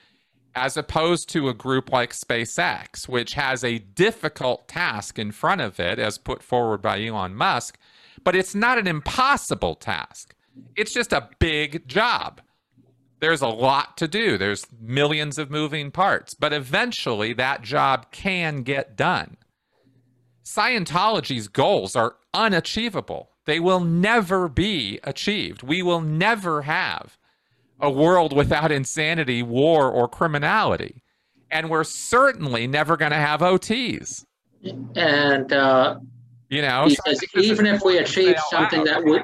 as 0.54 0.78
opposed 0.78 1.30
to 1.30 1.50
a 1.50 1.54
group 1.54 1.92
like 1.92 2.12
SpaceX, 2.12 3.08
which 3.08 3.34
has 3.34 3.64
a 3.64 3.80
difficult 3.80 4.68
task 4.68 5.18
in 5.18 5.32
front 5.32 5.62
of 5.62 5.80
it, 5.80 5.98
as 5.98 6.20
put 6.20 6.44
forward 6.44 6.82
by 6.82 7.04
Elon 7.04 7.34
Musk, 7.34 7.78
but 8.24 8.36
it's 8.36 8.54
not 8.54 8.78
an 8.78 8.86
impossible 8.86 9.74
task. 9.74 10.36
It's 10.76 10.94
just 10.94 11.14
a 11.14 11.30
big 11.40 11.88
job. 11.88 12.42
There's 13.20 13.42
a 13.42 13.48
lot 13.48 13.98
to 13.98 14.08
do. 14.08 14.38
There's 14.38 14.66
millions 14.80 15.38
of 15.38 15.52
moving 15.52 15.92
parts, 15.92 16.34
but 16.34 16.54
eventually 16.54 17.34
that 17.34 17.62
job 17.62 18.12
can 18.12 18.64
get 18.64 18.96
done. 18.96 19.38
Scientology's 20.44 21.48
goals 21.48 21.96
are 21.96 22.16
unachievable. 22.34 23.32
They 23.46 23.60
will 23.60 23.82
never 23.82 24.48
be 24.48 25.00
achieved. 25.04 25.64
We 25.64 25.82
will 25.82 26.02
never 26.02 26.64
have 26.64 27.18
a 27.80 27.90
world 27.90 28.34
without 28.34 28.72
insanity, 28.72 29.44
war, 29.44 29.90
or 29.90 30.08
criminality. 30.08 31.04
And 31.52 31.70
we're 31.70 31.84
certainly 31.84 32.68
never 32.68 32.98
going 32.98 33.12
to 33.12 33.18
have 33.18 33.42
OTs. 33.42 34.26
And, 34.96 35.52
uh, 35.52 36.00
you 36.50 36.62
know, 36.62 36.88
because 36.88 37.24
even 37.36 37.66
if 37.66 37.84
we 37.84 37.98
achieve 37.98 38.36
something 38.50 38.82
out. 38.82 38.86
that 38.86 39.04
would, 39.04 39.24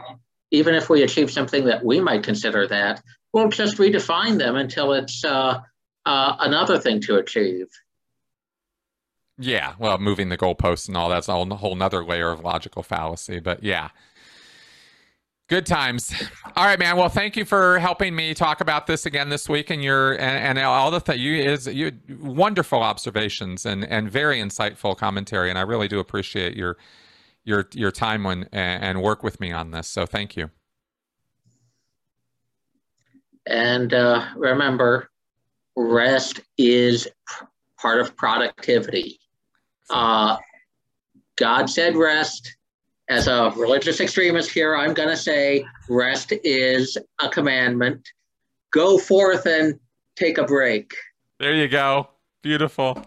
even 0.51 0.75
if 0.75 0.89
we 0.89 1.03
achieve 1.03 1.31
something 1.31 1.65
that 1.65 1.83
we 1.83 1.99
might 1.99 2.23
consider 2.23 2.67
that, 2.67 3.03
we'll 3.35 3.49
just 3.49 3.77
redefine 3.77 4.39
them 4.39 4.55
until 4.55 4.93
it's 4.93 5.23
uh, 5.25 5.59
uh, 6.05 6.35
another 6.39 6.79
thing 6.79 7.01
to 7.01 7.17
achieve. 7.17 7.67
Yeah, 9.37 9.73
well, 9.77 9.97
moving 9.97 10.29
the 10.29 10.37
goalposts 10.37 10.87
and 10.87 10.95
all 10.95 11.09
that's 11.09 11.27
a 11.27 11.33
whole, 11.33 11.75
nother 11.75 12.05
layer 12.05 12.31
of 12.31 12.39
logical 12.39 12.81
fallacy. 12.81 13.39
But 13.39 13.61
yeah, 13.61 13.89
Good 15.47 15.67
times. 15.67 16.11
All 16.55 16.65
right, 16.65 16.79
man. 16.79 16.97
Well, 16.97 17.09
thank 17.09 17.37
you 17.37 17.45
for 17.45 17.77
helping 17.77 18.15
me 18.15 18.33
talk 18.33 18.61
about 18.61 18.87
this 18.87 19.05
again 19.05 19.29
this 19.29 19.47
week, 19.47 19.69
and 19.69 19.83
your 19.83 20.13
and, 20.13 20.57
and 20.57 20.59
all 20.59 20.89
the 20.89 20.99
th- 20.99 21.19
you 21.19 21.35
is 21.35 21.67
you 21.67 21.91
wonderful 22.19 22.81
observations 22.81 23.63
and 23.63 23.85
and 23.85 24.09
very 24.09 24.39
insightful 24.39 24.97
commentary, 24.97 25.51
and 25.51 25.59
I 25.59 25.61
really 25.61 25.87
do 25.87 25.99
appreciate 25.99 26.55
your 26.55 26.77
your 27.43 27.67
your 27.73 27.91
time 27.91 28.23
when 28.23 28.45
and 28.51 29.03
work 29.03 29.21
with 29.21 29.39
me 29.39 29.51
on 29.51 29.69
this. 29.69 29.87
So 29.87 30.07
thank 30.07 30.35
you. 30.35 30.49
And 33.47 33.93
uh, 33.93 34.25
remember, 34.35 35.09
rest 35.75 36.41
is 36.57 37.07
part 37.79 37.99
of 37.99 38.15
productivity. 38.15 39.19
Uh, 39.89 40.37
God 41.35 41.69
said 41.69 41.95
rest 41.95 42.55
as 43.07 43.27
a 43.27 43.53
religious 43.55 43.99
extremist 43.99 44.49
here, 44.49 44.75
I'm 44.75 44.93
going 44.93 45.09
to 45.09 45.17
say 45.17 45.65
rest 45.89 46.33
is 46.43 46.97
a 47.21 47.29
commandment. 47.29 48.07
Go 48.71 48.97
forth 48.97 49.45
and 49.45 49.79
take 50.15 50.37
a 50.37 50.43
break. 50.43 50.93
There 51.39 51.53
you 51.53 51.67
go. 51.67 52.09
Beautiful. 52.41 53.05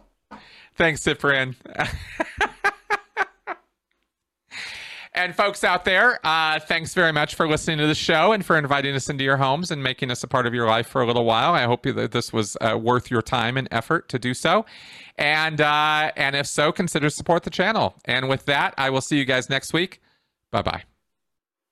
Thanks, 0.76 1.02
Ciprian. 1.02 1.56
and 5.14 5.34
folks 5.34 5.64
out 5.64 5.84
there, 5.84 6.18
uh, 6.24 6.60
thanks 6.60 6.94
very 6.94 7.12
much 7.12 7.34
for 7.34 7.48
listening 7.48 7.78
to 7.78 7.86
the 7.86 7.94
show 7.94 8.32
and 8.32 8.44
for 8.44 8.56
inviting 8.56 8.94
us 8.94 9.08
into 9.08 9.24
your 9.24 9.36
homes 9.36 9.70
and 9.70 9.82
making 9.82 10.10
us 10.10 10.22
a 10.22 10.28
part 10.28 10.46
of 10.46 10.54
your 10.54 10.66
life 10.66 10.86
for 10.86 11.02
a 11.02 11.06
little 11.06 11.24
while. 11.24 11.54
I 11.54 11.64
hope 11.64 11.82
that 11.82 12.12
this 12.12 12.32
was 12.32 12.56
uh, 12.60 12.78
worth 12.78 13.10
your 13.10 13.22
time 13.22 13.56
and 13.56 13.68
effort 13.70 14.08
to 14.10 14.18
do 14.18 14.34
so. 14.34 14.66
And 15.16 15.60
uh, 15.60 16.12
and 16.16 16.36
if 16.36 16.46
so, 16.46 16.72
consider 16.72 17.10
support 17.10 17.42
the 17.42 17.50
channel. 17.50 17.96
And 18.04 18.28
with 18.28 18.44
that, 18.46 18.74
I 18.78 18.90
will 18.90 19.00
see 19.00 19.18
you 19.18 19.24
guys 19.24 19.50
next 19.50 19.72
week. 19.72 20.00
Bye 20.50 20.62
bye. 20.62 20.87